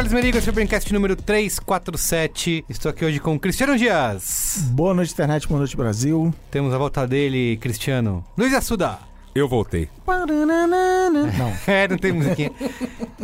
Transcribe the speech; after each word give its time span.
Carlos 0.00 0.14
Merigo, 0.14 0.38
esse 0.38 0.48
é 0.48 0.50
o 0.50 0.54
Braincast 0.54 0.90
número 0.94 1.14
347. 1.14 2.64
Estou 2.70 2.88
aqui 2.88 3.04
hoje 3.04 3.20
com 3.20 3.34
o 3.34 3.38
Cristiano 3.38 3.76
Dias. 3.76 4.64
Boa 4.70 4.94
noite, 4.94 5.12
internet, 5.12 5.46
boa 5.46 5.58
noite, 5.58 5.76
Brasil. 5.76 6.32
Temos 6.50 6.72
a 6.72 6.78
volta 6.78 7.06
dele, 7.06 7.58
Cristiano. 7.58 8.24
Luiz 8.34 8.54
Assuda. 8.54 8.98
Eu 9.34 9.46
voltei. 9.46 9.90
Não, 10.06 11.52
É, 11.70 11.86
não 11.86 11.98
tem 11.98 12.12
musiquinha. 12.12 12.50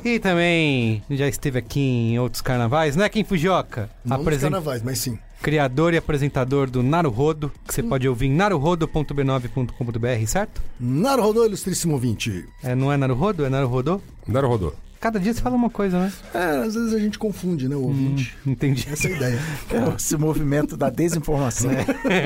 e 0.05 0.19
também 0.19 1.03
já 1.09 1.27
esteve 1.27 1.59
aqui 1.59 1.81
em 1.81 2.19
outros 2.19 2.43
carnavais, 2.43 2.95
né, 2.95 3.09
Kim 3.09 3.25
Fujioka? 3.25 3.89
Não 4.05 4.19
Apresen- 4.19 4.51
carnavais, 4.51 4.83
mas 4.83 4.99
sim. 4.99 5.19
Criador 5.41 5.95
e 5.95 5.97
apresentador 5.97 6.69
do 6.69 6.83
Naruhodo, 6.83 7.51
que 7.67 7.73
você 7.73 7.83
pode 7.83 8.07
ouvir 8.07 8.27
em 8.27 8.35
naruhodo.b9.com.br, 8.35 10.27
certo? 10.27 10.61
Naruhodô, 10.79 11.47
ilustríssimo 11.47 11.95
ouvinte. 11.95 12.45
É, 12.63 12.75
não 12.75 12.93
é 12.93 12.99
Naruhodo, 12.99 13.47
é 13.47 13.49
Naruhodo? 13.49 14.03
Daru 14.29 14.49
rodou. 14.49 14.75
Cada 15.01 15.21
dia 15.21 15.33
você 15.33 15.41
fala 15.41 15.57
uma 15.57 15.71
coisa, 15.71 15.99
né? 15.99 16.13
É, 16.35 16.39
às 16.65 16.75
vezes 16.75 16.95
a 16.95 16.99
gente 16.99 17.19
confunde, 17.19 17.69
né, 17.69 17.77
o 17.77 17.83
ouvinte. 17.83 18.37
Entendi. 18.47 18.87
Essa 18.91 19.09
é 19.09 19.13
a 19.13 19.17
ideia. 19.17 19.41
esse 19.97 20.17
movimento 20.17 20.77
da 20.77 20.91
desinformação. 20.91 21.71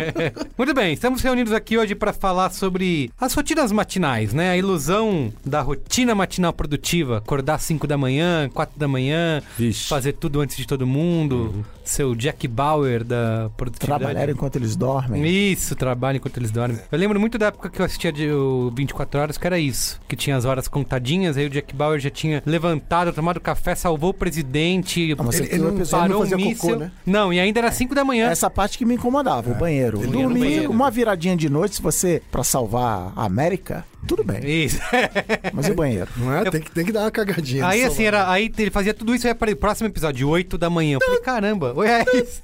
Muito 0.56 0.74
bem, 0.74 0.92
estamos 0.92 1.22
reunidos 1.22 1.52
aqui 1.52 1.76
hoje 1.78 1.94
para 1.94 2.12
falar 2.12 2.50
sobre 2.50 3.10
as 3.20 3.34
rotinas 3.34 3.72
matinais, 3.72 4.32
né? 4.32 4.50
A 4.50 4.56
ilusão 4.56 5.32
da 5.44 5.60
rotina 5.60 6.14
matinal 6.14 6.52
produtiva. 6.52 7.18
Acordar 7.18 7.54
às 7.54 7.62
5 7.62 7.86
da 7.86 7.96
manhã, 7.96 8.48
4 8.52 8.78
da 8.78 8.88
manhã, 8.88 9.42
Vixe. 9.58 9.88
fazer 9.88 10.12
tudo 10.12 10.40
antes 10.40 10.56
de 10.56 10.66
todo 10.66 10.86
mundo. 10.86 11.64
Ser 11.84 12.04
o 12.04 12.14
Jack 12.14 12.46
Bauer 12.46 13.02
da 13.02 13.50
produtividade. 13.56 14.00
Trabalhar 14.04 14.28
enquanto 14.30 14.56
eles 14.56 14.76
dormem. 14.76 15.26
Isso, 15.26 15.74
trabalho 15.74 16.16
enquanto 16.16 16.36
eles 16.36 16.50
dormem. 16.50 16.78
Eu 16.90 16.98
lembro 16.98 17.18
muito 17.18 17.36
da 17.36 17.46
época 17.46 17.68
que 17.68 17.80
eu 17.80 17.86
assistia 17.86 18.12
de 18.12 18.30
o 18.30 18.72
24 18.74 19.20
horas, 19.20 19.38
que 19.38 19.46
era 19.46 19.58
isso. 19.58 20.00
Que 20.06 20.14
tinha 20.14 20.36
as 20.36 20.44
horas 20.44 20.68
contadinhas, 20.68 21.36
aí 21.36 21.46
o 21.46 21.50
Jack 21.50 21.74
Bauer 21.74 21.98
já 21.98 22.10
tinha 22.10 22.42
levantado, 22.46 22.69
tomado 23.14 23.40
café, 23.40 23.74
salvou 23.74 24.10
o 24.10 24.14
presidente, 24.14 25.14
Ah, 25.18 25.22
mas 25.22 25.40
Ele- 25.40 25.48
ele 25.52 25.58
não- 25.62 25.68
episódio 25.76 25.90
parou 25.90 26.08
não 26.08 26.16
um 26.18 26.20
fazia 26.20 26.36
míssil. 26.36 26.68
cocô, 26.70 26.76
né? 26.76 26.92
Não, 27.06 27.32
e 27.32 27.40
ainda 27.40 27.60
era 27.60 27.72
5 27.72 27.94
da 27.94 28.04
manhã. 28.04 28.28
Essa 28.30 28.48
parte 28.50 28.76
que 28.78 28.84
me 28.84 28.94
incomodava, 28.94 29.50
o 29.50 29.54
banheiro. 29.54 30.02
Ele 30.02 30.12
Dormir, 30.12 30.40
banheiro. 30.40 30.70
uma 30.70 30.90
viradinha 30.90 31.36
de 31.36 31.48
noite, 31.48 31.76
se 31.76 31.82
você, 31.82 32.22
pra 32.30 32.44
salvar 32.44 33.12
a 33.16 33.24
América, 33.24 33.84
tudo 34.06 34.24
bem. 34.24 34.40
Isso. 34.44 34.78
Mas 35.52 35.68
e 35.68 35.72
o 35.72 35.74
banheiro? 35.74 36.08
Não 36.16 36.32
é? 36.34 36.50
Tem 36.50 36.60
que, 36.60 36.70
tem 36.70 36.84
que 36.84 36.92
dar 36.92 37.00
uma 37.02 37.10
cagadinha. 37.10 37.66
Aí 37.66 37.80
de 37.80 37.86
assim, 37.86 38.04
era, 38.04 38.30
aí 38.30 38.50
ele 38.58 38.70
fazia 38.70 38.94
tudo 38.94 39.14
isso 39.14 39.26
aí 39.26 39.34
para 39.34 39.50
o 39.50 39.56
próximo 39.56 39.88
episódio, 39.88 40.28
8 40.28 40.56
da 40.58 40.70
manhã. 40.70 40.96
Eu 40.96 41.00
falei, 41.04 41.20
caramba, 41.20 41.72
oi, 41.76 41.88
é 41.88 42.04
isso. 42.16 42.42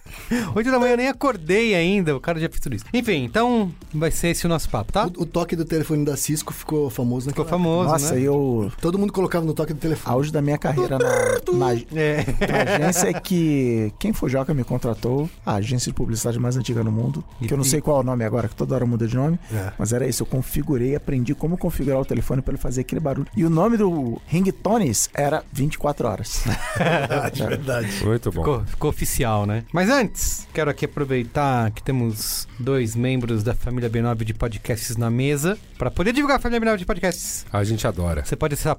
8 0.54 0.70
da 0.70 0.78
manhã 0.78 0.92
eu 0.92 0.96
nem 0.98 1.08
acordei 1.08 1.74
ainda, 1.74 2.14
o 2.16 2.20
cara 2.20 2.38
já 2.38 2.48
fez 2.48 2.60
tudo 2.60 2.76
isso. 2.76 2.84
Enfim, 2.92 3.24
então 3.24 3.72
vai 3.92 4.10
ser 4.10 4.28
esse 4.28 4.44
o 4.46 4.48
nosso 4.48 4.68
papo, 4.68 4.92
tá? 4.92 5.06
O, 5.06 5.22
o 5.22 5.26
toque 5.26 5.56
do 5.56 5.64
telefone 5.64 6.04
da 6.04 6.16
Cisco 6.16 6.52
ficou 6.52 6.90
famoso 6.90 7.28
Ficou 7.28 7.44
naquela 7.44 7.58
famoso, 7.62 7.90
Nossa, 7.90 8.14
né? 8.14 8.20
eu. 8.20 8.70
Todo 8.80 8.98
mundo 8.98 9.12
colocava 9.12 9.44
no 9.46 9.54
toque 9.54 9.72
do 9.72 9.78
telefone. 9.80 10.05
Auge 10.06 10.30
da 10.32 10.40
minha 10.40 10.56
carreira 10.56 10.98
na, 10.98 11.08
na, 11.52 11.72
É. 11.94 12.24
na 12.48 12.72
agência 12.86 13.08
é 13.08 13.12
que 13.12 13.92
quem 13.98 14.12
foi 14.12 14.30
Joca 14.30 14.54
me 14.54 14.62
contratou, 14.64 15.28
a 15.44 15.54
agência 15.56 15.90
de 15.90 15.94
publicidade 15.94 16.38
mais 16.38 16.56
antiga 16.56 16.82
no 16.84 16.92
mundo, 16.92 17.24
que 17.40 17.52
eu 17.52 17.56
não 17.56 17.64
sei 17.64 17.80
qual 17.80 17.98
é 17.98 18.00
o 18.00 18.02
nome 18.04 18.24
agora, 18.24 18.48
que 18.48 18.54
toda 18.54 18.74
hora 18.74 18.86
muda 18.86 19.06
de 19.06 19.16
nome, 19.16 19.38
É. 19.52 19.72
mas 19.78 19.92
era 19.92 20.06
isso, 20.06 20.22
eu 20.22 20.26
configurei, 20.26 20.94
aprendi 20.94 21.34
como 21.34 21.58
configurar 21.58 22.00
o 22.00 22.04
telefone 22.04 22.40
para 22.40 22.52
ele 22.54 22.60
fazer 22.62 22.82
aquele 22.82 23.00
barulho. 23.00 23.26
E 23.36 23.44
o 23.44 23.50
nome 23.50 23.76
do 23.76 24.20
ringtones 24.26 25.10
era 25.14 25.42
24 25.52 26.06
horas. 26.08 26.44
Verdade, 26.76 27.42
verdade. 27.42 28.04
Muito 28.04 28.30
bom. 28.30 28.40
Ficou, 28.42 28.64
ficou 28.64 28.90
oficial, 28.90 29.46
né? 29.46 29.64
Mas 29.72 29.88
antes, 29.90 30.46
quero 30.52 30.70
aqui 30.70 30.84
aproveitar 30.84 31.70
que 31.70 31.82
temos 31.82 32.46
dois 32.58 32.94
membros 32.94 33.42
da 33.42 33.54
família 33.54 33.88
B9 33.90 34.24
de 34.24 34.34
podcasts 34.34 34.96
na 34.96 35.10
mesa 35.10 35.58
para 35.78 35.90
poder 35.90 36.12
divulgar 36.12 36.36
a 36.38 36.40
família 36.40 36.60
B9 36.72 36.78
de 36.78 36.84
podcasts. 36.86 37.44
A 37.52 37.64
gente 37.64 37.86
adora. 37.86 38.24
Você 38.24 38.36
pode 38.36 38.54
acessar 38.54 38.76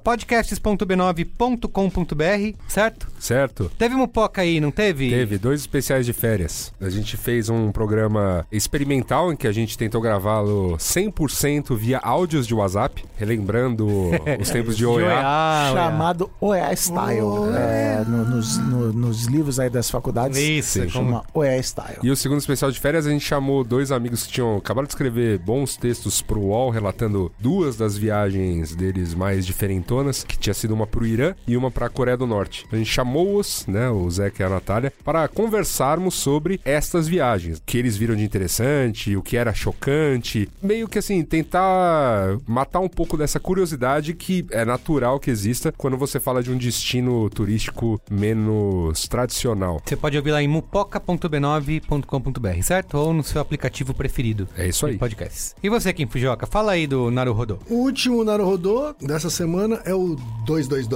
podcasts.b9.com.br, 1.24 2.56
certo? 2.68 3.08
Certo? 3.18 3.70
Teve 3.78 3.94
Mupoca 3.94 4.42
aí, 4.42 4.60
não 4.60 4.70
teve? 4.70 5.10
Teve 5.10 5.38
dois 5.38 5.60
especiais 5.60 6.06
de 6.06 6.12
férias. 6.12 6.72
A 6.80 6.88
gente 6.88 7.16
fez 7.16 7.48
um 7.48 7.72
programa 7.72 8.46
experimental 8.52 9.32
em 9.32 9.36
que 9.36 9.46
a 9.46 9.52
gente 9.52 9.76
tentou 9.76 10.00
gravá-lo 10.00 10.76
100% 10.78 11.76
via 11.76 11.98
áudios 11.98 12.46
de 12.46 12.54
WhatsApp, 12.54 13.04
relembrando 13.16 13.86
os 14.40 14.50
tempos 14.50 14.76
de 14.76 14.86
OEA. 14.86 15.06
OEA, 15.06 15.72
chamado 15.74 16.30
OEA 16.40 16.74
Style. 16.76 17.26
É, 17.56 18.04
no- 18.06 18.24
nos, 18.24 18.58
no- 18.58 18.92
nos 18.92 19.24
livros 19.26 19.58
aí 19.58 19.68
das 19.70 19.90
faculdades, 19.90 20.38
Isso, 20.38 20.80
Sim. 20.80 20.88
como- 20.90 21.08
chama 21.10 21.24
OEA 21.34 21.62
Style. 21.62 21.98
E 22.02 22.10
o 22.10 22.16
segundo 22.16 22.38
especial 22.38 22.70
de 22.70 22.78
férias 22.78 23.06
a 23.06 23.10
gente 23.10 23.24
chamou 23.24 23.64
dois 23.64 23.90
amigos 23.90 24.24
que 24.26 24.32
tinham 24.32 24.56
acabado 24.56 24.86
de 24.86 24.92
escrever 24.92 25.38
bons 25.38 25.76
textos 25.76 26.22
pro 26.22 26.40
UOL, 26.40 26.70
relatando 26.70 27.32
duas 27.38 27.76
das 27.76 27.96
viagens 27.96 28.74
deles 28.74 29.14
mais 29.14 29.44
diferentonas, 29.46 30.22
que 30.22 30.38
tinha 30.38 30.54
sido 30.54 30.72
uma 30.74 30.86
pro 30.86 31.06
Irã 31.08 31.34
e 31.46 31.56
uma 31.56 31.70
pra 31.70 31.88
Coreia 31.88 32.16
do 32.16 32.26
Norte. 32.26 32.66
A 32.70 32.76
gente 32.76 32.90
chamou-os, 32.90 33.66
né, 33.66 33.88
o 33.90 34.08
Zeca 34.10 34.42
e 34.42 34.46
a 34.46 34.48
Natália, 34.48 34.92
para 35.04 35.26
conversarmos 35.28 36.14
sobre 36.14 36.60
estas 36.64 37.06
viagens. 37.08 37.58
O 37.58 37.62
que 37.64 37.78
eles 37.78 37.96
viram 37.96 38.16
de 38.16 38.24
interessante, 38.24 39.16
o 39.16 39.22
que 39.22 39.36
era 39.36 39.52
chocante. 39.54 40.48
Meio 40.62 40.88
que 40.88 40.98
assim, 40.98 41.22
tentar 41.24 42.38
matar 42.46 42.80
um 42.80 42.88
pouco 42.88 43.16
dessa 43.16 43.38
curiosidade 43.40 44.14
que 44.14 44.46
é 44.50 44.64
natural 44.64 45.18
que 45.20 45.30
exista 45.30 45.72
quando 45.76 45.96
você 45.96 46.18
fala 46.20 46.42
de 46.42 46.50
um 46.50 46.56
destino 46.56 47.28
turístico 47.30 48.00
menos 48.10 49.06
tradicional. 49.08 49.80
Você 49.84 49.96
pode 49.96 50.16
ouvir 50.16 50.30
lá 50.32 50.42
em 50.42 50.48
mupoca.b9.com.br, 50.48 52.62
certo? 52.62 52.96
Ou 52.96 53.12
no 53.12 53.22
seu 53.22 53.40
aplicativo 53.40 53.94
preferido. 53.94 54.48
É 54.56 54.66
isso 54.66 54.86
aí. 54.86 54.92
de 54.92 54.98
Podcast. 54.98 55.54
E 55.62 55.68
você, 55.68 55.92
Kim 55.92 56.06
Fujioka, 56.06 56.46
fala 56.46 56.72
aí 56.72 56.86
do 56.86 57.10
Naruhodo. 57.10 57.58
O 57.68 57.74
último 57.74 58.24
Naruhodô 58.24 58.94
dessa 59.00 59.30
semana 59.30 59.80
é 59.84 59.94
o 59.94 60.16
222 60.44 60.86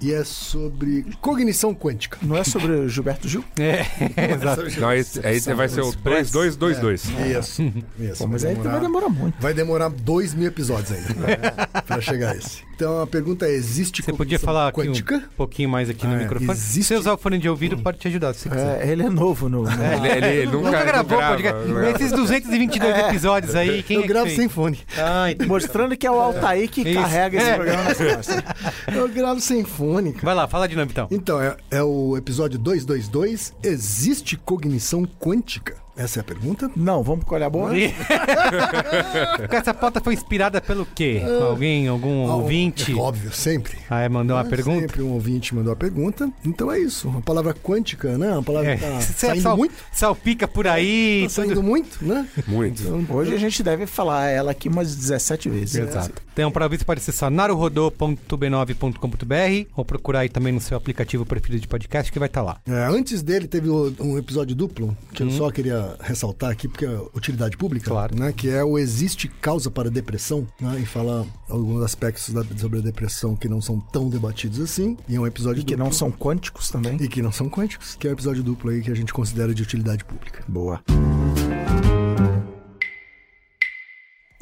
e 0.00 0.12
é 0.12 0.22
sobre 0.24 1.04
cognição 1.20 1.74
quântica. 1.74 2.18
Não 2.22 2.36
é 2.36 2.44
sobre 2.44 2.72
o 2.72 2.88
Gilberto 2.88 3.28
Gil? 3.28 3.44
É, 3.60 4.32
exato. 4.34 4.80
Não, 4.80 4.88
aí, 4.88 5.04
aí 5.24 5.40
vai 5.54 5.68
ser 5.68 5.80
o 5.82 5.88
Expresso. 5.90 6.32
2222. 6.32 7.04
Isso. 7.38 7.62
Isso. 7.98 8.18
Pô, 8.18 8.26
mas 8.26 8.42
vai 8.42 8.50
aí 8.52 8.56
demorar- 8.56 8.72
vai 8.72 8.80
demorar 8.80 9.08
muito. 9.08 9.40
Vai 9.40 9.54
demorar 9.54 9.88
dois 9.90 10.34
mil 10.34 10.46
episódios 10.48 10.92
ainda 10.92 11.14
pra, 11.14 11.82
pra 11.82 12.00
chegar 12.00 12.32
a 12.32 12.36
esse. 12.36 12.62
Então 12.80 13.02
a 13.02 13.06
pergunta 13.06 13.44
é: 13.46 13.50
existe 13.50 14.00
Você 14.02 14.10
podia 14.10 14.38
cognição 14.38 14.46
falar 14.46 14.68
aqui 14.68 14.80
quântica? 14.80 15.16
um 15.16 15.36
pouquinho 15.36 15.68
mais 15.68 15.90
aqui 15.90 16.06
no 16.06 16.14
Ah, 16.14 16.16
é. 16.16 16.22
microfone. 16.22 16.50
Existe- 16.52 16.84
Se 16.84 16.94
usar 16.94 17.12
o 17.12 17.18
fone 17.18 17.36
de 17.36 17.46
ouvido, 17.46 17.76
pode 17.76 17.98
te 17.98 18.08
ajudar, 18.08 18.32
se. 18.32 18.48
É, 18.48 18.88
ele 18.90 19.02
é 19.02 19.10
novo 19.10 19.50
no. 19.50 19.64
no- 19.64 19.68
Ele, 19.92 20.08
ele- 20.08 20.26
ele 20.28 20.46
nunca, 20.46 20.70
Nunca 20.70 20.84
gravou 20.84 21.18
grava, 21.18 21.36
grava. 21.36 21.90
Esses 21.90 22.10
222 22.10 22.96
episódios 23.06 23.54
aí, 23.54 23.82
quem 23.82 23.98
Eu 23.98 24.04
é 24.04 24.06
gravo 24.06 24.30
sem 24.30 24.48
fone. 24.48 24.78
Ah. 24.96 25.26
Mostrando 25.46 25.94
que 25.94 26.06
é 26.06 26.10
o 26.10 26.18
Altair 26.18 26.70
que 26.70 26.80
Isso. 26.80 26.94
carrega 26.98 27.36
esse 27.36 27.50
É. 27.50 27.54
programa 27.54 27.82
nas 27.84 27.98
costas. 27.98 28.42
Eu 28.96 29.08
gravo 29.08 29.40
sem 29.40 29.62
fone, 29.62 30.12
cara. 30.14 30.24
Vai 30.24 30.34
lá, 30.34 30.48
fala 30.48 30.66
de 30.66 30.74
novo 30.74 30.90
então. 30.90 31.06
Então, 31.10 31.38
é, 31.40 31.56
é 31.70 31.82
o 31.82 32.16
episódio 32.16 32.58
222. 32.58 33.52
Existe 33.62 34.38
cognição 34.38 35.04
quântica? 35.18 35.76
Essa 36.00 36.20
é 36.20 36.22
a 36.22 36.24
pergunta? 36.24 36.70
Não, 36.74 37.02
vamos 37.02 37.26
com 37.26 37.34
olhar 37.34 37.50
boa? 37.50 37.70
Essa 39.50 39.74
pauta 39.74 40.00
foi 40.00 40.14
inspirada 40.14 40.58
pelo 40.60 40.86
quê? 40.86 41.20
Alguém, 41.42 41.88
algum 41.88 42.26
Ah, 42.30 42.36
ouvinte? 42.36 42.92
É 42.92 42.94
óbvio, 42.94 43.30
sempre. 43.32 43.76
Ah, 43.88 44.00
é, 44.00 44.08
mandou 44.08 44.34
uma 44.36 44.42
É, 44.44 44.48
pergunta? 44.48 44.80
Sempre 44.80 45.02
um 45.02 45.12
ouvinte 45.12 45.54
mandou 45.54 45.72
a 45.72 45.76
pergunta. 45.76 46.30
Então 46.44 46.72
é 46.72 46.78
isso. 46.78 47.12
A 47.16 47.20
palavra 47.20 47.52
quântica, 47.52 48.16
né? 48.16 48.32
Uma 48.32 48.42
palavra 48.42 48.70
É. 48.72 48.76
que 48.76 48.82
tá 48.84 48.90
Você 49.00 49.12
saindo 49.26 49.42
sal- 49.42 49.56
muito. 49.58 49.74
salpica 49.92 50.48
por 50.48 50.66
aí. 50.66 51.24
Tá 51.24 51.28
saindo 51.28 51.54
tudo- 51.56 51.62
muito, 51.62 51.98
né? 52.02 52.26
Muito. 52.46 52.82
Hoje 53.12 53.34
a 53.34 53.38
gente 53.38 53.62
deve 53.62 53.86
falar 53.86 54.28
ela 54.28 54.52
aqui 54.52 54.68
umas 54.70 54.94
17 54.96 55.50
vezes. 55.50 55.74
Exato. 55.74 56.14
Então, 56.40 56.50
para 56.50 56.64
ouvir, 56.64 56.78
você 56.78 56.86
pode 56.86 57.00
acessar 57.00 57.30
naruhodô.b9.com.br 57.30 59.68
ou 59.76 59.84
procurar 59.84 60.20
aí 60.20 60.30
também 60.30 60.54
no 60.54 60.60
seu 60.60 60.74
aplicativo 60.74 61.26
preferido 61.26 61.60
de 61.60 61.68
podcast 61.68 62.10
que 62.10 62.18
vai 62.18 62.28
estar 62.28 62.40
lá. 62.40 62.58
É, 62.66 62.86
antes 62.86 63.20
dele 63.22 63.46
teve 63.46 63.68
um 63.68 64.16
episódio 64.16 64.56
duplo 64.56 64.96
que 65.12 65.22
eu 65.22 65.30
só 65.30 65.50
queria 65.50 65.96
ressaltar 66.00 66.50
aqui 66.50 66.66
porque 66.66 66.86
é 66.86 66.98
utilidade 67.14 67.58
pública, 67.58 67.90
Uhum. 67.90 67.94
Claro. 67.96 68.18
né? 68.18 68.32
Que 68.34 68.48
é 68.48 68.64
o 68.64 68.78
existe 68.78 69.28
causa 69.28 69.70
para 69.70 69.90
depressão, 69.90 70.46
né? 70.58 70.78
E 70.80 70.86
fala 70.86 71.26
alguns 71.46 71.82
aspectos 71.82 72.30
da- 72.32 72.42
sobre 72.56 72.78
a 72.78 72.82
depressão 72.82 73.36
que 73.36 73.46
não 73.46 73.60
são 73.60 73.78
tão 73.78 74.08
debatidos 74.08 74.60
assim. 74.60 74.96
E 75.06 75.16
é 75.16 75.20
um 75.20 75.26
episódio 75.26 75.60
E 75.60 75.64
que 75.64 75.72
duplo. 75.74 75.84
não 75.84 75.92
são 75.92 76.10
quânticos 76.10 76.70
também. 76.70 76.96
e 77.02 77.06
que 77.06 77.20
não 77.20 77.32
são 77.32 77.50
quânticos, 77.50 77.96
que 77.96 78.06
é 78.08 78.10
um 78.10 78.14
episódio 78.14 78.42
duplo 78.42 78.70
aí 78.70 78.80
que 78.80 78.90
a 78.90 78.94
gente 78.96 79.12
considera 79.12 79.52
de 79.54 79.62
utilidade 79.62 80.06
pública. 80.06 80.42
Boa. 80.48 80.80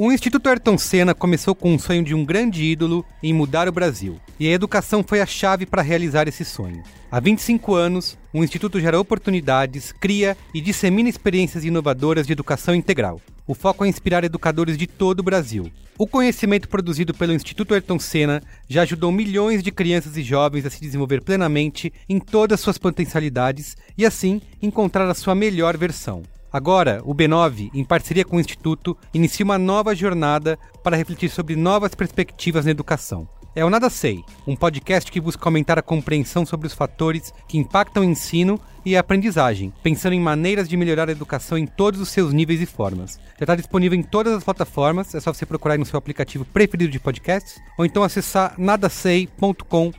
O 0.00 0.12
Instituto 0.12 0.48
Ayrton 0.48 0.78
Senna 0.78 1.12
começou 1.12 1.56
com 1.56 1.74
um 1.74 1.78
sonho 1.78 2.04
de 2.04 2.14
um 2.14 2.24
grande 2.24 2.62
ídolo 2.62 3.04
em 3.20 3.32
mudar 3.32 3.66
o 3.66 3.72
Brasil, 3.72 4.20
e 4.38 4.46
a 4.46 4.52
educação 4.52 5.02
foi 5.02 5.20
a 5.20 5.26
chave 5.26 5.66
para 5.66 5.82
realizar 5.82 6.28
esse 6.28 6.44
sonho. 6.44 6.84
Há 7.10 7.18
25 7.18 7.74
anos, 7.74 8.16
o 8.32 8.44
Instituto 8.44 8.78
gera 8.78 9.00
oportunidades, 9.00 9.90
cria 9.90 10.36
e 10.54 10.60
dissemina 10.60 11.08
experiências 11.08 11.64
inovadoras 11.64 12.28
de 12.28 12.32
educação 12.32 12.76
integral. 12.76 13.20
O 13.44 13.54
foco 13.54 13.84
é 13.84 13.88
inspirar 13.88 14.22
educadores 14.22 14.78
de 14.78 14.86
todo 14.86 15.18
o 15.18 15.24
Brasil. 15.24 15.68
O 15.98 16.06
conhecimento 16.06 16.68
produzido 16.68 17.12
pelo 17.12 17.32
Instituto 17.32 17.74
Ayrton 17.74 17.98
Senna 17.98 18.40
já 18.68 18.82
ajudou 18.82 19.10
milhões 19.10 19.64
de 19.64 19.72
crianças 19.72 20.16
e 20.16 20.22
jovens 20.22 20.64
a 20.64 20.70
se 20.70 20.80
desenvolver 20.80 21.22
plenamente 21.22 21.92
em 22.08 22.20
todas 22.20 22.60
suas 22.60 22.78
potencialidades 22.78 23.76
e, 23.96 24.06
assim, 24.06 24.40
encontrar 24.62 25.10
a 25.10 25.14
sua 25.14 25.34
melhor 25.34 25.76
versão. 25.76 26.22
Agora, 26.52 27.00
o 27.04 27.14
B9, 27.14 27.70
em 27.74 27.84
parceria 27.84 28.24
com 28.24 28.36
o 28.36 28.40
Instituto, 28.40 28.96
inicia 29.12 29.44
uma 29.44 29.58
nova 29.58 29.94
jornada 29.94 30.58
para 30.82 30.96
refletir 30.96 31.30
sobre 31.30 31.56
novas 31.56 31.94
perspectivas 31.94 32.64
na 32.64 32.70
educação. 32.70 33.28
É 33.54 33.64
o 33.64 33.70
Nada 33.70 33.88
Sei, 33.90 34.22
um 34.46 34.54
podcast 34.54 35.10
que 35.10 35.20
busca 35.20 35.48
aumentar 35.48 35.78
a 35.78 35.82
compreensão 35.82 36.46
sobre 36.46 36.68
os 36.68 36.74
fatores 36.74 37.34
que 37.48 37.58
impactam 37.58 38.04
o 38.04 38.06
ensino 38.06 38.60
e 38.84 38.96
a 38.96 39.00
aprendizagem, 39.00 39.72
pensando 39.82 40.12
em 40.12 40.20
maneiras 40.20 40.68
de 40.68 40.76
melhorar 40.76 41.08
a 41.08 41.12
educação 41.12 41.58
em 41.58 41.66
todos 41.66 42.00
os 42.00 42.08
seus 42.08 42.32
níveis 42.32 42.60
e 42.60 42.66
formas. 42.66 43.18
Já 43.36 43.44
está 43.44 43.56
disponível 43.56 43.98
em 43.98 44.02
todas 44.02 44.32
as 44.32 44.44
plataformas, 44.44 45.12
é 45.14 45.20
só 45.20 45.32
você 45.32 45.44
procurar 45.44 45.76
no 45.76 45.84
seu 45.84 45.98
aplicativo 45.98 46.44
preferido 46.44 46.92
de 46.92 47.00
podcasts 47.00 47.60
ou 47.76 47.84
então 47.84 48.04
acessar 48.04 48.54
nadasei.com.br, 48.56 49.92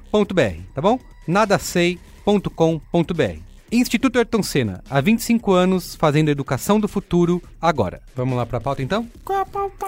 tá 0.74 0.81
bom? 0.81 0.98
nadasei.com.br. 1.28 3.49
Instituto 3.71 4.18
Ayrton 4.18 4.42
Senna, 4.42 4.83
há 4.89 5.00
25 5.00 5.51
anos 5.51 5.95
fazendo 5.95 6.30
a 6.30 6.31
educação 6.31 6.80
do 6.80 6.88
futuro 6.88 7.42
agora. 7.62 8.01
Vamos 8.16 8.38
lá 8.38 8.45
para 8.45 8.57
a 8.57 8.62
pauta 8.62 8.81
então? 8.81 9.07
Qual 9.24 9.39
a 9.39 9.45
pauta? 9.45 9.86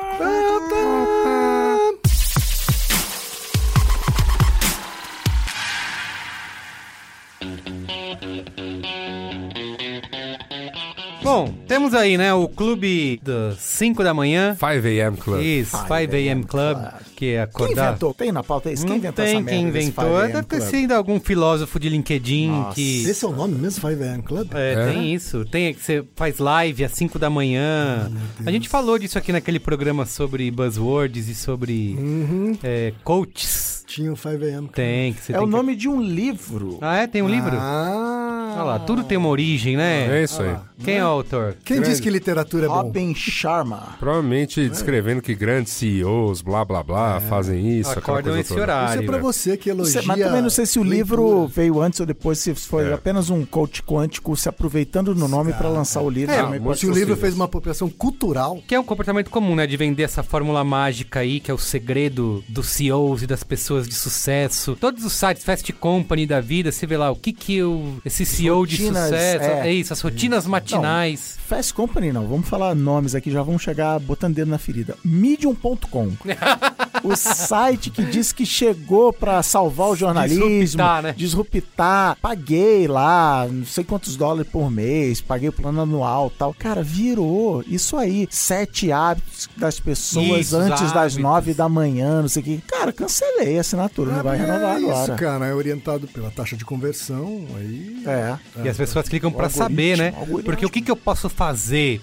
Bom, 11.31 11.53
temos 11.67 11.93
aí, 11.93 12.17
né, 12.17 12.33
o 12.33 12.47
clube 12.49 13.19
das 13.23 13.57
5 13.59 14.03
da 14.03 14.13
manhã. 14.13 14.53
5 14.55 14.65
a.m. 14.65 15.15
Club. 15.17 15.41
Isso, 15.41 15.77
5 15.77 15.93
a.m. 15.93 16.43
Club, 16.43 16.77
que 17.15 17.25
é 17.27 17.29
Quem 17.29 17.39
acordar. 17.39 17.89
inventou? 17.89 18.13
Tem 18.13 18.31
na 18.31 18.43
pauta 18.43 18.71
isso? 18.71 18.85
Quem 18.85 18.97
inventou 18.97 19.23
tem 19.25 19.35
essa 19.37 19.43
quem 19.45 19.63
merda 19.63 19.71
desse 19.71 19.87
inventou. 19.87 20.03
5 20.03 20.17
AM 20.17 20.33
Deve 20.33 20.47
ter 20.47 20.61
sido 20.61 20.91
algum 20.91 21.19
filósofo 21.19 21.79
de 21.79 21.87
LinkedIn 21.89 22.49
Nossa. 22.49 22.75
que. 22.75 23.03
Esse 23.09 23.23
é 23.23 23.27
o 23.27 23.31
nome 23.31 23.55
mesmo, 23.55 23.71
5 23.87 23.87
AM 24.03 24.21
Club? 24.23 24.49
É, 24.53 24.73
É? 24.73 24.91
tem 24.91 25.13
isso. 25.13 25.45
Tem 25.45 25.73
que 25.73 25.81
você 25.81 26.03
faz 26.17 26.37
live 26.39 26.83
às 26.83 26.91
5 26.91 27.17
da 27.17 27.29
manhã. 27.29 28.11
a 28.45 28.51
gente 28.51 28.67
falou 28.67 28.99
disso 28.99 29.17
aqui 29.17 29.31
naquele 29.31 29.59
programa 29.59 30.05
sobre 30.05 30.51
buzzwords 30.51 31.29
e 31.29 31.35
sobre 31.35 31.95
Uhum. 31.97 32.57
é, 32.61 32.91
coaches. 33.03 33.70
Tinha 33.93 34.11
o 34.13 34.15
5 34.17 34.29
AM. 34.43 34.67
Tem, 34.69 35.13
que 35.13 35.21
você 35.21 35.31
É 35.33 35.35
tem 35.35 35.43
o 35.43 35.47
que- 35.47 35.51
nome 35.51 35.75
de 35.75 35.87
um 35.89 36.01
livro. 36.01 36.77
Ah, 36.81 36.97
é? 36.97 37.07
Tem 37.07 37.21
um 37.21 37.29
livro? 37.29 37.51
Ah. 37.57 38.53
Olha 38.53 38.63
lá, 38.63 38.79
tudo 38.79 39.03
tem 39.03 39.17
uma 39.17 39.29
origem, 39.29 39.77
né? 39.77 40.19
É 40.19 40.23
isso 40.23 40.41
aí. 40.41 40.55
Quem 40.83 40.95
é 40.97 41.03
o 41.05 41.07
autor? 41.07 41.55
Quem 41.63 41.77
Grande. 41.77 41.89
disse 41.91 42.01
que 42.01 42.09
literatura 42.09 42.65
é 42.65 42.67
bom? 42.67 42.73
Robin 42.75 43.13
Sharma. 43.15 43.95
Provavelmente 43.99 44.67
descrevendo 44.67 45.21
que 45.21 45.33
grandes 45.35 45.71
CEOs, 45.73 46.41
blá 46.41 46.65
blá 46.65 46.83
blá, 46.83 47.21
fazem 47.21 47.79
isso, 47.79 47.91
Acordam 47.91 48.37
esse 48.37 48.49
toda. 48.49 48.61
horário. 48.61 48.93
Isso 48.95 49.03
é 49.03 49.05
pra 49.05 49.15
né? 49.17 49.21
você 49.23 49.55
que 49.57 49.69
elogia. 49.69 50.01
Mas 50.05 50.19
também 50.19 50.41
não 50.41 50.49
sei 50.49 50.65
se 50.65 50.79
o 50.79 50.83
livro 50.83 51.23
leitura. 51.23 51.47
veio 51.47 51.81
antes 51.81 51.99
ou 51.99 52.05
depois, 52.05 52.39
se 52.39 52.53
foi 52.55 52.89
É. 52.89 52.93
apenas 52.93 53.29
um 53.29 53.45
coach 53.45 53.81
quântico 53.83 54.35
se 54.35 54.49
aproveitando 54.49 55.13
do 55.15 55.27
nome 55.27 55.53
para 55.53 55.69
lançar 55.69 56.01
o 56.01 56.09
livro. 56.09 56.33
É, 56.33 56.59
pode 56.59 56.79
Se 56.79 56.87
o 56.87 56.91
livro 56.91 57.15
fez 57.15 57.33
uma 57.35 57.45
apropriação 57.45 57.89
cultural, 57.89 58.59
Que 58.67 58.75
é 58.75 58.79
um 58.79 58.83
comportamento 58.83 59.29
comum, 59.29 59.55
né? 59.55 59.65
De 59.67 59.77
vender 59.77 60.03
essa 60.03 60.23
fórmula 60.23 60.63
mágica 60.63 61.19
aí, 61.19 61.39
que 61.39 61.49
é 61.49 61.53
o 61.53 61.57
segredo 61.57 62.43
dos 62.49 62.67
CEOs 62.67 63.21
e 63.23 63.27
das 63.27 63.43
pessoas 63.43 63.80
de 63.87 63.95
sucesso. 63.95 64.77
Todos 64.79 65.03
os 65.03 65.13
sites 65.13 65.43
Fast 65.43 65.71
Company 65.73 66.25
da 66.25 66.41
vida, 66.41 66.71
você 66.71 66.85
vê 66.85 66.97
lá 66.97 67.11
o 67.11 67.15
que 67.15 67.33
que 67.33 67.61
o, 67.63 68.01
esse 68.05 68.25
CEO 68.25 68.65
de 68.65 68.77
rotinas, 68.77 69.03
sucesso... 69.03 69.45
É. 69.45 69.69
é. 69.69 69.73
isso, 69.73 69.93
as 69.93 70.01
rotinas 70.01 70.45
matinais. 70.45 71.40
Fast 71.51 71.73
Company 71.73 72.13
não, 72.13 72.25
vamos 72.27 72.47
falar 72.47 72.73
nomes 72.73 73.13
aqui, 73.13 73.29
já 73.29 73.43
vamos 73.43 73.61
chegar 73.61 73.99
botando 73.99 74.35
dedo 74.35 74.49
na 74.49 74.57
ferida. 74.57 74.95
Medium.com. 75.03 76.13
o 77.03 77.13
site 77.13 77.89
que 77.89 78.05
diz 78.05 78.31
que 78.31 78.45
chegou 78.45 79.11
pra 79.11 79.43
salvar 79.43 79.89
o 79.89 79.95
jornalismo, 79.97 80.47
Disruptar, 80.47 81.03
né? 81.03 81.13
disruptar. 81.17 82.17
Paguei 82.21 82.87
lá, 82.87 83.49
não 83.51 83.65
sei 83.65 83.83
quantos 83.83 84.15
dólares 84.15 84.49
por 84.49 84.71
mês, 84.71 85.19
paguei 85.19 85.49
o 85.49 85.51
plano 85.51 85.81
anual 85.81 86.29
tal. 86.29 86.53
Cara, 86.53 86.81
virou 86.81 87.61
isso 87.67 87.97
aí. 87.97 88.29
Sete 88.31 88.89
hábitos 88.89 89.49
das 89.57 89.77
pessoas 89.77 90.47
Isso, 90.47 90.55
antes 90.55 90.93
das 90.93 90.95
hábitos. 90.95 91.17
nove 91.17 91.53
da 91.53 91.67
manhã, 91.67 92.21
não 92.21 92.29
sei 92.29 92.43
o 92.43 92.45
que. 92.45 92.61
Cara, 92.61 92.93
cancelei 92.93 93.57
a 93.57 93.61
assinatura, 93.61 94.13
não 94.13 94.23
vai 94.23 94.37
renovar 94.37 94.77
é 94.77 94.79
isso, 94.79 94.89
agora. 94.89 95.15
cara. 95.15 95.45
É 95.47 95.53
orientado 95.53 96.07
pela 96.07 96.31
taxa 96.31 96.55
de 96.55 96.63
conversão. 96.63 97.45
Aí. 97.57 98.03
É. 98.05 98.37
E 98.63 98.69
as 98.69 98.77
pessoas 98.77 99.09
clicam 99.09 99.29
pra 99.29 99.47
algoritmo, 99.47 99.63
saber, 99.67 99.97
né? 99.97 100.13
Porque 100.45 100.65
o 100.65 100.69
que, 100.69 100.81
que 100.81 100.89
eu 100.89 100.95
posso 100.95 101.27
fazer 101.27 101.40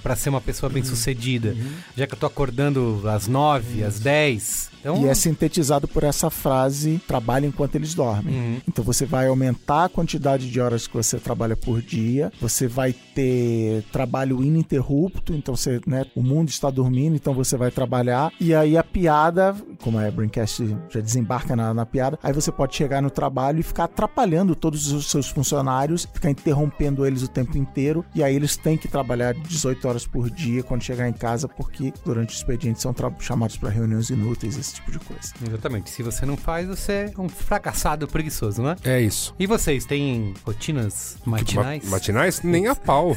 pra 0.02 0.16
ser 0.16 0.30
uma 0.30 0.40
pessoa 0.40 0.68
bem 0.68 0.82
sucedida? 0.82 1.56
Já 1.96 2.06
que 2.06 2.14
eu 2.14 2.18
tô 2.18 2.26
acordando 2.26 3.02
às 3.08 3.28
nove, 3.28 3.84
às 3.84 4.00
dez. 4.00 4.70
Então, 4.80 5.02
E 5.02 5.08
é 5.08 5.14
sintetizado 5.14 5.86
por 5.88 6.04
essa 6.04 6.30
frase: 6.30 7.00
trabalhe 7.06 7.46
enquanto 7.46 7.74
eles 7.74 7.94
dormem. 7.94 8.34
Uhum. 8.34 8.60
Então 8.68 8.84
você 8.84 9.04
vai 9.04 9.26
aumentar 9.26 9.84
a 9.84 9.88
quantidade 9.88 10.50
de 10.50 10.60
horas 10.60 10.86
que 10.86 10.94
você 10.94 11.18
trabalha 11.18 11.56
por 11.56 11.82
dia, 11.82 12.32
você 12.40 12.66
vai 12.66 12.92
ter 12.92 13.84
trabalho 13.92 14.42
ininterrupto, 14.42 15.34
então 15.34 15.56
você, 15.56 15.80
né, 15.86 16.06
o 16.14 16.22
mundo 16.22 16.48
está 16.48 16.70
dormindo, 16.70 17.16
então 17.16 17.34
você 17.34 17.56
vai 17.56 17.70
trabalhar. 17.70 18.32
E 18.40 18.54
aí 18.54 18.76
a 18.76 18.84
piada, 18.84 19.54
como 19.82 20.00
é 20.00 20.10
Braincast 20.10 20.76
já 20.88 21.00
desembarca 21.00 21.54
na, 21.56 21.74
na 21.74 21.86
piada, 21.86 22.18
aí 22.22 22.32
você 22.32 22.52
pode 22.52 22.74
chegar 22.74 23.02
no 23.02 23.10
trabalho 23.10 23.60
e 23.60 23.62
ficar 23.62 23.84
atrapalhando 23.84 24.54
todos 24.54 24.92
os 24.92 25.10
seus 25.10 25.28
funcionários, 25.28 26.06
ficar 26.12 26.30
interrompendo 26.30 27.06
eles 27.06 27.22
o 27.22 27.28
tempo 27.28 27.56
inteiro, 27.58 28.04
e 28.14 28.22
aí 28.22 28.34
eles 28.34 28.56
têm 28.56 28.76
que 28.76 28.88
trabalhar 28.88 29.34
18 29.34 29.88
horas 29.88 30.06
por 30.06 30.30
dia 30.30 30.62
quando 30.62 30.82
chegar 30.82 31.08
em 31.08 31.12
casa, 31.12 31.48
porque 31.48 31.92
durante 32.04 32.34
o 32.34 32.36
expediente 32.36 32.80
são 32.80 32.94
chamados 33.18 33.56
para 33.56 33.68
reuniões 33.68 34.10
inúteis, 34.10 34.56
esse 34.68 34.76
tipo 34.76 34.90
de 34.92 34.98
coisa. 34.98 35.32
Exatamente. 35.46 35.90
Se 35.90 36.02
você 36.02 36.24
não 36.26 36.36
faz, 36.36 36.66
você 36.68 37.12
é 37.16 37.20
um 37.20 37.28
fracassado 37.28 38.06
preguiçoso, 38.06 38.62
não 38.62 38.70
é? 38.70 38.76
É 38.84 39.00
isso. 39.00 39.34
E 39.38 39.46
vocês, 39.46 39.84
têm 39.84 40.34
rotinas 40.44 41.16
matinais? 41.24 41.84
Ma- 41.84 41.90
matinais? 41.90 42.42
Nem 42.42 42.66
a 42.68 42.74
pau. 42.74 43.16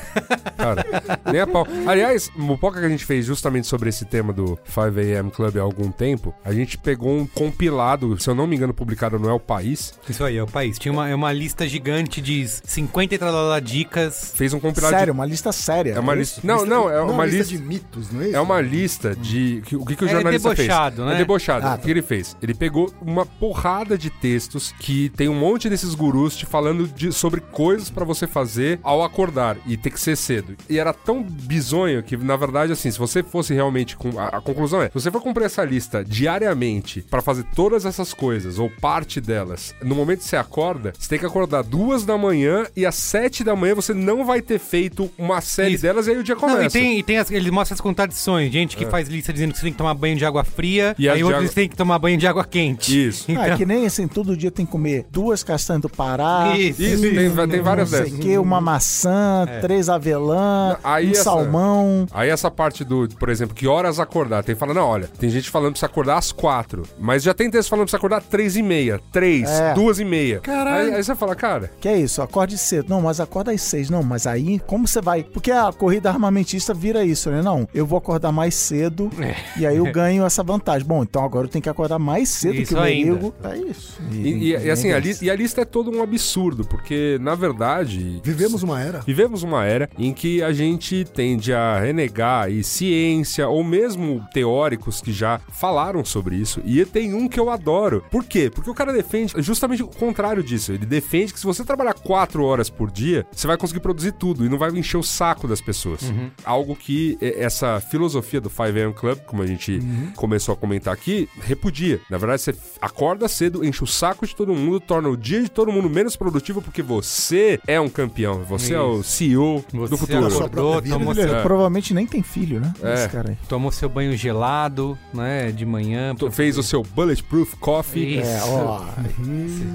Cara, 0.57 0.85
nem 1.31 1.41
a 1.41 1.47
pau. 1.47 1.67
Aliás, 1.87 2.29
o 2.35 2.41
Mopoca 2.41 2.79
que 2.79 2.85
a 2.85 2.89
gente 2.89 3.05
fez 3.05 3.25
justamente 3.25 3.67
sobre 3.67 3.89
esse 3.89 4.05
tema 4.05 4.31
do 4.33 4.57
5 4.65 4.81
AM 4.99 5.31
Club 5.31 5.57
há 5.57 5.61
algum 5.61 5.91
tempo, 5.91 6.33
a 6.43 6.53
gente 6.53 6.77
pegou 6.77 7.15
um 7.17 7.25
compilado, 7.25 8.19
se 8.19 8.29
eu 8.29 8.35
não 8.35 8.47
me 8.47 8.55
engano, 8.55 8.73
publicado 8.73 9.19
no 9.19 9.29
El 9.29 9.39
País. 9.39 9.93
Isso 10.09 10.23
aí, 10.23 10.37
é 10.37 10.43
o 10.43 10.47
país. 10.47 10.77
Tinha 10.79 10.91
uma, 10.91 11.09
é 11.09 11.15
uma 11.15 11.31
lista 11.33 11.67
gigante 11.67 12.21
de 12.21 12.47
50 12.47 13.15
e 13.15 13.17
tralala 13.17 13.59
dicas. 13.61 14.33
Fez 14.35 14.53
um 14.53 14.59
compilado 14.59 14.93
Sério, 14.93 15.13
de... 15.13 15.19
uma 15.19 15.25
lista 15.25 15.51
séria. 15.51 15.93
É 15.93 15.99
uma 15.99 16.13
né? 16.13 16.19
lista. 16.19 16.41
Não, 16.43 16.65
não, 16.65 16.89
é 16.89 17.01
uma 17.01 17.25
lista. 17.25 17.55
de 17.55 17.57
mitos, 17.61 18.11
não 18.11 18.21
é 18.21 18.27
isso? 18.27 18.35
É 18.35 18.41
uma 18.41 18.61
lista 18.61 19.15
de. 19.15 19.61
que- 19.65 19.75
O 19.75 19.85
que, 19.85 19.95
que 19.95 20.03
o 20.05 20.07
É 20.07 20.11
jornalista 20.11 20.49
debochado, 20.49 20.95
fez? 20.97 21.07
né? 21.07 21.15
É 21.15 21.17
debochado. 21.17 21.40
Ah, 21.49 21.75
o 21.75 21.77
que 21.79 21.89
ele 21.91 22.01
fez? 22.01 22.35
Ele 22.41 22.53
pegou 22.53 22.91
uma 23.01 23.25
porrada 23.25 23.97
de 23.97 24.09
textos 24.09 24.73
que 24.79 25.09
tem 25.09 25.27
um 25.29 25.35
monte 25.39 25.69
desses 25.69 25.95
gurus 25.95 26.35
te 26.35 26.45
falando 26.45 26.87
de- 26.87 27.11
sobre 27.11 27.41
coisas 27.41 27.89
pra 27.89 28.05
você 28.05 28.27
fazer 28.27 28.79
ao 28.83 29.03
acordar 29.03 29.57
e 29.65 29.75
ter 29.77 29.89
que 29.91 29.99
ser 29.99 30.15
cedo. 30.15 30.55
E 30.69 30.77
era 30.79 30.93
tão 30.93 31.23
bizonho 31.23 32.01
que, 32.03 32.15
na 32.17 32.35
verdade, 32.35 32.71
assim, 32.73 32.91
se 32.91 32.99
você 32.99 33.23
fosse 33.23 33.53
realmente. 33.53 33.95
Com, 33.97 34.19
a, 34.19 34.27
a 34.27 34.41
conclusão 34.41 34.81
é: 34.81 34.87
se 34.87 34.93
você 34.93 35.11
for 35.11 35.21
cumprir 35.21 35.45
essa 35.45 35.63
lista 35.63 36.03
diariamente 36.03 37.01
pra 37.01 37.21
fazer 37.21 37.43
todas 37.55 37.85
essas 37.85 38.13
coisas, 38.13 38.57
ou 38.59 38.69
parte 38.69 39.19
delas, 39.21 39.75
no 39.83 39.95
momento 39.95 40.19
que 40.19 40.25
você 40.25 40.35
acorda, 40.37 40.93
você 40.97 41.09
tem 41.09 41.19
que 41.19 41.25
acordar 41.25 41.63
duas 41.63 42.05
da 42.05 42.17
manhã 42.17 42.65
e 42.75 42.85
às 42.85 42.95
sete 42.95 43.43
da 43.43 43.55
manhã 43.55 43.75
você 43.75 43.93
não 43.93 44.25
vai 44.25 44.41
ter 44.41 44.59
feito 44.59 45.09
uma 45.17 45.41
série 45.41 45.73
Isso. 45.75 45.83
delas 45.83 46.07
e 46.07 46.11
aí 46.11 46.17
o 46.17 46.23
dia 46.23 46.35
começa. 46.35 46.57
Não, 46.59 46.65
e 46.65 46.69
tem, 46.69 46.99
e 46.99 47.03
tem 47.03 47.17
as, 47.17 47.29
ele 47.31 47.51
mostra 47.51 47.75
as 47.75 47.81
contradições. 47.81 48.51
Gente 48.51 48.75
que 48.77 48.85
faz 48.85 49.07
lista 49.07 49.31
dizendo 49.33 49.51
que 49.53 49.57
você 49.59 49.65
tem 49.65 49.71
que 49.71 49.77
tomar 49.77 49.93
banho 49.93 50.15
de 50.17 50.25
água 50.25 50.43
fria, 50.43 50.95
E 50.97 51.07
aí 51.09 51.17
de 51.23 51.30
outros 51.33 51.49
água- 51.51 51.55
têm 51.55 51.69
que 51.69 51.75
tomar 51.75 51.99
banho 51.99 52.17
de 52.17 52.27
água 52.27 52.43
quente. 52.45 53.07
Isso. 53.07 53.25
Ah, 53.29 53.31
Então, 53.31 53.43
é 53.43 53.57
que 53.57 53.65
nem 53.65 53.85
assim, 53.85 54.07
todo 54.07 54.35
dia 54.35 54.51
tem 54.51 54.65
que 54.65 54.71
comer 54.71 55.05
duas 55.11 55.43
castanhas 55.43 55.81
do 55.81 55.89
Pará. 55.89 56.53
Isso, 56.57 56.81
Isso, 56.81 57.01
tem, 57.01 57.15
tem 57.47 57.61
várias 57.61 57.91
não 57.91 57.97
sei 57.97 58.05
dessas. 58.05 58.19
o 58.19 58.21
que, 58.21 58.37
uma 58.37 58.59
maçã, 58.61 59.45
três 59.61 59.89
avelã, 59.89 60.77
Aí 60.83 61.07
um 61.07 61.11
essa- 61.11 61.23
salmão. 61.23 62.05
Aí 62.11 62.29
essa 62.29 62.49
parte 62.51 62.83
do, 62.83 63.07
por 63.19 63.29
exemplo, 63.29 63.55
que 63.55 63.67
horas 63.67 63.99
acordar, 63.99 64.43
tem 64.43 64.55
que 64.55 64.59
falar, 64.59 64.73
não, 64.73 64.85
olha, 64.85 65.07
tem 65.19 65.29
gente 65.29 65.49
falando 65.49 65.73
pra 65.73 65.79
você 65.79 65.85
acordar 65.85 66.17
às 66.17 66.31
quatro, 66.31 66.83
mas 66.99 67.23
já 67.23 67.33
tem 67.33 67.49
texto 67.49 67.69
falando 67.69 67.85
pra 67.85 67.91
você 67.91 67.95
acordar 67.97 68.17
às 68.17 68.25
três 68.25 68.55
e 68.55 68.61
meia, 68.61 68.99
três, 69.11 69.49
É. 69.49 69.73
duas 69.73 69.99
e 69.99 70.05
meia. 70.05 70.39
Caralho. 70.39 70.87
Aí, 70.89 70.95
aí 70.95 71.03
você 71.03 71.15
fala, 71.15 71.35
cara, 71.35 71.71
Que 71.79 71.87
é 71.87 71.97
isso, 71.97 72.21
acorde 72.21 72.57
cedo. 72.57 72.87
Não, 72.89 73.01
mas 73.01 73.19
acorda 73.19 73.51
às 73.51 73.61
seis. 73.61 73.89
Não, 73.89 74.03
mas 74.03 74.27
aí, 74.27 74.59
como 74.67 74.87
você 74.87 75.01
vai? 75.01 75.23
Porque 75.23 75.51
a 75.51 75.71
corrida 75.71 76.09
armamentista 76.09 76.73
vira 76.73 77.03
isso, 77.03 77.29
né? 77.29 77.41
Não, 77.41 77.67
eu 77.73 77.85
vou 77.85 77.97
acordar 77.97 78.31
mais 78.31 78.53
cedo 78.55 79.09
É. 79.19 79.35
e 79.59 79.65
aí 79.65 79.77
eu 79.77 79.85
ganho 79.91 80.25
essa 80.25 80.43
vantagem. 80.43 80.87
Bom, 80.87 81.03
então 81.03 81.20
agora 81.23 81.45
eu 81.45 81.49
tenho 81.49 81.61
que 81.61 81.69
acordar 81.69 81.99
mais 81.99 82.29
cedo 82.29 82.55
Isso 82.55 82.73
que 82.73 82.79
o 82.79 82.83
ainda. 82.83 83.11
Merigo. 83.13 83.33
É 83.43 83.57
isso. 83.57 84.01
E, 84.11 84.15
e- 84.17 84.49
e 84.51 84.69
assim, 84.69 84.91
a, 84.91 84.99
li- 84.99 85.17
e 85.21 85.29
a 85.29 85.35
lista 85.35 85.61
é 85.61 85.65
todo 85.65 85.91
um 85.91 86.01
absurdo, 86.01 86.65
porque, 86.65 87.17
na 87.21 87.35
verdade. 87.35 88.21
Vivemos 88.23 88.63
uma 88.63 88.81
era. 88.81 88.99
Vivemos 89.01 89.43
uma 89.43 89.65
era 89.65 89.89
em 89.97 90.13
que 90.13 90.41
a 90.43 90.51
gente 90.51 91.05
tende 91.13 91.53
a 91.53 91.79
renegar 91.79 92.45
aí 92.45 92.63
ciência 92.63 93.47
ou 93.47 93.63
mesmo 93.63 94.25
teóricos 94.33 95.01
que 95.01 95.11
já 95.11 95.39
falaram 95.49 96.03
sobre 96.03 96.35
isso. 96.35 96.61
E 96.65 96.83
tem 96.85 97.13
um 97.13 97.27
que 97.27 97.39
eu 97.39 97.49
adoro. 97.49 98.03
Por 98.11 98.23
quê? 98.23 98.49
Porque 98.53 98.69
o 98.69 98.73
cara 98.73 98.91
defende 98.93 99.33
justamente 99.37 99.83
o 99.83 99.87
contrário 99.87 100.43
disso. 100.43 100.71
Ele 100.71 100.85
defende 100.85 101.33
que 101.33 101.39
se 101.39 101.45
você 101.45 101.63
trabalhar 101.63 101.93
quatro 101.93 102.43
horas 102.43 102.69
por 102.69 102.89
dia, 102.91 103.25
você 103.31 103.47
vai 103.47 103.57
conseguir 103.57 103.79
produzir 103.81 104.11
tudo 104.13 104.45
e 104.45 104.49
não 104.49 104.57
vai 104.57 104.69
encher 104.71 104.97
o 104.97 105.03
saco 105.03 105.47
das 105.47 105.61
pessoas. 105.61 106.01
Algo 106.43 106.75
que 106.75 107.17
é, 107.21 107.43
essa 107.43 107.79
filosofia 107.79 108.39
do 108.41 108.49
5am 108.49 108.93
Club, 108.93 109.19
como 109.25 109.41
a 109.41 109.47
gente 109.47 109.79
começou 110.15 110.53
a 110.53 110.57
comentar 110.57 110.93
aqui, 110.93 111.10
repudia. 111.41 111.99
Na 112.09 112.17
verdade, 112.17 112.41
você 112.41 112.55
acorda 112.81 113.27
cedo, 113.27 113.63
enche 113.65 113.83
o 113.83 113.87
saco 113.87 114.25
de 114.25 114.35
todo 114.35 114.53
mundo, 114.53 114.79
torna 114.79 115.09
o 115.09 115.17
dia 115.17 115.41
de 115.43 115.49
todo 115.49 115.71
mundo 115.71 115.89
menos 115.89 116.15
produtivo 116.15 116.61
porque 116.61 116.81
você 116.81 117.59
é 117.67 117.79
um 117.79 117.89
campeão. 117.89 118.43
Você 118.45 118.73
é 118.73 118.79
o 118.81 118.99
Isso. 119.01 119.03
CEO 119.11 119.65
Você 119.73 119.89
do 119.89 119.97
futuro. 119.97 120.27
acordou, 120.27 120.81
tomou, 120.81 121.13
seu, 121.15 121.41
provavelmente 121.41 121.93
nem 121.93 122.05
tem 122.07 122.21
filho, 122.23 122.59
né? 122.59 122.73
É. 122.81 122.93
Esse 122.93 123.09
cara 123.09 123.29
aí. 123.31 123.37
tomou 123.47 123.71
seu 123.71 123.89
banho 123.89 124.15
gelado, 124.15 124.97
né? 125.13 125.51
De 125.51 125.65
manhã. 125.65 126.15
Tu 126.15 126.29
Fez 126.31 126.57
o 126.57 126.63
seu 126.63 126.81
Bulletproof 126.83 127.55
Coffee. 127.59 128.19
Isso. 128.19 128.29
É, 128.29 128.41
ó. 128.45 128.79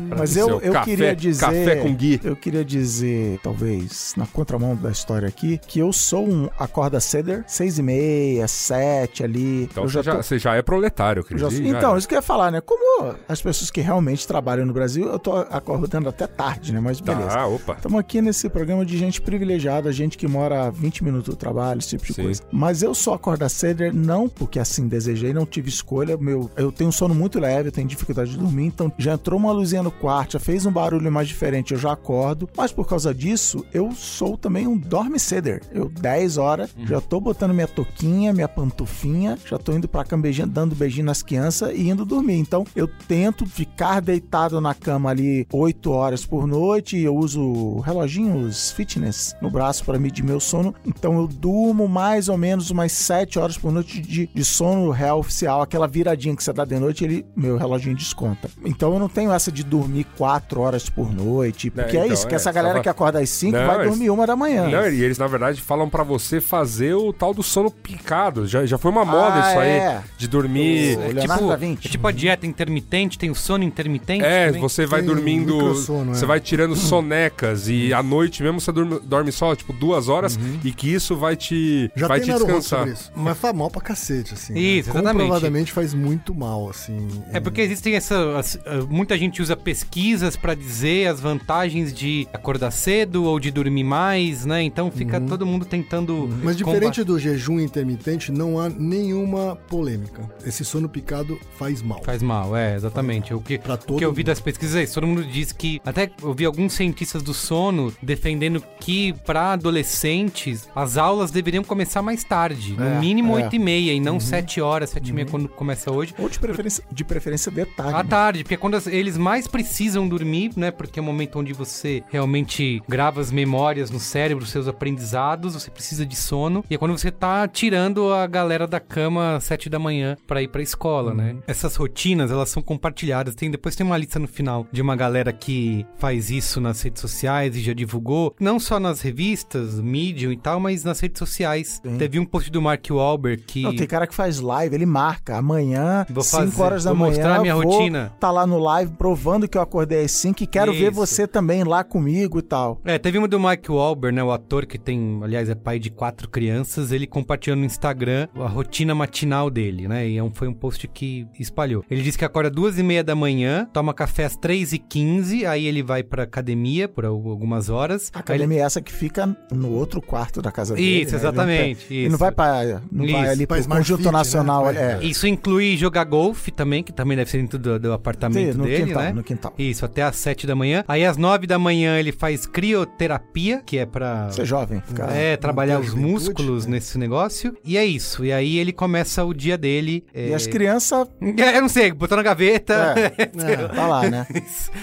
Pra 0.08 0.18
Mas 0.18 0.36
eu, 0.36 0.60
eu 0.60 0.72
café- 0.72 0.84
queria 0.90 1.14
dizer. 1.16 1.40
café 1.44 1.76
com 1.76 1.94
gui. 1.94 2.20
Eu 2.24 2.36
queria 2.36 2.64
dizer, 2.64 3.38
talvez, 3.42 4.14
na 4.16 4.26
contramão 4.26 4.74
da 4.76 4.90
história 4.90 5.28
aqui, 5.28 5.58
que 5.66 5.78
eu 5.78 5.92
sou 5.92 6.26
um 6.28 6.48
acorda 6.58 7.00
ceder, 7.00 7.44
seis 7.46 7.78
e 7.78 7.82
meia, 7.82 8.48
sete 8.48 9.22
ali. 9.24 9.64
Então 9.64 9.84
eu 9.84 9.88
você, 9.90 10.02
já, 10.02 10.12
tô- 10.16 10.22
você 10.22 10.38
já 10.38 10.54
é 10.54 10.62
proletário, 10.62 11.22
já 11.34 11.48
então, 11.48 11.94
é. 11.94 11.98
isso 11.98 12.06
que 12.06 12.14
eu 12.14 12.18
ia 12.18 12.22
falar, 12.22 12.50
né? 12.50 12.60
Como 12.60 13.14
as 13.28 13.40
pessoas 13.40 13.70
que 13.70 13.80
realmente 13.80 14.26
trabalham 14.26 14.66
no 14.66 14.72
Brasil, 14.72 15.06
eu 15.06 15.18
tô 15.18 15.32
acordando 15.36 16.08
até 16.08 16.26
tarde, 16.26 16.72
né? 16.72 16.80
Mas 16.80 17.00
beleza. 17.00 17.28
Tá, 17.28 17.46
opa. 17.46 17.74
Estamos 17.74 17.98
aqui 17.98 18.20
nesse 18.20 18.48
programa 18.48 18.84
de 18.84 18.96
gente 18.98 19.20
privilegiada, 19.20 19.92
gente 19.92 20.18
que 20.18 20.28
mora 20.28 20.66
a 20.66 20.70
20 20.70 21.04
minutos 21.04 21.28
do 21.28 21.36
trabalho, 21.36 21.78
esse 21.78 21.90
tipo 21.90 22.04
de 22.04 22.14
Sim. 22.14 22.22
coisa. 22.22 22.42
Mas 22.52 22.82
eu 22.82 22.94
só 22.94 23.14
acordo 23.14 23.46
ceder 23.48 23.94
não 23.94 24.28
porque 24.28 24.58
assim 24.58 24.88
desejei, 24.88 25.32
não 25.32 25.46
tive 25.46 25.68
escolha. 25.68 26.16
Meu, 26.16 26.50
eu 26.56 26.72
tenho 26.72 26.88
um 26.88 26.92
sono 26.92 27.14
muito 27.14 27.38
leve, 27.38 27.68
eu 27.68 27.72
tenho 27.72 27.86
dificuldade 27.86 28.30
de 28.30 28.38
dormir, 28.38 28.66
então 28.66 28.92
já 28.98 29.14
entrou 29.14 29.38
uma 29.38 29.52
luzinha 29.52 29.82
no 29.82 29.90
quarto, 29.90 30.32
já 30.32 30.40
fez 30.40 30.66
um 30.66 30.72
barulho 30.72 31.10
mais 31.10 31.28
diferente, 31.28 31.72
eu 31.72 31.78
já 31.78 31.92
acordo. 31.92 32.48
Mas 32.56 32.72
por 32.72 32.86
causa 32.86 33.14
disso, 33.14 33.64
eu 33.72 33.92
sou 33.92 34.36
também 34.36 34.66
um 34.66 34.76
dorme 34.76 35.18
ceder. 35.18 35.62
Eu 35.72 35.88
10 35.88 36.38
horas, 36.38 36.70
já 36.84 37.00
tô 37.00 37.20
botando 37.20 37.52
minha 37.52 37.68
toquinha, 37.68 38.32
minha 38.32 38.48
pantufinha, 38.48 39.38
já 39.44 39.58
tô 39.58 39.72
indo 39.72 39.88
pra 39.88 40.04
cama 40.04 40.22
beijinho, 40.22 40.48
dando 40.48 40.74
beijinho 40.74 41.06
nas 41.16 41.22
crianças 41.22 41.72
e 41.74 41.88
indo 41.88 42.04
dormir. 42.04 42.36
Então 42.38 42.64
eu 42.74 42.88
tento 43.08 43.46
ficar 43.46 44.00
deitado 44.00 44.60
na 44.60 44.74
cama 44.74 45.10
ali 45.10 45.46
8 45.52 45.90
horas 45.90 46.26
por 46.26 46.46
noite. 46.46 46.98
Eu 46.98 47.16
uso 47.16 47.80
reloginhos 47.80 48.70
fitness 48.72 49.34
no 49.40 49.50
braço 49.50 49.84
para 49.84 49.98
medir 49.98 50.22
meu 50.22 50.38
sono. 50.40 50.74
Então 50.84 51.18
eu 51.18 51.26
durmo 51.26 51.88
mais 51.88 52.28
ou 52.28 52.36
menos 52.36 52.70
umas 52.70 52.92
7 52.92 53.38
horas 53.38 53.56
por 53.56 53.72
noite 53.72 54.00
de, 54.00 54.28
de 54.32 54.44
sono 54.44 54.90
real 54.90 55.18
oficial. 55.20 55.62
Aquela 55.62 55.86
viradinha 55.86 56.36
que 56.36 56.42
você 56.44 56.52
dá 56.52 56.64
de 56.64 56.78
noite, 56.78 57.04
ele, 57.04 57.24
meu 57.34 57.56
reloginho 57.56 57.96
desconta. 57.96 58.50
Então 58.64 58.92
eu 58.92 58.98
não 58.98 59.08
tenho 59.08 59.32
essa 59.32 59.50
de 59.50 59.64
dormir 59.64 60.04
4 60.18 60.60
horas 60.60 60.90
por 60.90 61.12
noite. 61.12 61.70
Porque 61.70 61.96
é, 61.96 62.00
então, 62.04 62.12
isso, 62.12 62.26
que 62.26 62.34
é, 62.34 62.36
essa 62.36 62.52
galera 62.52 62.80
que 62.80 62.88
acorda 62.88 63.20
às 63.20 63.30
5 63.30 63.56
Não, 63.56 63.66
vai 63.66 63.86
dormir 63.86 64.10
uma 64.10 64.26
da 64.26 64.36
manhã. 64.36 64.68
Não, 64.68 64.88
e 64.88 65.02
eles, 65.02 65.18
na 65.18 65.26
verdade, 65.26 65.60
falam 65.60 65.88
pra 65.88 66.02
você 66.02 66.40
fazer 66.40 66.94
o 66.94 67.12
tal 67.12 67.32
do 67.32 67.42
sono 67.42 67.70
picado. 67.70 68.46
Já, 68.46 68.66
já 68.66 68.76
foi 68.76 68.90
uma 68.90 69.04
moda 69.04 69.42
Ah, 69.42 69.50
isso 69.50 69.58
aí. 69.58 69.68
é. 69.70 70.02
De 70.18 70.28
dormir. 70.28 70.98
O 71.06 71.10
É 71.10 71.12
Leonardo 71.14 71.34
tipo, 71.34 71.48
da 71.48 71.56
Vinci. 71.56 71.86
é 71.86 71.90
tipo 71.90 72.06
a 72.06 72.12
dieta 72.12 72.46
intermitente, 72.46 73.18
tem 73.18 73.30
o 73.30 73.34
sono 73.34 73.64
intermitente. 73.64 74.24
É, 74.24 74.46
também. 74.46 74.60
você 74.60 74.86
vai 74.86 75.00
Tem 75.00 75.08
dormindo. 75.08 75.74
Você 75.74 76.24
é. 76.24 76.26
vai 76.26 76.40
tirando 76.40 76.74
sonecas 76.76 77.68
e 77.68 77.92
à 77.92 78.02
noite 78.02 78.42
mesmo 78.42 78.60
você 78.60 78.72
dorme, 78.72 79.00
dorme 79.00 79.32
só, 79.32 79.54
tipo, 79.54 79.72
duas 79.72 80.08
horas 80.08 80.38
e 80.64 80.72
que 80.72 80.92
isso 80.92 81.16
vai 81.16 81.36
te. 81.36 81.90
Já 81.96 82.08
vai 82.08 82.20
tem 82.20 82.28
te 82.32 82.34
descansar. 82.38 82.78
sobre 82.80 82.92
isso. 82.94 83.12
Mas 83.14 83.38
faz 83.38 83.54
mal 83.54 83.70
pra 83.70 83.80
cacete, 83.80 84.34
assim. 84.34 84.52
né? 84.52 84.60
Isso, 84.60 84.90
exatamente. 84.90 85.12
Comprovadamente 85.22 85.72
faz 85.72 85.94
muito 85.94 86.34
mal, 86.34 86.68
assim. 86.70 87.06
É 87.32 87.40
porque 87.40 87.60
existem 87.60 87.94
essa. 87.94 88.38
as- 88.38 88.58
muita 88.88 89.16
gente 89.16 89.40
usa 89.42 89.56
pesquisas 89.56 90.36
pra 90.36 90.54
dizer 90.54 91.06
as 91.08 91.20
vantagens 91.20 91.92
de 91.92 92.26
acordar 92.32 92.70
cedo 92.70 93.24
ou 93.24 93.38
de 93.38 93.50
dormir 93.50 93.84
mais, 93.84 94.44
né? 94.44 94.62
Então 94.62 94.90
fica 94.90 95.18
Uhum. 95.18 95.26
todo 95.26 95.46
mundo 95.46 95.64
tentando. 95.64 96.28
Mas 96.42 96.56
diferente 96.56 97.02
do 97.04 97.18
jejum 97.18 97.60
intermitente, 97.60 98.30
não 98.32 98.58
há 98.58 98.68
nenhuma 98.68 99.56
polêmica. 99.68 100.22
Esse 100.44 100.64
sono 100.64 100.85
picado 100.88 101.38
faz 101.58 101.82
mal. 101.82 102.02
Faz 102.04 102.22
mal, 102.22 102.56
é, 102.56 102.74
exatamente. 102.74 103.32
O 103.34 103.40
que, 103.40 103.58
Pra 103.58 103.74
o 103.74 103.78
todo 103.78 103.98
que 103.98 104.04
eu 104.04 104.12
vi 104.12 104.18
mundo. 104.20 104.26
das 104.26 104.40
pesquisas 104.40 104.76
é 104.76 104.82
isso. 104.82 104.94
Todo 104.94 105.06
mundo 105.06 105.24
diz 105.24 105.52
que. 105.52 105.80
Até 105.84 106.10
eu 106.22 106.32
vi 106.34 106.44
alguns 106.44 106.72
cientistas 106.72 107.22
do 107.22 107.32
sono 107.34 107.92
defendendo 108.02 108.62
que 108.80 109.12
pra 109.24 109.52
adolescentes 109.52 110.68
as 110.74 110.96
aulas 110.96 111.30
deveriam 111.30 111.64
começar 111.64 112.02
mais 112.02 112.22
tarde. 112.24 112.72
No 112.76 112.84
É, 112.84 112.98
mínimo 112.98 113.38
é. 113.38 113.44
8 113.44 113.56
e 113.56 113.58
meia 113.58 113.92
e 113.92 114.00
não 114.00 114.18
7 114.20 114.60
horas, 114.60 114.90
7 114.90 115.08
e 115.08 115.12
meia 115.12 115.26
quando 115.26 115.48
começa 115.48 115.90
hoje. 115.92 116.14
Ou 116.18 116.28
de 116.28 116.38
preferência, 116.38 116.84
de 116.90 117.04
preferência 117.04 117.50
de 117.52 117.64
tarde. 117.64 117.94
À 117.94 118.02
né? 118.02 118.08
tarde, 118.08 118.42
porque 118.44 118.54
é 118.54 118.58
quando 118.58 118.74
as- 118.74 118.86
eles 118.86 119.16
mais 119.16 119.46
precisam 119.46 120.08
dormir, 120.08 120.50
né? 120.56 120.70
Porque 120.70 120.98
é 120.98 121.02
o 121.02 121.04
momento 121.04 121.38
onde 121.38 121.52
você 121.52 122.02
realmente 122.10 122.82
grava 122.88 123.20
as 123.20 123.30
memórias 123.30 123.90
no 123.90 123.98
cérebro, 124.00 124.44
os 124.44 124.50
seus 124.50 124.68
aprendizados, 124.68 125.54
você 125.54 125.70
precisa 125.70 126.04
de 126.04 126.16
sono. 126.16 126.64
E 126.70 126.74
é 126.74 126.78
quando 126.78 126.96
você 126.96 127.10
tá 127.10 127.46
tirando 127.48 128.12
a 128.12 128.26
galera 128.26 128.66
da 128.66 128.80
cama 128.80 129.36
às 129.36 129.44
sete 129.44 129.68
da 129.68 129.78
manhã 129.78 130.16
pra 130.26 130.42
ir 130.42 130.48
pra 130.48 130.62
escola, 130.62 130.75
né? 131.14 131.36
Essas 131.46 131.76
rotinas, 131.76 132.30
elas 132.30 132.48
são 132.48 132.62
compartilhadas. 132.62 133.34
Tem, 133.34 133.50
depois 133.50 133.74
tem 133.74 133.84
uma 133.86 133.96
lista 133.96 134.18
no 134.18 134.28
final 134.28 134.66
de 134.70 134.80
uma 134.82 134.94
galera 134.96 135.32
que 135.32 135.84
faz 135.96 136.30
isso 136.30 136.60
nas 136.60 136.80
redes 136.82 137.00
sociais 137.00 137.56
e 137.56 137.60
já 137.60 137.72
divulgou. 137.72 138.34
Não 138.40 138.58
só 138.60 138.78
nas 138.78 139.00
revistas, 139.00 139.80
Medium 139.80 140.32
e 140.32 140.36
tal, 140.36 140.60
mas 140.60 140.84
nas 140.84 141.00
redes 141.00 141.18
sociais. 141.18 141.80
Sim. 141.84 141.96
Teve 141.98 142.18
um 142.18 142.24
post 142.26 142.50
do 142.50 142.60
Mark 142.62 142.84
Wahlberg 142.90 143.42
que... 143.42 143.62
Não, 143.62 143.74
tem 143.74 143.86
cara 143.86 144.06
que 144.06 144.14
faz 144.14 144.40
live, 144.40 144.74
ele 144.74 144.86
marca. 144.86 145.36
Amanhã, 145.36 146.06
Vou 146.10 146.22
5 146.22 146.42
fazer, 146.50 146.62
horas 146.62 146.84
da 146.84 146.90
vou 146.90 147.00
manhã. 147.00 147.12
mostrar 147.16 147.40
minha 147.40 147.54
vou 147.54 147.64
rotina. 147.64 148.12
Tá 148.20 148.30
lá 148.30 148.46
no 148.46 148.58
live 148.58 148.92
provando 148.92 149.48
que 149.48 149.56
eu 149.58 149.62
acordei 149.62 150.04
às 150.04 150.12
5 150.12 150.42
e 150.42 150.46
quero 150.46 150.72
ver 150.72 150.90
Isso. 150.92 150.92
você 150.92 151.26
também 151.26 151.64
lá 151.64 151.82
comigo 151.84 152.38
e 152.38 152.42
tal. 152.42 152.80
É, 152.84 152.98
teve 152.98 153.18
uma 153.18 153.28
do 153.28 153.38
Mike 153.40 153.70
Wahlberg, 153.70 154.14
né? 154.16 154.22
O 154.22 154.30
ator 154.32 154.66
que 154.66 154.78
tem, 154.78 155.20
aliás, 155.22 155.48
é 155.48 155.54
pai 155.54 155.78
de 155.78 155.90
quatro 155.90 156.28
crianças. 156.28 156.92
Ele 156.92 157.06
compartilhou 157.06 157.56
no 157.56 157.64
Instagram 157.64 158.28
a 158.36 158.48
rotina 158.48 158.94
matinal 158.94 159.50
dele, 159.50 159.88
né? 159.88 160.08
E 160.08 160.16
é 160.16 160.22
um- 160.22 160.32
foi 160.32 160.48
um 160.48 160.54
post 160.66 160.88
que 160.88 161.26
espalhou. 161.38 161.84
Ele 161.88 162.02
disse 162.02 162.18
que 162.18 162.24
acorda 162.24 162.50
duas 162.50 162.76
e 162.78 162.82
meia 162.82 163.04
da 163.04 163.14
manhã, 163.14 163.68
toma 163.72 163.94
café 163.94 164.24
às 164.24 164.36
três 164.36 164.72
e 164.72 164.78
quinze, 164.78 165.46
aí 165.46 165.64
ele 165.66 165.80
vai 165.82 166.02
pra 166.02 166.24
academia 166.24 166.88
por 166.88 167.04
al- 167.04 167.14
algumas 167.28 167.68
horas. 167.70 168.10
A 168.12 168.18
academia 168.18 168.58
é 168.58 168.62
essa 168.62 168.80
que 168.80 168.92
fica 168.92 169.36
no 169.52 169.70
outro 169.70 170.02
quarto 170.02 170.42
da 170.42 170.50
casa 170.50 170.74
dele. 170.74 171.02
Isso, 171.02 171.12
né? 171.12 171.18
exatamente, 171.18 171.86
Ele 171.88 172.00
isso. 172.02 172.10
não 172.10 172.18
vai 172.18 172.32
pra. 172.32 172.82
Não 172.90 173.04
Isso. 173.04 173.12
vai 173.14 173.28
ali 173.28 173.46
Pra 173.46 173.56
pro 173.56 173.60
Smart 173.62 173.80
conjunto 173.82 173.98
Fit, 173.98 174.06
né? 174.06 174.18
nacional. 174.18 174.64
Vai- 174.64 174.76
é. 174.76 174.98
Isso 175.02 175.26
inclui 175.26 175.76
jogar 175.76 176.04
golfe 176.04 176.50
também, 176.50 176.82
que 176.82 176.92
também 176.92 177.16
deve 177.16 177.30
ser 177.30 177.38
dentro 177.38 177.58
do, 177.58 177.78
do 177.78 177.92
apartamento 177.92 178.52
Sim, 178.52 178.58
no 178.58 178.64
dele, 178.64 178.86
quintal, 178.86 179.02
né? 179.02 179.12
no 179.12 179.22
quintal. 179.22 179.54
Isso, 179.58 179.84
até 179.84 180.02
às 180.02 180.16
sete 180.16 180.46
da 180.46 180.54
manhã. 180.56 180.84
Aí 180.88 181.04
às 181.04 181.16
nove 181.16 181.46
da 181.46 181.58
manhã 181.58 181.98
ele 181.98 182.10
faz 182.12 182.44
crioterapia, 182.46 183.62
que 183.64 183.78
é 183.78 183.86
pra... 183.86 184.28
Você 184.30 184.42
é 184.42 184.44
jovem, 184.44 184.80
fica. 184.86 185.04
É, 185.12 185.36
trabalhar 185.36 185.78
os 185.80 185.94
músculos 185.94 186.66
né? 186.66 186.72
nesse 186.76 186.98
negócio. 186.98 187.56
E 187.64 187.76
é 187.76 187.84
isso. 187.84 188.24
E 188.24 188.32
aí 188.32 188.58
ele 188.58 188.72
começa 188.72 189.24
o 189.24 189.32
dia 189.34 189.56
dele. 189.58 190.04
E 190.14 190.30
é... 190.30 190.34
as 190.34 190.46
crianças. 190.56 191.06
É, 191.38 191.58
eu 191.58 191.62
não 191.62 191.68
sei, 191.68 191.92
botou 191.92 192.16
na 192.16 192.22
gaveta. 192.22 192.94
É, 192.96 193.56
tá 193.68 193.86
lá, 193.86 194.08
né? 194.08 194.26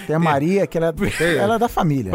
Tem 0.06 0.14
a 0.14 0.18
Maria, 0.18 0.66
que 0.66 0.78
ela 0.78 0.94
é, 1.20 1.34
ela 1.36 1.56
é 1.56 1.58
da 1.58 1.68
família. 1.68 2.12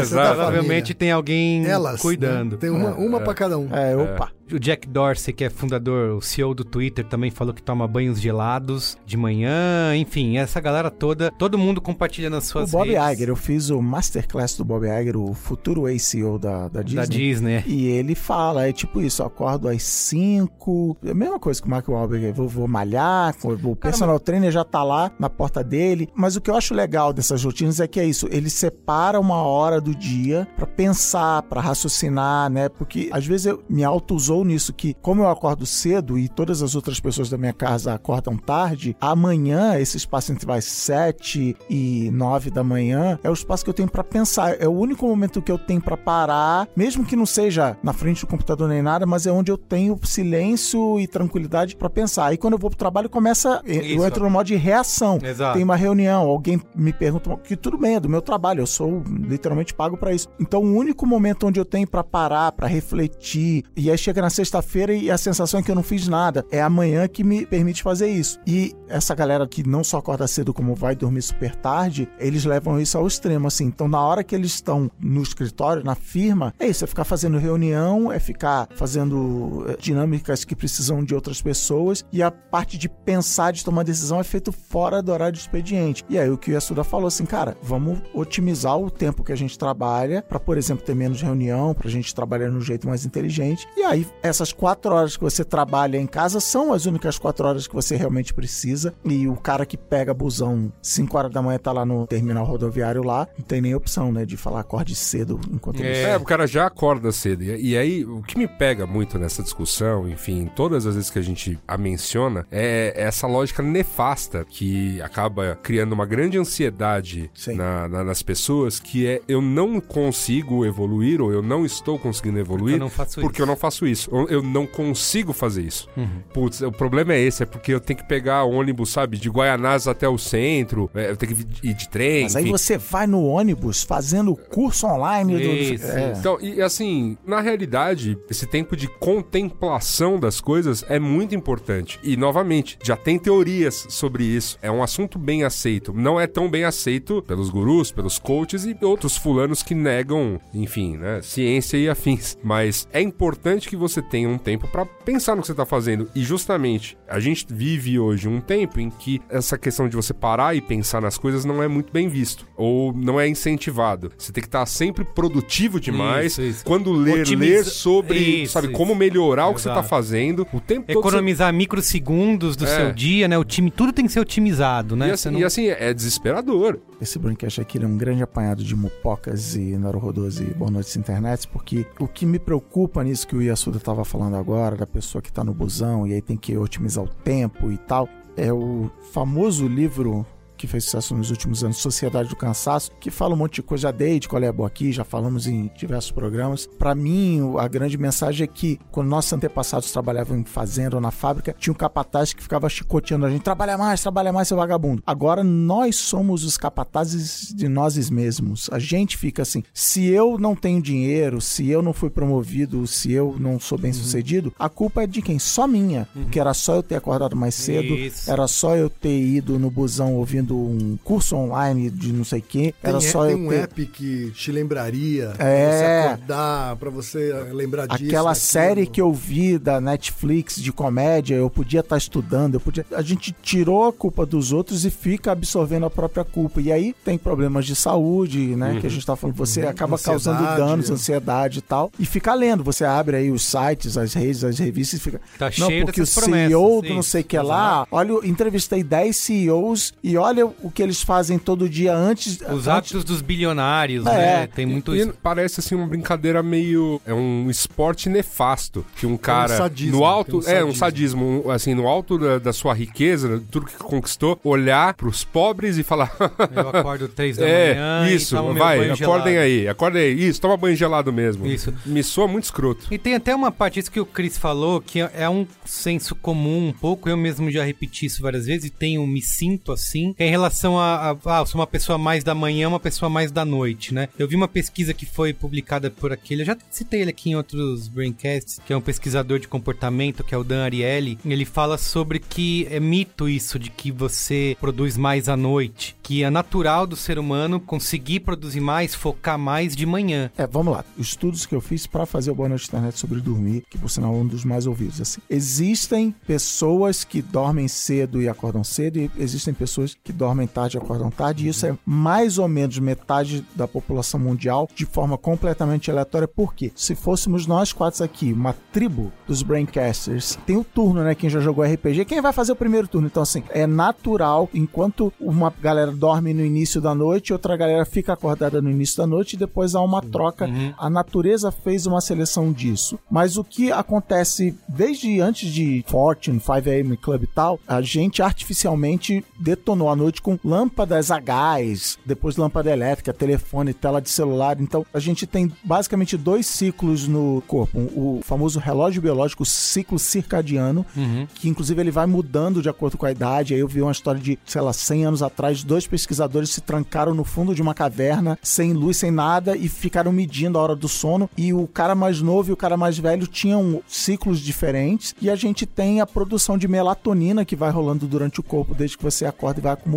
Essa 0.00 0.14
da 0.14 0.34
Provavelmente 0.34 0.94
tem 0.94 1.10
alguém. 1.10 1.66
Elas. 1.66 2.00
cuidando. 2.00 2.52
né? 2.52 2.58
Tem 2.60 2.70
uma, 2.70 2.94
uma 2.94 3.20
pra 3.20 3.34
cada 3.34 3.58
um. 3.58 3.68
É, 3.74 3.96
opa. 3.96 4.30
O 4.52 4.58
Jack 4.58 4.88
Dorsey, 4.88 5.32
que 5.32 5.44
é 5.44 5.50
fundador, 5.50 6.16
o 6.16 6.20
CEO 6.20 6.54
do 6.54 6.64
Twitter, 6.64 7.04
também 7.04 7.30
falou 7.30 7.54
que 7.54 7.62
toma 7.62 7.86
banhos 7.86 8.20
gelados 8.20 8.98
de 9.06 9.16
manhã. 9.16 9.94
Enfim, 9.96 10.38
essa 10.38 10.60
galera 10.60 10.90
toda, 10.90 11.30
todo 11.30 11.56
mundo 11.58 11.80
compartilha 11.80 12.28
nas 12.28 12.44
O 12.44 12.48
suas 12.48 12.70
Bob 12.70 12.88
redes. 12.90 13.12
Iger, 13.12 13.28
eu 13.28 13.36
fiz 13.36 13.70
o 13.70 13.80
masterclass 13.80 14.56
do 14.56 14.64
Bob 14.64 14.84
Iger, 14.86 15.16
o 15.16 15.34
futuro 15.34 15.86
ACO 15.86 16.38
da, 16.38 16.68
da 16.68 16.82
Disney. 16.82 17.00
Da 17.00 17.06
Disney. 17.06 17.64
E 17.66 17.86
ele 17.86 18.14
fala, 18.14 18.66
é 18.66 18.72
tipo 18.72 19.00
isso, 19.00 19.22
eu 19.22 19.26
acordo 19.26 19.68
às 19.68 19.82
5, 19.82 20.98
é 21.04 21.10
a 21.10 21.14
mesma 21.14 21.38
coisa 21.38 21.60
que 21.60 21.66
o 21.66 21.70
Mark 21.70 21.88
Wahlberg, 21.88 22.32
vou, 22.32 22.48
vou 22.48 22.66
malhar, 22.68 23.34
o 23.44 23.76
personal 23.76 24.18
trainer 24.18 24.50
já 24.50 24.64
tá 24.64 24.82
lá 24.82 25.12
na 25.18 25.30
porta 25.30 25.62
dele, 25.62 26.08
mas 26.14 26.36
o 26.36 26.40
que 26.40 26.50
eu 26.50 26.56
acho 26.56 26.74
legal 26.74 27.12
dessas 27.12 27.44
rotinas 27.44 27.80
é 27.80 27.86
que 27.86 28.00
é 28.00 28.04
isso, 28.04 28.28
ele 28.30 28.50
separa 28.50 29.20
uma 29.20 29.42
hora 29.42 29.80
do 29.80 29.94
dia 29.94 30.48
pra 30.56 30.66
pensar, 30.66 31.42
pra 31.42 31.60
raciocinar, 31.60 32.50
né, 32.50 32.68
porque 32.68 33.08
às 33.12 33.26
vezes 33.26 33.46
eu 33.46 33.62
me 33.68 33.84
auto-usou 33.84 34.39
nisso, 34.44 34.72
que 34.72 34.94
como 34.94 35.22
eu 35.22 35.28
acordo 35.28 35.66
cedo 35.66 36.18
e 36.18 36.28
todas 36.28 36.62
as 36.62 36.74
outras 36.74 37.00
pessoas 37.00 37.28
da 37.28 37.38
minha 37.38 37.52
casa 37.52 37.94
acordam 37.94 38.36
tarde, 38.36 38.96
amanhã, 39.00 39.78
esse 39.78 39.96
espaço 39.96 40.32
entre 40.32 40.46
vai 40.46 40.60
7 40.60 41.56
e 41.68 42.10
9 42.12 42.50
da 42.50 42.64
manhã, 42.64 43.18
é 43.22 43.30
o 43.30 43.32
espaço 43.32 43.64
que 43.64 43.70
eu 43.70 43.74
tenho 43.74 43.88
para 43.88 44.04
pensar. 44.04 44.60
É 44.60 44.66
o 44.66 44.72
único 44.72 45.06
momento 45.06 45.42
que 45.42 45.52
eu 45.52 45.58
tenho 45.58 45.80
para 45.80 45.96
parar, 45.96 46.68
mesmo 46.76 47.04
que 47.04 47.16
não 47.16 47.26
seja 47.26 47.76
na 47.82 47.92
frente 47.92 48.22
do 48.22 48.26
computador 48.26 48.68
nem 48.68 48.82
nada, 48.82 49.06
mas 49.06 49.26
é 49.26 49.32
onde 49.32 49.50
eu 49.50 49.58
tenho 49.58 49.98
silêncio 50.02 50.98
e 50.98 51.06
tranquilidade 51.06 51.76
para 51.76 51.90
pensar. 51.90 52.26
Aí 52.26 52.36
quando 52.36 52.54
eu 52.54 52.58
vou 52.58 52.70
pro 52.70 52.78
trabalho, 52.78 53.08
começa. 53.08 53.60
Eu 53.64 53.82
Isso. 53.82 54.06
entro 54.06 54.24
no 54.24 54.30
modo 54.30 54.46
de 54.46 54.56
reação. 54.56 55.18
Exato. 55.22 55.54
Tem 55.54 55.64
uma 55.64 55.76
reunião, 55.76 56.28
alguém 56.28 56.60
me 56.74 56.92
pergunta, 56.92 57.36
que 57.38 57.56
tudo 57.56 57.78
bem, 57.78 57.96
é 57.96 58.00
do 58.00 58.08
meu 58.08 58.22
trabalho, 58.22 58.60
eu 58.60 58.66
sou 58.66 59.02
literalmente 59.06 59.74
pago 59.74 59.96
para 59.96 60.12
isso. 60.12 60.28
Então, 60.38 60.62
o 60.62 60.74
único 60.74 61.06
momento 61.06 61.46
onde 61.46 61.60
eu 61.60 61.64
tenho 61.64 61.86
para 61.86 62.02
parar, 62.02 62.52
para 62.52 62.66
refletir, 62.66 63.64
e 63.76 63.90
aí 63.90 63.98
chega 63.98 64.22
na 64.22 64.29
sexta-feira 64.30 64.94
e 64.94 65.10
a 65.10 65.18
sensação 65.18 65.60
é 65.60 65.62
que 65.62 65.70
eu 65.70 65.74
não 65.74 65.82
fiz 65.82 66.08
nada, 66.08 66.44
é 66.50 66.60
amanhã 66.62 67.06
que 67.08 67.22
me 67.22 67.44
permite 67.44 67.82
fazer 67.82 68.08
isso. 68.08 68.38
E 68.46 68.74
essa 68.88 69.14
galera 69.14 69.46
que 69.46 69.66
não 69.66 69.84
só 69.84 69.98
acorda 69.98 70.26
cedo, 70.26 70.52
como 70.52 70.74
vai 70.74 70.94
dormir 70.94 71.22
super 71.22 71.54
tarde, 71.54 72.08
eles 72.18 72.44
levam 72.44 72.80
isso 72.80 72.96
ao 72.96 73.06
extremo, 73.06 73.46
assim. 73.46 73.64
Então, 73.64 73.88
na 73.88 74.00
hora 74.00 74.24
que 74.24 74.34
eles 74.34 74.52
estão 74.52 74.90
no 74.98 75.22
escritório, 75.22 75.84
na 75.84 75.94
firma, 75.94 76.54
é 76.58 76.66
isso, 76.66 76.84
é 76.84 76.86
ficar 76.86 77.04
fazendo 77.04 77.38
reunião, 77.38 78.10
é 78.10 78.18
ficar 78.18 78.68
fazendo 78.74 79.64
eh, 79.68 79.76
dinâmicas 79.78 80.44
que 80.44 80.56
precisam 80.56 81.04
de 81.04 81.14
outras 81.14 81.40
pessoas, 81.40 82.04
e 82.12 82.22
a 82.22 82.30
parte 82.30 82.78
de 82.78 82.88
pensar, 82.88 83.52
de 83.52 83.64
tomar 83.64 83.82
decisão 83.82 84.20
é 84.20 84.24
feito 84.24 84.52
fora 84.52 85.02
do 85.02 85.12
horário 85.12 85.34
de 85.34 85.40
expediente. 85.40 86.04
E 86.08 86.18
aí 86.18 86.30
o 86.30 86.38
que 86.38 86.50
o 86.50 86.54
Yasuda 86.54 86.84
falou 86.84 87.06
assim, 87.06 87.24
cara, 87.24 87.56
vamos 87.62 88.00
otimizar 88.14 88.78
o 88.78 88.90
tempo 88.90 89.24
que 89.24 89.32
a 89.32 89.36
gente 89.36 89.58
trabalha 89.58 90.22
para, 90.22 90.40
por 90.40 90.56
exemplo, 90.58 90.84
ter 90.84 90.94
menos 90.94 91.22
reunião, 91.22 91.74
pra 91.74 91.90
gente 91.90 92.14
trabalhar 92.14 92.48
de 92.50 92.56
um 92.56 92.60
jeito 92.60 92.86
mais 92.86 93.04
inteligente. 93.04 93.66
E 93.76 93.82
aí 93.82 94.06
essas 94.22 94.52
quatro 94.52 94.94
horas 94.94 95.16
que 95.16 95.22
você 95.22 95.44
trabalha 95.44 95.96
em 95.98 96.06
casa 96.06 96.40
são 96.40 96.72
as 96.72 96.86
únicas 96.86 97.18
quatro 97.18 97.46
horas 97.46 97.66
que 97.66 97.74
você 97.74 97.96
realmente 97.96 98.32
precisa. 98.34 98.92
E 99.04 99.26
o 99.28 99.36
cara 99.36 99.64
que 99.66 99.76
pega 99.76 100.12
busão 100.14 100.72
5 100.82 101.16
horas 101.16 101.30
da 101.32 101.40
manhã 101.42 101.58
tá 101.58 101.72
lá 101.72 101.84
no 101.84 102.06
terminal 102.06 102.44
rodoviário 102.44 103.02
lá, 103.02 103.26
não 103.38 103.44
tem 103.44 103.60
nem 103.60 103.74
opção, 103.74 104.12
né, 104.12 104.24
de 104.24 104.36
falar 104.36 104.60
acorde 104.60 104.94
cedo 104.94 105.40
enquanto 105.50 105.80
ele 105.80 105.88
É, 105.96 106.16
o 106.16 106.24
cara 106.24 106.46
já 106.46 106.66
acorda 106.66 107.10
cedo. 107.12 107.42
E, 107.44 107.70
e 107.70 107.76
aí, 107.76 108.04
o 108.04 108.22
que 108.22 108.36
me 108.38 108.46
pega 108.48 108.86
muito 108.86 109.18
nessa 109.18 109.42
discussão, 109.42 110.08
enfim, 110.08 110.50
todas 110.54 110.86
as 110.86 110.94
vezes 110.94 111.10
que 111.10 111.18
a 111.18 111.22
gente 111.22 111.58
a 111.66 111.76
menciona, 111.78 112.46
é 112.50 112.92
essa 112.96 113.26
lógica 113.26 113.62
nefasta 113.62 114.44
que 114.44 115.00
acaba 115.02 115.58
criando 115.62 115.92
uma 115.92 116.06
grande 116.06 116.38
ansiedade 116.38 117.30
na- 117.54 117.88
na- 117.88 118.04
nas 118.04 118.22
pessoas, 118.22 118.78
que 118.78 119.06
é 119.06 119.20
eu 119.28 119.40
não 119.40 119.80
consigo 119.80 120.64
evoluir, 120.64 121.20
ou 121.20 121.32
eu 121.32 121.42
não 121.42 121.64
estou 121.64 121.98
conseguindo 121.98 122.38
evoluir, 122.38 122.74
eu 122.74 122.80
não 122.80 122.88
faço 122.90 123.20
porque 123.20 123.36
isso. 123.36 123.42
eu 123.42 123.46
não 123.46 123.56
faço 123.56 123.86
isso. 123.86 123.99
Ou 124.10 124.28
eu 124.28 124.42
não 124.42 124.66
consigo 124.66 125.32
fazer 125.32 125.62
isso. 125.62 125.88
Uhum. 125.96 126.22
Putz, 126.32 126.60
o 126.60 126.72
problema 126.72 127.14
é 127.14 127.20
esse, 127.20 127.42
é 127.42 127.46
porque 127.46 127.72
eu 127.72 127.80
tenho 127.80 127.98
que 127.98 128.08
pegar 128.08 128.44
ônibus, 128.44 128.90
sabe, 128.90 129.18
de 129.18 129.28
Guaianazes 129.28 129.88
até 129.88 130.08
o 130.08 130.18
centro, 130.18 130.90
é, 130.94 131.10
eu 131.10 131.16
tenho 131.16 131.34
que 131.34 131.66
ir 131.66 131.74
de 131.74 131.88
trem, 131.88 132.24
Mas 132.24 132.36
aí 132.36 132.42
enfim. 132.44 132.52
você 132.52 132.78
vai 132.78 133.06
no 133.06 133.24
ônibus 133.24 133.82
fazendo 133.82 134.32
o 134.32 134.36
curso 134.36 134.86
online 134.86 135.34
do. 135.34 135.50
Isso, 135.50 135.86
é. 135.86 136.14
Então, 136.16 136.38
e 136.40 136.60
assim, 136.62 137.16
na 137.26 137.40
realidade, 137.40 138.18
esse 138.30 138.46
tempo 138.46 138.76
de 138.76 138.88
contemplação 138.88 140.18
das 140.18 140.40
coisas 140.40 140.84
é 140.88 140.98
muito 140.98 141.34
importante. 141.34 141.98
E, 142.02 142.16
novamente, 142.16 142.78
já 142.82 142.96
tem 142.96 143.18
teorias 143.18 143.86
sobre 143.88 144.24
isso. 144.24 144.58
É 144.62 144.70
um 144.70 144.82
assunto 144.82 145.18
bem 145.18 145.44
aceito. 145.44 145.92
Não 145.92 146.20
é 146.20 146.26
tão 146.26 146.48
bem 146.48 146.64
aceito 146.64 147.22
pelos 147.22 147.50
gurus, 147.50 147.90
pelos 147.90 148.18
coaches 148.18 148.64
e 148.64 148.76
outros 148.82 149.16
fulanos 149.16 149.62
que 149.62 149.74
negam, 149.74 150.40
enfim, 150.54 150.96
né, 150.96 151.20
ciência 151.22 151.76
e 151.76 151.88
afins. 151.88 152.36
Mas 152.42 152.86
é 152.92 153.00
importante 153.00 153.68
que 153.68 153.76
você 153.76 153.89
tenha 154.02 154.28
um 154.28 154.36
tempo 154.36 154.68
pra 154.68 154.84
pensar 154.84 155.34
no 155.34 155.40
que 155.40 155.46
você 155.48 155.54
tá 155.54 155.64
fazendo. 155.64 156.08
E, 156.14 156.22
justamente, 156.22 156.98
a 157.08 157.18
gente 157.18 157.46
vive 157.48 157.98
hoje 157.98 158.28
um 158.28 158.40
tempo 158.40 158.78
em 158.78 158.90
que 158.90 159.20
essa 159.30 159.56
questão 159.56 159.88
de 159.88 159.96
você 159.96 160.12
parar 160.12 160.54
e 160.54 160.60
pensar 160.60 161.00
nas 161.00 161.16
coisas 161.16 161.46
não 161.46 161.62
é 161.62 161.66
muito 161.68 161.90
bem 161.90 162.08
visto. 162.08 162.46
Ou 162.56 162.92
não 162.92 163.18
é 163.18 163.26
incentivado. 163.26 164.12
Você 164.18 164.30
tem 164.32 164.42
que 164.42 164.48
estar 164.48 164.66
sempre 164.66 165.02
produtivo 165.04 165.80
demais. 165.80 166.32
Isso, 166.32 166.42
isso. 166.42 166.64
Quando 166.64 166.92
ler, 166.92 167.22
Otimiza- 167.22 167.54
ler 167.54 167.64
sobre, 167.64 168.18
Isso, 168.42 168.52
sabe, 168.52 168.68
como 168.68 168.94
melhorar 168.94 169.46
o 169.48 169.54
que 169.54 169.62
você 169.62 169.68
tá 169.68 169.74
Exato. 169.76 169.88
fazendo. 169.88 170.46
O 170.52 170.60
tempo 170.60 170.86
todo. 170.86 171.00
você- 171.02 171.08
Economizar 171.08 171.52
microsegundos 171.52 172.56
do 172.56 172.64
É. 172.64 172.68
seu 172.76 172.92
dia, 172.92 173.26
né? 173.26 173.38
O 173.38 173.44
time, 173.44 173.70
tudo 173.70 173.92
tem 173.92 174.04
que 174.06 174.12
ser 174.12 174.20
otimizado, 174.20 174.94
né? 174.94 175.06
E 175.06 175.08
Você 175.08 175.14
assim, 175.28 175.30
não- 175.30 175.40
e 175.40 175.44
assim, 175.44 175.66
é 175.68 175.94
desesperador. 175.94 176.78
Esse 177.00 177.18
Braincast 177.18 177.62
aqui 177.62 177.78
é 177.82 177.86
um 177.86 177.96
grande 177.96 178.22
apanhado 178.22 178.62
de 178.62 178.76
mupocas 178.76 179.56
e 179.56 179.74
naruhodos 179.78 180.38
e 180.38 180.44
boa 180.52 180.70
noites 180.70 180.94
internet, 180.96 181.48
porque 181.48 181.86
o 181.98 182.06
que 182.06 182.26
me 182.26 182.38
preocupa 182.38 183.02
nisso 183.02 183.26
que 183.26 183.34
o 183.34 183.40
Yasuda 183.40 183.78
estava 183.78 184.04
falando 184.04 184.36
agora, 184.36 184.76
da 184.76 184.86
pessoa 184.86 185.22
que 185.22 185.30
está 185.30 185.42
no 185.42 185.54
busão 185.54 186.06
e 186.06 186.12
aí 186.12 186.20
tem 186.20 186.36
que 186.36 186.54
otimizar 186.58 187.02
o 187.02 187.08
tempo 187.08 187.72
e 187.72 187.78
tal, 187.78 188.06
é 188.36 188.52
o 188.52 188.90
famoso 189.12 189.66
livro 189.66 190.26
que 190.60 190.66
fez 190.66 190.84
sucesso 190.84 191.14
nos 191.14 191.30
últimos 191.30 191.64
anos, 191.64 191.78
Sociedade 191.78 192.28
do 192.28 192.36
Cansaço, 192.36 192.90
que 193.00 193.10
fala 193.10 193.32
um 193.32 193.38
monte 193.38 193.54
de 193.54 193.62
coisa, 193.62 193.84
já 193.84 193.90
dei 193.90 194.20
de 194.20 194.28
qual 194.28 194.42
é 194.42 194.48
a 194.48 194.52
boa 194.52 194.68
aqui, 194.68 194.92
já 194.92 195.04
falamos 195.04 195.46
em 195.46 195.70
diversos 195.74 196.10
programas. 196.10 196.66
Para 196.78 196.94
mim, 196.94 197.54
a 197.58 197.66
grande 197.66 197.96
mensagem 197.96 198.44
é 198.44 198.46
que 198.46 198.78
quando 198.90 199.08
nossos 199.08 199.32
antepassados 199.32 199.90
trabalhavam 199.90 200.38
em 200.38 200.44
fazenda 200.44 200.96
ou 200.96 201.00
na 201.00 201.10
fábrica, 201.10 201.54
tinha 201.58 201.72
um 201.72 201.76
capataz 201.76 202.34
que 202.34 202.42
ficava 202.42 202.68
chicoteando 202.68 203.24
a 203.24 203.30
gente, 203.30 203.40
trabalha 203.42 203.78
mais, 203.78 204.02
trabalha 204.02 204.32
mais, 204.32 204.48
seu 204.48 204.56
vagabundo. 204.58 205.02
Agora 205.06 205.42
nós 205.42 205.96
somos 205.96 206.44
os 206.44 206.58
capatazes 206.58 207.54
de 207.54 207.66
nós 207.66 208.10
mesmos. 208.10 208.68
A 208.70 208.78
gente 208.78 209.16
fica 209.16 209.40
assim, 209.40 209.62
se 209.72 210.06
eu 210.08 210.36
não 210.38 210.54
tenho 210.54 210.82
dinheiro, 210.82 211.40
se 211.40 211.70
eu 211.70 211.80
não 211.80 211.94
fui 211.94 212.10
promovido, 212.10 212.86
se 212.86 213.10
eu 213.10 213.34
não 213.40 213.58
sou 213.58 213.78
bem 213.78 213.94
sucedido, 213.94 214.52
a 214.58 214.68
culpa 214.68 215.04
é 215.04 215.06
de 215.06 215.22
quem? 215.22 215.38
Só 215.38 215.66
minha. 215.66 216.06
Porque 216.12 216.38
era 216.38 216.52
só 216.52 216.74
eu 216.74 216.82
ter 216.82 216.96
acordado 216.96 217.34
mais 217.34 217.54
cedo, 217.54 217.94
Isso. 217.94 218.30
era 218.30 218.46
só 218.46 218.76
eu 218.76 218.90
ter 218.90 219.18
ido 219.18 219.58
no 219.58 219.70
busão 219.70 220.14
ouvindo 220.16 220.49
um 220.56 220.98
curso 221.04 221.36
online 221.36 221.90
de 221.90 222.12
não 222.12 222.24
sei 222.24 222.40
o 222.40 222.42
quê, 222.42 222.74
Tem, 222.82 222.88
era 222.90 222.98
é- 222.98 223.00
só 223.00 223.24
tem 223.26 223.32
eu 223.32 223.38
um 223.46 223.48
ter... 223.48 223.60
app 223.64 223.86
que 223.86 224.30
te 224.32 224.50
lembraria 224.52 225.32
pra 225.36 225.46
É. 225.48 225.70
você 225.78 225.84
acordar, 226.08 226.76
pra 226.76 226.90
você 226.90 227.32
lembrar 227.52 227.86
disso. 227.86 228.04
Aquela 228.04 228.30
daquilo. 228.32 228.34
série 228.46 228.86
que 228.86 229.00
eu 229.00 229.12
vi 229.12 229.58
da 229.58 229.80
Netflix 229.80 230.56
de 230.60 230.72
comédia, 230.72 231.34
eu 231.36 231.48
podia 231.50 231.80
estar 231.80 231.96
estudando, 231.96 232.54
eu 232.54 232.60
podia. 232.60 232.84
A 232.94 233.02
gente 233.02 233.32
tirou 233.42 233.86
a 233.86 233.92
culpa 233.92 234.24
dos 234.26 234.52
outros 234.52 234.84
e 234.84 234.90
fica 234.90 235.32
absorvendo 235.32 235.86
a 235.86 235.90
própria 235.90 236.24
culpa. 236.24 236.60
E 236.60 236.72
aí 236.72 236.94
tem 237.04 237.16
problemas 237.18 237.66
de 237.66 237.74
saúde, 237.76 238.54
né? 238.56 238.78
Que 238.80 238.86
a 238.86 238.90
gente 238.90 239.04
tá 239.04 239.16
falando. 239.16 239.36
Você 239.36 239.62
acaba 239.62 239.98
causando 239.98 240.38
Uhum. 240.40 240.44
Ansiedade, 240.46 240.70
danos, 240.70 240.90
é. 240.90 240.92
ansiedade 240.92 241.58
e 241.58 241.62
tal. 241.62 241.92
E 241.98 242.04
fica 242.06 242.34
lendo. 242.34 242.62
Você 242.64 242.84
abre 242.84 243.16
aí 243.16 243.30
os 243.30 243.42
sites, 243.44 243.96
as 243.96 244.14
redes, 244.14 244.44
as 244.44 244.58
revistas 244.58 244.98
e 245.00 245.02
fica. 245.02 245.20
Tá 245.38 245.46
não, 245.58 245.66
cheio 245.68 245.84
porque 245.84 246.02
o 246.02 246.06
promessas, 246.06 246.48
CEO 246.48 246.82
do 246.82 246.94
não 246.94 247.02
sei 247.02 247.20
o 247.22 247.24
que 247.24 247.38
lá. 247.38 247.86
Olha, 247.90 248.10
eu 248.10 248.24
entrevistei 248.24 248.82
10 248.82 249.16
CEOs 249.16 249.92
e 250.02 250.16
olha 250.16 250.39
o 250.44 250.70
que 250.70 250.82
eles 250.82 251.02
fazem 251.02 251.38
todo 251.38 251.68
dia 251.68 251.94
antes. 251.94 252.40
Os 252.40 252.42
antes- 252.50 252.68
hábitos 252.68 253.04
dos 253.04 253.20
bilionários, 253.22 254.06
É. 254.06 254.10
né? 254.40 254.46
Tem 254.46 254.66
muito 254.66 254.94
E 254.94 255.00
isso. 255.00 255.14
parece 255.22 255.60
assim 255.60 255.74
uma 255.74 255.86
brincadeira 255.86 256.42
meio. 256.42 257.00
É 257.06 257.12
um 257.14 257.48
esporte 257.50 258.08
nefasto. 258.08 258.84
Que 258.96 259.06
um 259.06 259.16
cara. 259.16 259.56
sadismo, 259.56 259.98
no 259.98 260.04
alto. 260.04 260.38
um 260.38 260.48
é, 260.48 260.64
um 260.64 260.74
sadismo. 260.74 261.42
um, 261.46 261.50
assim, 261.50 261.74
no 261.74 261.86
alto 261.86 262.18
da, 262.18 262.38
da 262.38 262.52
sua 262.52 262.74
riqueza, 262.74 263.42
tudo 263.50 263.66
que 263.66 263.76
conquistou, 263.76 264.38
olhar 264.44 264.94
pros 264.94 265.24
pobres 265.24 265.76
e 265.78 265.82
falar. 265.82 266.14
Eu 266.54 266.68
acordo 266.68 267.08
três 267.08 267.36
da 267.36 267.46
é, 267.46 267.74
manhã 267.74 268.10
isso, 268.14 268.36
e 268.36 268.58
vai, 268.58 268.78
banho 268.78 268.92
acordem 268.94 269.34
gelado. 269.34 269.44
aí, 269.46 269.68
acordem 269.68 270.02
aí. 270.02 270.28
Isso, 270.28 270.40
toma 270.40 270.56
banho 270.56 270.76
gelado 270.76 271.12
mesmo. 271.12 271.46
Isso. 271.46 271.72
Me 271.84 272.02
soa 272.02 272.26
muito 272.28 272.44
escroto. 272.44 272.86
E 272.90 272.98
tem 272.98 273.14
até 273.14 273.34
uma 273.34 273.50
parte, 273.50 273.78
isso 273.80 273.90
que 273.90 274.00
o 274.00 274.06
Chris 274.06 274.36
falou, 274.38 274.80
que 274.80 275.00
é 275.00 275.28
um 275.28 275.46
senso 275.64 276.14
comum 276.14 276.68
um 276.68 276.72
pouco, 276.72 277.08
eu 277.08 277.16
mesmo 277.16 277.50
já 277.50 277.64
repeti 277.64 278.06
isso 278.06 278.22
várias 278.22 278.46
vezes 278.46 278.66
e 278.66 278.70
tenho, 278.70 279.06
me 279.06 279.20
sinto 279.22 279.72
assim, 279.72 280.14
é 280.18 280.28
em 280.30 280.32
relação 280.32 280.78
a, 280.78 281.10
a 281.10 281.16
ah, 281.26 281.40
eu 281.40 281.46
sou 281.46 281.60
uma 281.60 281.66
pessoa 281.66 281.98
mais 281.98 282.22
da 282.22 282.36
manhã, 282.36 282.68
uma 282.68 282.78
pessoa 282.78 283.10
mais 283.10 283.32
da 283.32 283.44
noite, 283.44 283.92
né? 283.92 284.08
Eu 284.16 284.28
vi 284.28 284.36
uma 284.36 284.46
pesquisa 284.46 284.94
que 284.94 285.04
foi 285.04 285.34
publicada 285.34 285.90
por 285.90 286.12
aquele, 286.12 286.42
eu 286.42 286.46
já 286.46 286.56
citei 286.70 287.00
ele 287.00 287.10
aqui 287.10 287.30
em 287.30 287.34
outros 287.34 287.88
Braincasts, 287.88 288.60
que 288.64 288.72
é 288.72 288.76
um 288.76 288.80
pesquisador 288.80 289.40
de 289.40 289.48
comportamento, 289.48 290.22
que 290.22 290.32
é 290.32 290.38
o 290.38 290.44
Dan 290.44 290.62
Ariely, 290.62 291.18
ele 291.24 291.44
fala 291.44 291.76
sobre 291.76 292.20
que 292.20 292.68
é 292.70 292.78
mito 292.78 293.28
isso 293.28 293.58
de 293.58 293.70
que 293.70 293.90
você 293.90 294.56
produz 294.60 294.96
mais 294.96 295.28
à 295.28 295.36
noite, 295.36 295.96
que 296.00 296.22
é 296.22 296.30
natural 296.30 296.86
do 296.86 296.94
ser 296.94 297.18
humano 297.18 297.58
conseguir 297.58 298.20
produzir 298.20 298.60
mais, 298.60 298.94
focar 298.94 299.38
mais 299.38 299.74
de 299.74 299.84
manhã. 299.84 300.30
É, 300.38 300.46
vamos 300.46 300.72
lá. 300.72 300.84
Os 300.96 301.08
estudos 301.08 301.44
que 301.44 301.54
eu 301.54 301.60
fiz 301.60 301.88
para 301.88 302.06
fazer 302.06 302.30
o 302.30 302.34
Boa 302.36 302.48
Noite 302.48 302.68
Internet 302.68 302.98
sobre 302.98 303.20
dormir, 303.20 303.64
que 303.68 303.78
por 303.78 303.90
sinal 303.90 304.14
é 304.14 304.18
um 304.18 304.26
dos 304.26 304.44
mais 304.44 304.66
ouvidos, 304.66 305.00
assim. 305.00 305.20
Existem 305.28 306.14
pessoas 306.24 307.02
que 307.02 307.20
dormem 307.20 307.66
cedo 307.66 308.22
e 308.22 308.28
acordam 308.28 308.62
cedo 308.62 308.98
e 308.98 309.10
existem 309.18 309.52
pessoas 309.52 309.96
que 310.04 310.09
que 310.10 310.16
dormem 310.16 310.46
tarde 310.46 310.76
e 310.76 310.80
acordam 310.80 311.10
tarde, 311.10 311.46
e 311.46 311.48
isso 311.48 311.64
é 311.66 311.76
mais 311.86 312.36
ou 312.36 312.48
menos 312.48 312.78
metade 312.78 313.44
da 313.54 313.68
população 313.68 314.18
mundial 314.18 314.68
de 314.74 314.84
forma 314.84 315.16
completamente 315.16 315.90
aleatória. 315.90 316.26
Por 316.26 316.54
quê? 316.54 316.72
Se 316.74 316.94
fôssemos 316.94 317.46
nós 317.46 317.72
quatro 317.72 318.04
aqui, 318.04 318.32
uma 318.32 318.54
tribo 318.72 319.12
dos 319.26 319.42
Braincasters, 319.42 320.38
tem 320.46 320.56
o 320.56 320.64
turno, 320.64 321.02
né? 321.02 321.14
Quem 321.14 321.30
já 321.30 321.40
jogou 321.40 321.64
RPG, 321.64 322.04
quem 322.04 322.20
vai 322.20 322.32
fazer 322.32 322.52
o 322.52 322.56
primeiro 322.56 322.88
turno? 322.88 323.06
Então, 323.06 323.22
assim, 323.22 323.42
é 323.50 323.66
natural, 323.66 324.48
enquanto 324.52 325.12
uma 325.20 325.52
galera 325.60 325.92
dorme 325.92 326.34
no 326.34 326.44
início 326.44 326.80
da 326.80 326.94
noite, 326.94 327.32
outra 327.32 327.56
galera 327.56 327.84
fica 327.84 328.12
acordada 328.12 328.60
no 328.60 328.70
início 328.70 328.98
da 328.98 329.06
noite 329.06 329.34
e 329.34 329.38
depois 329.38 329.74
há 329.74 329.80
uma 329.80 330.02
troca. 330.02 330.48
A 330.76 330.90
natureza 330.90 331.52
fez 331.52 331.86
uma 331.86 332.00
seleção 332.00 332.52
disso. 332.52 332.98
Mas 333.10 333.36
o 333.36 333.44
que 333.44 333.70
acontece 333.70 334.56
desde 334.68 335.20
antes 335.20 335.52
de 335.52 335.84
Fortune, 335.86 336.40
5am 336.40 336.96
Club 336.96 337.24
e 337.24 337.26
tal, 337.26 337.60
a 337.66 337.80
gente 337.80 338.22
artificialmente 338.22 339.24
detonou 339.38 339.88
a 339.88 339.96
noite 340.00 340.22
com 340.22 340.38
lâmpadas 340.42 341.10
a 341.10 341.20
gás, 341.20 341.98
depois 342.06 342.36
lâmpada 342.36 342.70
elétrica, 342.70 343.12
telefone, 343.12 343.74
tela 343.74 344.00
de 344.00 344.08
celular. 344.08 344.58
Então 344.60 344.84
a 344.94 344.98
gente 344.98 345.26
tem 345.26 345.52
basicamente 345.62 346.16
dois 346.16 346.46
ciclos 346.46 347.06
no 347.06 347.42
corpo: 347.46 347.78
o 347.78 348.20
famoso 348.22 348.58
relógio 348.58 349.02
biológico, 349.02 349.42
o 349.42 349.46
ciclo 349.46 349.98
circadiano, 349.98 350.86
que 351.34 351.48
inclusive 351.48 351.80
ele 351.80 351.90
vai 351.90 352.06
mudando 352.06 352.62
de 352.62 352.68
acordo 352.68 352.96
com 352.96 353.06
a 353.06 353.12
idade. 353.12 353.54
Aí 353.54 353.60
eu 353.60 353.68
vi 353.68 353.82
uma 353.82 353.92
história 353.92 354.20
de, 354.20 354.38
sei 354.46 354.60
lá, 354.62 354.72
100 354.72 355.06
anos 355.06 355.22
atrás, 355.22 355.62
dois 355.62 355.86
pesquisadores 355.86 356.50
se 356.50 356.60
trancaram 356.60 357.14
no 357.14 357.24
fundo 357.24 357.54
de 357.54 357.60
uma 357.60 357.74
caverna, 357.74 358.38
sem 358.42 358.72
luz, 358.72 358.96
sem 358.96 359.10
nada, 359.10 359.56
e 359.56 359.68
ficaram 359.68 360.12
medindo 360.12 360.58
a 360.58 360.62
hora 360.62 360.76
do 360.76 360.88
sono. 360.88 361.28
E 361.36 361.52
o 361.52 361.66
cara 361.66 361.94
mais 361.94 362.22
novo 362.22 362.50
e 362.50 362.52
o 362.52 362.56
cara 362.56 362.76
mais 362.76 362.98
velho 362.98 363.26
tinham 363.26 363.82
ciclos 363.86 364.40
diferentes. 364.40 365.14
E 365.20 365.28
a 365.28 365.36
gente 365.36 365.66
tem 365.66 366.00
a 366.00 366.06
produção 366.06 366.56
de 366.56 366.66
melatonina 366.66 367.44
que 367.44 367.56
vai 367.56 367.70
rolando 367.70 368.06
durante 368.06 368.40
o 368.40 368.42
corpo 368.42 368.74
desde 368.74 368.96
que 368.96 369.04
você 369.04 369.26
acorda 369.26 369.60
e 369.60 369.62
vai 369.62 369.72
acumulando. 369.72 369.89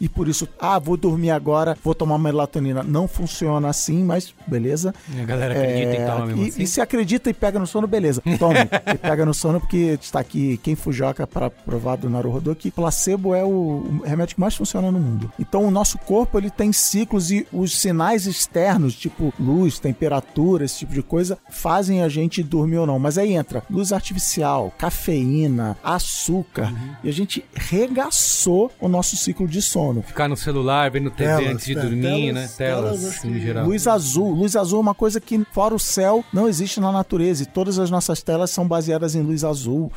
E 0.00 0.08
por 0.08 0.28
isso, 0.28 0.48
ah, 0.58 0.78
vou 0.78 0.96
dormir 0.96 1.30
agora, 1.30 1.76
vou 1.82 1.94
tomar 1.94 2.18
melatonina. 2.18 2.82
Não 2.82 3.08
funciona 3.08 3.68
assim, 3.68 4.04
mas 4.04 4.34
beleza. 4.46 4.94
A 5.20 5.24
galera 5.24 5.54
acredita 5.54 5.90
É, 5.90 6.02
e 6.02 6.06
toma 6.06 6.26
mesmo 6.26 6.44
e, 6.44 6.48
assim. 6.48 6.62
e 6.62 6.66
se 6.66 6.80
acredita 6.80 7.30
e 7.30 7.34
pega 7.34 7.58
no 7.58 7.66
sono, 7.66 7.86
beleza. 7.86 8.22
Tome. 8.38 8.58
e 8.94 8.98
pega 8.98 9.24
no 9.24 9.34
sono 9.34 9.60
porque 9.60 9.98
está 10.00 10.20
aqui 10.20 10.58
quem 10.62 10.74
Fujoca 10.74 11.26
para 11.26 11.50
provar 11.50 11.96
do 11.96 12.08
Naruhodo 12.08 12.54
que 12.54 12.70
placebo 12.70 13.34
é 13.34 13.44
o, 13.44 14.00
remédio 14.04 14.34
que 14.34 14.40
mais 14.40 14.54
funciona 14.54 14.90
no 14.90 14.98
mundo. 14.98 15.32
Então 15.38 15.64
o 15.64 15.70
nosso 15.70 15.98
corpo 15.98 16.38
ele 16.38 16.50
tem 16.50 16.72
ciclos 16.72 17.30
e 17.30 17.46
os 17.52 17.78
sinais 17.78 18.26
externos, 18.26 18.94
tipo 18.94 19.32
luz, 19.38 19.78
temperatura, 19.78 20.64
esse 20.64 20.78
tipo 20.78 20.94
de 20.94 21.02
coisa, 21.02 21.38
fazem 21.50 22.02
a 22.02 22.08
gente 22.08 22.42
dormir 22.42 22.78
ou 22.78 22.86
não. 22.86 22.98
Mas 22.98 23.18
aí 23.18 23.32
entra 23.34 23.62
luz 23.70 23.92
artificial, 23.92 24.72
cafeína, 24.78 25.76
açúcar 25.82 26.72
e 27.02 27.08
a 27.08 27.12
gente 27.12 27.44
regaçou 27.54 28.70
o 28.80 28.88
nosso 28.88 29.16
ciclo 29.16 29.37
de 29.46 29.60
sono. 29.62 30.02
Ficar 30.02 30.28
no 30.28 30.36
celular, 30.36 30.90
vendo 30.90 31.10
TV 31.10 31.28
Telas, 31.36 31.52
antes 31.54 31.64
de 31.66 31.78
é, 31.78 31.80
dormir, 31.80 32.00
telas- 32.02 32.34
né? 32.34 32.48
telas, 32.56 33.00
Telas, 33.00 33.24
em 33.24 33.40
geral. 33.40 33.66
Luz 33.66 33.86
azul. 33.86 34.30
Luz 34.34 34.56
azul 34.56 34.78
é 34.78 34.82
uma 34.82 34.94
coisa 34.94 35.20
que, 35.20 35.44
fora 35.52 35.74
o 35.74 35.78
céu, 35.78 36.24
não 36.32 36.48
existe 36.48 36.80
na 36.80 36.90
natureza. 36.92 37.42
E 37.42 37.46
todas 37.46 37.78
as 37.78 37.90
nossas 37.90 38.22
telas 38.22 38.50
são 38.50 38.66
baseadas 38.66 39.14
em 39.14 39.22
luz 39.22 39.44
azul. 39.44 39.90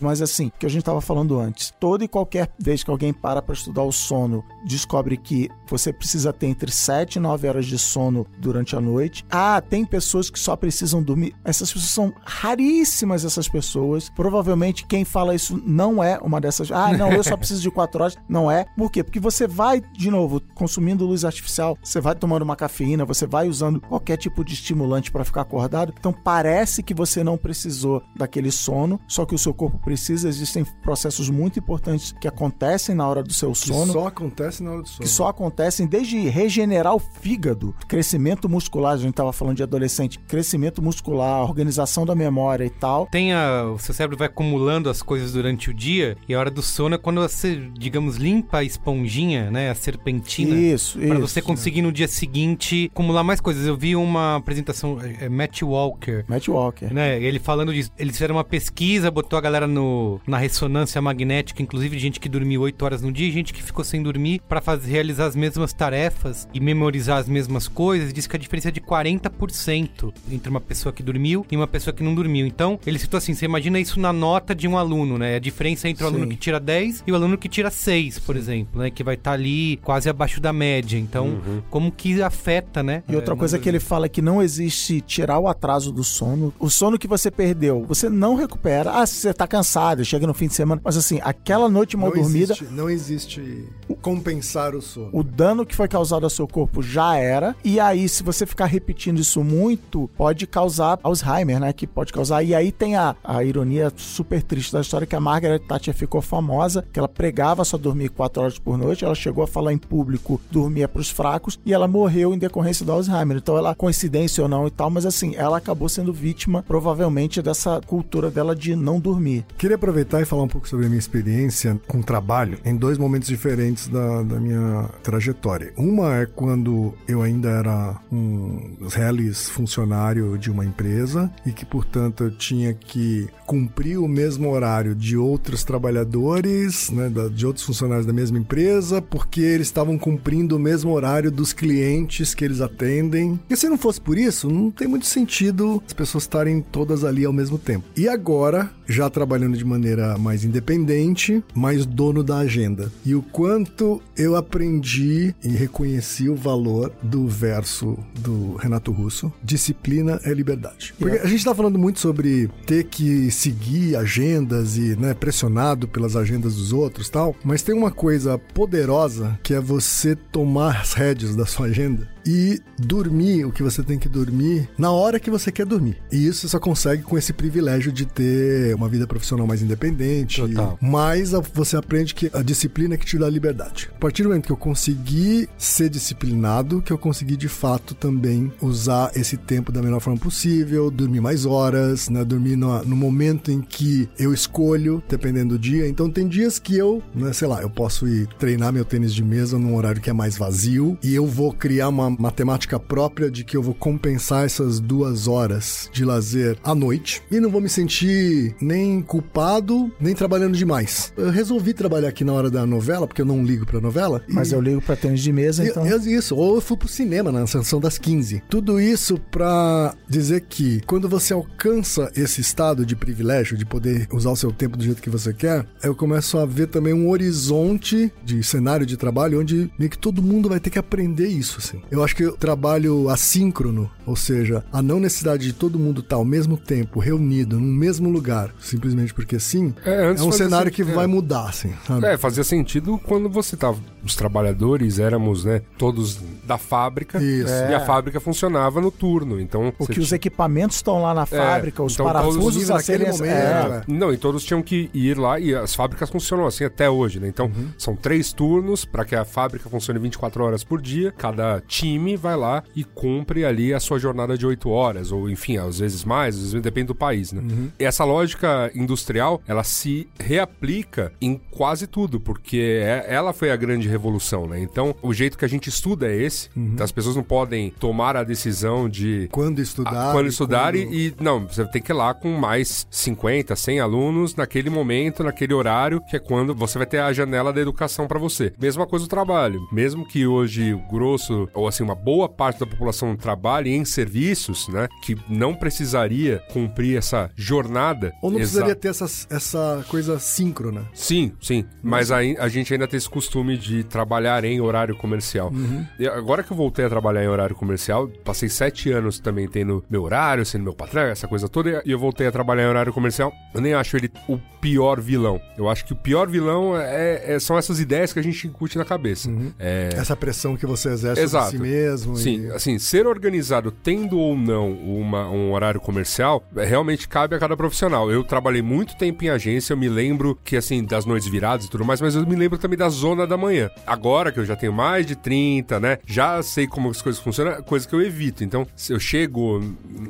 Mas 0.00 0.22
assim, 0.22 0.50
que 0.58 0.66
a 0.66 0.68
gente 0.68 0.80
estava 0.82 1.00
falando 1.00 1.38
antes, 1.38 1.72
toda 1.80 2.04
e 2.04 2.08
qualquer 2.08 2.48
vez 2.58 2.82
que 2.82 2.90
alguém 2.90 3.12
para 3.12 3.40
para 3.42 3.54
estudar 3.54 3.82
o 3.82 3.92
sono, 3.92 4.44
descobre 4.64 5.16
que 5.16 5.48
você 5.68 5.92
precisa 5.92 6.32
ter 6.32 6.46
entre 6.46 6.70
7 6.70 7.16
e 7.16 7.20
9 7.20 7.48
horas 7.48 7.66
de 7.66 7.78
sono 7.78 8.26
durante 8.38 8.76
a 8.76 8.80
noite. 8.80 9.24
Ah, 9.30 9.60
tem 9.60 9.84
pessoas 9.84 10.30
que 10.30 10.38
só 10.38 10.54
precisam 10.56 11.02
dormir. 11.02 11.34
Essas 11.44 11.72
pessoas 11.72 11.90
são 11.90 12.12
raríssimas, 12.24 13.24
essas 13.24 13.48
pessoas. 13.48 14.08
Provavelmente 14.10 14.86
quem 14.86 15.04
fala 15.04 15.34
isso 15.34 15.60
não 15.66 16.02
é 16.02 16.18
uma 16.22 16.40
dessas. 16.40 16.70
Ah, 16.70 16.92
não, 16.92 17.10
eu 17.12 17.22
só 17.24 17.36
preciso 17.38 17.60
de 17.62 17.70
4 17.70 18.02
horas. 18.02 18.16
Não 18.28 18.50
é. 18.50 18.66
Por 18.76 18.85
quê? 18.90 19.02
Porque 19.02 19.20
você 19.20 19.46
vai, 19.46 19.80
de 19.80 20.10
novo, 20.10 20.40
consumindo 20.54 21.06
luz 21.06 21.24
artificial, 21.24 21.78
você 21.82 22.00
vai 22.00 22.14
tomando 22.14 22.42
uma 22.42 22.56
cafeína, 22.56 23.04
você 23.04 23.26
vai 23.26 23.48
usando 23.48 23.80
qualquer 23.80 24.16
tipo 24.16 24.44
de 24.44 24.54
estimulante 24.54 25.10
para 25.10 25.24
ficar 25.24 25.42
acordado. 25.42 25.92
Então 25.98 26.12
parece 26.12 26.82
que 26.82 26.94
você 26.94 27.22
não 27.22 27.36
precisou 27.36 28.02
daquele 28.14 28.50
sono, 28.50 29.00
só 29.06 29.24
que 29.24 29.34
o 29.34 29.38
seu 29.38 29.54
corpo 29.54 29.78
precisa. 29.78 30.28
Existem 30.28 30.64
processos 30.82 31.30
muito 31.30 31.58
importantes 31.58 32.12
que 32.12 32.28
acontecem 32.28 32.94
na 32.94 33.06
hora 33.08 33.22
do 33.22 33.32
seu 33.32 33.52
Que 33.52 33.58
sono 33.58 33.92
só 33.92 34.06
acontece 34.06 34.62
na 34.62 34.72
hora 34.72 34.82
do 34.82 34.88
sono. 34.88 35.00
que 35.00 35.08
só 35.08 35.28
acontecem 35.28 35.86
desde 35.86 36.28
regenerar 36.28 36.94
o 36.94 36.98
fígado, 36.98 37.74
crescimento 37.88 38.48
muscular, 38.48 38.92
a 38.94 38.96
gente 38.96 39.10
estava 39.10 39.32
falando 39.32 39.56
de 39.56 39.62
adolescente, 39.62 40.18
crescimento 40.18 40.82
muscular, 40.82 41.42
organização 41.42 42.04
da 42.04 42.14
memória 42.14 42.64
e 42.64 42.70
tal. 42.70 43.06
Tem 43.06 43.32
a, 43.32 43.64
o 43.64 43.78
seu 43.78 43.94
cérebro 43.94 44.16
vai 44.16 44.26
acumulando 44.28 44.90
as 44.90 45.02
coisas 45.02 45.32
durante 45.32 45.70
o 45.70 45.74
dia 45.74 46.16
e 46.28 46.34
a 46.34 46.38
hora 46.38 46.50
do 46.50 46.62
sono 46.62 46.94
é 46.94 46.98
quando 46.98 47.20
você, 47.20 47.56
digamos, 47.74 48.16
limpa 48.16 48.58
a 48.58 48.64
esponjinha, 48.76 49.50
né, 49.50 49.70
a 49.70 49.74
serpentina. 49.74 50.54
Isso, 50.54 50.98
Pra 50.98 51.08
isso. 51.16 51.20
você 51.28 51.42
conseguir 51.42 51.82
no 51.82 51.90
dia 51.92 52.06
seguinte 52.08 52.90
acumular 52.92 53.22
mais 53.24 53.40
coisas. 53.40 53.66
Eu 53.66 53.76
vi 53.76 53.96
uma 53.96 54.36
apresentação, 54.36 54.98
é, 55.02 55.24
é 55.24 55.28
Matt 55.28 55.62
Walker, 55.62 56.24
Matt 56.28 56.48
Walker. 56.48 56.86
né? 56.92 57.20
Ele 57.22 57.38
falando 57.38 57.72
disso. 57.72 57.90
Eles 57.98 58.12
fizeram 58.14 58.36
uma 58.36 58.44
pesquisa, 58.44 59.10
botou 59.10 59.36
a 59.38 59.42
galera 59.42 59.66
no, 59.66 60.20
na 60.26 60.38
ressonância 60.38 61.00
magnética, 61.02 61.62
inclusive 61.62 61.98
gente 61.98 62.20
que 62.20 62.28
dormiu 62.28 62.62
8 62.62 62.82
horas 62.84 63.02
no 63.02 63.10
dia 63.12 63.28
e 63.28 63.32
gente 63.32 63.52
que 63.52 63.62
ficou 63.62 63.84
sem 63.84 64.02
dormir 64.02 64.40
pra 64.48 64.60
fazer, 64.60 64.90
realizar 64.90 65.26
as 65.26 65.36
mesmas 65.36 65.72
tarefas 65.72 66.48
e 66.54 66.60
memorizar 66.60 67.18
as 67.18 67.28
mesmas 67.28 67.66
coisas. 67.68 68.12
Diz 68.12 68.26
que 68.26 68.36
a 68.36 68.38
diferença 68.38 68.68
é 68.68 68.72
de 68.72 68.80
40% 68.80 70.12
entre 70.30 70.50
uma 70.50 70.60
pessoa 70.60 70.92
que 70.92 71.02
dormiu 71.02 71.44
e 71.50 71.56
uma 71.56 71.66
pessoa 71.66 71.92
que 71.94 72.02
não 72.02 72.14
dormiu. 72.14 72.46
Então, 72.46 72.78
ele 72.86 72.98
citou 72.98 73.18
assim: 73.18 73.34
você 73.34 73.44
imagina 73.44 73.78
isso 73.78 73.98
na 74.00 74.12
nota 74.12 74.54
de 74.54 74.66
um 74.68 74.76
aluno, 74.76 75.18
né? 75.18 75.36
A 75.36 75.38
diferença 75.38 75.88
entre 75.88 76.04
o 76.04 76.08
Sim. 76.08 76.14
aluno 76.14 76.30
que 76.30 76.36
tira 76.36 76.60
10 76.60 77.04
e 77.06 77.12
o 77.12 77.14
aluno 77.14 77.36
que 77.38 77.48
tira 77.48 77.70
6, 77.70 78.18
por 78.20 78.36
exemplo, 78.36 78.65
né? 78.74 78.90
Que 78.90 79.02
vai 79.04 79.14
estar 79.14 79.32
ali 79.32 79.76
quase 79.78 80.08
abaixo 80.08 80.40
da 80.40 80.52
média. 80.52 80.98
Então, 80.98 81.38
como 81.70 81.90
que 81.92 82.22
afeta, 82.22 82.82
né? 82.82 83.02
E 83.08 83.14
outra 83.16 83.34
É, 83.34 83.36
coisa 83.36 83.56
não- 83.56 83.62
que 83.62 83.68
ele 83.68 83.80
fala 83.80 84.06
é 84.06 84.08
que 84.08 84.22
não 84.22 84.42
existe 84.42 85.00
tirar 85.00 85.38
o 85.38 85.48
atraso 85.48 85.92
do 85.92 86.02
sono. 86.04 86.52
O 86.58 86.68
sono 86.70 86.98
que 86.98 87.06
você 87.08 87.30
perdeu, 87.30 87.84
você 87.86 88.08
não 88.08 88.34
recupera. 88.34 88.90
Ah, 88.92 89.06
se 89.06 89.14
você 89.16 89.34
tá 89.34 89.46
cansado, 89.46 90.04
chega 90.04 90.26
no 90.26 90.34
fim 90.34 90.46
de 90.48 90.54
semana. 90.54 90.80
Mas 90.84 90.96
assim, 90.96 91.20
aquela 91.22 91.68
noite 91.68 91.96
mal 91.96 92.10
não 92.10 92.22
dormida, 92.22 92.52
existe, 92.54 92.64
não 92.74 92.88
existe 92.90 93.64
compensar 94.00 94.74
o 94.74 94.82
sono. 94.82 95.10
o 95.12 95.22
dano 95.22 95.64
que 95.64 95.74
foi 95.74 95.88
causado 95.88 96.24
ao 96.24 96.30
seu 96.30 96.46
corpo 96.46 96.82
já 96.82 97.16
era. 97.16 97.54
E 97.64 97.80
aí, 97.80 98.08
se 98.08 98.22
você 98.22 98.46
ficar 98.46 98.66
repetindo 98.66 99.18
isso 99.18 99.42
muito, 99.42 100.08
pode 100.16 100.46
causar 100.46 100.98
Alzheimer, 101.02 101.58
né? 101.60 101.72
Que 101.72 101.86
pode 101.86 102.12
causar. 102.12 102.42
E 102.42 102.54
aí 102.54 102.70
tem 102.70 102.96
a, 102.96 103.16
a 103.24 103.42
ironia 103.42 103.92
super 103.96 104.42
triste 104.42 104.72
da 104.72 104.80
história 104.80 105.06
que 105.06 105.16
a 105.16 105.20
Margaret 105.20 105.58
Thatcher 105.60 105.94
ficou 105.94 106.20
famosa, 106.20 106.84
que 106.92 106.98
ela 106.98 107.08
pregava 107.08 107.64
só 107.64 107.76
dormir 107.76 108.08
quatro 108.10 108.42
horas 108.42 108.55
por 108.58 108.76
noite. 108.78 109.04
Ela 109.04 109.14
chegou 109.14 109.42
a 109.42 109.46
falar 109.46 109.72
em 109.72 109.78
público, 109.78 110.40
dormia 110.50 110.88
pros 110.88 111.10
fracos, 111.10 111.58
e 111.64 111.72
ela 111.72 111.88
morreu 111.88 112.34
em 112.34 112.38
decorrência 112.38 112.84
do 112.84 112.92
Alzheimer. 112.92 113.36
Então, 113.36 113.56
ela, 113.56 113.74
coincidência 113.74 114.42
ou 114.42 114.48
não 114.48 114.66
e 114.66 114.70
tal, 114.70 114.90
mas 114.90 115.06
assim, 115.06 115.34
ela 115.36 115.58
acabou 115.58 115.88
sendo 115.88 116.12
vítima, 116.12 116.62
provavelmente, 116.62 117.42
dessa 117.42 117.80
cultura 117.86 118.30
dela 118.30 118.54
de 118.54 118.74
não 118.74 119.00
dormir. 119.00 119.44
Queria 119.56 119.76
aproveitar 119.76 120.20
e 120.20 120.24
falar 120.24 120.42
um 120.42 120.48
pouco 120.48 120.68
sobre 120.68 120.86
a 120.86 120.88
minha 120.88 120.98
experiência 120.98 121.80
com 121.86 122.02
trabalho 122.02 122.58
em 122.64 122.76
dois 122.76 122.98
momentos 122.98 123.28
diferentes 123.28 123.88
da, 123.88 124.22
da 124.22 124.40
minha 124.40 124.88
trajetória. 125.02 125.72
Uma 125.76 126.16
é 126.16 126.26
quando 126.26 126.94
eu 127.06 127.22
ainda 127.22 127.48
era 127.48 127.96
um 128.10 128.76
reles 128.88 129.48
funcionário 129.48 130.36
de 130.38 130.50
uma 130.50 130.64
empresa 130.64 131.30
e 131.44 131.52
que, 131.52 131.64
portanto, 131.64 132.24
eu 132.24 132.30
tinha 132.30 132.74
que 132.74 133.28
cumprir 133.46 133.98
o 133.98 134.08
mesmo 134.08 134.50
horário 134.50 134.94
de 134.94 135.16
outros 135.16 135.64
trabalhadores, 135.64 136.90
né, 136.90 137.10
de 137.32 137.46
outros 137.46 137.64
funcionários 137.64 138.06
da 138.06 138.12
mesma 138.12 138.38
empresa, 138.46 139.02
porque 139.02 139.40
eles 139.40 139.66
estavam 139.66 139.98
cumprindo 139.98 140.56
o 140.56 140.58
mesmo 140.58 140.92
horário 140.92 141.32
dos 141.32 141.52
clientes 141.52 142.32
que 142.32 142.44
eles 142.44 142.60
atendem. 142.60 143.40
E 143.50 143.56
se 143.56 143.68
não 143.68 143.76
fosse 143.76 144.00
por 144.00 144.16
isso, 144.16 144.48
não 144.48 144.70
tem 144.70 144.86
muito 144.86 145.06
sentido 145.06 145.82
as 145.84 145.92
pessoas 145.92 146.24
estarem 146.24 146.60
todas 146.60 147.02
ali 147.02 147.24
ao 147.24 147.32
mesmo 147.32 147.58
tempo. 147.58 147.84
E 147.96 148.08
agora, 148.08 148.70
já 148.86 149.10
trabalhando 149.10 149.56
de 149.56 149.64
maneira 149.64 150.16
mais 150.16 150.44
independente, 150.44 151.42
mais 151.54 151.84
dono 151.84 152.22
da 152.22 152.38
agenda. 152.38 152.92
E 153.04 153.16
o 153.16 153.22
quanto 153.22 154.00
eu 154.16 154.36
aprendi 154.36 155.34
e 155.42 155.48
reconheci 155.48 156.28
o 156.28 156.36
valor 156.36 156.92
do 157.02 157.26
verso 157.26 157.98
do 158.20 158.54
Renato 158.54 158.92
Russo: 158.92 159.32
disciplina 159.42 160.20
é 160.22 160.32
liberdade. 160.32 160.94
Porque 160.98 161.18
a 161.18 161.26
gente 161.26 161.44
tá 161.44 161.54
falando 161.54 161.78
muito 161.78 161.98
sobre 161.98 162.48
ter 162.64 162.84
que 162.84 163.30
seguir 163.32 163.96
agendas 163.96 164.76
e, 164.76 164.94
né, 164.96 165.14
pressionado 165.14 165.88
pelas 165.88 166.14
agendas 166.14 166.54
dos 166.54 166.72
outros 166.72 167.08
tal, 167.08 167.34
mas 167.44 167.62
tem 167.62 167.74
uma 167.74 167.90
coisa 167.90 168.25
poderosa 168.36 169.38
que 169.42 169.54
é 169.54 169.60
você 169.60 170.14
tomar 170.14 170.80
as 170.80 170.92
rédeas 170.92 171.36
da 171.36 171.46
sua 171.46 171.66
agenda 171.66 172.15
e 172.26 172.60
dormir 172.78 173.44
o 173.44 173.52
que 173.52 173.62
você 173.62 173.82
tem 173.82 173.98
que 173.98 174.08
dormir 174.08 174.68
na 174.76 174.90
hora 174.90 175.20
que 175.20 175.30
você 175.30 175.52
quer 175.52 175.64
dormir. 175.64 175.96
E 176.10 176.26
isso 176.26 176.40
você 176.40 176.48
só 176.48 176.58
consegue 176.58 177.02
com 177.02 177.16
esse 177.16 177.32
privilégio 177.32 177.92
de 177.92 178.04
ter 178.04 178.74
uma 178.74 178.88
vida 178.88 179.06
profissional 179.06 179.46
mais 179.46 179.62
independente. 179.62 180.40
Total. 180.40 180.78
Mas 180.80 181.30
você 181.52 181.76
aprende 181.76 182.14
que 182.14 182.30
a 182.32 182.42
disciplina 182.42 182.94
é 182.94 182.98
que 182.98 183.06
te 183.06 183.18
dá 183.18 183.28
liberdade. 183.28 183.88
A 183.94 183.98
partir 183.98 184.22
do 184.22 184.28
momento 184.30 184.46
que 184.46 184.52
eu 184.52 184.56
consegui 184.56 185.48
ser 185.56 185.88
disciplinado, 185.88 186.82
que 186.82 186.92
eu 186.92 186.98
consegui 186.98 187.36
de 187.36 187.48
fato 187.48 187.94
também 187.94 188.52
usar 188.60 189.12
esse 189.14 189.36
tempo 189.36 189.70
da 189.70 189.82
melhor 189.82 190.00
forma 190.00 190.18
possível, 190.18 190.90
dormir 190.90 191.20
mais 191.20 191.46
horas, 191.46 192.08
né? 192.08 192.24
Dormir 192.24 192.56
no, 192.56 192.82
no 192.84 192.96
momento 192.96 193.50
em 193.50 193.60
que 193.60 194.08
eu 194.18 194.32
escolho, 194.32 195.02
dependendo 195.08 195.46
do 195.46 195.58
dia. 195.58 195.88
Então 195.88 196.10
tem 196.10 196.26
dias 196.26 196.58
que 196.58 196.76
eu, 196.76 197.02
né, 197.14 197.32
sei 197.32 197.46
lá, 197.46 197.62
eu 197.62 197.70
posso 197.70 198.08
ir 198.08 198.26
treinar 198.38 198.72
meu 198.72 198.84
tênis 198.84 199.14
de 199.14 199.22
mesa 199.22 199.58
num 199.58 199.76
horário 199.76 200.00
que 200.00 200.10
é 200.10 200.12
mais 200.12 200.36
vazio 200.36 200.98
e 201.02 201.14
eu 201.14 201.26
vou 201.26 201.52
criar 201.52 201.88
uma 201.88 202.10
matemática 202.18 202.78
própria 202.78 203.30
de 203.30 203.44
que 203.44 203.56
eu 203.56 203.62
vou 203.62 203.74
compensar 203.74 204.44
essas 204.44 204.80
duas 204.80 205.28
horas 205.28 205.90
de 205.92 206.04
lazer 206.04 206.58
à 206.62 206.74
noite 206.74 207.22
e 207.30 207.40
não 207.40 207.50
vou 207.50 207.60
me 207.60 207.68
sentir 207.68 208.54
nem 208.60 209.02
culpado, 209.02 209.90
nem 210.00 210.14
trabalhando 210.14 210.56
demais. 210.56 211.12
Eu 211.16 211.30
resolvi 211.30 211.72
trabalhar 211.72 212.08
aqui 212.08 212.24
na 212.24 212.32
hora 212.32 212.50
da 212.50 212.66
novela, 212.66 213.06
porque 213.06 213.22
eu 213.22 213.26
não 213.26 213.44
ligo 213.44 213.66
pra 213.66 213.80
novela. 213.80 214.22
Mas 214.28 214.50
e... 214.50 214.54
eu 214.54 214.60
ligo 214.60 214.80
pra 214.80 214.96
tênis 214.96 215.20
de 215.20 215.32
mesa, 215.32 215.64
e, 215.64 215.68
então. 215.68 215.86
Isso, 215.86 216.36
ou 216.36 216.56
eu 216.56 216.60
fui 216.60 216.76
pro 216.76 216.88
cinema 216.88 217.32
na 217.32 217.46
sessão 217.46 217.80
das 217.80 217.98
15. 217.98 218.42
Tudo 218.48 218.80
isso 218.80 219.18
pra 219.30 219.94
dizer 220.08 220.42
que 220.42 220.80
quando 220.86 221.08
você 221.08 221.32
alcança 221.32 222.10
esse 222.14 222.40
estado 222.40 222.84
de 222.84 222.94
privilégio, 222.94 223.56
de 223.56 223.64
poder 223.64 224.06
usar 224.12 224.30
o 224.30 224.36
seu 224.36 224.52
tempo 224.52 224.76
do 224.76 224.84
jeito 224.84 225.02
que 225.02 225.10
você 225.10 225.32
quer, 225.32 225.66
eu 225.82 225.94
começo 225.94 226.38
a 226.38 226.46
ver 226.46 226.68
também 226.68 226.92
um 226.92 227.08
horizonte 227.08 228.12
de 228.24 228.42
cenário 228.42 228.86
de 228.86 228.96
trabalho 228.96 229.40
onde 229.40 229.70
meio 229.78 229.90
que 229.90 229.98
todo 229.98 230.22
mundo 230.22 230.48
vai 230.48 230.60
ter 230.60 230.70
que 230.70 230.78
aprender 230.78 231.28
isso, 231.28 231.58
assim. 231.58 231.80
Eu 231.90 232.02
acho 232.06 232.16
que 232.16 232.24
o 232.24 232.32
trabalho 232.32 233.10
assíncrono, 233.10 233.90
ou 234.06 234.16
seja, 234.16 234.64
a 234.72 234.80
não 234.80 235.00
necessidade 235.00 235.44
de 235.44 235.52
todo 235.52 235.78
mundo 235.78 236.00
estar 236.00 236.16
ao 236.16 236.24
mesmo 236.24 236.56
tempo 236.56 237.00
reunido 237.00 237.58
num 237.58 237.72
mesmo 237.72 238.08
lugar, 238.08 238.54
simplesmente 238.60 239.12
porque 239.12 239.38
sim, 239.38 239.74
é, 239.84 240.06
é 240.06 240.22
um 240.22 240.32
cenário 240.32 240.70
que 240.70 240.82
é. 240.82 240.84
vai 240.84 241.06
mudar, 241.06 241.48
assim, 241.48 241.74
sabe? 241.86 242.06
É, 242.06 242.16
fazia 242.16 242.44
sentido 242.44 242.98
quando 243.04 243.28
você 243.28 243.56
tava, 243.56 243.78
os 244.06 244.16
trabalhadores 244.16 244.98
éramos, 244.98 245.44
né, 245.44 245.62
todos 245.76 246.18
da 246.44 246.56
fábrica 246.56 247.18
Isso. 247.18 247.52
e 247.52 247.74
a 247.74 247.80
fábrica 247.80 248.20
funcionava 248.20 248.80
no 248.80 248.90
turno, 248.90 249.40
então... 249.40 249.72
Porque 249.76 250.00
os 250.00 250.12
equipamentos 250.12 250.76
estão 250.76 251.02
lá 251.02 251.12
na 251.12 251.22
é, 251.22 251.26
fábrica, 251.26 251.82
os 251.82 251.94
então 251.94 252.06
parafusos 252.06 252.70
a 252.70 252.78
serem... 252.78 253.10
Momento, 253.10 253.24
é. 253.24 253.82
Não, 253.88 254.12
e 254.12 254.16
todos 254.16 254.44
tinham 254.44 254.62
que 254.62 254.90
ir 254.94 255.18
lá 255.18 255.38
e 255.38 255.54
as 255.54 255.74
fábricas 255.74 256.08
funcionam 256.08 256.46
assim 256.46 256.64
até 256.64 256.88
hoje, 256.88 257.20
né? 257.20 257.28
Então, 257.28 257.46
uhum. 257.46 257.68
são 257.76 257.96
três 257.96 258.32
turnos 258.32 258.84
para 258.84 259.04
que 259.04 259.14
a 259.14 259.24
fábrica 259.24 259.68
funcione 259.68 259.98
24 259.98 260.44
horas 260.44 260.64
por 260.64 260.80
dia, 260.80 261.12
cada 261.12 261.60
time 261.66 262.16
vai 262.16 262.36
lá 262.36 262.62
e 262.74 262.84
cumpre 262.84 263.44
ali 263.44 263.74
a 263.74 263.80
sua 263.80 263.98
jornada 263.98 264.38
de 264.38 264.46
8 264.46 264.68
horas, 264.68 265.12
ou 265.12 265.28
enfim, 265.28 265.56
às 265.56 265.78
vezes 265.78 266.04
mais, 266.04 266.36
às 266.36 266.52
vezes 266.52 266.62
depende 266.62 266.88
do 266.88 266.94
país, 266.94 267.32
né? 267.32 267.40
Uhum. 267.40 267.70
E 267.78 267.84
essa 267.84 268.04
lógica 268.04 268.70
industrial, 268.74 269.42
ela 269.46 269.64
se 269.64 270.08
reaplica 270.18 271.12
em 271.20 271.40
quase 271.50 271.86
tudo, 271.86 272.20
porque 272.20 272.80
é, 272.82 273.06
ela 273.08 273.32
foi 273.32 273.50
a 273.50 273.56
grande 273.56 273.88
revolução, 273.96 274.46
né? 274.46 274.60
Então, 274.60 274.94
o 275.02 275.12
jeito 275.12 275.36
que 275.36 275.44
a 275.44 275.48
gente 275.48 275.68
estuda 275.68 276.06
é 276.06 276.16
esse. 276.16 276.48
Uhum. 276.56 276.70
Então, 276.74 276.84
as 276.84 276.92
pessoas 276.92 277.16
não 277.16 277.22
podem 277.22 277.70
tomar 277.70 278.16
a 278.16 278.22
decisão 278.22 278.88
de... 278.88 279.28
Quando 279.32 279.60
estudar. 279.60 280.10
A, 280.10 280.12
quando 280.12 280.28
estudar 280.28 280.72
quando... 280.72 280.92
E, 280.92 281.08
e, 281.08 281.14
Não, 281.20 281.46
você 281.46 281.64
tem 281.66 281.82
que 281.82 281.92
ir 281.92 281.94
lá 281.94 282.14
com 282.14 282.30
mais 282.32 282.86
50, 282.90 283.54
100 283.56 283.80
alunos 283.80 284.34
naquele 284.34 284.70
momento, 284.70 285.24
naquele 285.24 285.54
horário, 285.54 286.00
que 286.08 286.16
é 286.16 286.18
quando 286.18 286.54
você 286.54 286.78
vai 286.78 286.86
ter 286.86 286.98
a 286.98 287.12
janela 287.12 287.52
da 287.52 287.60
educação 287.60 288.06
para 288.06 288.18
você. 288.18 288.52
Mesma 288.58 288.86
coisa 288.86 289.04
o 289.04 289.08
trabalho. 289.08 289.66
Mesmo 289.72 290.06
que 290.06 290.26
hoje 290.26 290.74
o 290.74 290.78
grosso, 290.90 291.48
ou 291.54 291.66
assim, 291.66 291.82
uma 291.82 291.94
boa 291.94 292.28
parte 292.28 292.60
da 292.60 292.66
população 292.66 293.16
trabalhe 293.16 293.70
em 293.70 293.84
serviços, 293.84 294.68
né? 294.68 294.88
Que 295.02 295.16
não 295.28 295.54
precisaria 295.54 296.42
cumprir 296.52 296.98
essa 296.98 297.30
jornada. 297.34 298.12
Ou 298.22 298.30
não 298.30 298.38
precisaria 298.38 298.74
ter 298.74 298.88
essa, 298.88 299.06
essa 299.30 299.84
coisa 299.88 300.18
síncrona. 300.18 300.88
Sim, 300.94 301.32
sim. 301.40 301.64
Mas 301.82 302.10
a, 302.10 302.18
a 302.18 302.48
gente 302.48 302.72
ainda 302.72 302.86
tem 302.86 302.98
esse 302.98 303.08
costume 303.08 303.56
de 303.56 303.84
trabalhar 303.86 304.44
em 304.44 304.60
horário 304.60 304.96
comercial. 304.96 305.50
Uhum. 305.50 305.86
E 305.98 306.06
agora 306.06 306.42
que 306.42 306.52
eu 306.52 306.56
voltei 306.56 306.84
a 306.84 306.88
trabalhar 306.88 307.24
em 307.24 307.28
horário 307.28 307.54
comercial, 307.54 308.08
passei 308.24 308.48
sete 308.48 308.90
anos 308.90 309.18
também 309.18 309.48
tendo 309.48 309.84
meu 309.88 310.02
horário, 310.02 310.44
sendo 310.44 310.64
meu 310.64 310.74
patrão, 310.74 311.02
essa 311.02 311.26
coisa 311.28 311.48
toda, 311.48 311.82
e 311.84 311.90
eu 311.90 311.98
voltei 311.98 312.26
a 312.26 312.32
trabalhar 312.32 312.64
em 312.64 312.68
horário 312.68 312.92
comercial. 312.92 313.32
Eu 313.54 313.60
nem 313.60 313.74
acho 313.74 313.96
ele 313.96 314.10
o 314.28 314.38
pior 314.60 315.00
vilão. 315.00 315.40
Eu 315.56 315.68
acho 315.68 315.84
que 315.84 315.92
o 315.92 315.96
pior 315.96 316.28
vilão 316.28 316.76
é, 316.76 317.34
é 317.34 317.38
são 317.38 317.56
essas 317.56 317.80
ideias 317.80 318.12
que 318.12 318.18
a 318.18 318.22
gente 318.22 318.46
incute 318.46 318.76
na 318.76 318.84
cabeça. 318.84 319.28
Uhum. 319.28 319.52
É... 319.58 319.90
Essa 319.94 320.16
pressão 320.16 320.56
que 320.56 320.66
você 320.66 320.90
exerce 320.90 321.22
Exato. 321.22 321.50
si 321.50 321.58
mesmo. 321.58 322.16
Sim, 322.16 322.46
e... 322.46 322.50
assim, 322.50 322.78
ser 322.78 323.06
organizado 323.06 323.70
tendo 323.70 324.18
ou 324.18 324.36
não 324.36 324.72
uma, 324.72 325.28
um 325.28 325.52
horário 325.52 325.80
comercial 325.80 326.44
é, 326.56 326.64
realmente 326.64 327.08
cabe 327.08 327.34
a 327.34 327.38
cada 327.38 327.56
profissional. 327.56 328.10
Eu 328.10 328.24
trabalhei 328.24 328.62
muito 328.62 328.96
tempo 328.96 329.24
em 329.24 329.28
agência, 329.28 329.72
eu 329.72 329.76
me 329.76 329.88
lembro 329.88 330.38
que, 330.44 330.56
assim, 330.56 330.84
das 330.84 331.04
noites 331.04 331.28
viradas 331.28 331.66
e 331.66 331.70
tudo 331.70 331.84
mais, 331.84 332.00
mas 332.00 332.14
eu 332.14 332.26
me 332.26 332.36
lembro 332.36 332.58
também 332.58 332.78
da 332.78 332.88
zona 332.88 333.26
da 333.26 333.36
manhã. 333.36 333.65
Agora 333.86 334.32
que 334.32 334.38
eu 334.38 334.44
já 334.44 334.56
tenho 334.56 334.72
mais 334.72 335.06
de 335.06 335.16
30, 335.16 335.80
né, 335.80 335.98
já 336.06 336.42
sei 336.42 336.66
como 336.66 336.90
as 336.90 337.02
coisas 337.02 337.20
funcionam, 337.20 337.62
coisa 337.62 337.86
que 337.86 337.94
eu 337.94 338.02
evito. 338.02 338.44
Então, 338.44 338.66
se 338.74 338.92
eu 338.92 339.00
chego 339.00 339.62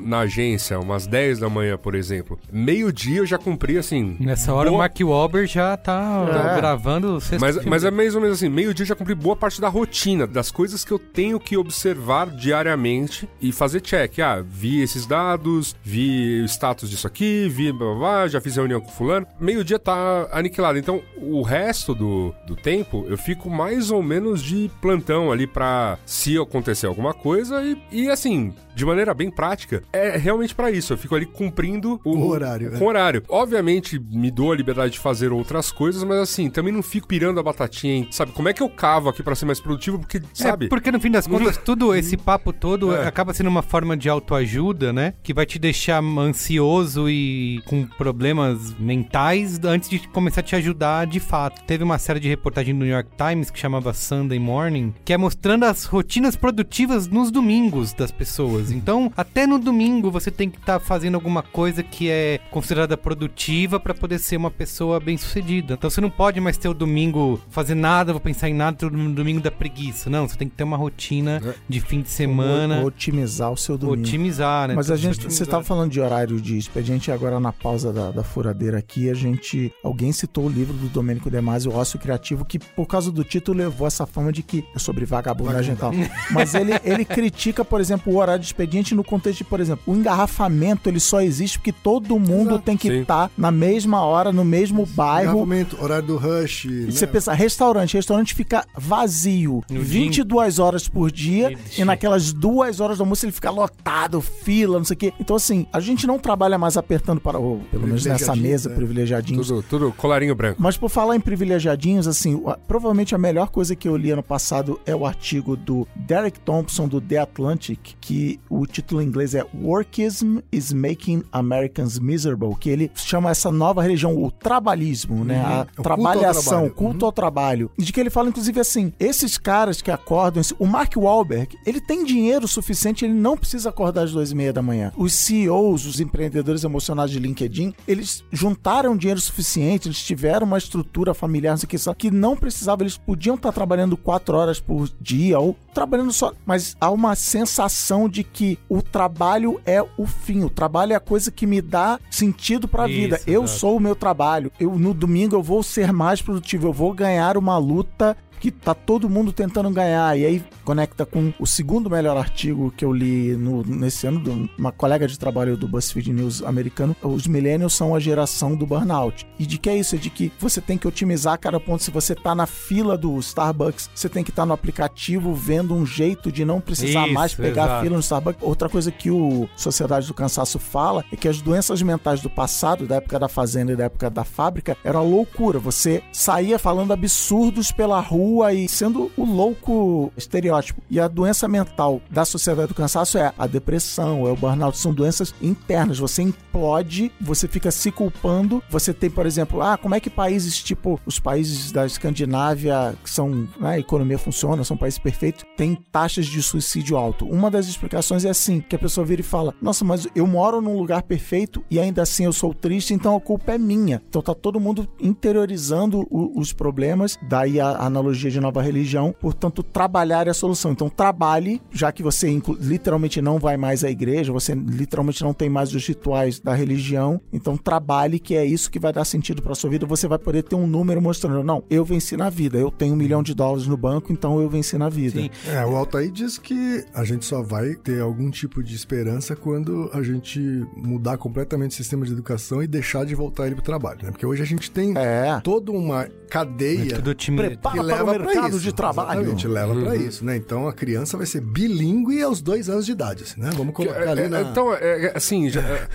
na 0.07 0.19
agência 0.19 0.79
umas 0.79 1.05
10 1.05 1.39
da 1.39 1.49
manhã, 1.49 1.77
por 1.77 1.93
exemplo, 1.93 2.39
meio-dia 2.51 3.19
eu 3.19 3.25
já 3.25 3.37
cumpri, 3.37 3.77
assim... 3.77 4.15
Nessa 4.19 4.53
hora 4.53 4.69
boa... 4.69 4.77
o 4.77 4.79
Mark 4.79 4.97
Wahlberg 4.99 5.51
já 5.51 5.75
tá 5.75 6.25
é. 6.53 6.55
gravando 6.55 7.15
o 7.15 7.21
sexto 7.21 7.41
mas, 7.41 7.65
mas 7.65 7.83
é 7.83 7.91
mais 7.91 8.15
ou 8.15 8.21
menos 8.21 8.37
assim, 8.37 8.49
meio-dia 8.49 8.85
já 8.85 8.95
cumpri 8.95 9.13
boa 9.13 9.35
parte 9.35 9.59
da 9.59 9.67
rotina, 9.67 10.25
das 10.25 10.49
coisas 10.49 10.83
que 10.85 10.91
eu 10.91 10.99
tenho 10.99 11.39
que 11.39 11.57
observar 11.57 12.29
diariamente 12.29 13.27
e 13.41 13.51
fazer 13.51 13.81
check. 13.81 14.19
Ah, 14.19 14.43
vi 14.47 14.81
esses 14.81 15.05
dados, 15.05 15.75
vi 15.83 16.41
o 16.41 16.45
status 16.45 16.89
disso 16.89 17.05
aqui, 17.05 17.49
vi 17.49 17.71
blá, 17.71 17.87
blá, 17.87 17.95
blá 17.95 18.27
já 18.27 18.39
fiz 18.39 18.55
reunião 18.55 18.79
com 18.79 18.89
fulano. 18.89 19.27
Meio-dia 19.39 19.79
tá 19.79 20.27
aniquilado. 20.31 20.77
Então, 20.77 21.01
o 21.17 21.41
resto 21.41 21.93
do, 21.93 22.33
do 22.45 22.55
tempo, 22.55 23.05
eu 23.09 23.17
fico 23.17 23.49
mais 23.49 23.91
ou 23.91 24.01
menos 24.01 24.41
de 24.41 24.69
plantão 24.81 25.31
ali 25.31 25.45
para 25.45 25.97
se 26.05 26.37
acontecer 26.37 26.87
alguma 26.87 27.13
coisa 27.13 27.63
e, 27.63 27.77
e 27.91 28.09
assim, 28.09 28.53
de 28.75 28.85
maneira 28.85 29.13
bem 29.13 29.31
prática, 29.31 29.81
é 29.97 30.17
realmente 30.17 30.53
para 30.53 30.71
isso. 30.71 30.93
Eu 30.93 30.97
fico 30.97 31.15
ali 31.15 31.25
cumprindo 31.25 31.99
o, 32.03 32.15
o 32.15 32.27
horário. 32.27 32.71
Com 32.77 32.85
é. 32.85 32.87
horário. 32.87 33.23
Obviamente, 33.27 33.99
me 33.99 34.31
dou 34.31 34.51
a 34.51 34.55
liberdade 34.55 34.93
de 34.93 34.99
fazer 34.99 35.31
outras 35.31 35.71
coisas, 35.71 36.03
mas 36.03 36.19
assim, 36.19 36.49
também 36.49 36.73
não 36.73 36.83
fico 36.83 37.07
pirando 37.07 37.39
a 37.39 37.43
batatinha 37.43 37.95
em, 37.95 38.11
sabe, 38.11 38.31
como 38.31 38.49
é 38.49 38.53
que 38.53 38.61
eu 38.61 38.69
cavo 38.69 39.09
aqui 39.09 39.23
para 39.23 39.35
ser 39.35 39.45
mais 39.45 39.59
produtivo, 39.59 39.99
porque, 39.99 40.17
é, 40.17 40.21
sabe? 40.33 40.65
É, 40.65 40.69
porque 40.69 40.91
no 40.91 40.99
fim 40.99 41.11
das 41.11 41.27
contas, 41.27 41.57
tudo 41.63 41.95
esse 41.95 42.17
papo 42.17 42.53
todo 42.53 42.93
é. 42.93 43.07
acaba 43.07 43.33
sendo 43.33 43.47
uma 43.47 43.61
forma 43.61 43.95
de 43.95 44.09
autoajuda, 44.09 44.93
né? 44.93 45.13
Que 45.23 45.33
vai 45.33 45.45
te 45.45 45.57
deixar 45.59 46.03
ansioso 46.03 47.09
e 47.09 47.61
com 47.65 47.85
problemas 47.85 48.75
mentais 48.79 49.59
antes 49.63 49.89
de 49.89 49.99
começar 50.09 50.41
a 50.41 50.43
te 50.43 50.55
ajudar 50.55 51.07
de 51.07 51.19
fato. 51.19 51.63
Teve 51.65 51.83
uma 51.83 51.97
série 51.97 52.19
de 52.19 52.27
reportagem 52.27 52.73
no 52.73 52.81
New 52.81 52.93
York 52.93 53.09
Times 53.17 53.49
que 53.49 53.59
chamava 53.59 53.93
Sunday 53.93 54.39
Morning, 54.39 54.93
que 55.03 55.13
é 55.13 55.17
mostrando 55.17 55.63
as 55.63 55.85
rotinas 55.85 56.35
produtivas 56.35 57.07
nos 57.07 57.31
domingos 57.31 57.93
das 57.93 58.11
pessoas. 58.11 58.71
Então, 58.71 59.11
até 59.15 59.47
no 59.47 59.57
domingo 59.57 59.86
você 60.11 60.29
tem 60.29 60.49
que 60.49 60.57
estar 60.57 60.79
tá 60.79 60.85
fazendo 60.85 61.15
alguma 61.15 61.41
coisa 61.41 61.81
que 61.81 62.09
é 62.09 62.39
considerada 62.51 62.97
produtiva 62.97 63.79
para 63.79 63.93
poder 63.93 64.19
ser 64.19 64.37
uma 64.37 64.51
pessoa 64.51 64.99
bem-sucedida. 64.99 65.75
Então, 65.75 65.89
você 65.89 66.01
não 66.01 66.09
pode 66.09 66.39
mais 66.39 66.57
ter 66.57 66.67
o 66.67 66.73
domingo 66.73 67.39
fazer 67.49 67.75
nada, 67.75 68.11
vou 68.11 68.19
pensar 68.19 68.49
em 68.49 68.53
nada, 68.53 68.89
no 68.89 69.13
domingo 69.13 69.39
da 69.39 69.51
preguiça. 69.51 70.09
Não, 70.09 70.27
você 70.27 70.37
tem 70.37 70.49
que 70.49 70.55
ter 70.55 70.63
uma 70.63 70.77
rotina 70.77 71.41
é. 71.43 71.53
de 71.67 71.79
fim 71.79 72.01
de 72.01 72.09
semana. 72.09 72.83
Otimizar 72.83 73.51
o 73.51 73.57
seu 73.57 73.77
domingo. 73.77 74.01
Otimizar, 74.01 74.67
né? 74.67 74.75
Mas 74.75 74.91
a 74.91 74.95
gente, 74.95 75.15
otimizar. 75.15 75.31
você 75.31 75.43
estava 75.43 75.63
falando 75.63 75.91
de 75.91 75.99
horário 75.99 76.39
de 76.41 76.57
expediente, 76.57 77.11
agora 77.11 77.39
na 77.39 77.53
pausa 77.53 77.93
da, 77.93 78.11
da 78.11 78.23
furadeira 78.23 78.77
aqui, 78.77 79.09
a 79.09 79.13
gente, 79.13 79.71
alguém 79.83 80.11
citou 80.11 80.45
o 80.45 80.49
livro 80.49 80.73
do 80.73 80.87
Domênico 80.89 81.29
De 81.29 81.41
Masi, 81.41 81.67
O 81.67 81.73
Ócio 81.73 81.99
Criativo, 81.99 82.45
que 82.45 82.59
por 82.59 82.85
causa 82.85 83.11
do 83.11 83.23
título 83.23 83.57
levou 83.57 83.87
essa 83.87 84.05
fama 84.05 84.31
de 84.31 84.43
que 84.43 84.65
é 84.75 84.79
sobre 84.79 85.05
vagabundagem 85.05 85.73
e 85.73 85.77
tal. 85.77 85.91
Mas 86.31 86.53
ele, 86.53 86.71
ele 86.83 87.05
critica, 87.05 87.63
por 87.63 87.79
exemplo, 87.79 88.13
o 88.13 88.17
horário 88.17 88.41
de 88.41 88.47
expediente 88.47 88.95
no 88.95 89.03
contexto 89.03 89.39
de, 89.39 89.43
por 89.43 89.59
exemplo, 89.59 89.66
o 89.85 89.95
engarrafamento 89.95 90.89
ele 90.89 90.99
só 90.99 91.21
existe 91.21 91.59
porque 91.59 91.71
todo 91.71 92.19
mundo 92.19 92.51
Exato, 92.51 92.63
tem 92.63 92.75
que 92.75 92.87
estar 92.89 93.27
tá 93.27 93.31
na 93.37 93.51
mesma 93.51 94.01
hora, 94.01 94.31
no 94.31 94.43
mesmo 94.43 94.85
bairro. 94.85 95.31
Engarrafamento, 95.31 95.81
horário 95.81 96.07
do 96.07 96.17
rush. 96.17 96.65
Né? 96.65 96.91
Você 96.91 97.07
pensa, 97.07 97.33
restaurante, 97.33 97.93
restaurante 97.93 98.33
fica 98.33 98.65
vazio 98.75 99.63
no 99.69 99.81
22 99.81 100.55
dia. 100.55 100.63
horas 100.63 100.87
por 100.87 101.11
dia 101.11 101.57
e 101.77 101.85
naquelas 101.85 102.33
duas 102.33 102.79
horas 102.79 102.97
do 102.97 103.03
almoço 103.03 103.25
ele 103.25 103.31
fica 103.31 103.49
lotado, 103.49 104.21
fila, 104.21 104.77
não 104.77 104.85
sei 104.85 104.95
o 104.95 104.97
quê. 104.97 105.13
Então, 105.19 105.35
assim, 105.35 105.65
a 105.71 105.79
gente 105.79 106.07
não 106.07 106.19
trabalha 106.19 106.57
mais 106.57 106.75
apertando 106.75 107.21
para 107.21 107.39
o, 107.39 107.61
pelo 107.71 107.87
menos 107.87 108.05
nessa 108.05 108.35
mesa, 108.35 108.69
né? 108.69 108.75
privilegiadinhos. 108.75 109.47
Tudo, 109.47 109.63
tudo 109.63 109.93
colarinho 109.93 110.35
branco. 110.35 110.61
Mas 110.61 110.75
por 110.75 110.89
falar 110.89 111.15
em 111.15 111.19
privilegiadinhos, 111.19 112.07
assim, 112.07 112.41
provavelmente 112.67 113.13
a 113.13 113.17
melhor 113.17 113.49
coisa 113.49 113.75
que 113.75 113.87
eu 113.87 113.95
li 113.95 114.11
ano 114.11 114.23
passado 114.23 114.79
é 114.85 114.95
o 114.95 115.05
artigo 115.05 115.55
do 115.55 115.87
Derek 115.95 116.39
Thompson 116.39 116.87
do 116.87 116.99
The 116.99 117.19
Atlantic, 117.19 117.79
que 118.01 118.39
o 118.49 118.65
título 118.65 118.87
título 118.87 119.01
em 119.01 119.05
inglês 119.05 119.35
é 119.35 119.45
Workism 119.61 120.39
is 120.51 120.73
Making 120.73 121.23
Americans 121.31 121.99
Miserable, 121.99 122.55
que 122.59 122.69
ele 122.69 122.91
chama 122.95 123.31
essa 123.31 123.51
nova 123.51 123.81
religião 123.81 124.15
o 124.15 124.31
trabalhismo, 124.31 125.23
né? 125.23 125.43
Uhum. 125.43 125.61
A 125.61 125.65
trabalhação, 125.83 126.69
culto, 126.69 126.73
ao 126.73 126.73
trabalho. 126.73 126.75
Culto 126.75 126.97
uhum. 126.99 127.05
ao 127.05 127.11
trabalho. 127.11 127.71
E 127.77 127.83
de 127.83 127.93
que 127.93 127.99
ele 127.99 128.09
fala, 128.09 128.29
inclusive, 128.29 128.59
assim, 128.59 128.93
esses 128.99 129.37
caras 129.37 129.81
que 129.81 129.91
acordam, 129.91 130.41
o 130.59 130.65
Mark 130.65 130.95
Wahlberg, 130.95 131.57
ele 131.65 131.81
tem 131.81 132.03
dinheiro 132.03 132.47
suficiente, 132.47 133.05
ele 133.05 133.13
não 133.13 133.37
precisa 133.37 133.69
acordar 133.69 134.03
às 134.03 134.11
duas 134.11 134.31
e 134.31 134.35
meia 134.35 134.53
da 134.53 134.61
manhã. 134.61 134.91
Os 134.95 135.13
CEOs, 135.13 135.85
os 135.85 135.99
empreendedores 135.99 136.63
emocionais 136.63 137.11
de 137.11 137.19
LinkedIn, 137.19 137.73
eles 137.87 138.23
juntaram 138.31 138.95
dinheiro 138.95 139.19
suficiente, 139.19 139.87
eles 139.87 140.01
tiveram 140.01 140.45
uma 140.45 140.57
estrutura 140.57 141.13
familiar, 141.13 141.51
não 141.51 141.57
sei 141.57 141.65
o 141.65 141.69
que, 141.69 142.09
que 142.09 142.11
não 142.11 142.35
precisava, 142.35 142.83
eles 142.83 142.97
podiam 142.97 143.35
estar 143.35 143.51
trabalhando 143.51 143.97
quatro 143.97 144.37
horas 144.37 144.59
por 144.59 144.89
dia 144.99 145.39
ou 145.39 145.55
trabalhando 145.73 146.11
só, 146.11 146.33
mas 146.45 146.75
há 146.79 146.89
uma 146.89 147.15
sensação 147.15 148.09
de 148.09 148.23
que 148.23 148.57
o 148.67 148.81
trabalho 148.81 149.46
é 149.65 149.81
o 149.97 150.05
fim, 150.05 150.43
o 150.43 150.49
trabalho 150.49 150.93
é 150.93 150.95
a 150.95 150.99
coisa 150.99 151.31
que 151.31 151.47
me 151.47 151.61
dá 151.61 151.99
sentido 152.09 152.67
para 152.67 152.83
a 152.83 152.87
vida. 152.87 153.21
Eu 153.25 153.47
sou 153.47 153.77
o 153.77 153.79
meu 153.79 153.95
trabalho. 153.95 154.51
Eu 154.59 154.77
no 154.77 154.93
domingo 154.93 155.35
eu 155.35 155.43
vou 155.43 155.63
ser 155.63 155.93
mais 155.93 156.21
produtivo, 156.21 156.67
eu 156.67 156.73
vou 156.73 156.93
ganhar 156.93 157.37
uma 157.37 157.57
luta 157.57 158.17
que 158.39 158.51
tá 158.51 158.73
todo 158.73 159.09
mundo 159.09 159.31
tentando 159.31 159.69
ganhar. 159.69 160.17
E 160.17 160.25
aí 160.25 160.43
conecta 160.63 161.05
com 161.05 161.33
o 161.39 161.45
segundo 161.45 161.89
melhor 161.89 162.17
artigo 162.17 162.71
que 162.75 162.83
eu 162.83 162.91
li 162.91 163.35
no, 163.35 163.63
nesse 163.63 164.07
ano, 164.07 164.21
de 164.21 164.49
uma 164.57 164.71
colega 164.71 165.07
de 165.07 165.17
trabalho 165.17 165.57
do 165.57 165.67
BuzzFeed 165.67 166.13
News 166.13 166.43
americano. 166.43 166.95
Os 167.01 167.27
millennials 167.27 167.73
são 167.73 167.95
a 167.95 167.99
geração 167.99 168.55
do 168.55 168.65
burnout. 168.65 169.25
E 169.39 169.45
de 169.45 169.57
que 169.57 169.69
é 169.69 169.77
isso? 169.77 169.95
É 169.95 169.97
de 169.97 170.09
que 170.09 170.31
você 170.39 170.61
tem 170.61 170.77
que 170.77 170.87
otimizar 170.87 171.39
cada 171.39 171.59
ponto. 171.59 171.83
Se 171.83 171.91
você 171.91 172.13
tá 172.15 172.35
na 172.35 172.45
fila 172.45 172.97
do 172.97 173.17
Starbucks, 173.19 173.89
você 173.93 174.09
tem 174.09 174.23
que 174.23 174.29
estar 174.29 174.43
tá 174.43 174.45
no 174.45 174.53
aplicativo 174.53 175.33
vendo 175.33 175.73
um 175.73 175.85
jeito 175.85 176.31
de 176.31 176.45
não 176.45 176.59
precisar 176.59 177.05
isso, 177.05 177.13
mais 177.13 177.33
pegar 177.33 177.63
exato. 177.63 177.73
a 177.73 177.81
fila 177.81 177.95
no 177.95 178.01
Starbucks. 178.01 178.43
Outra 178.43 178.69
coisa 178.69 178.91
que 178.91 179.09
o 179.09 179.47
Sociedade 179.55 180.07
do 180.07 180.13
Cansaço 180.13 180.59
fala 180.59 181.03
é 181.11 181.15
que 181.15 181.27
as 181.27 181.41
doenças 181.41 181.81
mentais 181.81 182.21
do 182.21 182.29
passado, 182.29 182.85
da 182.85 182.95
época 182.95 183.19
da 183.19 183.27
fazenda 183.27 183.71
e 183.71 183.75
da 183.75 183.85
época 183.85 184.09
da 184.09 184.23
fábrica, 184.23 184.77
era 184.83 185.01
loucura. 185.01 185.59
Você 185.59 186.03
saía 186.11 186.59
falando 186.59 186.93
absurdos 186.93 187.71
pela 187.71 187.99
rua 187.99 188.26
rua 188.27 188.53
e 188.53 188.67
sendo 188.67 189.09
o 189.15 189.23
louco 189.23 190.11
estereótipo. 190.17 190.81
E 190.89 190.99
a 190.99 191.07
doença 191.07 191.47
mental 191.47 192.01
da 192.09 192.25
sociedade 192.25 192.67
do 192.67 192.73
cansaço 192.73 193.17
é 193.17 193.33
a 193.37 193.47
depressão, 193.47 194.27
é 194.27 194.31
o 194.31 194.35
burnout, 194.35 194.77
são 194.77 194.93
doenças 194.93 195.33
internas. 195.41 195.97
Você 195.99 196.21
implode, 196.21 197.11
você 197.21 197.47
fica 197.47 197.71
se 197.71 197.91
culpando. 197.91 198.61
Você 198.69 198.93
tem, 198.93 199.09
por 199.09 199.25
exemplo, 199.25 199.61
ah, 199.61 199.77
como 199.77 199.95
é 199.95 199.99
que 199.99 200.09
países 200.09 200.61
tipo 200.61 200.99
os 201.05 201.19
países 201.19 201.71
da 201.71 201.85
Escandinávia, 201.85 202.95
que 203.03 203.09
são, 203.09 203.47
né, 203.59 203.75
a 203.75 203.79
economia 203.79 204.17
funciona, 204.17 204.63
são 204.63 204.75
países 204.75 204.99
perfeitos, 204.99 205.45
têm 205.55 205.75
taxas 205.91 206.25
de 206.25 206.41
suicídio 206.41 206.97
alto. 206.97 207.25
Uma 207.25 207.49
das 207.49 207.67
explicações 207.67 208.25
é 208.25 208.29
assim, 208.29 208.59
que 208.59 208.75
a 208.75 208.79
pessoa 208.79 209.05
vira 209.05 209.21
e 209.21 209.23
fala: 209.23 209.53
"Nossa, 209.61 209.85
mas 209.85 210.07
eu 210.15 210.27
moro 210.27 210.61
num 210.61 210.77
lugar 210.77 211.03
perfeito 211.03 211.63
e 211.69 211.79
ainda 211.79 212.01
assim 212.01 212.25
eu 212.25 212.33
sou 212.33 212.53
triste, 212.53 212.93
então 212.93 213.15
a 213.15 213.21
culpa 213.21 213.53
é 213.53 213.57
minha". 213.57 214.01
Então 214.09 214.21
tá 214.21 214.33
todo 214.33 214.59
mundo 214.59 214.87
interiorizando 214.99 216.05
o, 216.09 216.39
os 216.39 216.51
problemas, 216.51 217.17
daí 217.21 217.59
a 217.59 217.77
analogia 217.77 218.16
teologia 218.17 218.31
de 218.31 218.39
nova 218.39 218.61
religião, 218.61 219.15
portanto, 219.19 219.61
trabalhar 219.61 220.27
é 220.27 220.31
a 220.31 220.33
solução. 220.33 220.71
Então, 220.71 220.89
trabalhe, 220.89 221.61
já 221.71 221.91
que 221.91 222.01
você 222.01 222.27
literalmente 222.59 223.21
não 223.21 223.37
vai 223.37 223.55
mais 223.55 223.83
à 223.83 223.89
igreja, 223.89 224.33
você 224.33 224.53
literalmente 224.53 225.23
não 225.23 225.33
tem 225.33 225.49
mais 225.49 225.73
os 225.73 225.85
rituais 225.85 226.39
da 226.39 226.53
religião, 226.53 227.21
então 227.31 227.55
trabalhe, 227.55 228.19
que 228.19 228.35
é 228.35 228.43
isso 228.43 228.71
que 228.71 228.79
vai 228.79 228.91
dar 228.91 229.05
sentido 229.05 229.41
para 229.41 229.53
sua 229.55 229.69
vida. 229.69 229.85
Você 229.85 230.07
vai 230.07 230.17
poder 230.17 230.43
ter 230.43 230.55
um 230.55 230.65
número 230.65 231.01
mostrando, 231.01 231.43
não, 231.43 231.63
eu 231.69 231.85
venci 231.85 232.17
na 232.17 232.29
vida, 232.29 232.57
eu 232.57 232.71
tenho 232.71 232.93
um 232.93 232.97
milhão 232.97 233.21
de 233.21 233.33
dólares 233.33 233.67
no 233.67 233.77
banco, 233.77 234.11
então 234.11 234.41
eu 234.41 234.49
venci 234.49 234.77
na 234.77 234.89
vida. 234.89 235.21
Sim. 235.21 235.29
É, 235.47 235.65
o 235.65 235.75
Altair 235.75 236.11
diz 236.11 236.37
que 236.37 236.83
a 236.93 237.03
gente 237.03 237.25
só 237.25 237.41
vai 237.43 237.75
ter 237.75 238.01
algum 238.01 238.31
tipo 238.31 238.63
de 238.63 238.75
esperança 238.75 239.35
quando 239.35 239.89
a 239.93 240.01
gente 240.01 240.65
mudar 240.75 241.17
completamente 241.17 241.71
o 241.71 241.75
sistema 241.75 242.05
de 242.05 242.11
educação 242.11 242.63
e 242.63 242.67
deixar 242.67 243.05
de 243.05 243.13
voltar 243.13 243.45
ele 243.45 243.55
pro 243.55 243.63
trabalho, 243.63 243.99
né? 244.03 244.11
Porque 244.11 244.25
hoje 244.25 244.41
a 244.41 244.45
gente 244.45 244.71
tem 244.71 244.93
é. 244.97 245.39
toda 245.43 245.71
uma 245.71 246.07
cadeia 246.29 246.95
tudo 246.95 247.13
time 247.15 247.57
que 247.57 247.79
leva 247.79 248.06
mercado 248.07 248.49
isso, 248.49 248.59
de 248.59 248.73
trabalho. 248.73 249.21
Exatamente, 249.21 249.47
leva 249.47 249.73
uhum. 249.73 249.83
para 249.83 249.95
isso, 249.95 250.25
né? 250.25 250.35
Então 250.35 250.67
a 250.67 250.73
criança 250.73 251.17
vai 251.17 251.25
ser 251.25 251.41
bilíngue 251.41 252.21
aos 252.21 252.41
dois 252.41 252.69
anos 252.69 252.85
de 252.85 252.91
idade, 252.91 253.23
assim, 253.23 253.39
né? 253.39 253.49
Vamos 253.55 253.73
colocar 253.73 254.01
é, 254.01 254.09
ali 254.09 254.21
é, 254.21 254.29
na... 254.29 254.41
Então, 254.41 254.73
é, 254.73 255.05
é 255.05 255.11
assim, 255.15 255.49
já, 255.49 255.61
é, 255.61 255.87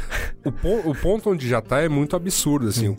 o, 0.45 0.53
ponto, 0.53 0.91
o, 0.91 0.95
ponto 0.95 1.31
onde 1.31 1.49
já 1.49 1.61
tá 1.61 1.81
é 1.81 1.89
muito 1.89 2.17
absurdo, 2.17 2.69
assim. 2.69 2.97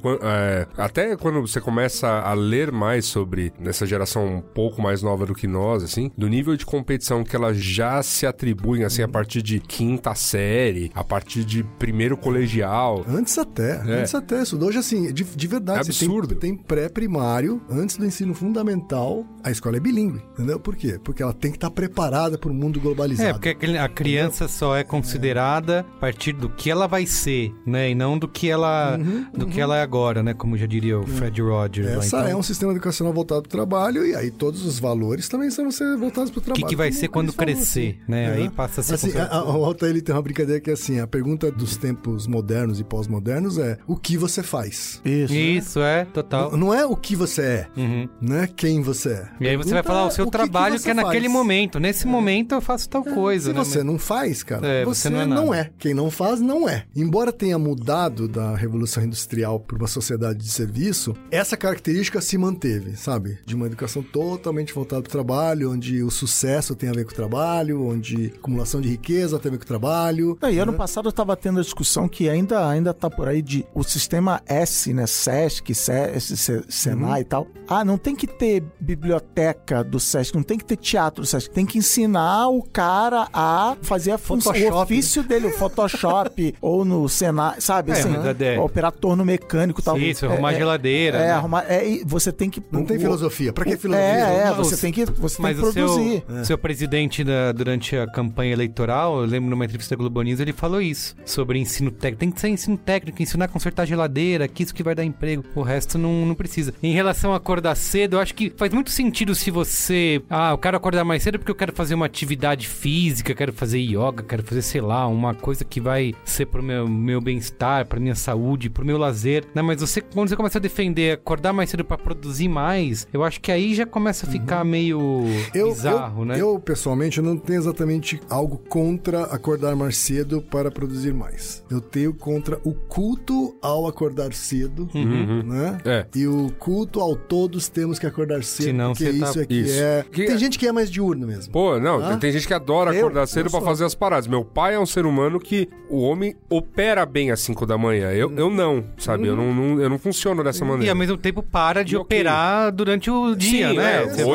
até 0.77 1.15
quando 1.15 1.41
você 1.41 1.59
começa 1.59 2.07
a 2.07 2.33
ler 2.33 2.71
mais 2.71 3.05
sobre 3.05 3.53
essa 3.65 3.85
geração 3.85 4.25
um 4.25 4.41
pouco 4.41 4.81
mais 4.81 5.01
nova 5.01 5.25
do 5.25 5.33
que 5.33 5.47
nós, 5.47 5.83
assim, 5.83 6.11
do 6.17 6.27
nível 6.27 6.55
de 6.55 6.65
competição 6.65 7.23
que 7.23 7.35
elas 7.35 7.57
já 7.57 8.01
se 8.03 8.25
atribuem, 8.25 8.83
assim, 8.83 9.01
a 9.01 9.07
partir 9.07 9.41
de 9.41 9.59
quinta 9.59 10.15
série, 10.15 10.91
a 10.93 11.03
partir 11.03 11.43
de 11.43 11.63
primeiro 11.77 12.17
colegial. 12.17 13.05
Antes 13.07 13.37
até, 13.37 13.81
antes 13.81 14.13
até. 14.15 14.41
Isso 14.41 14.63
hoje, 14.63 14.77
assim, 14.77 15.13
de, 15.13 15.23
de 15.23 15.47
verdade. 15.47 15.79
É 15.79 15.81
absurdo. 15.81 16.35
tem, 16.35 16.55
tem 16.55 16.63
pré-primário, 16.63 17.61
antes 17.69 17.97
do 17.97 18.05
ensino 18.05 18.33
fundamental 18.33 19.02
a 19.43 19.51
escola 19.51 19.77
é 19.77 19.79
bilíngue, 19.79 20.21
entendeu? 20.33 20.59
Por 20.59 20.75
quê? 20.75 20.99
Porque 21.03 21.21
ela 21.21 21.33
tem 21.33 21.51
que 21.51 21.57
estar 21.57 21.69
preparada 21.69 22.37
para 22.37 22.49
o 22.49 22.53
mundo 22.53 22.79
globalizado. 22.79 23.29
É, 23.29 23.33
porque 23.33 23.49
a 23.49 23.89
criança 23.89 24.45
entendeu? 24.45 24.59
só 24.59 24.75
é 24.75 24.83
considerada 24.83 25.85
a 25.97 25.99
partir 25.99 26.33
do 26.33 26.49
que 26.49 26.69
ela 26.69 26.87
vai 26.87 27.05
ser, 27.05 27.53
né? 27.65 27.91
E 27.91 27.95
não 27.95 28.17
do 28.17 28.27
que 28.27 28.49
ela, 28.49 28.97
uhum, 28.97 29.25
do 29.33 29.45
uhum. 29.45 29.51
que 29.51 29.59
ela 29.59 29.77
é 29.77 29.81
agora, 29.81 30.23
né? 30.23 30.33
Como 30.33 30.57
já 30.57 30.65
diria 30.65 30.99
o 30.99 31.05
Fred 31.05 31.41
Rogers. 31.41 31.87
Essa 31.87 32.17
lá, 32.17 32.23
então... 32.23 32.37
é 32.37 32.39
um 32.39 32.43
sistema 32.43 32.71
educacional 32.71 33.13
voltado 33.13 33.41
para 33.43 33.47
o 33.47 33.51
trabalho 33.51 34.05
e 34.05 34.15
aí 34.15 34.31
todos 34.31 34.65
os 34.65 34.79
valores 34.79 35.27
também 35.27 35.49
são 35.49 35.69
voltados 35.97 36.31
para 36.31 36.39
o 36.39 36.41
trabalho. 36.41 36.63
O 36.63 36.65
que, 36.65 36.69
que 36.69 36.75
vai 36.75 36.91
ser 36.91 37.07
quando 37.07 37.33
crescer, 37.33 37.99
assim. 38.01 38.11
né? 38.11 38.25
É. 38.25 38.33
Aí 38.33 38.49
passa 38.49 38.81
a 38.81 38.83
ser... 38.83 38.93
Assim, 38.93 39.17
a, 39.17 39.27
a, 39.27 39.57
o 39.57 39.65
Alta, 39.65 39.87
ele 39.87 40.01
tem 40.01 40.15
uma 40.15 40.21
brincadeira 40.21 40.61
que 40.61 40.69
é 40.69 40.73
assim, 40.73 40.99
a 40.99 41.07
pergunta 41.07 41.51
dos 41.51 41.77
tempos 41.77 42.27
modernos 42.27 42.79
e 42.79 42.83
pós-modernos 42.83 43.57
é 43.57 43.77
o 43.87 43.95
que 43.95 44.17
você 44.17 44.41
faz? 44.41 45.01
Isso. 45.03 45.33
Isso, 45.33 45.79
né? 45.79 46.01
é, 46.01 46.05
total. 46.05 46.51
Não, 46.51 46.57
não, 46.57 46.73
é 46.73 46.85
o 46.85 46.95
que 46.95 47.15
você 47.15 47.41
é, 47.41 47.67
uhum. 47.75 48.09
né? 48.21 48.47
Quem 48.55 48.81
você 48.81 48.92
é. 49.05 49.29
E 49.39 49.47
aí 49.47 49.57
você 49.57 49.73
vai 49.73 49.83
falar 49.83 50.05
o 50.05 50.11
seu 50.11 50.25
o 50.25 50.31
trabalho 50.31 50.77
que, 50.77 50.83
que, 50.83 50.89
é 50.89 50.93
naquele 50.93 51.27
momento. 51.27 51.79
Nesse 51.79 52.07
é. 52.07 52.09
momento 52.09 52.55
eu 52.55 52.61
faço 52.61 52.89
tal 52.89 53.03
é. 53.07 53.11
coisa. 53.11 53.51
Se 53.51 53.57
né? 53.57 53.63
você 53.63 53.83
não 53.83 53.97
faz, 53.97 54.43
cara, 54.43 54.65
é, 54.67 54.85
você, 54.85 55.03
você 55.03 55.09
não, 55.09 55.21
é 55.21 55.25
não, 55.25 55.53
é 55.53 55.69
Quem 55.77 55.93
não 55.93 56.09
faz, 56.09 56.39
não 56.39 56.67
é. 56.67 56.85
Embora 56.95 57.31
tenha 57.31 57.57
mudado 57.57 58.27
da 58.27 58.55
Revolução 58.55 59.03
Industrial 59.03 59.59
para 59.59 59.77
uma 59.77 59.87
sociedade 59.87 60.39
de 60.39 60.49
serviço, 60.49 61.15
essa 61.31 61.57
característica 61.57 62.21
se 62.21 62.37
manteve, 62.37 62.95
sabe? 62.95 63.39
De 63.45 63.55
uma 63.55 63.65
educação 63.65 64.01
totalmente 64.01 64.73
voltada 64.73 65.01
para 65.01 65.09
o 65.09 65.11
trabalho, 65.11 65.71
onde 65.71 66.01
o 66.03 66.11
sucesso 66.11 66.75
tem 66.75 66.89
a 66.89 66.93
ver 66.93 67.05
com 67.05 67.11
o 67.11 67.15
trabalho, 67.15 67.85
onde 67.85 68.33
acumulação 68.35 68.81
de 68.81 68.89
riqueza 68.89 69.39
tem 69.39 69.49
a 69.49 69.51
ver 69.51 69.57
com 69.57 69.63
o 69.63 69.67
trabalho. 69.67 70.37
e 70.43 70.55
né? 70.55 70.61
ano 70.61 70.73
passado 70.73 71.05
eu 71.05 71.11
estava 71.11 71.35
tendo 71.35 71.59
a 71.59 71.63
discussão 71.63 72.07
que 72.07 72.29
ainda, 72.29 72.67
ainda 72.67 72.93
tá 72.93 73.09
por 73.09 73.27
aí 73.27 73.41
de 73.41 73.65
o 73.73 73.83
sistema 73.83 74.41
S, 74.45 74.93
né? 74.93 75.05
SESC, 75.07 75.73
SESC, 75.73 76.63
Senai 76.69 77.11
uhum. 77.11 77.17
e 77.21 77.23
tal. 77.23 77.47
Ah, 77.67 77.83
não 77.83 77.97
tem 77.97 78.15
que 78.15 78.27
ter 78.27 78.63
biblioteca 78.83 79.83
do 79.83 79.99
SESC, 79.99 80.35
não 80.35 80.43
tem 80.43 80.57
que 80.57 80.65
ter 80.65 80.75
teatro 80.75 81.23
do 81.23 81.27
SESC, 81.27 81.49
tem 81.49 81.65
que 81.65 81.77
ensinar 81.77 82.49
o 82.49 82.61
cara 82.61 83.27
a 83.33 83.77
fazer 83.81 84.11
a 84.11 84.17
função, 84.17 84.53
o 84.53 84.81
ofício 84.81 85.23
dele, 85.23 85.47
o 85.47 85.51
Photoshop, 85.51 86.53
ou 86.61 86.83
no 86.83 87.07
Senai, 87.07 87.59
sabe? 87.59 87.91
É, 87.91 87.93
assim, 87.93 88.09
é, 88.41 88.59
operar 88.59 88.91
torno 88.91 89.23
mecânico 89.23 89.79
e 89.79 89.83
tal. 89.83 89.97
Isso, 89.97 90.25
arrumar 90.25 90.53
é, 90.53 90.57
geladeira. 90.57 91.17
É, 91.17 91.27
né? 91.27 91.31
arrumar. 91.31 91.65
É, 91.67 92.01
você 92.05 92.31
tem 92.31 92.49
que. 92.49 92.61
Não 92.71 92.81
o, 92.81 92.85
tem 92.85 92.99
filosofia. 92.99 93.53
Pra 93.53 93.63
que 93.63 93.77
filosofia? 93.77 94.07
É, 94.07 94.47
é 94.47 94.53
você 94.53 94.77
tem 94.77 94.91
que, 94.91 95.05
você 95.05 95.41
mas 95.41 95.57
tem 95.57 95.65
que 95.65 95.71
produzir. 95.71 96.23
Seu, 96.27 96.45
seu 96.45 96.57
presidente 96.57 97.23
da, 97.23 97.51
durante 97.51 97.95
a 97.95 98.05
campanha 98.07 98.51
eleitoral, 98.51 99.21
eu 99.21 99.25
lembro 99.25 99.49
numa 99.49 99.63
entrevista 99.63 99.95
da 99.95 99.99
Globo 99.99 100.21
News, 100.21 100.39
ele 100.39 100.53
falou 100.53 100.81
isso 100.81 101.15
sobre 101.25 101.57
ensino 101.59 101.89
técnico. 101.89 102.19
Tem 102.19 102.31
que 102.31 102.41
ser 102.41 102.49
ensino 102.49 102.77
técnico, 102.77 103.21
ensinar 103.21 103.45
a 103.45 103.47
consertar 103.47 103.85
geladeira, 103.85 104.47
que 104.47 104.63
isso 104.63 104.73
que 104.73 104.83
vai 104.83 104.93
dar 104.93 105.05
emprego. 105.05 105.43
O 105.55 105.61
resto 105.61 105.97
não, 105.97 106.25
não 106.25 106.35
precisa. 106.35 106.73
Em 106.83 106.93
relação 106.93 107.33
a 107.33 107.37
acordar 107.37 107.75
cedo, 107.75 108.15
eu 108.15 108.19
acho 108.19 108.33
que 108.33 108.51
faz 108.55 108.72
muito 108.73 108.91
sentido 108.91 109.35
se 109.35 109.51
você. 109.51 110.21
Ah, 110.29 110.51
eu 110.51 110.57
quero 110.57 110.77
acordar 110.77 111.03
mais 111.03 111.23
cedo 111.23 111.39
porque 111.39 111.51
eu 111.51 111.55
quero 111.55 111.73
fazer 111.73 111.95
uma 111.95 112.05
atividade 112.05 112.67
física, 112.67 113.33
quero 113.33 113.53
fazer 113.53 113.79
yoga, 113.79 114.23
quero 114.23 114.43
fazer, 114.43 114.61
sei 114.61 114.81
lá, 114.81 115.07
uma 115.07 115.33
coisa 115.33 115.63
que 115.63 115.79
vai 115.79 116.13
ser 116.25 116.45
pro 116.45 116.63
meu, 116.63 116.87
meu 116.87 117.21
bem-estar, 117.21 117.85
pra 117.85 117.99
minha 117.99 118.15
saúde, 118.15 118.69
pro 118.69 118.85
meu 118.85 118.97
lazer. 118.97 119.45
Né? 119.53 119.61
Mas 119.61 119.81
você, 119.81 120.01
quando 120.01 120.29
você 120.29 120.35
começa 120.35 120.57
a 120.57 120.61
defender 120.61 121.13
acordar 121.13 121.53
mais 121.53 121.69
cedo 121.69 121.83
para 121.83 121.97
produzir 121.97 122.47
mais, 122.47 123.07
eu 123.13 123.23
acho 123.23 123.39
que 123.39 123.51
aí 123.51 123.73
já 123.73 123.85
começa 123.85 124.25
a 124.25 124.29
ficar 124.29 124.63
uhum. 124.63 124.71
meio 124.71 125.23
eu, 125.53 125.69
bizarro, 125.69 126.21
eu, 126.21 126.25
né? 126.25 126.41
Eu, 126.41 126.59
pessoalmente, 126.59 127.21
não 127.21 127.37
tenho 127.37 127.59
exatamente 127.59 128.19
algo 128.29 128.57
contra 128.57 129.23
acordar 129.23 129.75
mais 129.75 129.97
cedo 129.97 130.41
para 130.41 130.71
produzir 130.71 131.13
mais. 131.13 131.63
Eu 131.69 131.81
tenho 131.81 132.13
contra 132.13 132.59
o 132.63 132.73
culto 132.73 133.55
ao 133.61 133.87
acordar 133.87 134.33
cedo, 134.33 134.89
uhum. 134.93 135.43
né? 135.43 135.77
É. 135.85 136.05
E 136.15 136.27
o 136.27 136.51
culto 136.57 136.99
ao 136.99 137.15
todos 137.15 137.67
temos 137.67 137.99
que 137.99 138.05
acordar 138.05 138.43
cedo, 138.43 138.62
Senão 138.63 138.93
porque 138.93 139.09
isso 139.09 139.33
tá... 139.33 139.41
é 139.41 139.45
que 139.45 139.53
isso. 139.53 139.81
é... 139.81 140.05
Que... 140.11 140.25
Tem 140.25 140.37
gente 140.37 140.59
que 140.59 140.67
é 140.67 140.71
mais 140.71 140.89
diurno 140.89 141.27
mesmo. 141.27 141.51
Pô, 141.51 141.79
não, 141.79 142.03
ah? 142.03 142.17
tem 142.17 142.31
gente 142.31 142.47
que 142.47 142.53
adora 142.53 142.93
eu, 142.93 142.99
acordar 142.99 143.27
cedo 143.27 143.49
para 143.49 143.61
fazer 143.61 143.85
as 143.85 143.95
paradas. 143.95 144.27
Meu 144.27 144.43
pai 144.43 144.75
é 144.75 144.79
um 144.79 144.85
ser 144.85 145.05
humano 145.05 145.39
que 145.39 145.69
o 145.89 146.01
homem 146.01 146.35
opera 146.49 147.05
bem 147.05 147.31
às 147.31 147.39
5 147.41 147.65
da 147.65 147.77
manhã. 147.77 148.11
Eu, 148.11 148.31
eu 148.35 148.49
não, 148.49 148.83
sabe? 148.97 149.27
Eu, 149.27 149.35
não, 149.35 149.53
não, 149.53 149.81
eu 149.81 149.89
não 149.89 149.97
funciono 149.97 150.43
dessa 150.43 150.63
maneira. 150.63 150.85
E 150.85 150.89
ao 150.89 150.95
mesmo 150.95 151.17
tempo 151.17 151.43
para 151.43 151.83
de 151.83 151.95
e 151.95 151.97
operar 151.97 152.67
okay. 152.67 152.71
durante 152.77 153.09
o 153.09 153.35
dia, 153.35 153.69
Sim, 153.69 153.77
né? 153.77 154.03
É, 154.17 154.25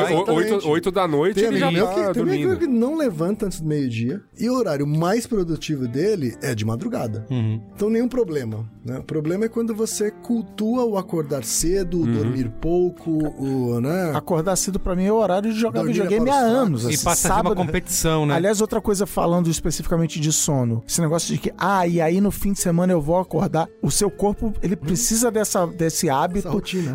8, 0.67 0.91
da 0.91 1.07
noite 1.07 1.35
tem 1.35 1.45
ele 1.45 1.59
já 1.59 1.71
tá 1.71 1.93
que, 1.93 2.13
dormindo. 2.13 2.49
Tem 2.57 2.59
que 2.59 2.67
não 2.67 2.97
levanta 2.97 3.45
antes 3.45 3.59
do 3.61 3.67
meio-dia. 3.67 4.21
E 4.37 4.49
o 4.49 4.53
horário 4.53 4.87
mais 4.87 5.27
produtivo 5.27 5.87
dele 5.87 6.35
é 6.41 6.55
de 6.55 6.65
madrugada. 6.65 7.25
Uhum. 7.29 7.61
Então 7.75 7.89
nenhum 7.89 8.07
problema. 8.07 8.69
Né? 8.83 8.99
O 8.99 9.03
problema 9.03 9.45
é 9.45 9.49
quando 9.49 9.75
você 9.75 10.11
cultua 10.11 10.85
o 10.85 10.97
acordar 10.97 11.43
cedo, 11.43 11.99
uhum. 11.99 12.11
dormir 12.11 12.49
pouco, 12.61 13.11
o, 13.11 13.79
né? 13.79 14.08
Acordar 14.15 14.55
cedo 14.55 14.79
para 14.79 14.95
mim 14.95 15.05
é 15.05 15.11
o 15.11 15.15
horário 15.15 15.51
de 15.53 15.59
jogar 15.59 15.83
videogame 15.83 16.29
há 16.29 16.35
anos. 16.35 16.85
Assim, 16.85 16.95
e 16.95 16.97
passa 16.97 17.27
sábado, 17.27 17.49
uma 17.49 17.65
competição, 17.65 18.25
né? 18.25 18.35
Aliás, 18.35 18.61
outra 18.61 18.79
coisa 18.79 19.05
falando 19.05 19.49
especificamente 19.49 20.19
de 20.19 20.31
sono. 20.31 20.83
Esse 20.87 21.01
negócio 21.01 21.33
de 21.33 21.39
que, 21.39 21.53
ah, 21.57 21.85
e 21.87 21.99
aí 22.01 22.21
no 22.21 22.31
fim 22.31 22.53
de 22.53 22.59
semana 22.59 22.93
eu 22.93 23.01
vou 23.01 23.17
acordar. 23.17 23.67
O 23.81 23.89
seu 23.91 24.09
corpo, 24.09 24.53
ele 24.61 24.75
precisa 24.75 25.29
dessa, 25.31 25.65
desse 25.67 26.09
hábito 26.09 26.49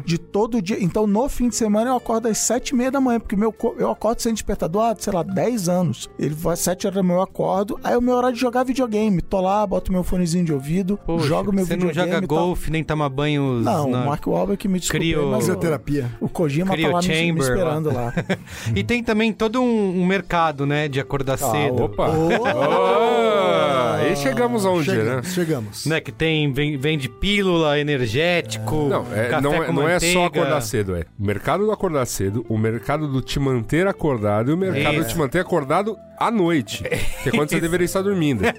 de 0.05 0.18
todo 0.18 0.61
dia. 0.62 0.83
Então, 0.83 1.07
no 1.07 1.29
fim 1.29 1.48
de 1.48 1.57
semana 1.57 1.90
eu 1.90 1.96
acordo 1.96 2.29
às 2.29 2.38
sete 2.38 2.70
e 2.70 2.74
meia 2.74 2.90
da 2.90 3.00
manhã, 3.00 3.18
porque 3.20 3.37
meu 3.37 3.53
corpo, 3.53 3.81
eu 3.81 3.90
acordo 3.90 4.20
sem 4.22 4.33
despertador 4.33 4.83
há, 4.83 4.96
sei 4.98 5.12
lá, 5.12 5.22
10 5.22 5.68
anos. 5.68 6.09
Ele 6.18 6.35
vai 6.35 6.55
às 6.55 6.61
sete 6.61 6.87
horas 6.87 6.96
da 6.96 7.03
manhã, 7.03 7.18
eu 7.18 7.22
acordo. 7.22 7.79
Aí 7.83 7.94
é 7.94 7.98
o 7.98 8.03
meu 8.03 8.14
horário 8.14 8.35
de 8.35 8.40
jogar 8.40 8.64
videogame 8.64 9.20
tô 9.24 9.40
lá, 9.40 9.66
boto 9.66 9.90
meu 9.90 10.05
fonezinho 10.05 10.44
de 10.44 10.53
ouvido, 10.53 10.98
Poxa, 11.07 11.27
jogo 11.27 11.53
meu 11.53 11.64
Você 11.66 11.77
não 11.77 11.87
videogame 11.88 12.12
joga 12.14 12.24
e 12.24 12.29
tal. 12.29 12.38
golfe, 12.46 12.70
nem 12.70 12.85
toma 12.85 13.09
banhos. 13.09 13.64
Não, 13.64 13.90
na- 13.90 14.03
o 14.03 14.07
Mark 14.07 14.27
Wahlberg 14.27 14.57
que 14.61 14.68
me 14.68 14.79
o, 14.79 15.37
Fisioterapia. 15.37 16.11
o 16.20 16.29
Kojima 16.29 16.72
Crio 16.72 16.88
tá 16.88 16.94
lá 16.94 17.03
me, 17.09 17.33
me 17.33 17.40
esperando 17.40 17.93
lá. 17.93 18.12
E 18.75 18.83
tem 18.83 19.03
também 19.03 19.33
todo 19.33 19.61
um, 19.61 20.01
um 20.01 20.07
mercado, 20.07 20.64
né, 20.67 20.88
de 20.88 20.99
acordar 21.01 21.37
cedo. 21.37 21.85
Opa! 21.85 22.09
Oh! 22.09 22.29
Oh, 22.43 23.97
aí 24.07 24.17
chegamos 24.17 24.64
aonde, 24.67 24.90
né? 24.90 24.97
Chegamos, 24.97 25.33
chegamos. 25.35 25.87
Né, 25.87 26.01
que 26.01 26.11
tem, 26.12 26.53
vem- 26.53 26.77
vende 26.77 27.09
pílula, 27.09 27.79
energético, 27.79 28.88
Não, 28.88 29.07
é, 29.14 29.29
café 29.29 29.41
não, 29.41 29.55
é, 29.55 29.66
com 29.66 29.72
não 29.72 29.89
é 29.89 30.01
só 30.01 30.24
acordar 30.26 30.61
cedo, 30.61 30.97
é. 30.97 31.05
O 31.18 31.24
mercado 31.24 31.64
do 31.64 31.72
acordar 31.72 32.07
cedo, 32.07 32.45
o 32.49 32.57
mercado 32.59 33.07
do 33.09 33.20
te 33.20 33.39
manter 33.39 33.87
acordado 33.87 34.51
e 34.51 34.55
o 34.55 34.57
mercado 34.57 34.95
Isso. 34.97 35.05
do 35.05 35.09
te 35.09 35.18
manter 35.18 35.41
acordado 35.41 35.97
à 36.18 36.31
noite. 36.31 36.83
Que 37.22 37.28
é 37.28 37.33
quando 37.33 37.51
você 37.51 37.61
deveria 37.61 37.85
estar 37.85 38.03
dormindo. 38.03 38.43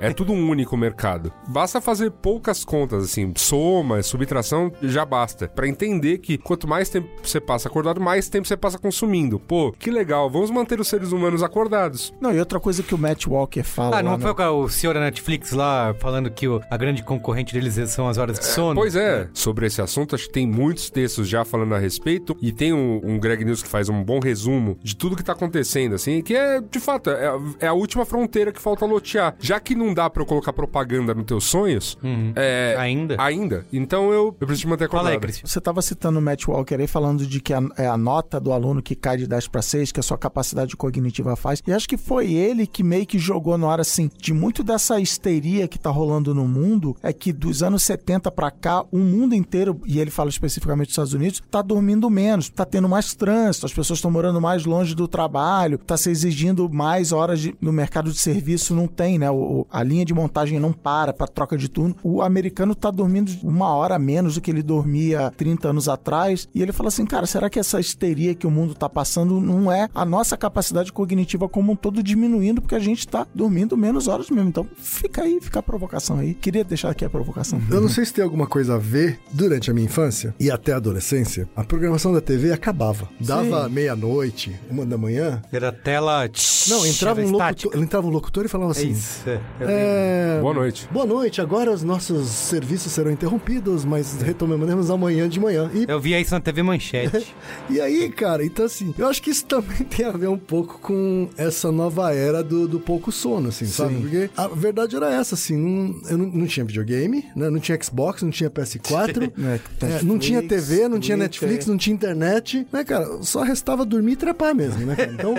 É 0.00 0.12
tudo 0.12 0.32
um 0.32 0.48
único 0.50 0.76
mercado. 0.76 1.32
Basta 1.48 1.80
fazer 1.80 2.10
poucas 2.10 2.64
contas, 2.64 3.04
assim, 3.04 3.32
soma, 3.36 4.02
subtração, 4.02 4.72
já 4.82 5.04
basta. 5.04 5.48
Pra 5.48 5.68
entender 5.68 6.18
que 6.18 6.36
quanto 6.38 6.66
mais 6.68 6.88
tempo 6.88 7.08
você 7.22 7.40
passa 7.40 7.68
acordado, 7.68 8.00
mais 8.00 8.28
tempo 8.28 8.46
você 8.46 8.56
passa 8.56 8.78
consumindo. 8.78 9.38
Pô, 9.38 9.72
que 9.72 9.90
legal, 9.90 10.28
vamos 10.30 10.50
manter 10.50 10.80
os 10.80 10.88
seres 10.88 11.12
humanos 11.12 11.42
acordados. 11.42 12.12
Não, 12.20 12.32
e 12.32 12.38
outra 12.38 12.58
coisa 12.58 12.82
que 12.82 12.94
o 12.94 12.98
Matt 12.98 13.26
Walker 13.26 13.62
fala 13.62 13.98
Ah, 13.98 14.02
não 14.02 14.18
foi 14.18 14.32
no- 14.34 14.58
o 14.64 14.68
senhor 14.68 14.94
da 14.94 15.00
Netflix 15.00 15.52
lá 15.52 15.94
falando 15.98 16.30
que 16.30 16.48
o- 16.48 16.60
a 16.70 16.76
grande 16.76 17.02
concorrente 17.02 17.52
deles 17.54 17.74
são 17.90 18.08
as 18.08 18.18
horas 18.18 18.38
de 18.38 18.46
sono? 18.46 18.74
Pois 18.74 18.96
é, 18.96 19.28
sobre 19.32 19.66
esse 19.66 19.80
assunto, 19.80 20.14
acho 20.14 20.26
que 20.26 20.32
tem 20.32 20.46
muitos 20.46 20.90
textos 20.90 21.28
já 21.28 21.44
falando 21.44 21.74
a 21.74 21.78
respeito, 21.78 22.36
e 22.40 22.50
tem 22.52 22.72
um, 22.72 23.00
um 23.04 23.18
Greg 23.18 23.44
News 23.44 23.62
que 23.62 23.68
faz 23.68 23.88
um 23.88 24.02
bom 24.02 24.18
resumo 24.20 24.78
de 24.82 24.96
tudo 24.96 25.16
que 25.16 25.22
tá 25.22 25.32
acontecendo, 25.32 25.94
assim, 25.94 26.22
que 26.22 26.34
é, 26.34 26.60
de 26.60 26.80
fato, 26.80 27.10
é, 27.10 27.30
é 27.60 27.66
a 27.66 27.72
última 27.72 28.04
fronteira 28.04 28.52
que 28.52 28.60
falta 28.60 28.84
lotear. 28.84 29.34
Já 29.38 29.59
que 29.60 29.74
não 29.74 29.92
dá 29.94 30.08
pra 30.10 30.22
eu 30.22 30.26
colocar 30.26 30.52
propaganda 30.52 31.14
nos 31.14 31.24
teus 31.24 31.44
sonhos, 31.44 31.96
é... 32.36 32.74
Ainda? 32.78 33.16
Ainda. 33.18 33.66
Então 33.72 34.12
eu, 34.12 34.26
eu 34.40 34.46
preciso 34.46 34.60
te 34.62 34.66
manter 34.68 34.84
acordado. 34.84 35.04
Fala 35.04 35.14
aí, 35.16 35.20
Cristian. 35.20 35.46
Você 35.46 35.58
estava 35.58 35.80
citando 35.82 36.18
o 36.18 36.22
Matt 36.22 36.46
Walker 36.48 36.74
aí, 36.74 36.86
falando 36.86 37.26
de 37.26 37.40
que 37.40 37.52
a, 37.52 37.62
é 37.76 37.86
a 37.86 37.96
nota 37.96 38.40
do 38.40 38.52
aluno 38.52 38.82
que 38.82 38.94
cai 38.94 39.16
de 39.16 39.26
10 39.26 39.48
para 39.48 39.62
6, 39.62 39.92
que 39.92 40.00
a 40.00 40.02
sua 40.02 40.18
capacidade 40.18 40.76
cognitiva 40.76 41.36
faz. 41.36 41.62
E 41.66 41.72
acho 41.72 41.88
que 41.88 41.96
foi 41.96 42.32
ele 42.32 42.66
que 42.66 42.82
meio 42.82 43.06
que 43.06 43.18
jogou 43.18 43.56
no 43.58 43.68
ar 43.68 43.80
assim, 43.80 44.10
de 44.18 44.32
muito 44.32 44.62
dessa 44.62 44.98
histeria 45.00 45.68
que 45.68 45.78
tá 45.78 45.90
rolando 45.90 46.34
no 46.34 46.46
mundo, 46.46 46.96
é 47.02 47.12
que 47.12 47.32
dos 47.32 47.62
anos 47.62 47.82
70 47.82 48.30
para 48.30 48.50
cá, 48.50 48.84
o 48.90 48.98
mundo 48.98 49.34
inteiro, 49.34 49.80
e 49.86 50.00
ele 50.00 50.10
fala 50.10 50.30
especificamente 50.30 50.86
dos 50.88 50.92
Estados 50.92 51.12
Unidos, 51.14 51.42
tá 51.50 51.62
dormindo 51.62 52.08
menos, 52.08 52.48
tá 52.48 52.64
tendo 52.64 52.88
mais 52.88 53.14
trânsito, 53.14 53.66
as 53.66 53.72
pessoas 53.72 53.98
estão 53.98 54.10
morando 54.10 54.40
mais 54.40 54.64
longe 54.64 54.94
do 54.94 55.06
trabalho, 55.08 55.78
tá 55.78 55.96
se 55.96 56.10
exigindo 56.10 56.68
mais 56.68 57.12
horas 57.12 57.40
de- 57.40 57.54
no 57.60 57.72
mercado 57.72 58.10
de 58.12 58.18
serviço, 58.18 58.74
não 58.74 58.86
tem, 58.86 59.18
né? 59.18 59.30
O, 59.30 59.34
o- 59.50 59.66
a 59.70 59.82
linha 59.82 60.04
de 60.04 60.14
montagem 60.14 60.58
não 60.60 60.72
para 60.72 61.12
para 61.12 61.26
troca 61.26 61.56
de 61.56 61.68
turno. 61.68 61.96
O 62.02 62.22
americano 62.22 62.74
tá 62.74 62.90
dormindo 62.90 63.32
uma 63.42 63.68
hora 63.74 63.96
a 63.96 63.98
menos 63.98 64.34
do 64.34 64.40
que 64.40 64.50
ele 64.50 64.62
dormia 64.62 65.32
30 65.36 65.68
anos 65.70 65.88
atrás. 65.88 66.48
E 66.54 66.62
ele 66.62 66.72
fala 66.72 66.88
assim, 66.88 67.04
cara, 67.06 67.26
será 67.26 67.48
que 67.50 67.58
essa 67.58 67.80
histeria 67.80 68.34
que 68.34 68.46
o 68.46 68.50
mundo 68.50 68.74
tá 68.74 68.88
passando 68.88 69.40
não 69.40 69.70
é 69.70 69.88
a 69.94 70.04
nossa 70.04 70.36
capacidade 70.36 70.92
cognitiva 70.92 71.48
como 71.48 71.72
um 71.72 71.76
todo 71.76 72.02
diminuindo 72.02 72.60
porque 72.60 72.74
a 72.74 72.78
gente 72.80 73.06
tá 73.08 73.26
dormindo 73.34 73.76
menos 73.76 74.08
horas 74.08 74.30
mesmo? 74.30 74.48
Então 74.48 74.66
fica 74.76 75.22
aí, 75.22 75.38
fica 75.40 75.60
a 75.60 75.62
provocação 75.62 76.18
aí. 76.18 76.34
Queria 76.34 76.64
deixar 76.64 76.90
aqui 76.90 77.04
a 77.04 77.10
provocação. 77.10 77.60
Eu 77.70 77.80
não 77.80 77.88
sei 77.88 78.04
se 78.04 78.12
tem 78.14 78.22
alguma 78.24 78.46
coisa 78.46 78.74
a 78.74 78.78
ver, 78.78 79.18
durante 79.32 79.70
a 79.70 79.74
minha 79.74 79.86
infância 79.86 80.34
e 80.38 80.50
até 80.50 80.72
a 80.72 80.76
adolescência, 80.76 81.48
a 81.56 81.64
programação 81.64 82.12
da 82.12 82.20
TV 82.20 82.52
acabava. 82.52 83.08
Dava 83.20 83.68
meia-noite, 83.68 84.54
uma 84.70 84.84
da 84.86 84.96
manhã. 84.96 85.42
Era 85.52 85.72
tela... 85.72 86.28
Não, 86.68 86.86
entrava 86.86 87.20
um, 87.20 87.24
estática. 87.24 87.68
locutor, 87.68 87.82
entrava 87.82 88.06
um 88.06 88.10
locutor 88.10 88.44
e 88.44 88.48
falava 88.48 88.70
É 88.72 88.72
assim: 88.72 88.90
isso. 88.90 89.28
é. 89.28 89.39
Eu 89.58 89.66
é, 89.68 90.38
Boa 90.40 90.54
noite. 90.54 90.88
Boa 90.90 91.06
noite, 91.06 91.40
agora 91.40 91.70
os 91.70 91.82
nossos 91.82 92.28
serviços 92.28 92.92
serão 92.92 93.10
interrompidos, 93.10 93.84
mas 93.84 94.22
retomaremos 94.22 94.90
amanhã 94.90 95.28
de 95.28 95.38
manhã. 95.38 95.70
E, 95.74 95.84
Eu 95.88 96.00
via 96.00 96.20
isso 96.20 96.32
na 96.32 96.40
TV 96.40 96.62
Manchete. 96.62 97.34
e 97.68 97.80
aí, 97.80 98.10
cara, 98.10 98.44
então 98.44 98.64
assim, 98.64 98.94
eu 98.96 99.08
acho 99.08 99.22
que 99.22 99.30
isso 99.30 99.44
também 99.44 99.78
tem 99.84 100.06
a 100.06 100.12
ver 100.12 100.28
um 100.28 100.38
pouco 100.38 100.78
com 100.80 101.28
essa 101.36 101.70
nova 101.70 102.14
era 102.14 102.42
do, 102.42 102.66
do 102.66 102.80
pouco 102.80 103.12
sono, 103.12 103.48
assim, 103.48 103.66
sabe? 103.66 103.96
Porque 103.96 104.30
a 104.36 104.48
verdade 104.48 104.96
era 104.96 105.12
essa, 105.12 105.34
assim, 105.34 105.56
não, 105.56 106.00
eu 106.08 106.18
não, 106.18 106.26
não 106.26 106.46
tinha 106.46 106.64
videogame, 106.64 107.24
né? 107.36 107.50
Não 107.50 107.60
tinha 107.60 107.78
Xbox, 107.82 108.22
não 108.22 108.30
tinha 108.30 108.50
PS4, 108.50 109.30
É, 109.82 109.86
é, 109.86 110.02
não 110.02 110.18
tinha 110.18 110.40
Netflix, 110.40 110.68
TV, 110.68 110.88
não 110.88 111.00
tinha. 111.00 111.16
Netflix, 111.16 111.66
não 111.66 111.76
tinha 111.76 111.94
internet, 111.94 112.66
né, 112.72 112.84
cara? 112.84 113.22
Só 113.22 113.42
restava 113.42 113.84
dormir 113.84 114.12
e 114.12 114.16
trepar 114.16 114.54
mesmo, 114.54 114.84
né, 114.86 114.94
cara? 114.94 115.12
Então, 115.12 115.34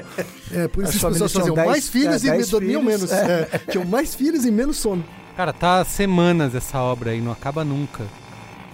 é 0.51 0.67
por 0.67 0.83
isso 0.83 0.93
As 0.93 0.99
que 0.99 1.05
as 1.05 1.13
pessoas 1.13 1.31
faziam 1.31 1.55
10 1.55 1.67
mais 1.67 1.89
filhos 1.89 2.23
é, 2.23 2.27
e 2.27 2.31
10 2.31 2.49
dormiam 2.49 2.81
filhos, 2.81 3.09
menos. 3.09 3.11
É, 3.11 3.61
tinham 3.69 3.85
mais 3.91 4.15
filhos 4.15 4.45
e 4.45 4.51
menos 4.51 4.77
sono. 4.77 5.03
Cara, 5.35 5.53
tá 5.53 5.83
semanas 5.85 6.55
essa 6.55 6.79
obra 6.79 7.11
aí, 7.11 7.21
não 7.21 7.31
acaba 7.31 7.63
nunca. 7.63 8.03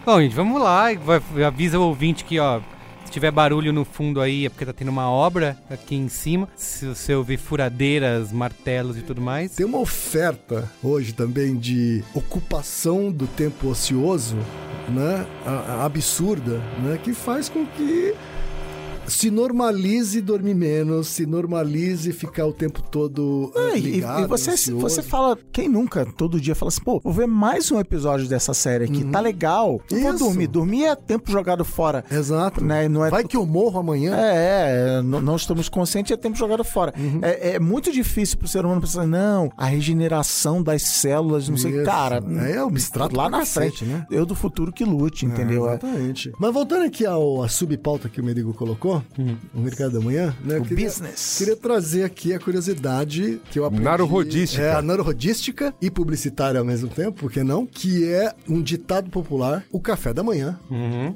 Bom, 0.05 0.22
gente, 0.22 0.36
vamos 0.36 0.61
lá. 0.61 0.93
vai- 0.93 1.22
avisa 1.45 1.78
o 1.80 1.84
ouvinte 1.84 2.24
que, 2.24 2.39
ó, 2.39 2.61
se 3.03 3.11
tiver 3.11 3.32
barulho 3.32 3.74
no 3.74 3.84
fundo 3.84 4.22
aí 4.22 4.45
é 4.45 4.49
porque 4.49 4.65
tá 4.65 4.74
tendo 4.74 4.89
uma 4.89 5.09
obra 5.09 5.57
aqui 5.70 5.95
em 5.95 6.07
cima. 6.07 6.47
Se 6.55 6.86
você 6.88 7.13
ouvir 7.15 7.38
furadeiras, 7.38 8.32
martelos 8.32 8.97
e 8.97 9.01
tudo 9.01 9.22
mais. 9.22 9.55
Tem 9.55 9.65
uma 9.65 9.80
oferta 9.80 10.70
hoje 10.84 11.13
também 11.13 11.55
de 11.57 12.03
ocupação 12.13 13.11
do 13.11 13.28
tempo 13.28 13.68
ocioso, 13.70 14.38
né? 14.89 15.26
a- 15.45 15.51
a- 15.51 15.86
absurda, 15.86 16.61
né? 16.82 16.99
Que 17.01 17.13
faz 17.13 17.49
com 17.49 17.65
que 17.65 18.13
se 19.08 19.32
normalize 19.32 20.22
dormir 20.22 20.53
menos, 20.53 21.08
se 21.08 21.26
normalize 21.26 22.12
ficar 22.12 22.45
o 22.45 22.53
tempo 22.53 22.82
todo 22.82 23.51
eh, 23.55 23.72
É, 23.74 23.78
e, 23.78 23.82
ligado, 23.82 24.24
e 24.24 24.28
você, 24.28 24.51
ansioso. 24.51 24.82
você 24.82 25.01
fala, 25.01 25.38
quem 25.51 25.68
nunca, 25.70 26.05
todo 26.18 26.39
dia 26.39 26.53
fala 26.55 26.70
assim, 26.70 26.82
pô, 26.82 26.99
vou 27.03 27.14
ver 27.14 27.28
mais 27.28 27.72
um 27.72 27.80
episódio 27.80 28.28
dessa 28.28 28.53
série 28.53 28.86
aqui, 28.86 29.03
tá 29.05 29.20
legal. 29.20 29.82
Não 29.91 29.99
vou 29.99 30.08
Uhum. 30.10 30.16
Isso. 30.16 30.24
dormir. 30.26 30.47
Dormir 30.47 30.86
é 30.86 30.95
tempo 30.95 31.32
jogado 31.32 31.64
fora. 31.66 32.03
Exato. 32.12 32.64
Né? 32.64 32.88
Não 32.88 33.03
é 33.05 33.10
Vai 33.10 33.24
que 33.24 33.38
eu 33.38 33.45
morro 33.45 33.80
amanhã. 33.80 34.16
É, 34.16 34.97
é, 34.97 35.01
não, 35.01 35.22
não 35.22 35.36
estamos 35.36 35.70
conscientes, 35.70 36.12
é 36.12 36.18
tempo 36.18 36.38
jogado 36.38 36.64
fora. 36.64 36.93
Uhum. 36.97 37.20
É, 37.22 37.51
é 37.55 37.60
muito 37.60 37.91
difícil 37.91 38.38
pro 38.38 38.47
ser 38.47 38.66
humano 38.66 38.82
pensar, 38.82 39.05
não, 39.08 39.49
a 39.58 39.66
regeneração 39.66 40.62
das 40.62 40.82
células, 40.84 41.49
não 41.49 41.58
sei, 41.58 41.72
Isso. 41.72 41.84
cara. 41.86 42.24
É 42.45 42.58
abstrato 42.58 43.16
lá 43.16 43.30
pra 43.30 43.39
na 43.39 43.45
frente, 43.45 43.86
né? 43.86 44.05
Eu 44.12 44.26
do 44.26 44.36
futuro 44.36 44.72
que 44.72 44.84
lute, 44.84 45.26
entendeu? 45.26 45.66
É, 45.68 45.72
É. 45.72 45.76
exatamente. 45.76 46.32
Mas 46.39 46.53
voltando 46.53 46.86
aqui 46.86 47.05
ao 47.05 47.43
a 47.43 47.49
subpauta 47.49 48.10
que 48.10 48.22
o 48.22 48.24
Medigo 48.24 48.53
colocou, 48.53 48.97
o 49.54 49.60
mercado 49.60 49.93
da 49.93 50.00
manhã, 50.00 50.36
né? 50.43 50.58
O 50.60 50.64
queria, 50.64 50.86
business. 50.88 51.36
Queria 51.38 51.56
trazer 51.56 52.04
aqui 52.04 52.34
a 52.34 52.39
curiosidade 52.39 53.39
que 53.52 53.60
eu 53.60 53.66
aprendi. 53.66 53.84
Narodística. 53.84 54.62
É, 54.64 54.74
a 54.74 54.82
narodística 54.82 55.74
e 55.82 55.89
publicitária 55.89 56.60
ao 56.60 56.66
mesmo 56.66 56.88
tempo, 56.89 57.20
por 57.20 57.32
que 57.32 57.43
não? 57.43 57.66
Que 57.66 58.06
é 58.12 58.34
um 58.48 58.62
ditado 58.62 59.10
popular: 59.10 59.64
o 59.72 59.80
café 59.80 60.14
da 60.14 60.24
manhã 60.24 60.60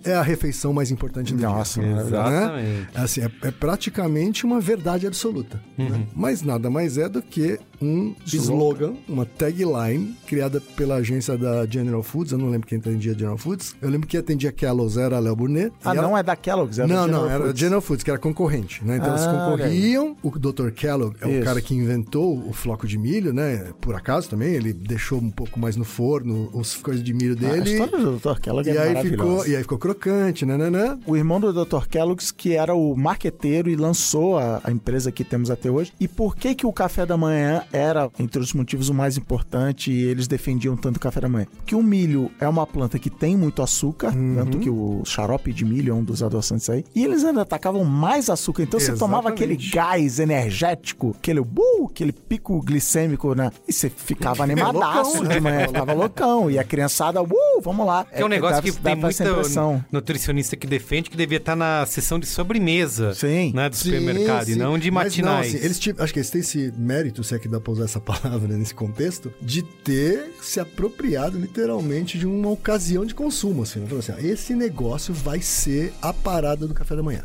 é 0.03 0.13
a 0.13 0.21
refeição 0.21 0.73
mais 0.73 0.91
importante 0.91 1.33
do 1.33 1.41
Nossa, 1.41 1.81
dia. 1.81 1.91
Exatamente. 1.91 2.67
Né? 2.67 2.87
Assim, 2.95 3.21
é, 3.21 3.31
é 3.43 3.51
praticamente 3.51 4.45
uma 4.45 4.59
verdade 4.59 5.07
absoluta. 5.07 5.61
né? 5.77 6.05
Mas 6.15 6.41
nada 6.41 6.69
mais 6.69 6.97
é 6.97 7.07
do 7.09 7.21
que 7.21 7.59
um 7.81 8.13
slogan, 8.25 8.93
uma 9.09 9.25
tagline 9.25 10.15
criada 10.27 10.61
pela 10.75 10.95
agência 10.95 11.35
da 11.37 11.65
General 11.65 12.03
Foods. 12.03 12.31
Eu 12.31 12.37
não 12.37 12.49
lembro 12.49 12.67
quem 12.67 12.77
atendia 12.77 13.13
General 13.13 13.37
Foods. 13.37 13.75
Eu 13.81 13.89
lembro 13.89 14.07
que 14.07 14.15
atendia 14.17 14.51
Kellogg's 14.51 14.97
era 14.97 15.17
a 15.17 15.19
Léo 15.19 15.35
Burnet. 15.35 15.73
Ah, 15.83 15.91
ela- 15.95 16.01
não 16.03 16.17
é 16.17 16.21
da 16.21 16.35
Kellogg's, 16.35 16.77
é 16.79 16.83
da 16.83 16.87
não, 16.93 17.03
General 17.05 17.23
não, 17.23 17.29
era 17.31 17.43
Foods. 17.45 17.59
Foods, 17.79 18.03
que 18.03 18.09
era 18.09 18.19
concorrente, 18.19 18.83
né? 18.83 18.97
Então 18.97 19.09
eles 19.09 19.21
Ah, 19.21 19.31
concorriam. 19.51 20.17
O 20.23 20.31
Dr. 20.31 20.71
Kellogg 20.71 21.15
é 21.21 21.27
o 21.27 21.29
Isso. 21.31 21.43
cara 21.43 21.61
que 21.61 21.73
inventou 21.75 22.37
o 22.37 22.51
floco 22.51 22.85
de 22.87 22.97
milho, 22.97 23.31
né? 23.31 23.67
Por 23.79 23.95
acaso 23.95 24.27
também, 24.29 24.53
ele 24.53 24.73
deixou 24.73 25.19
um 25.19 25.29
pouco 25.29 25.59
mais 25.59 25.75
no 25.75 25.85
forno 25.85 26.49
os 26.53 26.75
coisas 26.75 27.03
de 27.03 27.13
milho 27.13 27.37
Ah, 27.41 27.47
a 27.47 27.51
dele. 27.53 27.71
história 27.71 27.97
do 27.99 28.17
Dr. 28.17 28.39
Kellogg 28.41 28.67
e, 28.67 28.71
é 28.75 28.81
aí 28.81 29.01
ficou, 29.09 29.47
e 29.47 29.55
aí 29.55 29.61
ficou 29.61 29.77
crocante, 29.77 30.45
né, 30.45 30.57
né, 30.57 30.69
né? 30.69 30.97
O 31.05 31.15
irmão 31.15 31.39
do 31.39 31.53
Dr. 31.53 31.85
Kellogg's, 31.87 32.31
que 32.31 32.53
era 32.53 32.73
o 32.73 32.95
marqueteiro 32.95 33.69
e 33.69 33.75
lançou 33.75 34.37
a, 34.37 34.59
a 34.63 34.71
empresa 34.71 35.11
que 35.11 35.23
temos 35.23 35.51
até 35.51 35.69
hoje. 35.69 35.93
E 35.99 36.07
por 36.07 36.35
que 36.35 36.55
que 36.55 36.65
o 36.65 36.73
café 36.73 37.05
da 37.05 37.15
manhã 37.15 37.63
era, 37.71 38.09
entre 38.19 38.41
os 38.41 38.53
motivos, 38.53 38.89
o 38.89 38.93
mais 38.93 39.17
importante 39.17 39.91
e 39.91 40.03
eles 40.05 40.27
defendiam 40.27 40.75
tanto 40.75 40.97
o 40.97 40.99
café 40.99 41.21
da 41.21 41.29
manhã? 41.29 41.45
Que 41.65 41.75
o 41.75 41.83
milho 41.83 42.31
é 42.39 42.47
uma 42.47 42.65
planta 42.65 42.97
que 42.97 43.09
tem 43.09 43.35
muito 43.37 43.61
açúcar, 43.61 44.11
Uhum. 44.15 44.35
tanto 44.35 44.57
que 44.59 44.69
o 44.69 45.01
xarope 45.05 45.53
de 45.53 45.63
milho 45.65 45.91
é 45.91 45.93
um 45.93 46.03
dos 46.03 46.23
adoçantes 46.23 46.69
aí. 46.69 46.83
E 46.95 47.03
eles 47.03 47.23
ainda 47.23 47.45
atacavam 47.61 47.83
mais 47.85 48.29
açúcar. 48.29 48.63
Então 48.63 48.79
você 48.79 48.93
tomava 48.93 49.29
aquele 49.29 49.53
Exatamente. 49.53 49.75
gás 49.75 50.19
energético, 50.19 51.15
aquele, 51.19 51.39
uh, 51.39 51.87
aquele 51.89 52.11
pico 52.11 52.59
glicêmico, 52.61 53.35
né? 53.35 53.51
E 53.67 53.71
você 53.73 53.89
ficava 53.89 54.43
animadaço 54.43 55.11
loucão, 55.17 55.23
né? 55.23 55.35
de 55.35 55.39
manhã, 55.41 55.67
ficava 55.67 55.93
loucão. 55.93 56.51
E 56.51 56.57
a 56.57 56.63
criançada, 56.63 57.21
uh, 57.21 57.27
vamos 57.61 57.85
lá. 57.85 58.05
É 58.11 58.25
um 58.25 58.27
negócio 58.27 58.55
dá- 58.57 58.61
que 58.63 58.71
dá 58.71 58.81
tem 58.91 58.95
muita 58.95 59.23
impressão. 59.23 59.83
nutricionista 59.91 60.55
que 60.55 60.65
defende 60.65 61.09
que 61.09 61.17
devia 61.17 61.37
estar 61.37 61.55
na 61.55 61.85
sessão 61.85 62.19
de 62.19 62.25
sobremesa 62.25 63.13
Sim. 63.13 63.51
né, 63.53 63.69
do 63.69 63.75
Sim, 63.75 63.83
supermercado 63.83 64.49
e 64.49 64.53
sim. 64.53 64.59
não 64.59 64.77
de 64.77 64.89
Mas 64.89 65.05
matinais. 65.05 65.55
assim, 65.55 65.63
eles 65.65 65.79
tiveram- 65.79 66.03
acho 66.03 66.13
que 66.13 66.19
eles 66.19 66.29
têm 66.29 66.41
esse 66.41 66.73
mérito, 66.77 67.23
se 67.23 67.35
é 67.35 67.39
que 67.39 67.47
dá 67.47 67.59
pra 67.59 67.71
usar 67.71 67.85
essa 67.85 67.99
palavra 68.01 68.57
nesse 68.57 68.73
contexto, 68.73 69.31
de 69.41 69.61
ter 69.61 70.31
se 70.41 70.59
apropriado 70.59 71.37
literalmente 71.37 72.17
de 72.17 72.25
uma 72.25 72.49
ocasião 72.49 73.05
de 73.05 73.13
consumo. 73.13 73.63
Assim, 73.63 73.81
Falou 73.85 73.99
assim, 73.99 74.13
esse 74.27 74.53
negócio 74.55 75.13
vai 75.13 75.41
ser 75.41 75.93
a 76.01 76.13
parada 76.13 76.65
do 76.67 76.73
café 76.73 76.95
da 76.95 77.03
manhã. 77.03 77.23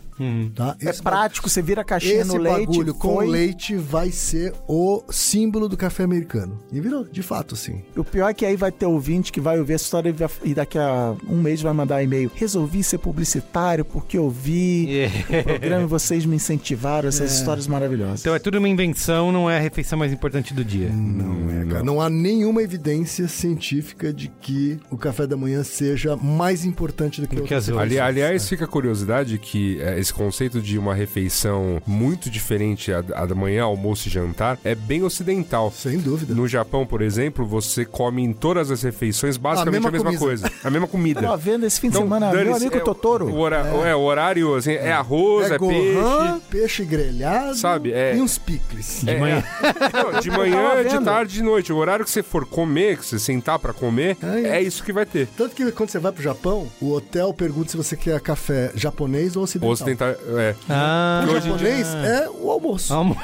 Tá? 0.54 0.76
É 0.80 0.92
prático, 0.92 1.48
você 1.48 1.60
vira 1.62 1.80
a 1.82 1.84
caixinha 1.84 2.20
Esse 2.20 2.28
no 2.28 2.36
leite. 2.36 2.66
bagulho 2.66 2.94
com 2.94 3.14
foi. 3.16 3.26
leite 3.26 3.76
vai 3.76 4.10
ser 4.10 4.52
o 4.68 5.02
símbolo 5.10 5.68
do 5.68 5.76
café 5.76 6.04
americano. 6.04 6.58
E 6.72 6.80
virou, 6.80 7.04
de 7.04 7.22
fato, 7.22 7.56
sim. 7.56 7.82
O 7.96 8.04
pior 8.04 8.28
é 8.28 8.34
que 8.34 8.44
aí 8.44 8.56
vai 8.56 8.72
ter 8.72 8.86
ouvinte 8.86 9.32
que 9.32 9.40
vai 9.40 9.58
ouvir 9.58 9.74
essa 9.74 9.84
história 9.84 10.14
e 10.44 10.54
daqui 10.54 10.78
a 10.78 11.14
um 11.28 11.40
mês 11.40 11.60
vai 11.62 11.72
mandar 11.72 12.02
e-mail. 12.02 12.30
Resolvi 12.34 12.82
ser 12.82 12.98
publicitário 12.98 13.84
porque 13.84 14.18
eu 14.18 14.30
vi 14.30 15.08
o 15.28 15.42
programa 15.44 15.82
e 15.82 15.86
vocês 15.86 16.24
me 16.24 16.36
incentivaram. 16.36 17.08
Essas 17.08 17.32
histórias 17.34 17.66
maravilhosas. 17.66 18.20
Então 18.20 18.34
é 18.34 18.38
tudo 18.38 18.58
uma 18.58 18.68
invenção, 18.68 19.30
não 19.30 19.50
é 19.50 19.56
a 19.56 19.60
refeição 19.60 19.98
mais 19.98 20.12
importante 20.12 20.52
do 20.54 20.64
dia. 20.64 20.88
Não 20.90 21.50
é, 21.50 21.64
cara. 21.64 21.82
Não 21.84 22.00
há 22.00 22.08
nenhuma 22.08 22.62
evidência 22.62 23.28
científica 23.28 24.12
de 24.12 24.28
que 24.40 24.78
o 24.90 24.96
café 24.96 25.26
da 25.26 25.36
manhã 25.36 25.62
seja 25.62 26.16
mais 26.16 26.64
importante 26.64 27.20
do 27.20 27.28
que, 27.28 27.36
Do 27.36 27.42
que 27.42 27.54
as 27.54 27.68
outras. 27.68 27.86
Ali, 27.86 27.98
aliás, 27.98 28.48
fica 28.48 28.64
a 28.64 28.68
curiosidade 28.68 29.38
que 29.38 29.80
é, 29.80 29.98
esse 29.98 30.12
conceito 30.16 30.60
de 30.60 30.78
uma 30.78 30.94
refeição 30.94 31.80
muito 31.86 32.28
diferente 32.30 32.92
a, 32.92 32.98
a 33.14 33.26
da 33.26 33.34
manhã, 33.34 33.64
almoço 33.64 34.08
e 34.08 34.10
jantar 34.10 34.58
é 34.64 34.74
bem 34.74 35.02
ocidental. 35.02 35.72
Sem 35.74 35.98
dúvida. 35.98 36.34
No 36.34 36.46
Japão, 36.48 36.86
por 36.86 37.02
exemplo, 37.02 37.44
você 37.46 37.84
come 37.84 38.22
em 38.22 38.32
todas 38.32 38.70
as 38.70 38.82
refeições 38.82 39.36
basicamente 39.36 39.84
A 39.84 39.88
a 39.88 39.90
mesma 39.92 40.10
mesma, 40.10 40.18
comida. 40.20 40.48
coisa. 40.48 40.52
A 40.64 40.70
mesma 40.70 40.88
comida. 40.88 41.20
Tava 41.22 41.36
vendo 41.36 41.66
esse 41.66 41.80
fim 41.80 41.88
de 41.88 41.96
Então, 41.96 42.02
semana, 42.06 42.30
meu 42.32 42.54
amigo 42.54 42.76
é, 42.76 42.80
Totoro. 42.80 43.26
O, 43.28 43.38
hora- 43.38 43.66
é, 43.84 43.94
o 43.94 44.00
horário, 44.00 44.54
assim, 44.54 44.72
é 44.72 44.92
arroz, 44.92 45.50
é, 45.50 45.54
é 45.54 45.58
peixe. 45.58 45.92
gohan, 45.94 46.40
peixe 46.50 46.84
grelhado 46.84 47.54
Sabe, 47.56 47.92
é- 47.92 48.16
e 48.16 48.20
uns 48.20 48.38
picles. 48.38 49.00
De 49.02 49.10
É, 49.10 49.18
manhã. 49.18 49.44
Não, 49.92 50.20
de 50.20 50.30
manhã, 50.30 50.84
de 50.84 51.04
tarde, 51.04 51.34
de 51.34 51.42
noite. 51.42 51.72
O 51.72 51.76
horário 51.76 52.04
que 52.04 52.10
você 52.10 52.22
for 52.22 52.46
comer, 52.46 52.96
que 52.98 53.06
você 53.06 53.18
sentar 53.18 53.58
pra 53.58 53.72
comer, 53.72 54.16
É 54.22 54.56
é 54.58 54.62
isso 54.62 54.82
que 54.82 54.92
vai 54.92 55.04
ter. 55.06 55.26
Tanto 55.36 55.54
que 55.54 55.70
quando 55.72 55.90
você 55.90 55.98
vai 55.98 56.12
pro 56.12 56.22
Japão, 56.22 56.66
o 56.80 56.92
hotel 56.92 57.32
pergunta 57.34 57.70
se 57.70 57.76
você 57.76 57.96
quer 57.96 58.20
café 58.20 58.70
japonês 58.74 59.36
ou 59.36 59.42
ocidental. 59.44 59.68
Ou 59.68 59.72
É. 60.04 60.54
Ah, 60.68 61.24
O 61.28 61.40
japonês 61.40 61.94
é 61.94 62.28
o 62.28 62.50
almoço. 62.66 62.94
almo- 62.94 63.16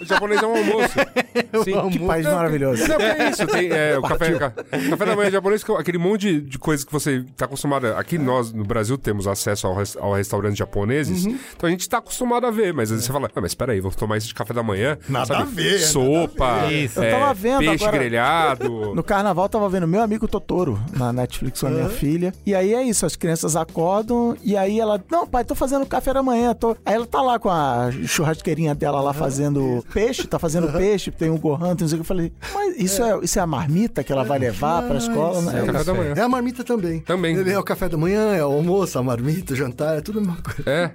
O 0.00 0.04
japonês 0.04 0.42
é 0.42 0.46
um 0.46 0.56
almoço. 0.56 0.94
Sim. 1.64 1.90
Que 1.90 1.98
país 2.00 2.26
maravilhoso. 2.26 2.86
Não, 2.88 2.96
é 3.00 3.30
isso. 3.30 3.46
Tem, 3.46 3.70
é, 3.70 3.98
o 3.98 4.02
café, 4.06 4.32
ca- 4.38 4.50
café 4.50 5.04
da 5.06 5.16
manhã 5.16 5.30
japonês, 5.30 5.62
que 5.64 5.70
é 5.72 5.76
aquele 5.76 5.98
monte 5.98 6.20
de, 6.22 6.40
de 6.42 6.58
coisa 6.58 6.84
que 6.84 6.92
você 6.92 7.24
tá 7.36 7.44
acostumado. 7.46 7.86
a- 7.86 7.98
Aqui 7.98 8.18
nós, 8.18 8.52
no 8.52 8.64
Brasil, 8.64 8.98
temos 8.98 9.26
acesso 9.26 9.66
ao, 9.66 9.74
res- 9.74 9.96
ao 9.96 10.12
restaurante 10.14 10.56
japoneses. 10.58 11.24
Uhum. 11.24 11.38
Então 11.56 11.66
a 11.68 11.70
gente 11.70 11.88
tá 11.88 11.98
acostumado 11.98 12.46
a 12.46 12.50
ver. 12.50 12.72
Mas 12.72 12.90
aí 12.92 13.00
você 13.00 13.12
fala, 13.12 13.30
ah, 13.34 13.40
mas 13.40 13.54
peraí, 13.54 13.80
vou 13.80 13.90
tomar 13.90 14.16
isso 14.18 14.28
de 14.28 14.34
café 14.34 14.52
da 14.52 14.62
manhã. 14.62 14.98
Nada 15.08 15.26
sabe? 15.26 15.42
a 15.42 15.44
ver, 15.44 15.78
Sopa, 15.80 16.46
nada 16.46 16.62
a 16.62 16.66
ver. 16.68 16.84
Isso. 16.84 17.02
é, 17.02 17.12
Eu 17.14 17.18
tava 17.18 17.34
vendo 17.34 17.58
peixe 17.60 17.84
agora- 17.84 17.98
grelhado. 17.98 18.94
No 18.94 19.02
carnaval 19.02 19.48
tava 19.48 19.68
vendo 19.68 19.86
meu 19.88 20.02
amigo 20.02 20.26
Totoro 20.28 20.78
na 20.92 21.12
Netflix 21.12 21.60
com 21.60 21.66
a 21.66 21.70
minha 21.70 21.88
filha. 21.88 22.32
E 22.46 22.54
aí 22.54 22.74
é 22.74 22.82
isso, 22.82 23.04
as 23.06 23.16
crianças 23.16 23.56
acordam 23.56 24.36
e 24.42 24.56
aí 24.56 24.78
ela, 24.78 25.02
não, 25.10 25.26
pai, 25.26 25.44
tô 25.44 25.54
fazendo 25.54 25.84
café 25.86 26.12
da 26.12 26.22
manhã. 26.22 26.54
Tô... 26.54 26.76
Aí 26.84 26.94
ela 26.94 27.06
tá 27.06 27.20
lá 27.20 27.38
com 27.38 27.48
a 27.50 27.90
churrasqueirinha 28.06 28.73
dela 28.74 29.00
lá 29.00 29.12
fazendo 29.12 29.84
peixe, 29.92 30.26
tá 30.26 30.38
fazendo 30.38 30.70
peixe, 30.72 31.10
tem 31.10 31.30
um 31.30 31.38
gohan, 31.38 31.74
tem 31.76 31.84
não 31.84 31.88
sei 31.88 31.98
o 31.98 31.98
que. 31.98 32.00
Eu 32.00 32.04
falei, 32.04 32.32
mas 32.52 32.76
isso 32.78 33.02
é, 33.02 33.18
isso 33.22 33.38
é 33.38 33.42
a 33.42 33.46
marmita 33.46 34.02
que 34.04 34.12
ela 34.12 34.24
vai 34.24 34.38
levar 34.38 34.82
pra 34.82 34.96
escola? 34.96 35.40
né? 35.42 35.62
É 35.62 35.66
café 35.66 35.84
da 35.84 35.94
manhã. 35.94 36.14
É 36.16 36.20
a 36.20 36.28
marmita 36.28 36.64
também. 36.64 37.00
Também. 37.00 37.36
Ele 37.36 37.50
é 37.50 37.58
o 37.58 37.62
café 37.62 37.88
da 37.88 37.96
manhã, 37.96 38.34
é 38.34 38.44
o 38.44 38.52
almoço, 38.52 38.98
a 38.98 39.02
marmita, 39.02 39.52
o 39.52 39.56
jantar, 39.56 39.98
é 39.98 40.00
tudo 40.00 40.18
a 40.18 40.22
mesma 40.22 40.38
coisa. 40.42 40.62
É. 40.70 40.90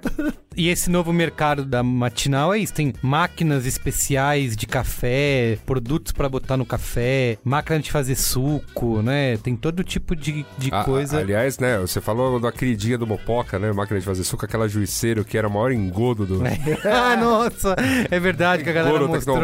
E 0.56 0.68
esse 0.68 0.90
novo 0.90 1.12
mercado 1.12 1.64
da 1.64 1.82
matinal 1.82 2.52
é 2.52 2.58
isso. 2.58 2.74
Tem 2.74 2.92
máquinas 3.02 3.66
especiais 3.66 4.56
de 4.56 4.66
café, 4.66 5.58
produtos 5.64 6.12
pra 6.12 6.28
botar 6.28 6.56
no 6.56 6.66
café, 6.66 7.38
máquina 7.44 7.78
de 7.78 7.90
fazer 7.90 8.14
suco, 8.16 9.00
né? 9.02 9.36
Tem 9.38 9.54
todo 9.56 9.82
tipo 9.84 10.14
de, 10.16 10.44
de 10.58 10.68
A- 10.72 10.84
coisa. 10.84 11.18
a- 11.18 11.20
aliás, 11.20 11.58
né, 11.58 11.78
você 11.78 12.00
falou 12.00 12.38
da 12.40 12.50
queridinha 12.52 12.98
do 12.98 13.06
Mopoca, 13.06 13.58
né? 13.58 13.72
Máquina 13.72 14.00
de 14.00 14.04
fazer 14.06 14.24
suco, 14.24 14.44
aquela 14.44 14.68
juiceiro 14.68 15.24
que 15.24 15.38
era 15.38 15.46
o 15.48 15.50
maior 15.50 15.70
engodo 15.72 16.26
do. 16.26 16.42
ah, 16.84 17.16
nossa! 17.16 17.59
É 18.10 18.18
verdade 18.20 18.62
que 18.64 18.70
a 18.70 18.72
galera 18.72 19.06
mostrou 19.06 19.36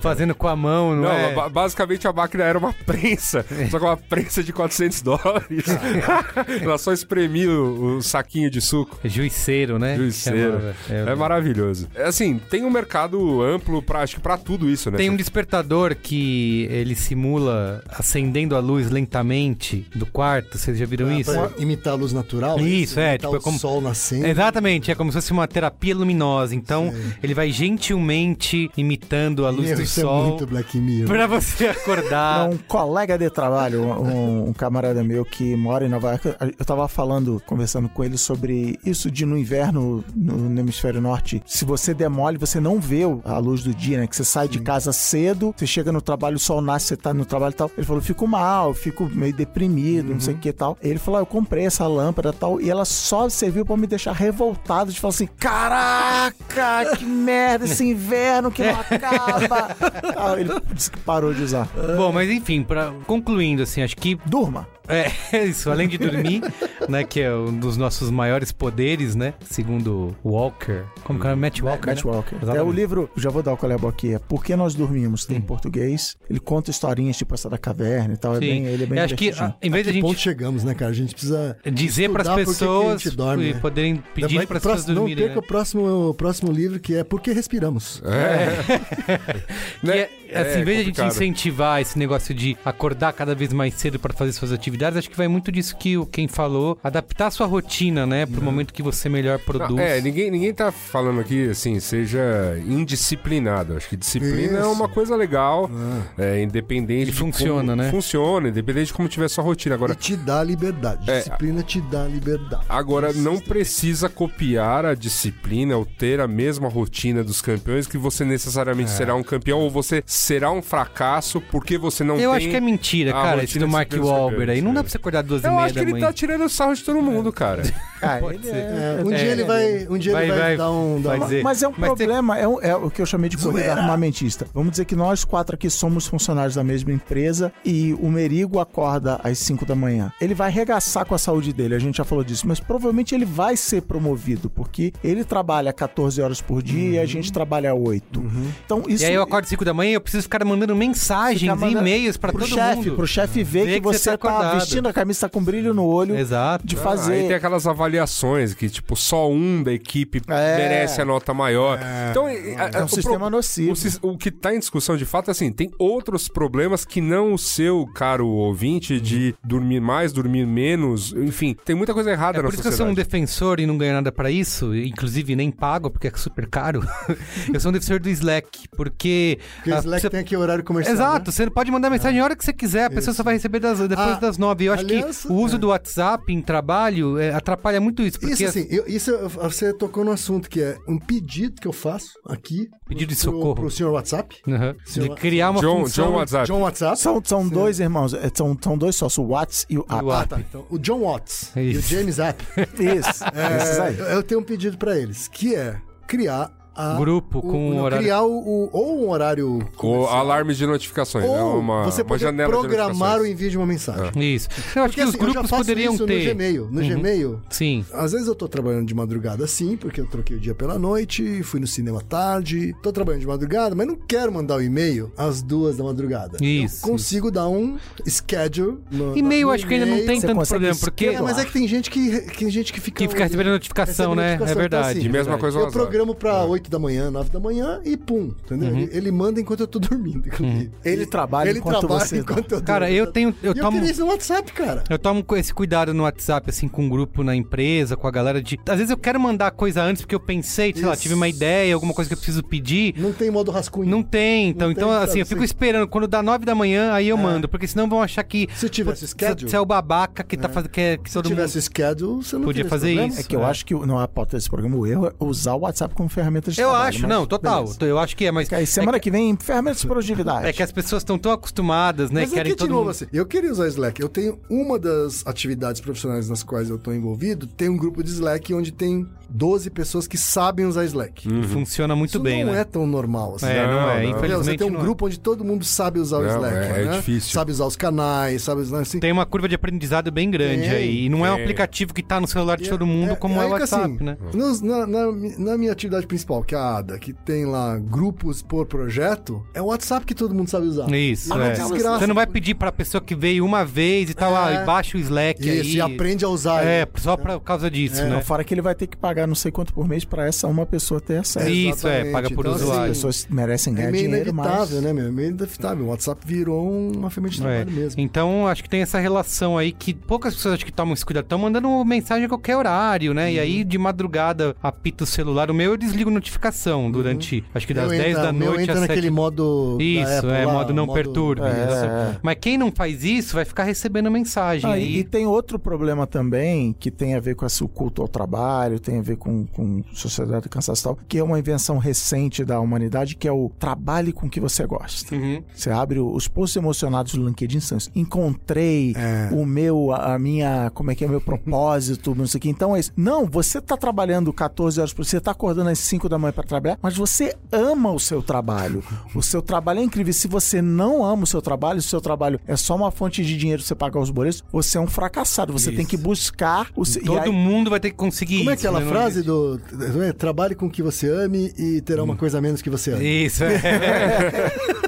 fazendo 0.00 0.34
com 0.34 0.48
a 0.48 0.56
mão, 0.56 0.94
não, 0.94 1.02
Não, 1.02 1.10
é? 1.12 1.34
ba- 1.34 1.48
basicamente 1.48 2.06
a 2.06 2.12
máquina 2.12 2.44
era 2.44 2.58
uma 2.58 2.72
prensa, 2.72 3.44
só 3.70 3.78
que 3.78 3.84
uma 3.84 3.96
prensa 3.96 4.42
de 4.42 4.52
400 4.52 5.02
dólares. 5.02 5.64
Ela 6.62 6.78
só 6.78 6.92
espremia 6.92 7.50
o, 7.50 7.96
o 7.96 8.02
saquinho 8.02 8.50
de 8.50 8.60
suco. 8.60 8.98
Juiceiro, 9.04 9.78
né? 9.78 9.96
Juiceiro. 9.96 10.52
Chamava. 10.88 11.10
É, 11.10 11.14
maravilhoso. 11.14 11.88
É 11.94 12.04
assim, 12.04 12.38
tem 12.50 12.64
um 12.64 12.70
mercado 12.70 13.42
amplo 13.42 13.82
pra, 13.82 14.00
acho 14.00 14.16
que 14.16 14.20
pra 14.20 14.36
tudo 14.36 14.68
isso, 14.68 14.90
né? 14.90 14.96
Tem 14.96 15.10
um 15.10 15.16
despertador 15.16 15.94
que 15.94 16.66
ele 16.70 16.94
simula 16.94 17.82
acendendo 17.88 18.54
a 18.56 18.60
luz 18.60 18.90
lentamente 18.90 19.86
do 19.94 20.06
quarto. 20.06 20.58
Vocês 20.58 20.78
já 20.78 20.86
viram 20.86 21.10
isso? 21.12 21.32
Pra 21.32 21.50
imitar 21.58 21.92
a 21.94 21.96
luz 21.96 22.12
natural. 22.12 22.60
Isso, 22.60 22.98
é, 23.00 23.10
imitar 23.10 23.18
tipo, 23.30 23.32
o 23.32 23.36
é 23.36 23.40
como- 23.40 23.58
sol 23.58 23.80
nascendo. 23.80 24.26
Exatamente, 24.26 24.90
é 24.90 24.94
como 24.94 25.10
se 25.10 25.16
fosse 25.18 25.32
uma 25.32 25.46
terapia 25.46 25.94
luminosa. 25.94 26.54
Então, 26.54 26.92
ele 27.22 27.34
vai 27.34 27.50
gentilmente 27.56 28.70
imitando 28.76 29.46
a 29.46 29.50
luz 29.50 29.68
Meu, 29.68 29.76
do 29.76 29.82
isso 29.82 30.00
sol 30.00 30.24
é 30.24 30.28
muito 30.28 30.46
Black 30.46 30.78
Mirror. 30.78 31.08
pra 31.08 31.26
você 31.26 31.66
acordar. 31.68 32.48
Um 32.56 32.56
colega 32.58 33.18
de 33.18 33.28
trabalho, 33.30 33.82
um, 33.82 34.48
um 34.48 34.52
camarada 34.52 35.02
meu 35.02 35.24
que 35.24 35.56
mora 35.56 35.84
em 35.86 35.88
Nova 35.88 36.10
York, 36.10 36.34
eu 36.58 36.64
tava 36.64 36.86
falando, 36.88 37.42
conversando 37.46 37.88
com 37.88 38.04
ele 38.04 38.16
sobre 38.18 38.78
isso 38.84 39.10
de 39.10 39.24
no 39.26 39.36
inverno, 39.36 40.04
no, 40.14 40.36
no 40.36 40.60
hemisfério 40.60 41.00
norte, 41.00 41.42
se 41.46 41.64
você 41.64 41.92
demole, 41.94 42.38
você 42.38 42.60
não 42.60 42.78
vê 42.78 43.04
o- 43.04 43.20
a 43.24 43.38
luz 43.38 43.62
do 43.62 43.74
dia, 43.74 43.98
né? 43.98 44.06
Que 44.06 44.14
você 44.14 44.24
sai 44.24 44.48
de 44.48 44.60
casa 44.60 44.92
cedo, 44.92 45.54
você 45.56 45.66
chega 45.66 45.90
no 45.90 46.00
trabalho, 46.00 46.36
o 46.36 46.38
sol 46.38 46.60
nasce, 46.60 46.88
você 46.88 46.96
tá 46.96 47.12
no 47.14 47.24
trabalho 47.24 47.52
e 47.52 47.56
tal. 47.56 47.70
Ele 47.76 47.86
falou, 47.86 48.02
fico 48.02 48.26
mal, 48.26 48.72
fico 48.74 49.08
meio 49.12 49.32
deprimido, 49.34 50.12
não 50.12 50.20
sei 50.20 50.34
o 50.34 50.38
que 50.38 50.48
e 50.50 50.52
tal. 50.52 50.76
Ele 50.82 50.98
falou, 50.98 51.18
ah, 51.18 51.22
eu 51.22 51.26
comprei 51.26 51.66
essa 51.66 51.86
lâmpada 51.86 52.30
e 52.30 52.32
tal, 52.32 52.60
e 52.60 52.70
ela 52.70 52.84
só 52.84 53.28
serviu 53.28 53.64
pra 53.64 53.76
me 53.76 53.86
deixar 53.86 54.12
revoltado, 54.12 54.92
de 54.92 55.00
falar 55.00 55.10
assim, 55.14 55.28
caraca, 55.38 56.96
que 56.96 57.04
merda 57.06 57.45
esse 57.54 57.84
inverno 57.84 58.50
que 58.50 58.62
não 58.62 58.78
acaba. 58.80 59.74
Tal, 60.14 60.38
Ele 60.38 60.50
disse 60.72 60.90
que 60.90 60.98
parou 61.00 61.32
de 61.32 61.42
usar. 61.42 61.68
Bom, 61.96 62.12
mas 62.12 62.28
enfim, 62.30 62.62
pra, 62.62 62.92
concluindo, 63.06 63.62
assim, 63.62 63.82
acho 63.82 63.96
que 63.96 64.18
Durma. 64.26 64.68
é 65.32 65.44
isso, 65.44 65.70
além 65.70 65.88
de 65.88 65.98
dormir, 65.98 66.42
né, 66.88 67.04
que 67.04 67.20
é 67.20 67.34
um 67.34 67.52
dos 67.58 67.76
nossos 67.76 68.10
maiores 68.10 68.52
poderes, 68.52 69.14
né, 69.14 69.34
segundo 69.50 70.14
Walker. 70.24 70.82
Como 71.04 71.18
que 71.20 71.26
é? 71.26 71.34
Matt 71.34 71.60
Walker, 71.60 71.86
Matt 71.90 72.04
né? 72.04 72.10
Walker. 72.10 72.34
É 72.36 72.42
Exatamente. 72.42 72.68
o 72.68 72.72
livro, 72.72 73.10
já 73.16 73.30
vou 73.30 73.42
dar 73.42 73.52
o 73.52 73.56
colebo 73.56 73.88
aqui, 73.88 74.14
é 74.14 74.18
Por 74.18 74.44
que 74.44 74.54
Nós 74.56 74.74
Dormimos, 74.74 75.24
tem 75.26 75.36
em 75.38 75.40
português. 75.40 76.16
Ele 76.28 76.38
conta 76.40 76.70
historinhas 76.70 77.16
tipo 77.16 77.34
essa 77.34 77.48
da 77.50 77.58
caverna 77.58 78.14
e 78.14 78.16
tal. 78.16 78.32
É 78.32 78.34
Sim. 78.36 78.40
bem, 78.40 78.66
ele 78.66 78.82
é 78.84 78.86
bem 78.86 78.98
acho 79.00 79.14
que, 79.16 79.30
a- 79.30 79.54
em 79.62 79.70
vez 79.70 79.86
Que 79.86 79.92
da 79.94 80.00
ponto 80.00 80.12
gente 80.14 80.22
chegamos, 80.22 80.64
né, 80.64 80.74
cara? 80.74 80.90
A 80.90 80.94
gente 80.94 81.12
precisa 81.14 81.56
dizer 81.72 82.10
para 82.10 82.22
as 82.22 82.28
que 82.28 82.34
que 82.34 82.40
a 82.40 82.44
pessoas 82.46 83.02
gente 83.02 83.16
dorme, 83.16 83.50
e 83.50 83.54
né? 83.54 83.60
poderem 83.60 84.02
pedir 84.14 84.46
para 84.46 84.58
as 84.58 84.62
pessoas 84.62 84.86
Não 84.86 84.94
dormirem, 84.94 85.24
perca 85.24 85.40
né? 85.40 85.44
o 85.44 85.48
próximo, 85.48 86.08
o 86.10 86.14
próximo 86.14 86.52
livro 86.52 86.78
que 86.80 86.94
é 86.94 87.04
Por 87.04 87.20
que 87.20 87.32
Respiramos. 87.32 88.02
Que 89.82 89.90
é, 89.90 90.10
É, 90.30 90.40
assim, 90.42 90.60
em 90.60 90.64
vez 90.64 90.84
de 90.84 90.90
a 91.00 91.04
gente 91.04 91.14
incentivar 91.14 91.80
esse 91.80 91.98
negócio 91.98 92.34
de 92.34 92.56
acordar 92.64 93.12
cada 93.12 93.34
vez 93.34 93.52
mais 93.52 93.74
cedo 93.74 93.98
para 93.98 94.12
fazer 94.14 94.32
suas 94.32 94.52
atividades, 94.52 94.98
acho 94.98 95.10
que 95.10 95.16
vai 95.16 95.28
muito 95.28 95.50
disso 95.52 95.76
que 95.76 95.96
o 95.96 96.06
quem 96.06 96.28
falou, 96.28 96.78
adaptar 96.82 97.26
a 97.26 97.30
sua 97.30 97.46
rotina, 97.46 98.06
né, 98.06 98.26
pro 98.26 98.42
momento 98.42 98.72
que 98.72 98.82
você 98.82 99.08
melhor 99.08 99.38
produz. 99.38 99.70
Não, 99.70 99.78
é, 99.78 100.00
ninguém, 100.00 100.30
ninguém 100.30 100.52
tá 100.54 100.70
falando 100.72 101.20
aqui, 101.20 101.48
assim, 101.50 101.78
seja 101.80 102.20
indisciplinado. 102.66 103.76
Acho 103.76 103.88
que 103.88 103.96
disciplina 103.96 104.58
é 104.58 104.60
Isso. 104.60 104.70
uma 104.72 104.88
coisa 104.88 105.14
legal, 105.16 105.70
é, 106.18 106.42
independente 106.42 107.08
E 107.08 107.12
de 107.12 107.18
funciona, 107.18 107.72
como- 107.72 107.76
né? 107.82 107.90
Funciona, 107.90 108.48
independente 108.48 108.86
de 108.88 108.92
como 108.94 109.08
tiver 109.08 109.28
sua 109.28 109.44
rotina. 109.44 109.74
E 109.74 109.76
Agora, 109.76 109.94
te 109.94 110.16
dá 110.16 110.42
liberdade. 110.42 111.10
É. 111.10 111.18
Disciplina 111.18 111.62
te 111.62 111.80
dá 111.80 112.04
liberdade. 112.04 112.64
agora 112.68 113.12
não 113.12 113.38
precisa 113.38 114.08
copiar 114.08 114.84
a 114.86 114.94
disciplina 114.94 115.76
ou 115.76 115.84
ter 115.84 116.20
a 116.20 116.26
mesma 116.28 116.68
rotina 116.68 117.22
dos 117.22 117.40
campeões 117.42 117.86
que 117.86 117.98
você 117.98 118.24
necessariamente 118.24 118.90
será 118.90 119.14
um 119.14 119.22
campeão 119.22 119.58
ou 119.60 119.70
você 119.70 120.02
será 120.16 120.50
um 120.50 120.62
fracasso 120.62 121.40
porque 121.40 121.76
você 121.78 122.02
não 122.04 122.14
Eu 122.18 122.30
tem... 122.32 122.38
acho 122.38 122.48
que 122.50 122.56
é 122.56 122.60
mentira, 122.60 123.10
a 123.10 123.14
cara, 123.14 123.26
rotina 123.28 123.44
esse 123.44 123.58
do 123.58 123.68
Mark 123.68 123.92
Wahlberg 123.92 124.50
aí. 124.52 124.60
Não 124.62 124.72
dá 124.74 124.82
pra 124.82 124.90
você 124.90 124.96
acordar 124.96 125.22
duas 125.22 125.42
e 125.42 125.46
Eu 125.46 125.52
meia 125.52 125.64
acho 125.64 125.74
que 125.74 125.80
da 125.80 125.82
ele 125.82 125.92
manhã. 125.92 126.06
tá 126.06 126.12
tirando 126.12 126.48
sarro 126.48 126.74
de 126.74 126.82
todo 126.84 127.00
mundo, 127.02 127.32
cara. 127.32 127.62
Ah, 128.02 128.18
Pode 128.20 128.36
ele 128.36 128.44
ser. 128.46 128.54
é- 128.54 129.02
um 129.02 129.08
dia 129.08 129.18
ele 129.32 129.44
vai, 129.44 129.86
um 129.88 129.96
dia 129.96 130.12
vai- 130.12 130.24
ele 130.24 130.32
vai, 130.32 130.40
vai- 130.40 130.56
dar 130.58 130.70
um... 130.70 131.00
Dar 131.00 131.08
vai 131.08 131.16
uma- 131.16 131.24
dizer. 131.26 131.42
Mas 131.42 131.62
é 131.62 131.66
um 131.66 131.70
Mas 131.70 131.80
tem- 131.94 132.06
problema, 132.06 132.38
é, 132.38 132.46
um- 132.46 132.60
é 132.60 132.76
o 132.76 132.90
que 132.90 133.00
eu 133.00 133.06
chamei 133.06 133.30
de 133.30 133.38
corrida 133.38 133.72
armamentista. 133.72 134.46
Vamos 134.52 134.72
dizer 134.72 134.84
que 134.84 134.94
nós 134.94 135.24
quatro 135.24 135.54
aqui 135.54 135.70
somos 135.70 136.06
funcionários 136.06 136.56
da 136.56 136.62
mesma 136.62 136.92
empresa 136.92 137.50
e 137.64 137.94
o 137.98 138.10
Merigo 138.10 138.60
acorda 138.60 139.18
às 139.24 139.38
5 139.38 139.64
da 139.64 139.74
manhã. 139.74 140.12
Ele 140.20 140.34
vai 140.34 140.48
arregaçar 140.48 141.06
com 141.06 141.14
a 141.14 141.18
saúde 141.18 141.54
dele, 141.54 141.74
a 141.74 141.78
gente 141.78 141.96
já 141.96 142.04
falou 142.04 142.22
disso, 142.22 142.46
mas 142.46 142.60
provavelmente 142.60 143.14
ele 143.14 143.24
vai 143.24 143.56
ser 143.56 143.80
promovido, 143.80 144.50
porque 144.50 144.92
ele 145.02 145.24
trabalha 145.24 145.72
14 145.72 146.20
horas 146.20 146.42
por 146.42 146.62
dia 146.62 146.90
e 146.90 146.98
a 146.98 147.06
gente 147.06 147.32
trabalha 147.32 147.74
8. 147.74 148.22
Então 148.66 148.82
isso 148.86 149.04
E 149.04 149.06
aí 149.06 149.14
eu 149.14 149.22
acordo 149.22 149.46
5 149.46 149.64
da 149.64 149.72
manhã 149.72 149.92
e 149.92 149.94
eu 149.94 150.02
preciso 150.06 150.22
ficar 150.22 150.44
mandando 150.44 150.74
mensagens 150.76 151.40
Ficar 151.40 151.56
e 151.56 151.58
mandando- 151.58 151.78
e-mails 151.80 152.16
pra 152.16 152.32
pro 152.32 152.40
todo 152.42 152.54
chefe, 152.54 152.76
mundo. 152.76 152.94
pro 152.96 153.06
chefe 153.06 153.42
ver 153.44 153.64
Ver 153.66 153.74
que, 153.74 153.80
que 153.80 153.86
você 153.86 153.98
você 153.98 154.10
tá 154.10 154.16
tá, 154.18 154.28
acordado. 154.30 154.60
vestindo 154.60 154.88
a 154.88 154.92
camisa, 154.92 155.20
tá 155.20 155.28
com 155.28 155.42
brilho 155.42 155.74
no 155.74 155.84
olho 155.84 156.16
Exato. 156.16 156.66
de 156.66 156.76
Ah, 156.76 156.78
fazer. 156.80 157.12
Aí 157.14 157.26
tem 157.26 157.34
aquelas 157.34 157.66
avaliações 157.66 158.54
que, 158.54 158.68
tipo, 158.68 158.94
só 158.96 159.30
um 159.30 159.62
da 159.62 159.72
equipe 159.72 160.22
É. 160.28 160.56
merece 160.56 161.00
a 161.00 161.04
nota 161.04 161.34
maior. 161.34 161.78
Então, 162.10 162.28
É 162.28 162.82
um 162.82 162.88
sistema 162.88 163.28
nocivo. 163.28 163.74
O, 164.02 164.10
o 164.12 164.18
que 164.18 164.30
tá 164.30 164.54
em 164.54 164.58
discussão 164.58 164.96
de 164.96 165.04
fato, 165.04 165.30
assim, 165.30 165.50
tem 165.52 165.70
outros 165.78 166.28
problemas 166.28 166.84
que 166.84 167.00
não 167.00 167.34
o 167.34 167.38
seu, 167.38 167.86
caro 167.94 168.26
ouvinte, 168.28 169.00
de 169.00 169.34
dormir 169.44 169.80
mais, 169.80 170.12
dormir 170.12 170.46
menos, 170.46 171.12
enfim, 171.12 171.56
tem 171.64 171.74
muita 171.74 171.92
coisa 171.92 172.10
errada 172.10 172.38
É 172.38 172.42
na 172.42 172.48
por 172.48 172.54
isso 172.54 172.62
que 172.62 172.68
eu 172.68 172.72
sou 172.72 172.86
um 172.86 172.90
sociedade. 172.90 173.08
defensor 173.10 173.60
e 173.60 173.66
não 173.66 173.76
ganho 173.76 173.94
nada 173.94 174.12
pra 174.12 174.30
isso, 174.30 174.74
inclusive 174.74 175.34
nem 175.34 175.50
pago, 175.50 175.90
porque 175.90 176.06
é 176.08 176.12
super 176.14 176.46
caro. 176.46 176.80
eu 177.52 177.58
sou 177.60 177.70
um 177.70 177.72
defensor 177.72 177.98
do 178.00 178.08
Slack, 178.08 178.68
porque. 178.76 179.38
Porque 179.56 179.70
o 179.70 179.74
ah, 179.74 179.95
Você- 180.02 180.10
tem 180.10 180.20
aqui 180.20 180.36
horário 180.36 180.62
comercial. 180.64 180.94
Exato, 180.94 181.30
né? 181.30 181.32
você 181.32 181.50
pode 181.50 181.70
mandar 181.70 181.90
mensagem 181.90 182.20
a 182.20 182.24
hora 182.24 182.36
que 182.36 182.44
você 182.44 182.52
quiser, 182.52 182.84
a 182.84 182.90
pessoa 182.90 183.10
Isso. 183.12 183.14
só 183.16 183.22
vai 183.22 183.34
receber 183.34 183.60
das- 183.60 183.78
depois 183.78 183.98
Ah, 183.98 184.14
das 184.20 184.38
nove. 184.38 184.64
Eu 184.66 184.72
acho 184.72 184.84
aliás, 184.84 185.22
que 185.22 185.28
o 185.28 185.34
uso 185.34 185.56
é. 185.56 185.58
do 185.58 185.68
WhatsApp 185.68 186.32
em 186.32 186.40
trabalho 186.42 187.18
é, 187.18 187.32
atrapalha 187.32 187.80
muito 187.80 188.02
isso, 188.02 188.18
porque 188.20 188.34
Isso 188.34 188.46
assim, 188.46 188.66
eu- 188.70 188.84
isso 188.86 189.12
você 189.28 189.72
tocou 189.72 190.04
no 190.04 190.12
assunto 190.12 190.48
que 190.50 190.60
é 190.60 190.76
um 190.88 190.98
pedido 190.98 191.60
que 191.60 191.66
eu 191.68 191.72
faço 191.72 192.10
aqui. 192.28 192.68
Pedido 192.88 193.14
de 193.14 193.20
pro- 193.20 193.32
socorro. 193.32 193.54
Pro 193.54 193.70
senhor 193.70 193.92
WhatsApp. 193.92 194.36
Aham, 194.48 194.74
Sim, 194.84 195.00
de 195.00 195.08
criar 195.16 195.50
uma 195.50 195.60
John, 195.60 195.80
função. 195.82 196.06
John 196.10 196.16
WhatsApp. 196.16 196.46
John 196.46 196.60
WhatsApp. 196.60 196.98
São, 196.98 197.22
são 197.24 197.48
dois 197.48 197.80
irmãos, 197.80 198.14
é, 198.14 198.30
são, 198.34 198.56
são 198.62 198.76
dois 198.78 198.94
sócios, 198.96 199.18
o 199.24 199.28
Watts 199.28 199.66
e 199.68 199.78
o 199.78 199.86
o 199.88 199.94
App. 199.94 200.10
Ah, 200.10 200.26
tá. 200.26 200.40
Então, 200.40 200.64
o 200.70 200.78
John 200.78 201.00
Watts 201.00 201.50
e 201.56 201.60
o 201.60 201.62
Isso. 201.62 201.88
James 201.94 202.18
App. 202.18 202.44
Isso, 202.78 203.24
É, 203.34 204.14
eu 204.14 204.22
tenho 204.22 204.40
um 204.40 204.44
pedido 204.44 204.76
pra 204.78 204.96
eles, 204.98 205.28
que 205.28 205.54
é 205.54 205.76
criar 206.06 206.50
a, 206.76 206.94
Grupo 206.96 207.40
com 207.42 207.70
o, 207.72 207.80
horário- 207.82 208.04
Criar 208.04 208.22
o, 208.22 208.30
o- 208.38 208.68
ou 208.72 209.04
um 209.04 209.10
horário 209.10 209.66
Com 209.76 210.04
alarmes 210.06 210.56
de 210.58 210.66
notificações, 210.66 211.24
né? 211.24 211.42
ou 211.42 211.58
Uma, 211.58 211.84
você 211.84 212.02
uma 212.02 212.08
pode 212.08 212.24
programar 212.46 213.20
o 213.20 213.26
envio 213.26 213.50
de 213.50 213.56
uma 213.56 213.66
mensagem. 213.66 214.10
Isso. 214.34 214.48
Eu 214.74 214.82
acho 214.84 214.94
Porque 214.94 215.00
que 215.00 215.02
os 215.02 215.08
assim, 215.14 215.18
eu 215.18 215.26
já 215.26 215.32
grupos 215.32 215.50
faço 215.50 215.62
poderiam 215.62 215.94
isso 215.94 216.06
ter. 216.06 216.18
no 216.28 216.34
Gmail. 216.34 216.68
No 216.70 216.80
Uhum. 216.80 216.88
Gmail, 216.88 217.40
Sim. 217.50 217.84
Às 217.92 218.12
vezes 218.12 218.26
eu 218.26 218.34
tô 218.34 218.46
trabalhando 218.48 218.86
de 218.86 218.94
madrugada 218.94 219.46
sim, 219.46 219.76
porque 219.76 220.00
eu 220.00 220.06
troquei 220.06 220.36
o 220.36 220.40
dia 220.40 220.54
pela 220.54 220.78
noite, 220.78 221.42
fui 221.42 221.60
no 221.60 221.66
cinema 221.66 222.00
tarde, 222.02 222.74
tô 222.82 222.92
trabalhando 222.92 223.20
de 223.22 223.26
madrugada, 223.26 223.74
mas 223.74 223.86
não 223.86 223.96
quero 223.96 224.30
mandar 224.32 224.56
o 224.56 224.62
e-mail 224.62 225.10
às 225.16 225.42
duas 225.42 225.76
da 225.76 225.84
madrugada. 225.84 226.38
Isso, 226.42 226.84
Eu 226.86 226.90
consigo 226.90 227.30
dar 227.30 227.48
um 227.48 227.76
schedule. 228.06 228.78
No, 228.90 229.16
E-mail 229.16 229.48
no 229.48 229.52
acho 229.52 229.66
que 229.66 229.74
ainda 229.74 229.86
não 229.86 229.92
e-mail. 229.94 230.06
tem 230.06 230.20
Você 230.20 230.26
tanto 230.26 230.46
problema, 230.48 230.76
porque. 230.80 231.06
É, 231.06 231.20
mas 231.20 231.38
é 231.38 231.44
que 231.44 231.52
tem 231.52 231.66
gente 231.68 231.90
que, 231.90 232.20
que, 232.22 232.38
tem 232.38 232.50
gente 232.50 232.72
que 232.72 232.80
fica. 232.80 232.96
Que 232.98 233.08
fica 233.08 233.24
recebendo 233.24 233.50
notificação, 233.50 234.14
recebe 234.14 234.16
né? 234.16 234.26
É 234.26 234.38
notificação. 234.38 234.60
verdade. 234.60 234.90
Então, 234.90 235.02
De 235.02 235.08
mesma 235.08 235.38
coisa 235.38 235.58
Eu 235.58 235.70
programo 235.70 236.14
pra 236.14 236.44
8 236.44 236.65
da 236.70 236.78
manhã, 236.78 237.10
9 237.10 237.30
da 237.30 237.40
manhã 237.40 237.80
e 237.84 237.96
pum, 237.96 238.32
entendeu? 238.44 238.70
Uhum. 238.70 238.78
Ele, 238.78 238.90
ele 238.96 239.10
manda 239.10 239.40
enquanto 239.40 239.60
eu 239.60 239.66
tô 239.66 239.78
dormindo. 239.78 240.26
inclusive. 240.28 240.70
Ele 240.84 241.06
trabalha 241.06 241.50
ele 241.50 241.58
enquanto 241.58 241.80
trabalha 241.80 242.00
você 242.06 242.18
enquanto 242.18 242.52
eu 242.52 242.62
Cara, 242.62 242.86
durmo. 242.86 243.00
eu 243.00 243.06
tenho. 243.12 243.34
Eu 243.42 243.52
E 243.54 243.58
eu 243.58 243.62
tomo. 243.64 243.78
queria 243.78 243.90
isso 243.90 244.00
no 244.00 244.06
WhatsApp, 244.10 244.52
cara. 244.52 244.84
Eu 244.88 244.98
tomo 244.98 245.24
esse 245.36 245.52
cuidado 245.52 245.92
no 245.94 246.02
WhatsApp, 246.04 246.48
assim, 246.50 246.68
com 246.68 246.82
um 246.84 246.88
grupo 246.88 247.22
na 247.22 247.34
empresa, 247.34 247.96
com 247.96 248.06
a 248.06 248.10
galera 248.10 248.42
de. 248.42 248.58
Às 248.68 248.76
vezes 248.76 248.90
eu 248.90 248.96
quero 248.96 249.18
mandar 249.20 249.50
coisa 249.52 249.82
antes 249.82 250.02
porque 250.02 250.14
eu 250.14 250.20
pensei, 250.20 250.72
sei 250.74 250.84
lá, 250.84 250.92
Isso. 250.94 251.02
tive 251.02 251.14
uma 251.14 251.28
ideia, 251.28 251.74
alguma 251.74 251.92
coisa 251.94 252.08
que 252.08 252.14
eu 252.14 252.18
preciso 252.18 252.42
pedir. 252.42 252.94
Não 252.98 253.12
tem 253.12 253.30
modo 253.30 253.50
rascunho. 253.50 253.88
Não 253.88 254.02
tem, 254.02 254.48
então, 254.48 254.68
Não 254.68 254.72
então 254.72 254.88
tem, 254.88 254.96
assim, 254.98 255.06
sabe, 255.08 255.20
eu 255.20 255.26
fico 255.26 255.38
assim. 255.40 255.44
esperando. 255.46 255.88
Quando 255.88 256.06
dá 256.08 256.22
nove 256.22 256.44
da 256.44 256.54
manhã, 256.54 256.92
aí 256.92 257.08
eu 257.08 257.16
mando, 257.16 257.48
porque 257.48 257.66
senão 257.66 257.88
vão 257.88 258.02
achar 258.02 258.22
que. 258.24 258.48
Se 258.54 258.68
tivesse 258.68 259.06
schedule- 259.08 259.50
Você 259.50 259.56
é 259.56 259.60
o 259.60 259.66
babaca 259.66 260.22
que 260.24 260.36
tá 260.36 260.48
fazendo. 260.48 260.70
Que, 260.70 260.80
é- 260.80 260.96
que 260.96 261.08
Se 261.10 261.14
todo 261.14 261.26
mundo. 261.26 261.36
tivesse 261.36 261.60
schedule, 261.62 262.22
você 262.24 262.36
não 262.36 262.44
Podia 262.44 262.64
fazer 262.64 262.92
isso. 262.92 263.20
É 263.20 263.22
que 263.22 263.34
eu 263.36 263.42
É. 263.42 263.44
acho 263.46 263.64
que 263.64 263.74
não 263.74 264.00
é 264.00 264.04
a 264.04 264.08
pauta 264.08 264.36
desse 264.36 264.48
programa, 264.48 264.76
o 264.76 264.86
erro 264.86 265.06
é 265.06 265.12
usar 265.20 265.54
o 265.54 265.60
WhatsApp 265.60 265.94
como 265.94 266.08
ferramenta 266.08 266.50
de 266.50 266.55
Eu 266.58 266.68
trabalho, 266.68 266.88
acho, 266.88 267.00
mas 267.02 267.10
não, 267.10 267.26
total. 267.26 267.62
beleza. 267.64 267.84
Eu 267.84 267.98
acho 267.98 268.16
que 268.16 268.26
é, 268.26 268.32
mas. 268.32 268.48
Que 268.48 268.54
aí 268.54 268.66
semana 268.66 268.96
é 268.96 269.00
que 269.00 269.10
vem, 269.10 269.36
ferramentas 269.36 269.80
de 269.80 269.86
produtividade. 269.86 270.46
É 270.46 270.52
que 270.52 270.62
as 270.62 270.72
pessoas 270.72 271.02
estão 271.02 271.18
tão 271.18 271.32
acostumadas, 271.32 272.10
né? 272.10 272.22
Mas 272.22 272.30
querem 272.30 272.40
é 272.40 272.44
que, 272.44 272.50
de 272.50 272.56
todo 272.56 272.68
novo, 272.68 272.82
mundo. 272.82 272.90
assim, 272.90 273.06
eu 273.12 273.26
queria 273.26 273.50
usar 273.50 273.66
Slack. 273.68 274.00
Eu 274.00 274.08
tenho 274.08 274.38
uma 274.48 274.78
das 274.78 275.26
atividades 275.26 275.80
profissionais 275.80 276.28
nas 276.28 276.42
quais 276.42 276.70
eu 276.70 276.78
tô 276.78 276.92
envolvido, 276.92 277.46
tem 277.46 277.68
um 277.68 277.76
grupo 277.76 278.02
de 278.02 278.10
Slack 278.10 278.52
onde 278.54 278.72
tem 278.72 279.06
12 279.28 279.70
pessoas 279.70 280.06
que 280.06 280.16
sabem 280.16 280.64
usar 280.66 280.84
Slack. 280.84 281.28
Funciona 281.48 281.94
muito 281.96 282.10
Isso 282.10 282.20
bem, 282.20 282.44
não 282.44 282.52
né? 282.52 282.60
é 282.60 282.64
tão 282.64 282.86
normal 282.86 283.34
assim. 283.36 283.46
É, 283.46 283.66
não, 283.66 283.72
Não, 283.72 283.80
é, 283.80 283.84
não. 283.84 283.92
Entendeu? 284.02 284.16
infelizmente. 284.18 284.44
Você 284.44 284.56
tem 284.58 284.66
um 284.66 284.70
não 284.70 284.80
é. 284.80 284.82
grupo 284.82 285.06
onde 285.06 285.18
todo 285.20 285.44
mundo 285.44 285.64
sabe 285.64 285.98
usar 286.00 286.18
o 286.18 286.22
Não, 286.22 286.30
Slack. 286.30 286.54
é- 286.56 286.82
é 286.82 286.84
né? 286.86 286.96
difícil. 286.96 287.32
Sabe 287.32 287.52
usar 287.52 287.66
os 287.66 287.76
canais, 287.76 288.42
sabe 288.42 288.60
usar 288.60 288.80
assim. 288.80 289.00
Tem 289.00 289.12
uma 289.12 289.26
curva 289.26 289.48
de 289.48 289.54
aprendizado 289.54 290.10
bem 290.12 290.30
grande 290.30 290.62
Tem, 290.62 290.70
aí. 290.70 291.04
E 291.06 291.08
não 291.08 291.24
é 291.26 291.30
um 291.32 291.34
tem. 291.34 291.44
aplicativo 291.44 291.92
que 291.92 292.02
tá 292.02 292.20
no 292.20 292.26
celular 292.26 292.56
de 292.58 292.68
todo 292.68 292.86
mundo 292.86 293.16
como 293.16 293.40
é, 293.40 293.46
o 293.46 293.50
WhatsApp, 293.50 293.84
assim, 293.94 294.04
né? 294.04 294.16
nos- 294.32 294.60
na, 294.60 294.86
na- 294.86 295.12
na 295.38 295.56
minha 295.58 295.72
atividade 295.72 296.06
principal, 296.06 296.42
que 296.42 296.54
é 296.54 296.58
a 296.58 296.76
ADA, 296.78 296.98
que 296.98 297.12
tem 297.12 297.44
lá 297.46 297.76
grupos 297.78 298.42
por 298.42 298.66
projeto, 298.66 299.44
é 299.54 299.60
o 299.60 299.66
WhatsApp 299.66 300.06
que 300.06 300.14
todo 300.14 300.34
mundo 300.34 300.48
sabe 300.48 300.66
usar. 300.66 300.88
Isso, 300.94 301.32
Ah, 301.34 301.44
é. 301.46 301.50
desgraça. 301.52 301.98
Você 302.00 302.06
não 302.06 302.14
vai 302.14 302.26
pedir 302.26 302.54
pra 302.54 302.70
pessoa 302.72 303.00
que 303.00 303.14
veio 303.14 303.44
uma 303.44 303.64
vez 303.64 304.10
e 304.10 304.14
tal, 304.14 304.32
É. 304.32 304.36
ah, 304.58 304.62
e 304.62 304.66
baixa 304.66 304.96
o 304.96 305.00
Slack 305.00 305.40
Isso, 305.40 305.50
aí. 305.62 305.74
e 305.76 305.80
aprende 305.80 306.24
a 306.24 306.28
usar. 306.28 306.64
É, 306.64 306.86
só 306.96 307.16
por 307.16 307.40
causa 307.40 307.70
disso, 307.70 308.00
É. 308.00 308.04
né? 308.04 308.10
Não, 308.10 308.22
fora 308.22 308.44
que 308.44 308.54
ele 308.54 308.62
vai 308.62 308.74
ter 308.74 308.86
que 308.86 308.96
pagar 308.96 309.15
não 309.24 309.36
sei 309.36 309.52
quanto 309.52 309.72
por 309.72 309.86
mês 309.86 310.04
pra 310.04 310.26
essa 310.26 310.48
uma 310.48 310.66
pessoa 310.66 311.00
ter 311.00 311.18
acesso. 311.18 311.48
Isso, 311.48 311.86
é, 311.86 312.10
paga 312.10 312.28
por 312.28 312.40
Então, 312.44 312.54
assim, 312.54 312.62
As 312.64 312.68
usuário. 312.70 312.92
pessoas 312.92 313.26
merecem 313.30 313.72
É 313.72 313.76
ganhar 313.76 313.92
meio 313.92 314.04
dinheiro, 314.08 314.30
inevitável, 314.30 314.74
mas... 314.76 314.82
né, 314.84 314.92
meu? 314.92 315.06
É 315.06 315.10
meio 315.12 315.28
inevitável. 315.28 315.84
O 315.84 315.88
WhatsApp 315.90 316.20
virou 316.26 316.66
uma 316.90 317.08
ferramenta 317.10 317.36
de 317.36 317.46
É. 317.46 317.54
trabalho 317.60 317.70
mesmo. 317.76 318.00
Então, 318.00 318.48
acho 318.48 318.62
que 318.64 318.68
tem 318.68 318.82
essa 318.82 318.98
relação 318.98 319.56
aí 319.56 319.70
que 319.70 319.94
poucas 319.94 320.34
pessoas 320.34 320.54
acho 320.54 320.64
que 320.66 320.72
tomam 320.72 320.94
esse 320.94 321.04
cuidado. 321.06 321.24
Estão 321.24 321.38
mandando 321.38 321.84
mensagem 321.84 322.24
a 322.24 322.28
qualquer 322.28 322.56
horário, 322.56 323.14
né? 323.14 323.32
E 323.32 323.36
Uhum. 323.36 323.42
aí, 323.42 323.64
de 323.64 323.78
madrugada, 323.78 324.56
apita 324.60 325.04
o 325.04 325.06
celular. 325.06 325.50
O 325.50 325.54
meu 325.54 325.72
eu 325.72 325.76
desligo 325.76 326.10
notificação 326.10 326.90
durante, 326.90 327.44
acho 327.54 327.66
que 327.66 327.74
das 327.74 327.84
Uhum. 327.84 327.90
Meu 327.90 327.98
10 327.98 328.10
entra- 328.10 328.22
da 328.24 328.32
noite 328.32 328.62
entra 328.62 328.72
às 328.74 328.80
7 328.80 328.88
naquele 328.88 329.10
modo. 329.10 329.78
Isso, 329.80 330.18
Apple 330.18 330.30
é, 330.32 330.44
lá, 330.46 330.52
modo 330.52 330.74
não 330.74 330.86
perturbe. 330.88 331.42
É, 331.42 331.50
isso. 331.68 331.84
é. 331.84 332.18
Mas 332.22 332.36
quem 332.40 332.58
não 332.58 332.72
faz 332.72 333.04
isso 333.04 333.34
vai 333.34 333.44
ficar 333.44 333.62
recebendo 333.64 334.10
mensagem. 334.10 334.68
Ah, 334.70 334.74
aí. 334.74 334.96
e, 334.96 334.98
e 334.98 335.04
tem 335.04 335.26
outro 335.26 335.58
problema 335.58 336.06
também 336.06 336.74
que 336.78 336.90
tem 336.90 337.14
a 337.14 337.20
ver 337.20 337.34
com 337.36 337.46
esse 337.46 337.66
culto 337.68 338.02
ao 338.02 338.08
trabalho, 338.08 338.78
tem 338.80 338.98
a 338.98 339.02
ver 339.06 339.16
com, 339.16 339.46
com 339.46 339.82
sociedade 339.92 340.42
do 340.42 340.48
cansaço 340.48 340.82
e 340.82 340.84
tal, 340.84 340.98
que 341.08 341.18
é 341.18 341.22
uma 341.24 341.38
invenção 341.38 341.78
recente 341.78 342.44
da 342.44 342.60
humanidade, 342.60 343.14
que 343.16 343.26
é 343.28 343.32
o 343.32 343.50
trabalhe 343.58 344.12
com 344.12 344.26
o 344.26 344.30
que 344.30 344.40
você 344.40 344.66
gosta. 344.66 345.14
Uhum. 345.14 345.42
Você 345.54 345.70
abre 345.70 345.98
os 346.00 346.28
posts 346.28 346.56
emocionados 346.56 347.14
do 347.14 347.24
LinkedIn, 347.26 347.60
são 347.60 347.78
isso. 347.78 347.90
encontrei 347.94 348.92
É. 348.96 349.28
o 349.32 349.44
meu, 349.46 349.92
a 349.92 350.06
a 350.16 350.18
minha, 350.18 350.70
como 350.72 350.90
é 350.90 350.94
que 350.94 351.04
é, 351.04 351.06
o 351.06 351.10
meu 351.10 351.20
propósito, 351.20 352.14
não 352.16 352.26
sei 352.26 352.38
o 352.38 352.42
que. 352.42 352.48
Então 352.48 352.74
é 352.76 352.80
isso. 352.80 352.92
Não, 352.96 353.26
você 353.26 353.60
tá 353.60 353.76
trabalhando 353.76 354.32
14 354.32 354.80
horas 354.80 354.92
por 354.92 355.02
dia, 355.02 355.10
você 355.10 355.20
tá 355.20 355.32
acordando 355.32 355.68
às 355.70 355.78
5 355.78 356.08
da 356.08 356.16
manhã 356.16 356.32
para 356.32 356.44
trabalhar, 356.44 356.78
mas 356.80 356.96
você 356.96 357.34
ama 357.52 357.90
o 357.92 357.98
seu 357.98 358.22
trabalho. 358.22 358.82
O 359.14 359.22
seu 359.22 359.42
trabalho 359.42 359.80
é 359.80 359.82
incrível. 359.82 360.12
Se 360.12 360.26
você 360.28 360.62
não 360.62 361.04
ama 361.04 361.24
o 361.24 361.26
seu 361.26 361.42
trabalho, 361.42 361.80
se 361.82 361.88
o 361.88 361.90
seu 361.90 362.00
trabalho 362.00 362.40
é 362.46 362.56
só 362.56 362.74
uma 362.76 362.90
fonte 362.90 363.22
de 363.24 363.36
dinheiro 363.36 363.60
pra 363.62 363.68
você 363.68 363.74
pagar 363.74 364.00
os 364.00 364.10
boletos, 364.10 364.42
você 364.52 364.78
é 364.78 364.80
um 364.80 364.86
fracassado. 364.86 365.52
Você 365.52 365.70
tem 365.72 365.84
que 365.84 365.96
buscar 365.96 366.68
o 366.74 366.84
seu. 366.84 367.02
Todo 367.04 367.18
aí- 367.20 367.30
mundo 367.30 367.68
vai 367.70 367.80
ter 367.80 367.90
que 367.90 367.96
conseguir 367.96 368.38
Como 368.38 368.50
é 368.50 368.54
isso. 368.54 368.66
aquela 368.66 368.80
né? 368.80 368.86
Frase 368.96 369.22
do. 369.22 369.60
é, 370.02 370.12
Trabalhe 370.12 370.54
com 370.54 370.66
o 370.66 370.70
que 370.70 370.82
você 370.82 371.08
ame 371.08 371.52
e 371.58 371.80
terá 371.80 372.02
uma 372.02 372.16
coisa 372.16 372.38
a 372.38 372.40
menos 372.40 372.62
que 372.62 372.70
você 372.70 372.92
ame. 372.92 373.24
Isso, 373.24 373.44
é. 373.44 374.52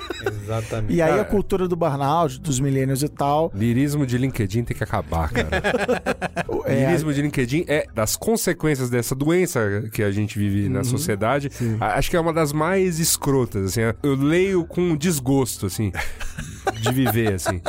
Exatamente. 0.49 0.94
E 0.94 1.03
aí 1.03 1.11
Cara, 1.11 1.22
a 1.22 1.24
cultura 1.24 1.68
do 1.68 1.76
burnout, 1.76 2.40
dos 2.40 2.59
milênios 2.59 3.03
e 3.03 3.09
tal. 3.09 3.53
Lirismo 3.55 4.07
de 4.07 4.16
LinkedIn 4.16 4.64
tem 4.64 4.76
que 4.76 4.82
acabar, 4.84 5.30
cara. 5.30 5.49
É, 6.64 6.84
Lirismo 6.86 7.12
de 7.14 7.22
LinkedIn 7.22 7.64
é 7.66 7.86
das 7.94 8.14
consequências 8.14 8.90
dessa 8.90 9.14
doença 9.14 9.84
que 9.92 10.03
a 10.03 10.11
gente 10.11 10.38
vive 10.38 10.66
Uhum. 10.66 10.72
na 10.74 10.84
sociedade. 10.84 11.51
a- 11.80 11.94
Acho 11.99 12.11
que 12.11 12.16
é 12.16 12.20
uma 12.20 12.32
das 12.32 12.53
mais 12.53 12.99
escrotas, 12.99 13.64
assim. 13.66 13.80
Eu 14.03 14.14
leio 14.14 14.64
com 14.66 14.94
desgosto, 14.96 15.64
assim, 15.66 15.90
de 16.80 16.92
viver, 16.92 17.34
assim. 17.34 17.61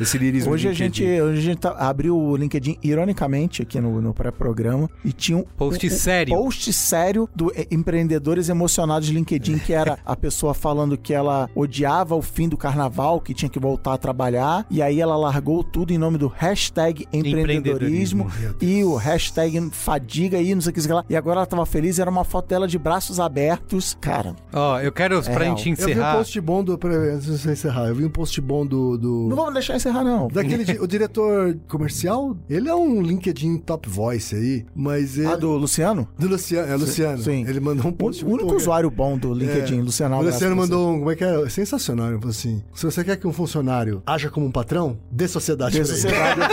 Esse 0.00 0.16
lirismo 0.18 0.52
Hoje 0.52 0.62
de 0.64 0.68
a 0.68 0.72
gente, 0.72 1.02
LinkedIn. 1.02 1.20
hoje 1.22 1.38
a 1.38 1.42
gente 1.42 1.58
tá- 1.58 1.70
abriu 1.78 2.16
o 2.16 2.36
LinkedIn 2.36 2.78
ironicamente 2.82 3.62
aqui 3.62 3.80
no, 3.80 4.00
no 4.00 4.14
pré-programa 4.14 4.88
e 5.04 5.12
tinha 5.12 5.38
um 5.38 5.42
Post 5.42 5.86
um- 5.86 5.90
um 5.90 5.92
sério. 5.92 6.34
post 6.36 6.72
sério 6.72 7.28
do 7.34 7.52
eh, 7.54 7.66
empreendedores 7.70 8.48
emocionados 8.48 9.08
de 9.08 9.14
LinkedIn 9.14 9.58
que 9.58 9.72
era 9.72 9.98
a 10.06 10.14
pessoa 10.16 10.54
falando 10.54 10.96
que 10.96 11.12
ela 11.12 11.48
odiava 11.54 12.14
o 12.14 12.22
fim 12.28 12.48
do 12.48 12.56
carnaval, 12.56 13.20
que 13.20 13.34
tinha 13.34 13.48
que 13.48 13.58
voltar 13.58 13.94
a 13.94 13.98
trabalhar 13.98 14.66
e 14.70 14.80
aí 14.82 15.00
ela 15.00 15.16
largou 15.16 15.62
tudo 15.64 15.92
em 15.92 15.98
nome 15.98 16.18
do 16.18 16.28
hashtag 16.28 17.06
empreendedorismo, 17.12 18.24
Empreendedorismo, 18.24 18.26
e 18.60 18.84
o 18.84 18.94
hashtag 18.96 19.68
fadiga 19.72 20.38
e 20.40 20.54
não 20.54 20.60
sei 20.62 20.70
o 20.70 20.74
que 20.74 20.80
lá. 20.88 21.04
E 21.08 21.16
agora 21.16 21.38
ela 21.40 21.46
tava 21.46 21.64
feliz, 21.66 21.98
era 21.98 22.10
uma 22.10 22.24
foto 22.24 22.48
dela 22.48 22.66
de 22.68 22.78
braços 22.78 23.18
abertos. 23.20 23.96
Cara, 24.00 24.34
Ó, 24.52 24.78
eu 24.80 24.92
quero, 24.92 25.22
pra 25.22 25.44
real. 25.44 25.56
gente 25.56 25.70
Eu 25.70 25.76
vi 25.76 25.92
um 25.92 25.94
encerrar. 25.94 26.16
post 26.16 26.40
bom 26.40 26.64
do. 26.64 26.78
Pra, 26.78 26.94
antes 26.94 27.40
de 27.42 27.50
encerrar, 27.50 27.86
eu 27.88 27.94
vi 27.94 28.04
um 28.04 28.10
post 28.10 28.40
bom 28.40 28.64
do. 28.66 28.96
do 28.98 29.26
não 29.28 29.36
vamos 29.36 29.54
deixar 29.54 29.76
encerrar 29.76 30.04
não. 30.04 30.28
Daquele 30.28 30.64
o 30.80 30.86
diretor 30.86 31.56
comercial, 31.68 32.36
ele 32.48 32.68
é 32.68 32.74
um 32.74 33.00
LinkedIn 33.02 33.58
top 33.58 33.88
voice 33.88 34.34
aí, 34.34 34.66
mas 34.74 35.16
ele. 35.18 35.26
Ah, 35.26 35.36
do 35.36 35.52
Luciano? 35.56 36.08
do 36.18 36.28
Luciano, 36.28 36.72
é 36.72 36.76
Luciano. 36.76 37.22
sim. 37.22 37.44
Ele 37.46 37.60
mandou 37.60 37.86
um 37.86 37.88
O 37.88 37.92
post. 37.92 38.24
único 38.24 38.38
muito 38.44 38.50
bom. 38.50 38.56
usuário 38.56 38.90
bom 38.90 39.16
do 39.18 39.32
LinkedIn, 39.32 39.78
É, 39.78 39.82
Luciano 39.82 40.16
O 40.16 40.22
Luciano 40.22 40.56
mandou 40.56 40.92
um. 40.94 40.98
Como 40.98 41.10
é 41.10 41.16
que 41.16 41.24
é? 41.24 41.48
Sensacional. 41.48 42.17
Ele 42.18 42.22
falou 42.22 42.30
assim: 42.30 42.62
se 42.74 42.84
você 42.84 43.04
quer 43.04 43.16
que 43.16 43.26
um 43.26 43.32
funcionário 43.32 44.02
haja 44.06 44.28
como 44.30 44.46
um 44.46 44.50
patrão, 44.52 44.98
dê 45.10 45.26
sociedade 45.28 45.78
Dê 45.78 45.84
sociedade. 45.84 46.40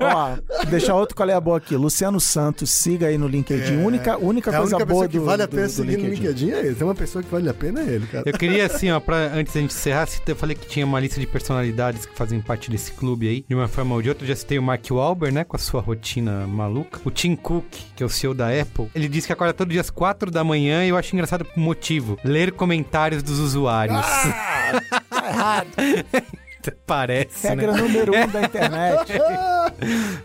Ó, 0.00 0.36
deixar 0.68 0.94
outro 0.94 1.14
qual 1.16 1.28
é 1.28 1.34
a 1.34 1.40
boa 1.40 1.58
aqui. 1.58 1.76
Luciano 1.76 2.20
Santos, 2.20 2.70
siga 2.70 3.06
aí 3.06 3.18
no 3.18 3.26
LinkedIn. 3.28 3.76
única 3.76 4.16
única 4.18 4.50
É 4.50 4.54
a 4.54 4.58
coisa 4.58 4.76
única 4.76 4.86
boa 4.86 5.04
pessoa 5.04 5.08
que 5.08 5.18
do, 5.18 5.24
vale 5.24 5.42
a 5.42 5.46
do- 5.46 5.50
pena 5.50 5.66
do 5.66 5.70
seguir 5.70 5.96
no 5.98 6.08
LinkedIn 6.08 6.50
é 6.50 6.58
ele. 6.66 6.74
Tem 6.74 6.86
uma 6.86 6.94
pessoa 6.94 7.22
que 7.22 7.30
vale 7.30 7.48
a 7.48 7.54
pena 7.54 7.80
é 7.80 7.84
ele, 7.84 8.06
cara. 8.06 8.24
Eu 8.26 8.32
queria, 8.38 8.66
assim, 8.66 8.90
ó, 8.90 9.00
pra, 9.00 9.16
antes 9.34 9.52
da 9.54 9.60
gente 9.60 9.74
encerrar, 9.74 10.06
se- 10.06 10.20
eu 10.26 10.36
falei 10.36 10.56
que 10.56 10.66
tinha 10.66 10.84
uma 10.86 10.98
lista 11.00 11.20
de 11.20 11.26
personalidades 11.26 12.06
que 12.06 12.16
fazem 12.16 12.40
parte 12.40 12.70
desse 12.70 12.92
clube 12.92 13.28
aí, 13.28 13.44
de 13.48 13.54
uma 13.54 13.68
forma 13.68 13.94
ou 13.94 14.02
de 14.02 14.08
outra. 14.08 14.26
Já 14.26 14.34
citei 14.36 14.58
o 14.58 14.62
Mark 14.62 14.84
Wahlberg, 14.90 15.34
né, 15.34 15.44
com 15.44 15.56
a 15.56 15.58
sua 15.58 15.80
rotina 15.80 16.46
maluca. 16.46 17.00
O 17.04 17.10
Tim 17.10 17.36
Cook, 17.36 17.64
que 17.96 18.02
é 18.02 18.06
o 18.06 18.08
CEO 18.08 18.34
da 18.34 18.48
Apple, 18.48 18.88
ele 18.94 19.08
diz 19.08 19.26
que 19.26 19.32
acorda 19.32 19.52
todo 19.52 19.70
dia 19.70 19.80
às 19.80 19.90
4 19.90 20.30
da 20.30 20.42
manhã 20.44 20.84
e 20.84 20.88
eu 20.88 20.96
acho 20.96 21.14
engraçado 21.14 21.44
por 21.44 21.58
motivo. 21.58 22.18
Ler 22.24 22.52
comentários 22.52 23.11
dos 23.20 23.38
usuários. 23.40 24.06
Tá 25.10 25.28
errado. 25.28 25.68
Parece, 26.86 27.48
Regra 27.48 27.72
né? 27.72 27.80
número 27.80 28.12
um 28.16 28.28
da 28.28 28.42
internet. 28.44 29.12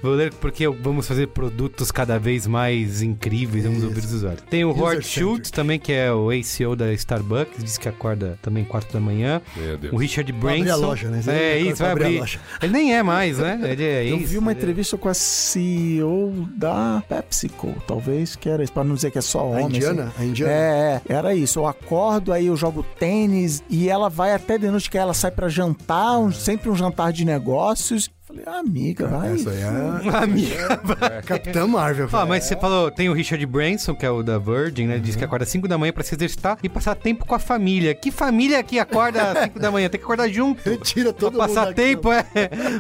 Vou 0.02 0.14
ler 0.14 0.34
porque 0.36 0.68
vamos 0.68 1.08
fazer 1.08 1.28
produtos 1.28 1.92
cada 1.92 2.20
vez 2.20 2.46
mais 2.46 3.02
incríveis, 3.02 3.64
vamos 3.66 3.84
ouvir 3.84 4.00
os 4.00 4.14
usuários. 4.14 4.44
Tem 4.50 4.64
o 4.66 4.70
Howard. 4.72 5.06
Schultz 5.06 5.50
também, 5.52 5.80
que 5.80 5.92
é 5.94 6.12
o 6.12 6.30
ACO 6.30 6.76
da 6.76 6.92
Starbucks, 6.94 7.64
diz 7.64 7.78
que 7.78 7.88
acorda 7.90 8.38
também 8.42 8.64
4 8.64 8.92
da 8.94 9.00
manhã. 9.00 9.42
Meu 9.56 9.78
Deus. 9.78 9.94
O 9.94 9.98
Richard 9.98 10.32
Vai 10.34 10.54
abrir 10.56 10.64
Branson. 10.66 10.84
a 10.84 10.88
loja, 10.88 11.10
né? 11.10 11.22
Você 11.22 11.32
É 11.32 11.34
vai 11.34 11.60
isso, 11.62 11.76
vai 11.84 11.92
abrir 11.92 12.04
a 12.04 12.08
abrir. 12.08 12.20
loja. 12.20 12.40
Ele 12.62 12.74
nem 12.74 12.96
é 12.96 13.04
mais, 13.04 13.38
né? 13.38 13.60
Ele 13.64 13.84
é 13.84 14.04
Eu 14.12 14.18
isso. 14.18 14.28
vi 14.28 14.38
uma 14.38 14.52
entrevista 14.52 14.98
com 14.98 15.10
a 15.10 15.14
CEO 15.14 16.48
da 16.56 17.04
PepsiCo, 17.08 17.74
talvez, 17.88 18.36
que 18.36 18.50
era 18.50 18.64
isso, 18.64 18.74
pra 18.74 18.84
não 18.84 18.96
dizer 18.96 19.12
que 19.12 19.18
é 19.18 19.22
só 19.22 19.40
A 19.40 19.44
homem. 19.44 19.66
indiana? 19.68 20.04
assim. 20.16 20.24
A 20.24 20.26
indiana? 20.26 20.52
É, 20.54 21.02
é, 21.10 21.14
era 21.14 21.34
isso. 21.36 21.60
Eu 21.60 21.68
acordo, 21.68 22.32
aí 22.34 22.48
eu 22.48 22.56
jogo 22.56 22.84
tênis 23.00 23.64
e 23.70 23.90
ela 23.90 24.10
vai 24.10 24.34
até 24.34 24.58
de 24.58 24.68
noite 24.70 24.90
que 24.90 24.98
ela 24.98 25.14
sai 25.14 25.32
pra 25.32 25.48
jantar, 25.50 26.18
sempre 26.32 26.70
um 26.70 26.76
jantar 26.76 27.12
de 27.12 27.26
negócios. 27.26 28.10
Falei, 28.44 28.60
amiga, 28.60 29.08
vai. 29.08 29.34
Essa 29.34 29.50
aí 29.50 29.62
é 29.62 30.18
Amiga. 30.18 31.22
Capitã 31.26 31.68
Marvel. 31.68 32.10
Ah, 32.12 32.26
mas 32.26 32.44
você 32.46 32.56
falou, 32.56 32.90
tem 32.92 33.10
o 33.10 33.14
Richard 33.14 33.46
Branson, 33.46 33.96
que 33.96 34.06
é 34.06 34.10
o 34.10 34.24
da 34.24 34.38
Virgin, 34.38 34.88
né? 34.88 35.00
Diz 35.00 35.16
que 35.16 35.24
acorda 35.24 35.44
às 35.44 35.50
5 35.50 35.68
da 35.68 35.78
manhã 35.78 35.92
pra 35.92 36.04
se 36.04 36.16
exercitar 36.16 36.58
e 36.64 36.70
passar 36.70 36.96
tempo 36.96 37.26
com 37.26 37.36
a 37.36 37.40
família. 37.40 37.94
Que 37.94 38.12
família 38.12 38.62
que 38.64 38.80
acorda 38.80 39.32
às 39.32 39.44
5 39.46 39.60
da 39.60 39.72
manhã? 39.72 39.90
Tem 39.90 40.00
que 40.00 40.06
acordar 40.06 40.28
junto. 40.30 40.68
Retira 40.70 41.14
Pra 41.14 41.20
todo 41.20 41.34
mundo 41.34 41.48
passar 41.48 41.74
tempo, 41.74 42.12
é. 42.12 42.24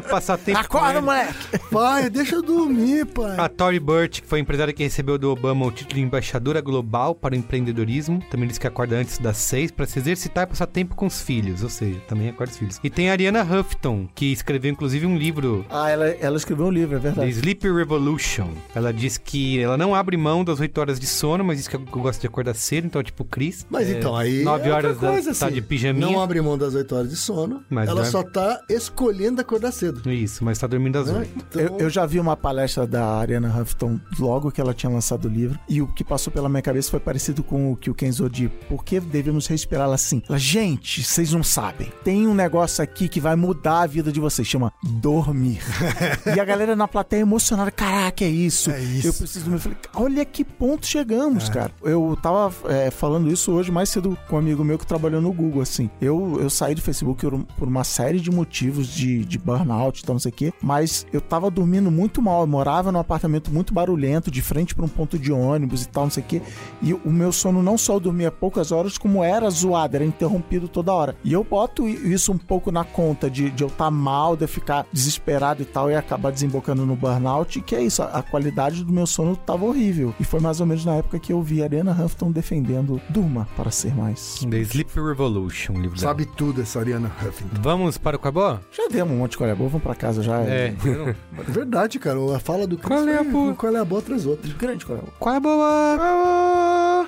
Passar 0.10 0.38
tempo. 0.38 0.60
com 0.68 0.78
Acorda, 0.78 1.02
moleque! 1.02 1.34
Pai, 1.72 2.10
deixa 2.10 2.36
eu 2.36 2.42
dormir, 2.42 3.06
pai. 3.06 3.38
A 3.40 3.48
Tory 3.50 3.80
Burch, 3.80 4.22
que 4.22 4.28
foi 4.28 4.40
a 4.40 4.42
empresária 4.42 4.74
que 4.74 4.84
recebeu 4.84 5.18
do 5.18 5.32
Obama 5.32 5.66
o 5.66 5.72
título 5.72 5.96
de 5.96 6.02
embaixadora 6.02 6.62
global 6.62 7.16
para 7.16 7.34
o 7.34 7.38
empreendedorismo, 7.38 8.22
também 8.30 8.48
disse 8.48 8.60
que 8.60 8.68
acorda 8.68 8.96
antes 8.96 9.18
das 9.18 9.38
seis 9.38 9.72
para 9.72 9.86
se 9.86 10.00
exercitar 10.00 10.44
e 10.44 10.48
passar 10.48 10.68
tempo 10.68 10.96
com 10.96 11.06
os 11.06 11.22
filhos, 11.22 11.64
ou 11.64 11.70
seja, 11.70 12.00
também 12.08 12.30
acorda 12.30 12.52
os 12.52 12.58
filhos. 12.58 12.80
E 12.84 12.90
tem 12.90 13.10
a 13.10 13.14
Ariana 13.14 13.44
Huffington, 13.44 14.08
que 14.14 14.32
escreveu 14.32 14.72
inclusive 14.72 15.06
um 15.06 15.18
livro 15.18 15.47
Ah, 15.70 15.90
ela, 15.90 16.08
ela 16.08 16.38
escreveu 16.38 16.66
um 16.66 16.72
livro, 16.72 16.96
é 16.96 17.00
The 17.00 17.04
verdade. 17.10 17.30
Sleep 17.32 17.70
Revolution. 17.72 18.50
Ela 18.76 18.92
diz 18.94 19.18
que 19.18 19.60
ela 19.60 19.78
não 19.78 19.94
abre 19.96 20.18
mão 20.18 20.44
das 20.44 20.60
8 20.60 20.78
horas 20.80 21.00
de 21.00 21.06
sono, 21.06 21.44
mas 21.44 21.58
diz 21.58 21.68
que 21.68 21.78
gosta 21.78 22.22
de 22.22 22.28
acordar 22.28 22.56
cedo, 22.56 22.86
então 22.86 23.02
tipo 23.04 23.24
Chris. 23.26 23.66
Mas 23.70 23.90
então, 23.90 24.16
aí. 24.16 24.44
9 24.44 24.70
é 24.70 24.72
horas 24.74 24.92
outra 24.96 25.10
coisa, 25.12 25.32
da, 25.34 25.38
tá 25.38 25.46
assim. 25.46 25.56
de 25.56 25.62
pijaminha. 25.62 26.06
Não 26.08 26.22
abre 26.22 26.42
mão 26.42 26.58
das 26.58 26.76
8 26.76 26.96
horas 26.96 27.10
de 27.10 27.16
sono. 27.16 27.64
Mas 27.70 27.88
ela 27.90 28.02
vai- 28.02 28.12
só 28.12 28.24
tá 28.24 28.62
escolhendo 28.70 29.42
acordar 29.42 29.72
cedo. 29.72 30.10
Isso, 30.12 30.44
mas 30.44 30.58
tá 30.60 30.68
dormindo 30.68 30.98
às 30.98 31.08
né? 31.12 31.20
8. 31.20 31.32
Então, 31.38 31.62
Eu, 31.62 31.78
eu 31.80 31.90
já 31.90 32.06
vi 32.06 32.20
uma 32.20 32.36
palestra 32.36 32.86
da 32.88 33.06
Ariana 33.06 33.50
Huffington 33.50 34.00
logo 34.20 34.52
que 34.52 34.62
ela 34.62 34.74
tinha 34.74 34.90
lançado 34.92 35.26
o 35.26 35.30
livro, 35.30 35.58
e 35.70 35.82
o 35.82 35.88
que 35.88 36.04
passou 36.04 36.32
pela 36.32 36.50
minha 36.50 36.62
cabeça 36.62 36.90
foi 36.92 37.00
parecido 37.00 37.44
com 37.44 37.72
o 37.72 37.76
que 37.76 37.90
o 37.90 37.94
Kenzo 37.94 38.30
disse. 38.30 38.50
Por 38.70 38.84
que 38.84 39.00
devemos 39.00 39.48
respirá-la 39.48 39.96
assim? 39.96 40.22
Ela, 40.30 40.38
gente, 40.38 41.04
vocês 41.04 41.32
não 41.32 41.44
sabem. 41.44 41.92
Tem 42.04 42.28
um 42.28 42.34
negócio 42.34 42.84
aqui 42.84 43.08
que 43.10 43.20
vai 43.20 43.36
mudar 43.36 43.82
a 43.82 43.88
vida 43.88 44.12
de 44.12 44.20
vocês, 44.20 44.48
chama 44.48 44.72
dormir. 45.28 45.60
e 46.36 46.40
a 46.40 46.46
galera 46.46 46.76
na 46.76 46.88
plateia 46.88 47.22
emocionada, 47.22 47.70
caraca, 47.72 48.24
é 48.24 48.30
isso. 48.30 48.72
É 48.72 48.82
isso, 48.82 49.08
Eu 49.08 49.14
preciso 49.14 49.46
dormir. 49.46 49.58
Eu 49.58 49.62
falei, 49.62 49.78
olha 49.96 50.26
que 50.26 50.44
ponto 50.44 50.86
chegamos, 50.86 51.50
cara. 51.50 51.72
Eu 51.84 52.18
tava 52.22 52.54
é, 52.70 52.90
falando 52.90 53.30
isso 53.30 53.52
hoje 53.52 53.72
mais 53.72 53.90
cedo 53.90 54.18
com 54.28 54.36
um 54.36 54.40
amigo 54.40 54.64
meu 54.64 54.78
que 54.78 54.86
trabalhou 54.86 55.22
no 55.22 55.32
Google, 55.32 55.62
assim. 55.62 55.90
Eu, 56.02 56.40
eu 56.42 56.50
saí 56.50 56.74
do 56.74 56.82
Facebook 56.82 57.26
por, 57.58 57.68
uma 57.68 57.84
série 57.84 58.20
de 58.20 58.32
motivos 58.32 58.88
de, 58.88 59.26
de 59.26 59.38
burnout 59.38 60.02
e 60.02 60.06
tal, 60.06 60.16
não 60.16 60.20
sei 60.20 60.32
o 60.32 60.36
quê, 60.36 60.54
mas 60.62 61.06
eu 61.12 61.20
tava 61.22 61.52
dormindo 61.52 61.92
muito 61.92 62.22
mal. 62.22 62.42
Eu 62.42 62.48
morava 62.48 62.92
num 62.92 63.00
apartamento 63.00 63.52
muito 63.52 63.74
barulhento, 63.74 64.32
de 64.32 64.42
frente 64.42 64.74
pra 64.74 64.86
um 64.86 64.90
ponto 64.90 65.20
de 65.20 65.32
ônibus 65.32 65.84
e 65.84 65.88
tal, 65.88 66.06
não 66.06 66.12
sei 66.12 66.24
o 66.24 66.26
quê. 66.26 66.42
E 66.82 66.94
o 66.94 67.12
meu 67.12 67.32
sono 67.32 67.62
não 67.62 67.78
só 67.78 67.96
eu 67.96 68.00
dormia 68.00 68.32
poucas 68.32 68.72
horas, 68.72 68.98
como 68.98 69.24
era 69.24 69.50
zoado, 69.50 69.96
era 69.96 70.06
interrompido 70.06 70.68
toda 70.68 70.94
hora. 70.94 71.16
E 71.24 71.34
eu 71.34 71.44
boto 71.44 71.88
isso 71.88 72.32
um 72.32 72.38
pouco 72.38 72.72
na 72.72 72.84
conta 72.84 73.30
de, 73.30 73.50
de 73.50 73.64
eu 73.64 73.68
estar 73.68 73.92
mal, 73.92 74.36
de 74.36 74.44
eu 74.44 74.48
ficar 74.48 74.86
desesperado 74.92 75.17
e 75.62 75.66
tal, 75.66 75.90
e 75.92 75.96
acabar 75.96 76.32
desembocando 76.32 76.86
no 76.86 76.96
burnout, 76.96 77.62
que 77.62 77.76
é 77.76 77.82
isso, 77.82 78.02
a, 78.04 78.06
a 78.20 78.24
qualidade 78.24 78.84
do 78.84 78.92
meu 78.94 79.06
sono 79.08 79.36
tava 79.36 79.66
horrível. 79.66 80.14
E 80.20 80.24
foi 80.24 80.40
mais 80.40 80.60
ou 80.60 80.66
menos 80.66 80.86
na 80.86 80.96
época 80.96 81.20
que 81.20 81.34
eu 81.34 81.42
vi 81.42 81.62
a 81.62 81.66
Ariana 81.66 81.92
Huffington 81.92 82.32
defendendo 82.32 83.02
Durma, 83.10 83.48
para 83.56 83.72
ser 83.72 83.94
mais. 83.96 84.46
The 84.50 84.58
Sleep 84.62 84.92
Revolution, 84.96 85.74
o 85.74 85.80
livro 85.82 85.98
dela. 85.98 86.10
sabe 86.10 86.26
tudo 86.26 86.62
essa 86.62 86.80
Ariana 86.80 87.12
Huffington. 87.22 87.62
Vamos 87.62 87.98
para 87.98 88.16
o 88.16 88.20
Cabó? 88.20 88.60
Já 88.72 88.88
demos 88.90 89.14
um 89.14 89.18
monte 89.20 89.32
de 89.38 89.38
boa, 89.56 89.70
vamos 89.70 89.84
pra 89.84 89.96
casa 89.96 90.22
já. 90.24 90.40
É. 90.42 90.74
não- 90.84 91.08
É 91.10 91.16
verdade, 91.48 92.00
cara. 92.00 92.18
A 92.36 92.40
fala 92.40 92.66
do 92.68 92.78
Chris 92.78 92.88
Qual 92.90 93.08
é 93.08 93.16
a 93.16 93.24
foi- 93.24 93.32
boa? 93.32 93.54
Qual 93.56 93.76
é 93.76 93.80
a 93.80 93.86
boa 93.86 94.02
atrás 94.02 94.26
outra. 94.26 94.52
Grande 94.54 94.86
boa. 94.86 95.04
Qual 95.20 95.34
é 95.34 95.38
a 95.38 95.40
boa? 95.40 95.96
Qual 95.98 96.08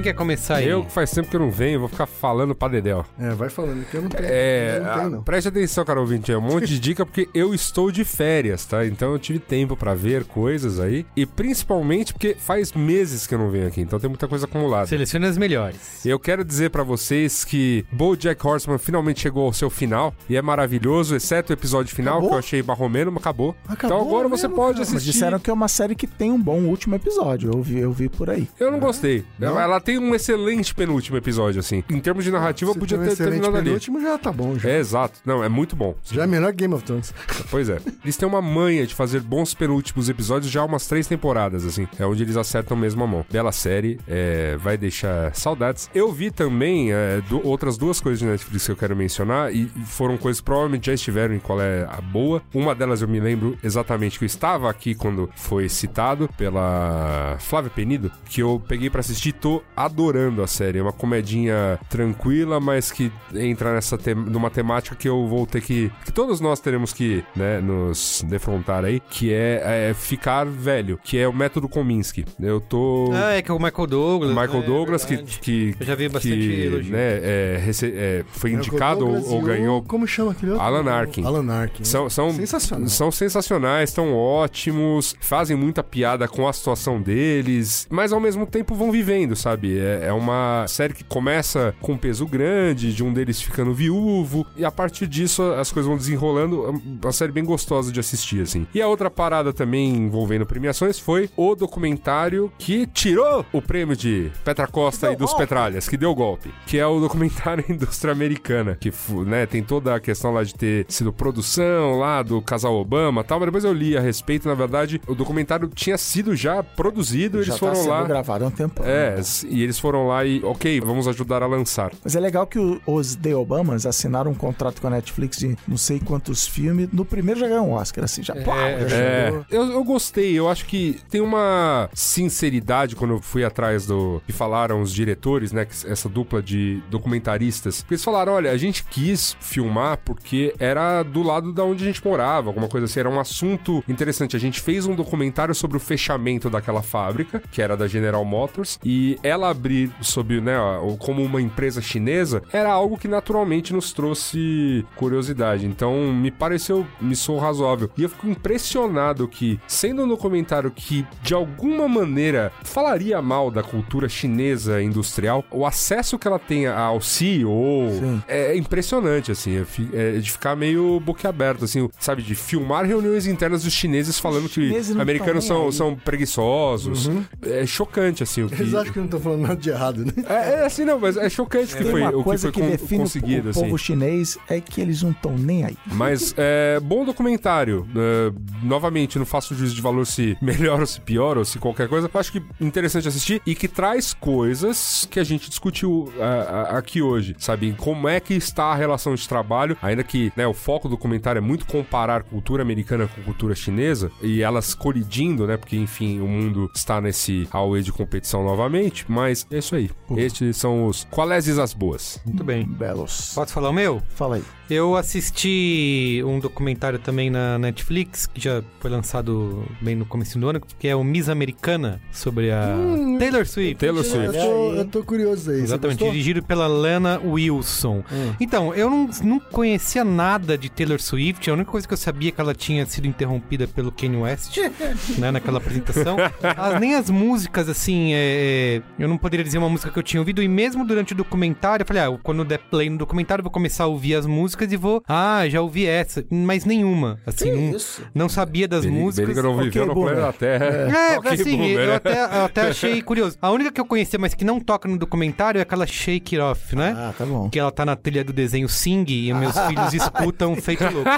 Quem 0.00 0.04
quer 0.04 0.14
começar 0.14 0.56
aí? 0.56 0.66
Eu 0.66 0.82
que 0.82 0.90
faz 0.90 1.10
tempo 1.10 1.28
que 1.28 1.36
eu 1.36 1.40
não 1.40 1.50
venho, 1.50 1.80
vou 1.80 1.88
ficar 1.88 2.06
falando 2.06 2.54
pra 2.54 2.68
Dedéu. 2.68 3.04
É, 3.18 3.34
vai 3.34 3.50
falando 3.50 3.84
que 3.84 3.94
eu 3.94 4.00
não 4.00 4.08
tenho. 4.08 4.24
É, 4.26 4.80
não 4.80 4.94
tenho, 4.94 5.10
não. 5.10 5.22
preste 5.22 5.48
atenção, 5.48 5.84
cara 5.84 6.00
ouvinte, 6.00 6.32
é 6.32 6.38
um 6.38 6.40
monte 6.40 6.68
de 6.68 6.80
dica 6.80 7.04
porque 7.04 7.28
eu 7.34 7.52
estou 7.52 7.90
de 7.90 8.02
férias, 8.02 8.64
tá? 8.64 8.86
Então 8.86 9.12
eu 9.12 9.18
tive 9.18 9.38
tempo 9.38 9.76
pra 9.76 9.92
ver 9.92 10.24
coisas 10.24 10.80
aí 10.80 11.04
e 11.14 11.26
principalmente 11.26 12.14
porque 12.14 12.34
faz 12.34 12.72
meses 12.72 13.26
que 13.26 13.34
eu 13.34 13.38
não 13.38 13.50
venho 13.50 13.66
aqui, 13.66 13.82
então 13.82 14.00
tem 14.00 14.08
muita 14.08 14.26
coisa 14.26 14.46
acumulada. 14.46 14.86
Selecione 14.86 15.26
as 15.26 15.36
melhores. 15.36 16.06
Eu 16.06 16.18
quero 16.18 16.42
dizer 16.46 16.70
pra 16.70 16.82
vocês 16.82 17.44
que 17.44 17.84
BoJack 17.92 18.46
Horseman 18.46 18.78
finalmente 18.78 19.20
chegou 19.20 19.44
ao 19.44 19.52
seu 19.52 19.68
final 19.68 20.14
e 20.30 20.36
é 20.36 20.40
maravilhoso, 20.40 21.14
exceto 21.14 21.52
o 21.52 21.52
episódio 21.52 21.94
final 21.94 22.14
Acabou? 22.14 22.30
que 22.30 22.34
eu 22.36 22.38
achei 22.38 22.62
barromeno, 22.62 23.12
mas 23.12 23.20
acabou. 23.20 23.54
Acabou 23.68 23.98
então 23.98 24.08
agora 24.08 24.28
você 24.28 24.48
mesmo, 24.48 24.56
pode 24.56 24.78
cara. 24.78 24.86
Mas 24.86 24.94
assistir. 24.94 25.12
disseram 25.12 25.38
que 25.38 25.50
é 25.50 25.52
uma 25.52 25.68
série 25.68 25.94
que 25.94 26.06
tem 26.06 26.32
um 26.32 26.40
bom 26.40 26.60
último 26.60 26.94
episódio. 26.94 27.50
Eu 27.52 27.62
vi, 27.62 27.78
eu 27.78 27.92
vi 27.92 28.08
por 28.08 28.30
aí. 28.30 28.48
Eu 28.58 28.72
não 28.72 28.78
gostei. 28.80 29.26
Não? 29.38 29.60
Ela 29.60 29.78
tem 29.78 29.89
um 29.98 30.14
excelente 30.14 30.74
penúltimo 30.74 31.16
episódio, 31.16 31.60
assim. 31.60 31.82
Em 31.90 31.98
termos 32.00 32.24
de 32.24 32.30
narrativa, 32.30 32.72
Se 32.72 32.78
podia 32.78 32.98
tem 32.98 33.06
um 33.06 33.10
ter 33.10 33.16
terminado 33.16 33.56
ali. 33.56 33.64
penúltimo, 33.66 34.00
já 34.00 34.18
tá 34.18 34.32
bom. 34.32 34.58
Já. 34.58 34.68
É, 34.68 34.78
exato. 34.78 35.18
Não, 35.24 35.42
é 35.42 35.48
muito 35.48 35.74
bom. 35.76 35.94
já 36.10 36.24
é 36.24 36.26
melhor 36.26 36.50
que 36.52 36.58
Game 36.58 36.74
of 36.74 36.84
Thrones. 36.84 37.12
Pois 37.50 37.68
é. 37.68 37.78
Eles 38.04 38.16
têm 38.16 38.28
uma 38.28 38.42
manha 38.42 38.86
de 38.86 38.94
fazer 38.94 39.20
bons 39.20 39.54
penúltimos 39.54 40.08
episódios 40.08 40.50
já 40.50 40.60
há 40.60 40.64
umas 40.64 40.86
três 40.86 41.06
temporadas, 41.06 41.64
assim. 41.64 41.88
É 41.98 42.04
onde 42.06 42.22
eles 42.22 42.36
acertam 42.36 42.76
mesmo 42.76 43.02
a 43.02 43.06
mão. 43.06 43.24
Bela 43.30 43.52
série, 43.52 43.98
é, 44.06 44.56
vai 44.56 44.76
deixar 44.76 45.34
saudades. 45.34 45.90
Eu 45.94 46.12
vi 46.12 46.30
também 46.30 46.92
é, 46.92 47.20
du- 47.28 47.40
outras 47.46 47.76
duas 47.78 48.00
coisas 48.00 48.18
de 48.18 48.26
Netflix 48.26 48.66
que 48.66 48.72
eu 48.72 48.76
quero 48.76 48.94
mencionar 48.96 49.54
e 49.54 49.66
foram 49.86 50.16
coisas 50.16 50.40
que 50.40 50.44
provavelmente 50.44 50.86
já 50.86 50.94
estiveram 50.94 51.34
em 51.34 51.38
qual 51.38 51.60
é 51.60 51.84
a 51.90 52.00
boa. 52.00 52.42
Uma 52.54 52.74
delas 52.74 53.02
eu 53.02 53.08
me 53.08 53.20
lembro 53.20 53.56
exatamente 53.62 54.18
que 54.18 54.24
eu 54.24 54.26
estava 54.26 54.68
aqui 54.70 54.94
quando 54.94 55.30
foi 55.36 55.68
citado 55.68 56.28
pela 56.36 57.36
Flávia 57.40 57.70
Penido, 57.70 58.10
que 58.26 58.42
eu 58.42 58.60
peguei 58.68 58.90
pra 58.90 59.00
assistir 59.00 59.32
tô 59.32 59.62
adorando 59.84 60.42
a 60.42 60.46
série. 60.46 60.78
É 60.78 60.82
uma 60.82 60.92
comedinha 60.92 61.78
tranquila, 61.88 62.60
mas 62.60 62.90
que 62.90 63.10
entra 63.34 63.74
nessa 63.74 63.96
te 63.98 64.14
numa 64.14 64.50
temática 64.50 64.96
que 64.96 65.08
eu 65.08 65.26
vou 65.26 65.46
ter 65.46 65.60
que. 65.60 65.90
que 66.04 66.12
todos 66.12 66.40
nós 66.40 66.60
teremos 66.60 66.92
que 66.92 67.22
né, 67.36 67.60
nos 67.60 68.24
defrontar 68.28 68.84
aí, 68.84 69.00
que 69.00 69.32
é, 69.32 69.88
é 69.90 69.94
ficar 69.94 70.44
velho, 70.46 70.98
que 71.02 71.18
é 71.18 71.26
o 71.28 71.32
método 71.32 71.68
Kominsky. 71.68 72.24
Eu 72.40 72.60
tô. 72.60 73.10
Ah, 73.12 73.32
é 73.34 73.42
que 73.42 73.50
é 73.50 73.54
o 73.54 73.58
Michael 73.58 73.86
Douglas. 73.86 74.30
Michael 74.30 74.60
né? 74.60 74.66
Douglas, 74.66 75.04
que, 75.04 75.16
que, 75.18 75.74
Eu 75.78 75.86
já 75.86 75.94
vi 75.94 76.08
bastante 76.08 76.34
que, 76.34 76.62
elogio. 76.66 76.92
né, 76.92 76.98
é, 77.22 77.70
é, 77.82 78.24
foi 78.32 78.50
Michael 78.50 78.66
indicado 78.66 79.06
ou, 79.06 79.30
ou 79.30 79.38
o- 79.40 79.42
ganhou. 79.42 79.82
Como 79.82 80.06
chama 80.06 80.32
aquele 80.32 80.52
outro? 80.52 80.66
Alan 80.66 80.90
Arkin. 80.90 81.24
Alan 81.24 81.52
Arkin. 81.52 81.84
São, 81.84 82.08
são, 82.10 82.30
Sensacional. 82.32 82.88
são 82.88 83.10
sensacionais, 83.10 83.90
estão 83.90 84.14
ótimos, 84.14 85.14
fazem 85.20 85.56
muita 85.56 85.82
piada 85.82 86.26
com 86.28 86.46
a 86.48 86.52
situação 86.52 87.00
deles, 87.00 87.86
mas 87.90 88.12
ao 88.12 88.20
mesmo 88.20 88.46
tempo 88.46 88.74
vão 88.74 88.90
vivendo, 88.90 89.34
sabe? 89.36 89.69
É, 89.78 90.06
é 90.08 90.12
uma 90.12 90.64
série 90.68 90.94
que 90.94 91.04
começa 91.04 91.74
com 91.80 91.92
um 91.92 91.96
peso 91.98 92.26
grande, 92.26 92.92
de 92.94 93.02
um 93.04 93.12
deles 93.12 93.40
ficando 93.40 93.72
viúvo, 93.74 94.46
e 94.56 94.64
a 94.64 94.70
partir 94.70 95.06
disso 95.06 95.42
as 95.52 95.70
coisas 95.72 95.88
vão 95.88 95.96
desenrolando. 95.96 96.66
É 96.66 97.04
uma 97.04 97.12
série 97.12 97.32
bem 97.32 97.44
gostosa 97.44 97.92
de 97.92 98.00
assistir, 98.00 98.42
assim. 98.42 98.66
E 98.74 98.80
a 98.80 98.88
outra 98.88 99.10
parada 99.10 99.52
também 99.52 99.94
envolvendo 99.94 100.46
premiações 100.46 100.98
foi 100.98 101.28
o 101.36 101.54
documentário 101.54 102.52
que 102.58 102.86
tirou 102.86 103.44
o 103.52 103.60
prêmio 103.62 103.96
de 103.96 104.30
Petra 104.44 104.66
Costa 104.66 105.12
e 105.12 105.16
dos 105.16 105.34
Petralhas, 105.34 105.88
que 105.88 105.96
deu 105.96 106.14
golpe, 106.14 106.50
que 106.66 106.78
é 106.78 106.86
o 106.86 107.00
documentário 107.00 107.64
Indústria 107.68 108.12
Americana, 108.12 108.76
que 108.80 108.92
né, 109.26 109.46
tem 109.46 109.62
toda 109.62 109.94
a 109.94 110.00
questão 110.00 110.32
lá 110.32 110.42
de 110.42 110.54
ter 110.54 110.86
sido 110.88 111.12
produção 111.12 111.98
lá 111.98 112.22
do 112.22 112.40
casal 112.42 112.74
Obama 112.74 113.20
e 113.22 113.24
tal, 113.24 113.38
mas 113.38 113.46
depois 113.46 113.64
eu 113.64 113.72
li 113.72 113.96
a 113.96 114.00
respeito, 114.00 114.48
na 114.48 114.54
verdade, 114.54 115.00
o 115.06 115.14
documentário 115.14 115.68
tinha 115.74 115.96
sido 115.98 116.34
já 116.36 116.62
produzido, 116.62 117.38
eles 117.38 117.46
já 117.48 117.56
foram 117.56 117.72
tá 117.74 117.78
sendo 117.80 117.90
lá. 117.90 118.04
gravado 118.04 118.44
há 118.44 118.48
um 118.48 118.50
tempo. 118.50 118.82
É, 118.84 119.18
s- 119.18 119.46
E 119.50 119.59
eles 119.62 119.78
foram 119.78 120.06
lá 120.06 120.24
e, 120.24 120.42
ok, 120.44 120.80
vamos 120.80 121.06
ajudar 121.08 121.42
a 121.42 121.46
lançar. 121.46 121.92
Mas 122.04 122.14
é 122.16 122.20
legal 122.20 122.46
que 122.46 122.58
o- 122.58 122.80
os 122.86 123.14
The 123.16 123.34
Obamas 123.34 123.86
assinaram 123.86 124.30
um 124.30 124.34
contrato 124.34 124.80
com 124.80 124.86
a 124.86 124.90
Netflix 124.90 125.38
de 125.38 125.56
não 125.66 125.76
sei 125.76 125.98
quantos 126.00 126.46
filmes. 126.46 126.88
No 126.92 127.04
primeiro 127.04 127.40
já 127.40 127.48
ganhou 127.48 127.66
um 127.66 127.72
Oscar, 127.72 128.04
assim, 128.04 128.22
já, 128.22 128.34
pau, 128.34 128.56
já 128.88 128.96
É, 128.96 129.32
eu, 129.50 129.70
eu 129.72 129.84
gostei, 129.84 130.38
eu 130.38 130.48
acho 130.48 130.64
que 130.66 130.98
tem 131.10 131.20
uma 131.20 131.88
sinceridade 131.94 132.96
quando 132.96 133.14
eu 133.14 133.20
fui 133.20 133.44
atrás 133.44 133.86
do. 133.86 134.20
que 134.26 134.32
falaram 134.32 134.80
os 134.82 134.92
diretores, 134.92 135.52
né? 135.52 135.64
que 135.64 135.74
Essa 135.90 136.08
dupla 136.08 136.42
de 136.42 136.80
documentaristas. 136.90 137.82
Porque 137.82 137.94
eles 137.94 138.04
falaram: 138.04 138.32
olha, 138.32 138.50
a 138.50 138.56
gente 138.56 138.84
quis 138.84 139.36
filmar 139.40 139.98
porque 140.04 140.54
era 140.58 141.02
do 141.02 141.22
lado 141.22 141.52
da 141.52 141.64
onde 141.64 141.82
a 141.82 141.86
gente 141.86 142.04
morava, 142.06 142.48
alguma 142.48 142.68
coisa 142.68 142.84
assim, 142.86 143.00
era 143.00 143.08
um 143.10 143.18
assunto 143.20 143.82
interessante. 143.88 144.36
A 144.36 144.40
gente 144.40 144.60
fez 144.60 144.86
um 144.86 144.94
documentário 144.94 145.54
sobre 145.54 145.76
o 145.76 145.80
fechamento 145.80 146.48
daquela 146.50 146.82
fábrica, 146.82 147.42
que 147.50 147.62
era 147.62 147.76
da 147.76 147.86
General 147.86 148.24
Motors, 148.24 148.78
e 148.84 149.18
ela 149.22 149.49
abrir 149.50 149.90
sob, 150.00 150.40
né, 150.40 150.58
ó, 150.58 150.96
como 150.96 151.22
uma 151.22 151.40
empresa 151.40 151.80
chinesa, 151.80 152.42
era 152.52 152.70
algo 152.70 152.96
que 152.96 153.08
naturalmente 153.08 153.72
nos 153.72 153.92
trouxe 153.92 154.84
curiosidade. 154.96 155.66
Então, 155.66 156.12
me 156.12 156.30
pareceu, 156.30 156.86
me 157.00 157.16
sou 157.16 157.38
razoável. 157.38 157.90
E 157.96 158.02
eu 158.02 158.08
fico 158.08 158.28
impressionado 158.28 159.26
que, 159.28 159.58
sendo 159.66 160.04
um 160.04 160.08
documentário 160.08 160.70
que, 160.70 161.06
de 161.22 161.34
alguma 161.34 161.88
maneira, 161.88 162.52
falaria 162.62 163.20
mal 163.20 163.50
da 163.50 163.62
cultura 163.62 164.08
chinesa 164.08 164.82
industrial, 164.82 165.44
o 165.50 165.66
acesso 165.66 166.18
que 166.18 166.26
ela 166.26 166.38
tem 166.38 166.66
ao 166.66 167.00
CEO 167.00 167.90
Sim. 167.98 168.22
é 168.28 168.56
impressionante, 168.56 169.30
assim. 169.32 169.64
É 169.92 170.18
de 170.18 170.30
ficar 170.30 170.56
meio 170.56 171.00
boquiaberto, 171.00 171.64
assim, 171.64 171.88
sabe? 171.98 172.22
De 172.22 172.34
filmar 172.34 172.84
reuniões 172.84 173.26
internas 173.26 173.64
dos 173.64 173.72
chineses 173.72 174.18
falando 174.18 174.48
que 174.48 174.68
chineses 174.68 174.94
não 174.94 175.02
americanos 175.02 175.44
são, 175.44 175.66
aí. 175.66 175.72
são 175.72 175.96
preguiçosos. 175.96 177.10
É 177.42 177.66
chocante, 177.66 178.22
assim, 178.22 178.42
o 178.42 178.48
que... 178.48 178.60
Eles 178.60 178.74
acham 178.74 178.92
que 178.92 178.98
não 179.00 179.08
tô 179.08 179.18
falando 179.18 179.39
nada 179.40 179.56
de 179.56 179.70
errado, 179.70 180.04
né? 180.04 180.12
É, 180.28 180.60
é 180.60 180.66
assim, 180.66 180.84
não, 180.84 180.98
mas 180.98 181.16
é 181.16 181.28
chocante 181.28 181.76
que 181.76 181.82
Tem 181.82 181.90
foi, 181.90 182.02
o 182.02 182.24
que 182.24 182.38
foi 182.38 182.52
que 182.52 182.60
con- 182.60 182.98
conseguido, 182.98 183.48
o 183.48 183.50
assim. 183.50 183.60
povo 183.60 183.78
chinês 183.78 184.38
é 184.48 184.60
que 184.60 184.80
eles 184.80 185.02
não 185.02 185.10
estão 185.10 185.36
nem 185.36 185.64
aí. 185.64 185.76
Mas 185.86 186.34
é 186.38 186.78
bom 186.80 187.04
documentário. 187.04 187.86
É, 187.96 188.32
novamente, 188.62 189.18
não 189.18 189.26
faço 189.26 189.54
juízo 189.54 189.74
de 189.74 189.82
valor 189.82 190.06
se 190.06 190.36
melhor 190.40 190.80
ou 190.80 190.86
se 190.86 191.00
pior 191.00 191.38
ou 191.38 191.44
se 191.44 191.58
qualquer 191.58 191.88
coisa. 191.88 192.10
Eu 192.12 192.20
acho 192.20 192.32
que 192.32 192.42
interessante 192.60 193.08
assistir 193.08 193.42
e 193.46 193.54
que 193.54 193.68
traz 193.68 194.12
coisas 194.14 195.06
que 195.10 195.18
a 195.18 195.24
gente 195.24 195.48
discutiu 195.48 196.12
ah, 196.20 196.76
aqui 196.78 197.02
hoje, 197.02 197.34
sabe? 197.38 197.74
Como 197.78 198.08
é 198.08 198.20
que 198.20 198.34
está 198.34 198.66
a 198.66 198.74
relação 198.74 199.14
de 199.14 199.28
trabalho, 199.28 199.76
ainda 199.82 200.02
que 200.02 200.32
né, 200.36 200.46
o 200.46 200.54
foco 200.54 200.88
do 200.88 200.96
documentário 200.96 201.38
é 201.38 201.42
muito 201.42 201.64
comparar 201.66 202.22
cultura 202.22 202.62
americana 202.62 203.08
com 203.08 203.22
cultura 203.22 203.54
chinesa 203.54 204.10
e 204.22 204.42
elas 204.42 204.74
colidindo, 204.74 205.46
né? 205.46 205.56
Porque, 205.56 205.76
enfim, 205.76 206.20
o 206.20 206.26
mundo 206.26 206.70
está 206.74 207.00
nesse 207.00 207.48
auê 207.50 207.80
de 207.82 207.92
competição 207.92 208.44
novamente. 208.44 209.04
Mas 209.08 209.29
é 209.50 209.58
isso 209.58 209.74
aí. 209.74 209.90
Estes 210.16 210.56
são 210.56 210.86
os 210.86 211.04
qualéses 211.10 211.58
as 211.58 211.72
boas. 211.74 212.20
Muito 212.24 212.44
bem. 212.44 212.64
Belos. 212.66 213.32
Posso 213.34 213.52
falar 213.52 213.70
o 213.70 213.72
meu? 213.72 214.02
Fala 214.14 214.36
aí. 214.36 214.42
Eu 214.68 214.94
assisti 214.96 216.22
um 216.24 216.38
documentário 216.38 216.98
também 216.98 217.28
na 217.28 217.58
Netflix, 217.58 218.26
que 218.26 218.40
já 218.40 218.62
foi 218.78 218.88
lançado 218.90 219.64
bem 219.80 219.96
no 219.96 220.04
começo 220.06 220.38
do 220.38 220.48
ano, 220.48 220.60
que 220.78 220.86
é 220.86 220.94
o 220.94 221.02
Miss 221.02 221.28
Americana, 221.28 222.00
sobre 222.12 222.52
a 222.52 222.76
Taylor 223.18 223.44
Swift. 223.46 223.76
Taylor 223.80 224.04
Eu 224.04 224.10
Swift. 224.10 224.32
tô, 224.38 224.72
eu 224.74 224.84
tô 224.86 225.02
curioso 225.02 225.50
aí. 225.50 225.60
Exatamente, 225.60 226.04
dirigido 226.04 226.40
pela 226.42 226.68
Lana 226.68 227.20
Wilson. 227.24 228.04
Então, 228.38 228.72
eu 228.74 228.88
não, 228.88 229.10
não 229.24 229.40
conhecia 229.40 230.04
nada 230.04 230.56
de 230.56 230.70
Taylor 230.70 231.00
Swift, 231.00 231.50
a 231.50 231.54
única 231.54 231.70
coisa 231.70 231.88
que 231.88 231.92
eu 231.94 231.98
sabia 231.98 232.28
é 232.28 232.32
que 232.32 232.40
ela 232.40 232.54
tinha 232.54 232.86
sido 232.86 233.06
interrompida 233.08 233.66
pelo 233.66 233.90
Kanye 233.90 234.18
West, 234.18 234.56
né, 235.18 235.32
naquela 235.32 235.58
apresentação. 235.58 236.16
As- 236.56 236.80
nem 236.80 236.94
as 236.94 237.10
músicas, 237.10 237.68
assim, 237.68 238.10
é, 238.12 238.82
eu 238.98 239.08
não 239.08 239.18
poderia 239.20 239.44
dizer 239.44 239.58
uma 239.58 239.68
música 239.68 239.90
que 239.90 239.98
eu 239.98 240.02
tinha 240.02 240.20
ouvido, 240.20 240.42
e 240.42 240.48
mesmo 240.48 240.86
durante 240.86 241.12
o 241.12 241.16
documentário, 241.16 241.82
eu 241.82 241.86
falei, 241.86 242.02
ah, 242.02 242.18
quando 242.22 242.44
der 242.44 242.58
play 242.58 242.88
no 242.90 242.98
documentário, 242.98 243.40
eu 243.40 243.44
vou 243.44 243.52
começar 243.52 243.84
a 243.84 243.86
ouvir 243.86 244.14
as 244.14 244.26
músicas 244.26 244.72
e 244.72 244.76
vou, 244.76 245.02
ah, 245.08 245.48
já 245.48 245.60
ouvi 245.60 245.86
essa, 245.86 246.24
mas 246.30 246.64
nenhuma, 246.64 247.18
assim, 247.26 247.50
não, 247.70 247.78
não 248.14 248.28
sabia 248.28 248.66
das 248.66 248.82
Beriga- 248.84 249.00
músicas. 249.00 249.28
Beriga 249.28 249.42
não 249.42 249.56
viveu 249.58 249.86
no 249.86 249.94
boomer. 249.94 250.14
planeta 250.14 250.32
Terra. 250.38 250.64
É, 250.64 251.18
Ok, 251.20 251.32
assim, 251.32 251.56
boomer, 251.56 251.78
eu 251.80 251.86
né? 251.88 251.94
até, 251.96 252.20
eu 252.24 252.44
até 252.44 252.60
achei 252.68 253.02
curioso. 253.02 253.36
A 253.40 253.50
única 253.50 253.70
que 253.70 253.80
eu 253.80 253.84
conhecia, 253.84 254.18
mas 254.18 254.34
que 254.34 254.44
não 254.44 254.58
toca 254.60 254.88
no 254.88 254.96
documentário, 254.98 255.58
é 255.58 255.62
aquela 255.62 255.86
Shake 255.86 256.36
It 256.36 256.38
Off, 256.38 256.74
né? 256.76 256.94
Ah, 256.96 257.14
tá 257.16 257.24
bom. 257.26 257.48
Que 257.50 257.58
ela 257.58 257.70
tá 257.70 257.84
na 257.84 257.96
trilha 257.96 258.24
do 258.24 258.32
desenho 258.32 258.68
Sing 258.68 259.04
e 259.08 259.32
meus 259.34 259.56
filhos 259.66 259.92
escutam 259.94 260.56
feito 260.56 260.84
louco. 260.84 261.08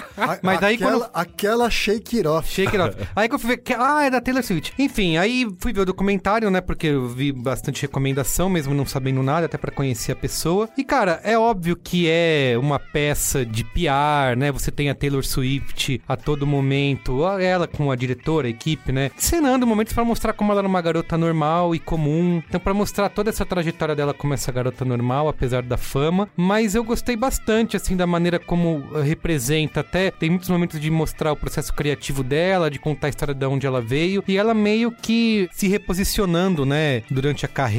Mas 0.43 0.61
daí 0.61 0.75
aquela, 0.75 0.93
quando. 0.93 1.11
Aquela 1.15 1.71
shake 1.71 2.17
it 2.19 2.27
off. 2.29 2.49
Shake 2.49 2.77
It 2.77 2.81
Off. 2.97 3.09
Aí 3.15 3.29
que 3.29 3.35
eu 3.35 3.39
fui 3.39 3.51
ver. 3.51 3.57
que- 3.59 3.75
Ah, 3.75 4.05
é 4.05 4.11
da 4.11 4.21
Taylor 4.21 4.43
Swift. 4.43 4.73
Enfim, 4.79 5.17
aí 5.17 5.47
fui 5.61 5.73
ver 5.73 5.81
o 5.81 5.85
documentário, 5.85 6.51
né? 6.51 6.61
Porque 6.61 6.87
eu 6.89 7.09
vi 7.09 7.33
bastante 7.33 7.82
recomendação, 7.83 8.49
mesmo 8.49 8.75
não 8.75 8.87
sabendo 8.87 9.23
nada, 9.23 9.47
até 9.47 9.59
pra 9.59 9.71
conhecer 9.71 10.13
a 10.13 10.17
pessoa. 10.17 10.69
E, 10.77 10.85
cara, 10.85 11.21
é 11.23 11.39
óbvio 11.39 11.77
que 11.77 12.09
é 12.09 12.57
uma 12.59 12.79
peça 12.79 13.45
de 13.45 13.65
PR, 13.65 14.37
né? 14.37 14.51
Você 14.51 14.71
tem 14.71 14.91
a 14.91 14.95
Taylor 14.95 15.25
Swift 15.25 16.01
a 16.09 16.17
todo 16.17 16.47
momento, 16.47 17.27
ela 17.39 17.67
com 17.67 17.91
a 17.91 17.97
diretora, 17.97 18.47
a 18.47 18.51
equipe, 18.51 18.93
né? 18.93 19.11
Cenando 19.17 19.67
momentos 19.67 19.93
pra 19.93 20.05
mostrar 20.05 20.33
como 20.33 20.53
ela 20.53 20.61
era 20.61 20.69
uma 20.69 20.81
garota 20.81 21.17
normal 21.19 21.75
e 21.75 21.79
comum. 21.79 22.43
Então, 22.49 22.61
pra 22.61 22.75
mostrar 22.75 23.09
toda 23.09 23.31
essa 23.31 23.45
trajetória 23.45 23.95
dela 23.95 24.15
como 24.15 24.35
essa 24.35 24.53
garota 24.53 24.85
normal, 24.85 25.29
apesar 25.29 25.63
da 25.63 25.77
fama. 25.77 26.29
Mas 26.37 26.75
eu 26.75 26.85
gostei 26.85 27.17
bastante, 27.17 27.77
assim, 27.77 27.97
da 27.97 28.07
maneira 28.07 28.39
como 28.39 28.85
eh, 28.95 29.03
representa 29.03 29.81
até. 29.81 30.11
Tem 30.11 30.31
muitos 30.31 30.49
momentos 30.49 30.81
de 30.81 30.91
mostrar 30.91 31.33
o 31.33 31.37
processo 31.37 31.73
criativo 31.73 32.23
dela, 32.23 32.71
de 32.71 32.79
contar 32.79 33.09
a 33.09 33.11
história 33.11 33.35
de 33.35 33.47
onde 33.47 33.67
ela 33.67 33.81
veio. 33.81 34.23
E 34.27 34.37
ela 34.37 34.55
meio 34.55 34.91
que 34.91 35.49
se 35.53 35.69
reposicionando, 35.69 36.65
né, 36.65 37.03
durante 37.11 37.45
a 37.45 37.49
carreira. 37.49 37.72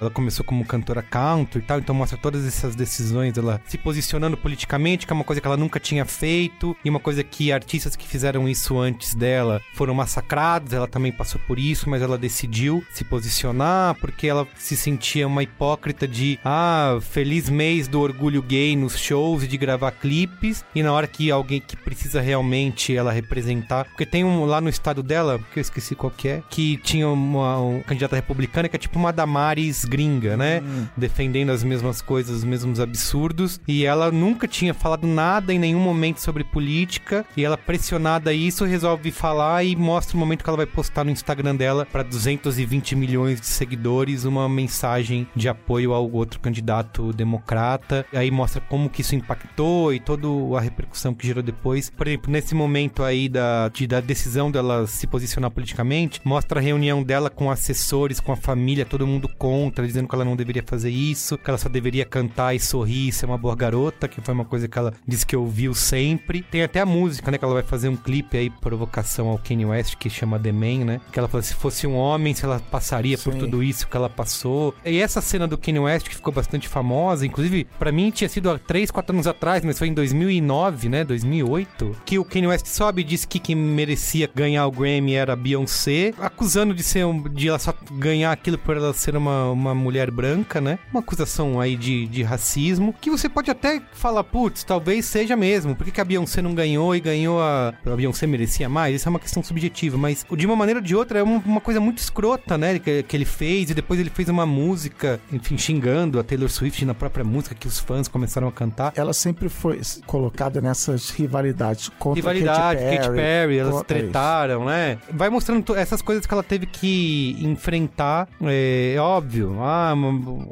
Ela 0.00 0.10
começou 0.10 0.44
como 0.44 0.64
cantora 0.64 1.02
country 1.02 1.60
e 1.60 1.62
tal, 1.62 1.78
então 1.78 1.94
mostra 1.94 2.18
todas 2.18 2.46
essas 2.46 2.74
decisões, 2.74 3.36
ela 3.38 3.60
se 3.66 3.78
posicionando 3.78 4.36
politicamente, 4.36 5.06
que 5.06 5.12
é 5.12 5.14
uma 5.14 5.24
coisa 5.24 5.40
que 5.40 5.46
ela 5.46 5.56
nunca 5.56 5.78
tinha 5.78 6.04
feito, 6.04 6.76
e 6.84 6.90
uma 6.90 7.00
coisa 7.00 7.22
que 7.22 7.52
artistas 7.52 7.96
que 7.96 8.06
fizeram 8.06 8.48
isso 8.48 8.78
antes 8.78 9.14
dela 9.14 9.60
foram 9.74 9.94
massacrados, 9.94 10.72
ela 10.72 10.88
também 10.88 11.12
passou 11.12 11.40
por 11.46 11.58
isso, 11.58 11.88
mas 11.88 12.02
ela 12.02 12.18
decidiu 12.18 12.84
se 12.90 13.04
posicionar 13.04 13.94
porque 13.96 14.26
ela 14.26 14.46
se 14.56 14.76
sentia 14.76 15.26
uma 15.26 15.42
hipócrita 15.42 16.06
de, 16.06 16.38
ah, 16.44 16.98
feliz 17.00 17.48
mês 17.48 17.88
do 17.88 18.00
orgulho 18.00 18.42
gay 18.42 18.76
nos 18.76 18.98
shows 18.98 19.42
e 19.42 19.48
de 19.48 19.56
gravar 19.56 19.92
clipes, 19.92 20.64
e 20.74 20.82
na 20.82 20.92
hora 20.92 21.06
que 21.06 21.30
alguém 21.30 21.60
que 21.60 21.76
precisa 21.76 22.20
realmente 22.20 22.96
ela 22.96 23.12
representar, 23.12 23.84
porque 23.84 24.06
tem 24.06 24.24
um 24.24 24.44
lá 24.44 24.60
no 24.60 24.68
estado 24.68 25.02
dela, 25.02 25.40
que 25.52 25.58
eu 25.58 25.62
esqueci 25.62 25.94
qual 25.94 26.10
que 26.10 26.28
é, 26.28 26.42
que 26.50 26.76
tinha 26.78 27.08
uma, 27.08 27.60
um 27.60 27.80
candidata 27.80 28.16
republicana 28.16 28.68
que 28.68 28.76
é 28.76 28.78
tipo 28.78 28.98
uma 28.98 29.12
Damares 29.40 29.84
gringa, 29.84 30.34
né? 30.36 30.62
Defendendo 30.96 31.50
as 31.50 31.62
mesmas 31.62 32.00
coisas, 32.00 32.38
os 32.38 32.44
mesmos 32.44 32.80
absurdos, 32.80 33.60
e 33.68 33.84
ela 33.84 34.10
nunca 34.10 34.48
tinha 34.48 34.72
falado 34.72 35.06
nada 35.06 35.52
em 35.52 35.58
nenhum 35.58 35.78
momento 35.80 36.20
sobre 36.22 36.42
política, 36.42 37.24
e 37.36 37.44
ela 37.44 37.58
pressionada 37.58 38.30
a 38.30 38.32
isso 38.32 38.64
resolve 38.64 39.10
falar 39.10 39.62
e 39.62 39.76
mostra 39.76 40.16
o 40.16 40.20
momento 40.20 40.42
que 40.42 40.48
ela 40.48 40.56
vai 40.56 40.64
postar 40.66 41.04
no 41.04 41.10
Instagram 41.10 41.54
dela 41.54 41.84
para 41.84 42.02
220 42.02 42.96
milhões 42.96 43.38
de 43.40 43.46
seguidores 43.46 44.24
uma 44.24 44.48
mensagem 44.48 45.26
de 45.36 45.48
apoio 45.50 45.92
ao 45.92 46.10
outro 46.10 46.40
candidato 46.40 47.12
democrata. 47.12 48.06
E 48.12 48.16
aí 48.16 48.30
mostra 48.30 48.62
como 48.62 48.88
que 48.88 49.02
isso 49.02 49.14
impactou 49.14 49.92
e 49.92 50.00
toda 50.00 50.26
a 50.56 50.60
repercussão 50.60 51.12
que 51.12 51.26
gerou 51.26 51.42
depois. 51.42 51.90
Por 51.90 52.06
exemplo, 52.08 52.32
nesse 52.32 52.54
momento 52.54 53.02
aí 53.02 53.28
da, 53.28 53.68
de- 53.68 53.86
da 53.86 54.00
decisão 54.00 54.50
dela 54.50 54.86
se 54.86 55.06
posicionar 55.06 55.50
politicamente, 55.50 56.20
mostra 56.24 56.58
a 56.58 56.62
reunião 56.62 57.02
dela 57.02 57.28
com 57.28 57.50
assessores, 57.50 58.18
com 58.18 58.32
a 58.32 58.36
família, 58.36 58.86
todo 58.86 59.06
mundo 59.06 59.25
contra, 59.28 59.86
dizendo 59.86 60.08
que 60.08 60.14
ela 60.14 60.24
não 60.24 60.36
deveria 60.36 60.62
fazer 60.64 60.90
isso, 60.90 61.38
que 61.38 61.48
ela 61.48 61.58
só 61.58 61.68
deveria 61.68 62.04
cantar 62.04 62.54
e 62.54 62.60
sorrir 62.60 63.08
e 63.08 63.12
ser 63.12 63.26
uma 63.26 63.38
boa 63.38 63.54
garota, 63.54 64.08
que 64.08 64.20
foi 64.20 64.34
uma 64.34 64.44
coisa 64.44 64.68
que 64.68 64.78
ela 64.78 64.92
disse 65.06 65.26
que 65.26 65.36
ouviu 65.36 65.74
sempre. 65.74 66.42
Tem 66.42 66.62
até 66.62 66.80
a 66.80 66.86
música, 66.86 67.30
né? 67.30 67.38
Que 67.38 67.44
ela 67.44 67.54
vai 67.54 67.62
fazer 67.62 67.88
um 67.88 67.96
clipe 67.96 68.36
aí, 68.36 68.50
provocação 68.50 69.28
ao 69.28 69.38
Kanye 69.38 69.66
West, 69.66 69.96
que 69.96 70.08
chama 70.08 70.38
The 70.38 70.52
Man, 70.52 70.84
né? 70.84 71.00
Que 71.12 71.18
ela 71.18 71.28
fala, 71.28 71.42
se 71.42 71.54
fosse 71.54 71.86
um 71.86 71.94
homem, 71.94 72.34
se 72.34 72.44
ela 72.44 72.60
passaria 72.60 73.18
por 73.18 73.32
Sim. 73.32 73.38
tudo 73.38 73.62
isso 73.62 73.88
que 73.88 73.96
ela 73.96 74.08
passou. 74.08 74.74
E 74.84 75.00
essa 75.00 75.20
cena 75.20 75.46
do 75.46 75.58
Kanye 75.58 75.80
West, 75.80 76.08
que 76.08 76.14
ficou 76.14 76.32
bastante 76.32 76.68
famosa, 76.68 77.26
inclusive, 77.26 77.66
pra 77.78 77.92
mim 77.92 78.10
tinha 78.10 78.28
sido 78.28 78.50
há 78.50 78.58
3, 78.58 78.90
4 78.90 79.14
anos 79.14 79.26
atrás, 79.26 79.64
mas 79.64 79.78
foi 79.78 79.88
em 79.88 79.94
2009, 79.94 80.88
né? 80.88 81.04
2008, 81.04 81.96
que 82.04 82.18
o 82.18 82.24
Kanye 82.24 82.48
West 82.48 82.66
sobe 82.66 83.02
e 83.02 83.04
disse 83.04 83.26
que 83.26 83.38
quem 83.38 83.56
merecia 83.56 84.30
ganhar 84.34 84.66
o 84.66 84.70
Grammy 84.70 85.14
era 85.14 85.32
a 85.32 85.36
Beyoncé, 85.36 86.12
acusando 86.18 86.74
de 86.74 86.82
ser 86.82 87.04
um, 87.04 87.22
de 87.22 87.48
ela 87.48 87.58
só 87.58 87.74
ganhar 87.92 88.32
aquilo 88.32 88.58
por 88.58 88.76
ela 88.76 88.92
ser 88.92 89.15
uma, 89.18 89.50
uma 89.50 89.74
mulher 89.74 90.10
branca, 90.10 90.60
né? 90.60 90.78
Uma 90.90 91.00
acusação 91.00 91.60
aí 91.60 91.76
de, 91.76 92.06
de 92.06 92.22
racismo, 92.22 92.94
que 93.00 93.10
você 93.10 93.28
pode 93.28 93.50
até 93.50 93.80
falar, 93.92 94.24
putz, 94.24 94.64
talvez 94.64 95.06
seja 95.06 95.36
mesmo. 95.36 95.74
Por 95.74 95.84
que, 95.84 95.90
que 95.90 96.00
a 96.00 96.04
Beyoncé 96.04 96.42
não 96.42 96.54
ganhou 96.54 96.94
e 96.94 97.00
ganhou 97.00 97.40
a. 97.40 97.74
A 97.84 97.96
Beyoncé 97.96 98.26
merecia 98.26 98.68
mais? 98.68 98.96
Isso 98.96 99.08
é 99.08 99.10
uma 99.10 99.18
questão 99.18 99.42
subjetiva, 99.42 99.96
mas 99.96 100.24
de 100.36 100.46
uma 100.46 100.56
maneira 100.56 100.80
ou 100.80 100.84
de 100.84 100.94
outra 100.94 101.18
é 101.18 101.22
uma, 101.22 101.38
uma 101.38 101.60
coisa 101.60 101.80
muito 101.80 101.98
escrota, 101.98 102.58
né? 102.58 102.78
Que, 102.78 103.02
que 103.02 103.16
ele 103.16 103.24
fez, 103.24 103.70
e 103.70 103.74
depois 103.74 104.00
ele 104.00 104.10
fez 104.10 104.28
uma 104.28 104.46
música, 104.46 105.20
enfim, 105.32 105.56
xingando 105.56 106.18
a 106.18 106.24
Taylor 106.24 106.48
Swift 106.48 106.84
na 106.84 106.94
própria 106.94 107.24
música 107.24 107.54
que 107.54 107.66
os 107.66 107.78
fãs 107.78 108.08
começaram 108.08 108.48
a 108.48 108.52
cantar. 108.52 108.92
Ela 108.96 109.12
sempre 109.12 109.48
foi 109.48 109.80
colocada 110.06 110.60
nessas 110.60 111.10
rivalidades 111.10 111.90
contra 111.98 112.20
Rivalidade, 112.20 112.82
Katy 112.82 112.96
Katy 112.96 113.14
Perry, 113.14 113.58
elas 113.58 113.82
tretaram, 113.82 114.64
né? 114.64 114.98
Vai 115.10 115.30
mostrando 115.30 115.74
essas 115.74 116.02
coisas 116.02 116.26
que 116.26 116.32
ela 116.32 116.42
teve 116.42 116.66
que 116.66 117.36
enfrentar. 117.40 118.28
É, 118.42 118.94
é 118.96 119.00
óbvio, 119.06 119.56
ah, 119.62 119.92
uma, 119.94 120.10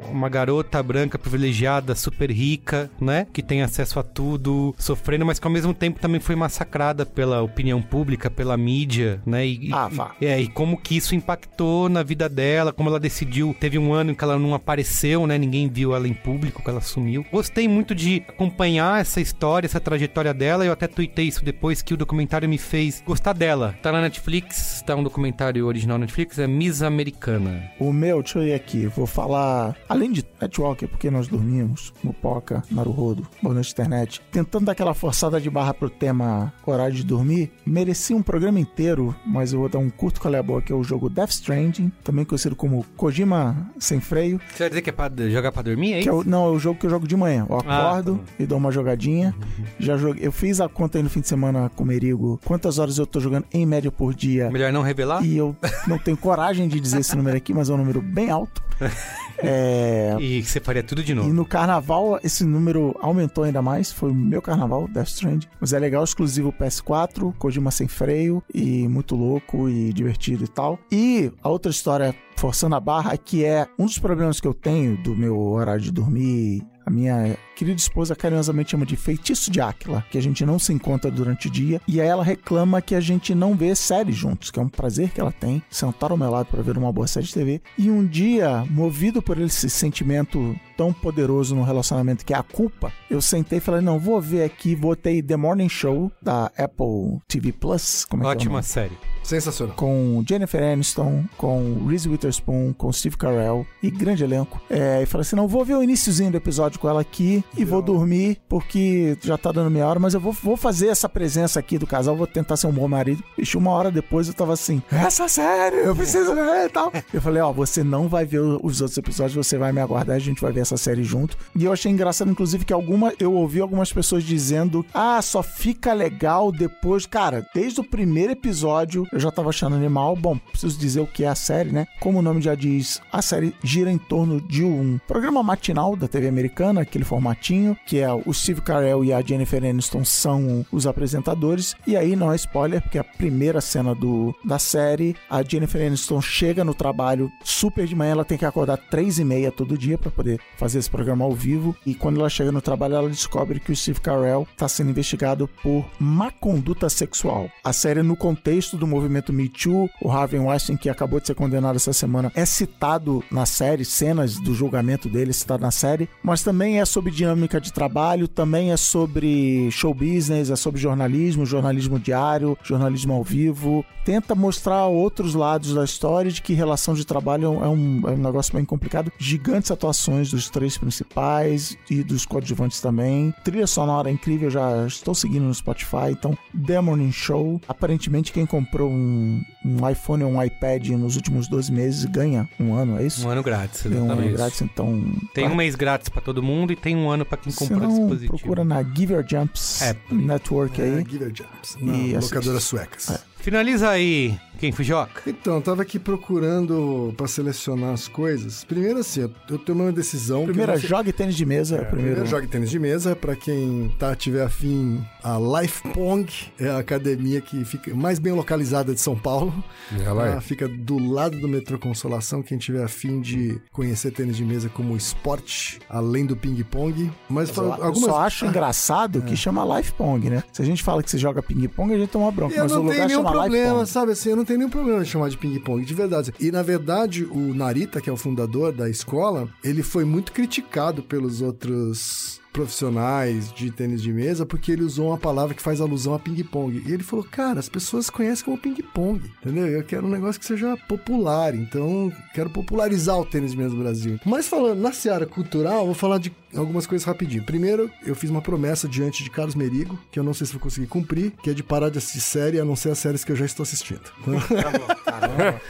uma 0.09 0.29
garota 0.29 0.81
branca 0.81 1.17
privilegiada, 1.19 1.95
super 1.95 2.31
rica, 2.31 2.89
né? 2.99 3.27
Que 3.31 3.41
tem 3.43 3.61
acesso 3.61 3.99
a 3.99 4.03
tudo, 4.03 4.73
sofrendo, 4.77 5.25
mas 5.25 5.39
que 5.39 5.47
ao 5.47 5.53
mesmo 5.53 5.73
tempo 5.73 5.99
também 5.99 6.19
foi 6.19 6.35
massacrada 6.35 7.05
pela 7.05 7.41
opinião 7.41 7.81
pública, 7.81 8.29
pela 8.29 8.55
mídia, 8.57 9.21
né? 9.25 9.45
E, 9.45 9.69
Ah, 9.73 9.89
e- 9.91 9.95
vá. 9.95 10.11
é, 10.21 10.39
e 10.41 10.47
como 10.47 10.77
que 10.77 10.95
isso 10.97 11.15
impactou 11.15 11.89
na 11.89 12.03
vida 12.03 12.27
dela, 12.29 12.71
como 12.73 12.89
ela 12.89 12.99
decidiu. 12.99 13.55
Teve 13.59 13.77
um 13.77 13.93
ano 13.93 14.11
em 14.11 14.15
que 14.15 14.23
ela 14.23 14.37
não 14.39 14.53
apareceu, 14.53 15.25
né? 15.27 15.37
Ninguém 15.37 15.67
viu 15.69 15.95
ela 15.95 16.07
em 16.07 16.13
público, 16.13 16.63
que 16.63 16.69
ela 16.69 16.81
sumiu. 16.81 17.25
Gostei 17.31 17.67
muito 17.67 17.93
de 17.95 18.23
acompanhar 18.27 19.01
essa 19.01 19.19
história, 19.21 19.65
essa 19.67 19.79
trajetória 19.79 20.33
dela. 20.33 20.65
Eu 20.65 20.71
até 20.73 20.87
tuitei 20.87 21.27
isso 21.27 21.43
depois 21.43 21.81
que 21.81 21.93
o 21.93 21.97
documentário 21.97 22.47
me 22.47 22.57
fez 22.57 23.03
gostar 23.05 23.33
dela. 23.33 23.75
Tá 23.81 23.91
na 23.91 24.01
Netflix, 24.01 24.83
tá 24.85 24.95
um 24.95 25.03
documentário 25.03 25.65
original 25.65 25.97
na 25.97 26.05
Netflix, 26.05 26.39
é 26.39 26.47
Miss 26.47 26.81
Americana. 26.81 27.63
O 27.79 27.91
meu, 27.91 28.21
deixa 28.21 28.39
eu 28.39 28.44
aqui, 28.53 28.85
vou 28.87 29.05
falar, 29.07 29.75
além 29.89 30.11
de 30.11 30.23
Netwalker, 30.41 30.87
porque 30.89 31.09
nós 31.09 31.27
dormimos, 31.27 31.93
Mupoca, 32.03 32.63
Naruhodo, 32.69 33.27
Boa 33.41 33.53
Noite 33.55 33.71
Internet, 33.71 34.21
tentando 34.31 34.65
dar 34.65 34.73
aquela 34.73 34.93
forçada 34.93 35.39
de 35.39 35.49
barra 35.49 35.73
pro 35.73 35.89
tema 35.89 36.53
horário 36.65 36.95
de 36.95 37.03
dormir, 37.03 37.51
merecia 37.65 38.15
um 38.15 38.21
programa 38.21 38.59
inteiro, 38.59 39.15
mas 39.25 39.53
eu 39.53 39.59
vou 39.59 39.69
dar 39.69 39.79
um 39.79 39.89
curto 39.89 40.25
é 40.35 40.41
boa, 40.41 40.61
que 40.61 40.71
é 40.71 40.75
o 40.75 40.83
jogo 40.83 41.09
Death 41.09 41.29
Stranding, 41.31 41.91
também 42.03 42.25
conhecido 42.25 42.55
como 42.55 42.83
Kojima 42.97 43.69
Sem 43.79 43.99
Freio, 43.99 44.39
Você 44.51 44.63
vai 44.63 44.69
dizer 44.69 44.81
que 44.81 44.89
é 44.89 44.93
pra 44.93 45.09
jogar 45.29 45.51
pra 45.51 45.61
dormir, 45.61 45.93
é 45.93 46.01
que 46.01 46.09
é 46.09 46.23
não, 46.25 46.47
é 46.47 46.49
o 46.49 46.59
jogo 46.59 46.79
que 46.79 46.85
eu 46.85 46.89
jogo 46.89 47.07
de 47.07 47.15
manhã. 47.15 47.45
Eu 47.49 47.61
Ah, 47.65 47.89
acordo 47.89 48.15
tá 48.15 48.17
bom. 48.21 48.23
e 48.39 48.45
dou 48.45 48.57
uma 48.57 48.71
jogadinha. 48.71 49.35
Já 49.79 49.97
joguei, 49.97 50.25
eu 50.27 50.31
fiz 50.31 50.59
a 50.59 50.67
conta 50.67 50.97
aí 50.97 51.03
no 51.03 51.09
fim 51.09 51.21
de 51.21 51.27
semana 51.27 51.69
com 51.75 51.83
o 51.83 51.87
Merigo, 51.87 52.39
quantas 52.43 52.79
horas 52.79 52.97
eu 52.97 53.05
tô 53.05 53.19
jogando 53.19 53.45
em 53.53 53.65
média 53.65 53.91
por 53.91 54.13
dia. 54.13 54.49
Melhor 54.49 54.73
não 54.73 54.81
revelar? 54.81 55.23
E 55.23 55.37
eu 55.37 55.55
não 55.87 55.97
tenho 55.97 56.17
coragem 56.17 56.67
de 56.67 56.79
dizer 56.79 56.99
esse 56.99 57.15
número 57.15 57.37
aqui, 57.37 57.53
mas 57.53 57.69
é 57.69 57.73
um 57.73 57.77
número 57.77 58.01
bem 58.01 58.29
alto. 58.29 58.34
É, 59.37 60.15
E 60.19 60.41
você 60.41 60.61
faria 60.61 60.81
tudo 60.81 61.03
de 61.03 61.11
e 61.11 61.15
novo. 61.15 61.33
no 61.33 61.45
carnaval, 61.45 62.17
esse 62.23 62.45
número 62.45 62.95
aumentou 63.01 63.43
ainda 63.43 63.61
mais. 63.61 63.91
Foi 63.91 64.09
o 64.09 64.15
meu 64.15 64.41
carnaval, 64.41 64.87
Death 64.87 65.07
Strand. 65.09 65.41
Mas 65.59 65.73
é 65.73 65.79
legal, 65.79 66.03
exclusivo 66.03 66.53
PS4, 66.53 67.33
Kojima 67.37 67.69
sem 67.69 67.85
freio, 67.87 68.41
e 68.53 68.87
muito 68.87 69.13
louco 69.15 69.67
e 69.69 69.91
divertido 69.91 70.45
e 70.45 70.47
tal. 70.47 70.79
E 70.89 71.31
a 71.43 71.49
outra 71.49 71.69
história, 71.69 72.15
forçando 72.37 72.75
a 72.75 72.79
barra, 72.79 73.17
que 73.17 73.43
é 73.43 73.67
um 73.77 73.85
dos 73.85 73.99
problemas 73.99 74.39
que 74.39 74.47
eu 74.47 74.53
tenho 74.53 74.95
do 75.03 75.13
meu 75.15 75.37
horário 75.37 75.81
de 75.81 75.91
dormir. 75.91 76.63
A 76.85 76.91
minha 76.91 77.35
querida 77.55 77.79
esposa 77.79 78.15
carinhosamente 78.15 78.71
chama 78.71 78.85
de 78.85 78.95
feitiço 78.95 79.49
de 79.49 79.59
Áquila, 79.59 80.05
que 80.11 80.17
a 80.17 80.21
gente 80.21 80.45
não 80.45 80.59
se 80.59 80.71
encontra 80.71 81.09
durante 81.09 81.47
o 81.47 81.51
dia. 81.51 81.81
E 81.87 81.99
aí 81.99 82.07
ela 82.07 82.23
reclama 82.23 82.81
que 82.81 82.93
a 82.93 82.99
gente 82.99 83.33
não 83.33 83.55
vê 83.55 83.73
série 83.73 84.11
juntos, 84.11 84.51
que 84.51 84.59
é 84.59 84.61
um 84.61 84.69
prazer 84.69 85.09
que 85.09 85.19
ela 85.19 85.31
tem, 85.31 85.63
sentar 85.69 86.11
ao 86.11 86.17
meu 86.17 86.29
lado 86.29 86.47
para 86.47 86.61
ver 86.61 86.77
uma 86.77 86.91
boa 86.91 87.07
série 87.07 87.25
de 87.25 87.33
TV. 87.33 87.61
E 87.77 87.89
um 87.89 88.05
dia, 88.05 88.63
movido 88.69 89.21
por 89.21 89.39
esse 89.39 89.69
sentimento 89.69 90.55
tão 90.77 90.93
poderoso 90.93 91.55
no 91.55 91.63
relacionamento 91.63 92.25
que 92.25 92.33
é 92.33 92.37
a 92.37 92.43
culpa, 92.43 92.91
eu 93.09 93.21
sentei 93.21 93.57
e 93.57 93.61
falei: 93.61 93.81
não, 93.81 93.97
vou 93.97 94.21
ver 94.21 94.43
aqui, 94.43 94.75
botei 94.75 95.23
The 95.23 95.35
Morning 95.35 95.69
Show 95.69 96.11
da 96.21 96.51
Apple 96.57 97.19
TV 97.27 97.51
Plus. 97.51 98.05
Como 98.05 98.21
é 98.21 98.25
que 98.25 98.29
é 98.29 98.31
Ótima 98.31 98.61
série. 98.61 99.14
Sensacional. 99.25 99.75
com 99.75 100.23
Jennifer 100.27 100.61
Aniston, 100.61 101.25
com 101.35 101.85
Reese 101.87 102.07
Witherspoon, 102.07 102.73
com 102.73 102.91
Steve 102.93 103.17
Carell 103.17 103.65
e 103.81 103.89
grande 103.89 104.23
elenco. 104.23 104.61
É, 104.69 105.01
e 105.01 105.05
falei 105.05 105.23
assim: 105.23 105.35
não, 105.35 105.47
vou 105.47 105.65
ver 105.65 105.75
o 105.75 105.83
iníciozinho 105.83 106.31
do 106.31 106.37
episódio 106.37 106.79
com 106.79 106.87
ela 106.87 107.01
aqui 107.01 107.43
e 107.57 107.65
vou 107.65 107.81
dormir, 107.81 108.37
porque 108.47 109.17
já 109.21 109.37
tá 109.37 109.51
dando 109.51 109.71
meia 109.71 109.87
hora, 109.87 109.99
mas 109.99 110.13
eu 110.13 110.19
vou, 110.19 110.31
vou 110.31 110.55
fazer 110.55 110.87
essa 110.87 111.09
presença 111.09 111.59
aqui 111.59 111.77
do 111.77 111.87
casal, 111.87 112.15
vou 112.15 112.27
tentar 112.27 112.55
ser 112.55 112.67
um 112.67 112.71
bom 112.71 112.87
marido. 112.87 113.23
Bicho, 113.35 113.57
uma 113.57 113.71
hora 113.71 113.89
depois 113.89 114.27
eu 114.27 114.33
tava 114.33 114.53
assim: 114.53 114.81
essa 114.91 115.27
série, 115.27 115.77
eu 115.77 115.95
preciso 115.95 116.33
ver 116.35 116.67
e 116.67 116.69
tal. 116.69 116.91
Eu 117.11 117.21
falei: 117.21 117.41
ó, 117.41 117.51
você 117.51 117.83
não 117.83 118.07
vai 118.07 118.25
ver 118.25 118.39
os 118.39 118.81
outros 118.81 118.97
episódios, 118.97 119.35
você 119.35 119.57
vai 119.57 119.71
me 119.71 119.81
aguardar, 119.81 120.15
a 120.15 120.19
gente 120.19 120.41
vai 120.41 120.51
ver 120.51 120.61
essa 120.61 120.77
série 120.77 121.03
junto. 121.03 121.35
E 121.55 121.65
eu 121.65 121.73
achei 121.73 121.91
engraçado, 121.91 122.29
inclusive, 122.29 122.63
que 122.63 122.73
alguma 122.73 123.11
eu 123.19 123.33
ouvi 123.33 123.59
algumas 123.59 123.91
pessoas 123.91 124.23
dizendo: 124.23 124.85
ah, 124.93 125.19
só 125.21 125.41
fica 125.41 125.93
legal 125.93 126.51
depois. 126.51 127.07
Cara, 127.07 127.47
desde 127.55 127.79
o 127.79 127.83
primeiro 127.83 128.31
episódio 128.31 129.07
eu 129.15 129.21
já 129.21 129.31
tava 129.31 129.49
achando 129.49 129.77
animal. 129.77 130.13
Bom, 130.13 130.37
preciso 130.37 130.77
dizer 130.77 130.99
o 130.99 131.07
que 131.07 131.23
é 131.23 131.27
a 131.27 131.35
série, 131.35 131.71
né? 131.71 131.87
Como 132.01 132.19
o 132.19 132.21
nome 132.21 132.41
já 132.41 132.53
diz, 132.53 133.01
a 133.11 133.21
série 133.21 133.55
gira 133.63 133.89
em 133.89 133.97
torno 133.97 134.41
de 134.41 134.61
um 134.61 134.99
programa 135.07 135.41
matinal 135.41 135.95
da 135.95 136.05
TV 136.05 136.27
americana, 136.27 136.81
aquele 136.81 137.05
formatinho, 137.05 137.77
que 137.87 137.99
é 137.99 138.11
o 138.11 138.33
Steve 138.33 138.61
Carell 138.61 139.05
e 139.05 139.13
a 139.13 139.21
Jennifer 139.21 139.63
Aniston 139.63 140.03
são 140.03 140.65
os 140.69 140.85
apresentadores. 140.85 141.75
E 141.87 141.95
aí 141.95 142.13
não 142.13 142.31
é 142.31 142.35
spoiler, 142.35 142.81
porque 142.81 142.97
a 142.97 143.05
primeira 143.05 143.61
cena 143.61 143.95
do, 143.95 144.35
da 144.43 144.59
série, 144.59 145.15
a 145.29 145.41
Jennifer 145.41 145.87
Aniston 145.87 146.21
chega 146.21 146.65
no 146.65 146.73
trabalho 146.73 147.31
super 147.41 147.87
de 147.87 147.95
manhã, 147.95 148.11
ela 148.11 148.25
tem 148.25 148.37
que 148.37 148.45
acordar 148.45 148.77
três 148.77 149.17
e 149.17 149.23
meia 149.23 149.49
todo 149.49 149.77
dia 149.77 149.97
para 149.97 150.11
poder 150.11 150.41
fazer 150.57 150.79
esse 150.79 150.89
programa 150.89 151.23
ao 151.23 151.31
vivo. 151.31 151.73
E 151.85 151.95
quando 151.95 152.19
ela 152.19 152.29
chega 152.29 152.51
no 152.51 152.61
trabalho, 152.61 152.95
ela 152.95 153.09
descobre 153.09 153.61
que 153.61 153.71
o 153.71 153.75
Steve 153.75 154.01
Carell 154.01 154.45
está 154.51 154.67
sendo 154.67 154.89
investigado 154.89 155.49
por 155.63 155.85
má 155.97 156.31
conduta 156.31 156.89
sexual. 156.89 157.49
A 157.63 157.71
série, 157.71 158.03
no 158.03 158.17
contexto 158.17 158.75
do 158.75 158.85
movimento 158.85 159.04
Me 159.09 159.49
Too, 159.49 159.89
o 160.01 160.11
Harvey 160.11 160.39
Weinstein, 160.39 160.77
que 160.77 160.89
acabou 160.89 161.19
de 161.19 161.27
ser 161.27 161.35
condenado 161.35 161.75
essa 161.75 161.93
semana, 161.93 162.31
é 162.35 162.45
citado 162.45 163.23
na 163.31 163.45
série, 163.45 163.85
cenas 163.85 164.39
do 164.39 164.53
julgamento 164.53 165.09
dele 165.09 165.33
citado 165.33 165.61
na 165.61 165.71
série, 165.71 166.09
mas 166.23 166.43
também 166.43 166.79
é 166.79 166.85
sobre 166.85 167.11
dinâmica 167.11 167.59
de 167.59 167.71
trabalho, 167.71 168.27
também 168.27 168.71
é 168.71 168.77
sobre 168.77 169.69
show 169.71 169.93
business, 169.93 170.49
é 170.49 170.55
sobre 170.55 170.79
jornalismo, 170.79 171.45
jornalismo 171.45 171.99
diário, 171.99 172.57
jornalismo 172.63 173.13
ao 173.13 173.23
vivo. 173.23 173.85
Tenta 174.03 174.35
mostrar 174.35 174.85
outros 174.85 175.33
lados 175.33 175.73
da 175.73 175.83
história 175.83 176.29
de 176.31 176.39
que 176.39 176.53
relação 176.53 176.93
de 176.93 177.03
trabalho 177.05 177.45
é 177.63 177.67
um, 177.67 178.07
é 178.07 178.11
um 178.11 178.17
negócio 178.17 178.53
bem 178.53 178.63
complicado. 178.63 179.11
Gigantes 179.17 179.71
atuações 179.71 180.29
dos 180.29 180.47
três 180.47 180.77
principais 180.77 181.75
e 181.89 182.03
dos 182.03 182.23
coadjuvantes 182.23 182.79
também. 182.79 183.33
Trilha 183.43 183.65
sonora 183.65 184.11
incrível, 184.11 184.51
já 184.51 184.85
estou 184.85 185.15
seguindo 185.15 185.45
no 185.45 185.53
Spotify. 185.53 186.11
Então, 186.11 186.37
The 186.67 186.79
Morning 186.81 187.11
Show. 187.11 187.59
Aparentemente, 187.67 188.31
quem 188.31 188.45
comprou 188.45 188.91
um, 188.95 189.43
um 189.63 189.89
iPhone 189.89 190.23
ou 190.23 190.31
um 190.31 190.41
iPad 190.43 190.87
nos 190.89 191.15
últimos 191.15 191.47
12 191.47 191.71
meses 191.71 192.05
ganha 192.05 192.47
um 192.59 192.73
ano, 192.73 192.97
é 192.99 193.05
isso? 193.05 193.27
Um 193.27 193.29
ano 193.29 193.43
grátis, 193.43 193.83
Ganha 193.83 194.01
um 194.01 194.05
ano 194.05 194.11
exatamente. 194.13 194.37
grátis, 194.37 194.61
então. 194.61 195.13
Tem 195.33 195.47
um 195.47 195.55
mês 195.55 195.75
grátis 195.75 196.09
pra 196.09 196.21
todo 196.21 196.41
mundo 196.41 196.71
e 196.73 196.75
tem 196.75 196.95
um 196.95 197.09
ano 197.09 197.25
pra 197.25 197.37
quem 197.37 197.51
Se 197.51 197.59
comprou 197.59 197.79
não, 197.81 197.89
dispositivo. 197.89 198.37
procura 198.37 198.63
na 198.63 198.81
Give 198.83 199.13
Your 199.13 199.25
Jumps 199.27 199.81
É, 199.81 199.95
Network 200.11 200.81
É, 200.81 200.85
aí. 200.85 201.05
Give 201.07 201.23
It 201.25 201.37
Jumps. 201.43 201.77
E 201.81 202.15
suecas. 202.63 203.09
Finaliza 203.49 203.89
aí, 203.91 204.35
quem 204.57 204.71
Fujoca? 204.71 205.21
Então, 205.27 205.55
eu 205.57 205.61
tava 205.61 205.83
aqui 205.83 205.99
procurando 205.99 207.13
pra 207.15 207.27
selecionar 207.27 207.93
as 207.93 208.07
coisas. 208.07 208.63
Primeiro, 208.63 208.97
assim, 208.99 209.21
eu- 209.21 209.31
eu 209.51 209.59
tomei 209.59 209.83
uma 209.85 209.91
decisão. 209.91 210.45
Primeiro, 210.45 210.71
eu 210.71 210.73
não 210.75 210.79
sei- 210.81 210.89
jogue 210.89 211.13
tênis 211.13 211.35
de 211.35 211.45
mesa. 211.45 211.75
primeiro. 211.85 211.95
Primeiro 212.15 212.25
jogue 212.25 212.47
tênis 212.47 212.71
de 212.71 212.79
mesa, 212.79 213.15
pra 213.15 213.35
quem 213.35 213.93
tá, 213.99 214.15
tiver 214.15 214.43
afim, 214.43 214.99
a 215.23 215.37
Life 215.61 215.83
Pong 215.93 216.27
é 216.59 216.69
a 216.69 216.79
academia 216.79 217.39
que 217.39 217.63
fica 217.65 217.93
mais 217.93 218.17
bem 218.17 218.33
localizada 218.33 218.95
de 218.95 218.99
São 218.99 219.15
Paulo. 219.15 219.53
Ela 219.93 220.25
Ela 220.27 220.37
é. 220.37 220.41
fica 220.41 220.67
do 220.67 220.97
lado 220.97 221.39
do 221.39 221.47
metrô 221.47 221.77
Consolação, 221.77 222.41
quem 222.41 222.57
tiver 222.57 222.83
afim 222.83 223.21
de 223.21 223.61
conhecer 223.71 224.09
tênis 224.09 224.35
de 224.37 224.43
mesa 224.43 224.69
como 224.69 224.97
esporte, 224.97 225.79
além 225.87 226.25
do 226.25 226.35
ping-pong. 226.35 227.11
Mas, 227.29 227.49
Eu, 227.49 227.55
fala- 227.55 227.77
eu 227.77 227.83
algumas... 227.83 228.09
só 228.09 228.21
acho 228.21 228.45
engraçado 228.47 229.21
que 229.21 229.35
chama 229.37 229.77
Life 229.77 229.93
Pong, 229.93 230.31
né? 230.31 230.43
Se 230.51 230.63
a 230.63 230.65
gente 230.65 230.81
fala 230.81 231.03
que 231.03 231.11
você 231.11 231.19
joga 231.19 231.43
ping-pong, 231.43 231.93
a 231.93 231.97
gente 231.99 232.09
toma 232.09 232.31
bronca. 232.31 232.55
Eu 232.55 232.63
mas 232.63 232.71
o 232.71 232.81
lugar 232.81 233.07
chama 233.09 233.34
problema, 233.41 233.85
sabe 233.85 234.11
assim? 234.11 234.29
Eu 234.29 234.35
não 234.35 234.45
tenho 234.45 234.59
nenhum 234.59 234.69
problema 234.69 235.03
de 235.03 235.09
chamar 235.09 235.29
de 235.29 235.37
ping-pong, 235.37 235.83
de 235.85 235.93
verdade. 235.93 236.33
E 236.39 236.51
na 236.51 236.61
verdade, 236.61 237.23
o 237.25 237.53
Narita, 237.53 238.01
que 238.01 238.09
é 238.09 238.13
o 238.13 238.17
fundador 238.17 238.71
da 238.71 238.89
escola, 238.89 239.47
ele 239.63 239.83
foi 239.83 240.03
muito 240.05 240.31
criticado 240.31 241.03
pelos 241.03 241.41
outros 241.41 242.41
profissionais 242.55 243.51
de 243.51 243.69
tênis 243.69 244.01
de 244.01 244.13
mesa 244.13 244.45
porque 244.45 244.71
ele 244.71 244.81
usou 244.83 245.09
uma 245.09 245.17
palavra 245.17 245.53
que 245.53 245.61
faz 245.61 245.81
alusão 245.81 246.13
a 246.13 246.19
ping-pong. 246.19 246.81
E 246.87 246.91
ele 246.93 247.03
falou, 247.03 247.25
cara, 247.29 247.59
as 247.59 247.67
pessoas 247.67 248.09
conhecem 248.09 248.45
como 248.45 248.57
ping-pong, 248.57 249.21
entendeu? 249.41 249.67
Eu 249.67 249.83
quero 249.83 250.07
um 250.07 250.09
negócio 250.09 250.39
que 250.39 250.45
seja 250.45 250.77
popular, 250.87 251.53
então 251.53 252.11
quero 252.33 252.49
popularizar 252.49 253.19
o 253.19 253.25
tênis 253.25 253.51
de 253.51 253.57
mesa 253.57 253.75
no 253.75 253.81
Brasil. 253.83 254.17
Mas 254.25 254.47
falando 254.47 254.79
na 254.79 254.93
seara 254.93 255.25
cultural, 255.25 255.79
eu 255.81 255.85
vou 255.87 255.93
falar 255.93 256.17
de 256.17 256.31
algumas 256.55 256.87
coisas 256.87 257.05
rapidinho. 257.05 257.43
Primeiro, 257.43 257.91
eu 258.05 258.15
fiz 258.15 258.29
uma 258.29 258.41
promessa 258.41 258.87
diante 258.87 259.21
de 259.21 259.29
Carlos 259.29 259.55
Merigo, 259.55 259.99
que 260.09 260.17
eu 260.17 260.23
não 260.23 260.33
sei 260.33 260.47
se 260.47 260.53
vou 260.53 260.61
conseguir 260.61 260.87
cumprir, 260.87 261.31
que 261.43 261.49
é 261.49 261.53
de 261.53 261.61
parar 261.61 261.89
de 261.89 261.97
assistir 261.97 262.21
série, 262.21 262.59
a 262.59 262.63
não 262.63 262.77
ser 262.77 262.91
as 262.91 262.99
séries 262.99 263.25
que 263.25 263.31
eu 263.33 263.35
já 263.35 263.45
estou 263.45 263.63
assistindo. 263.63 264.01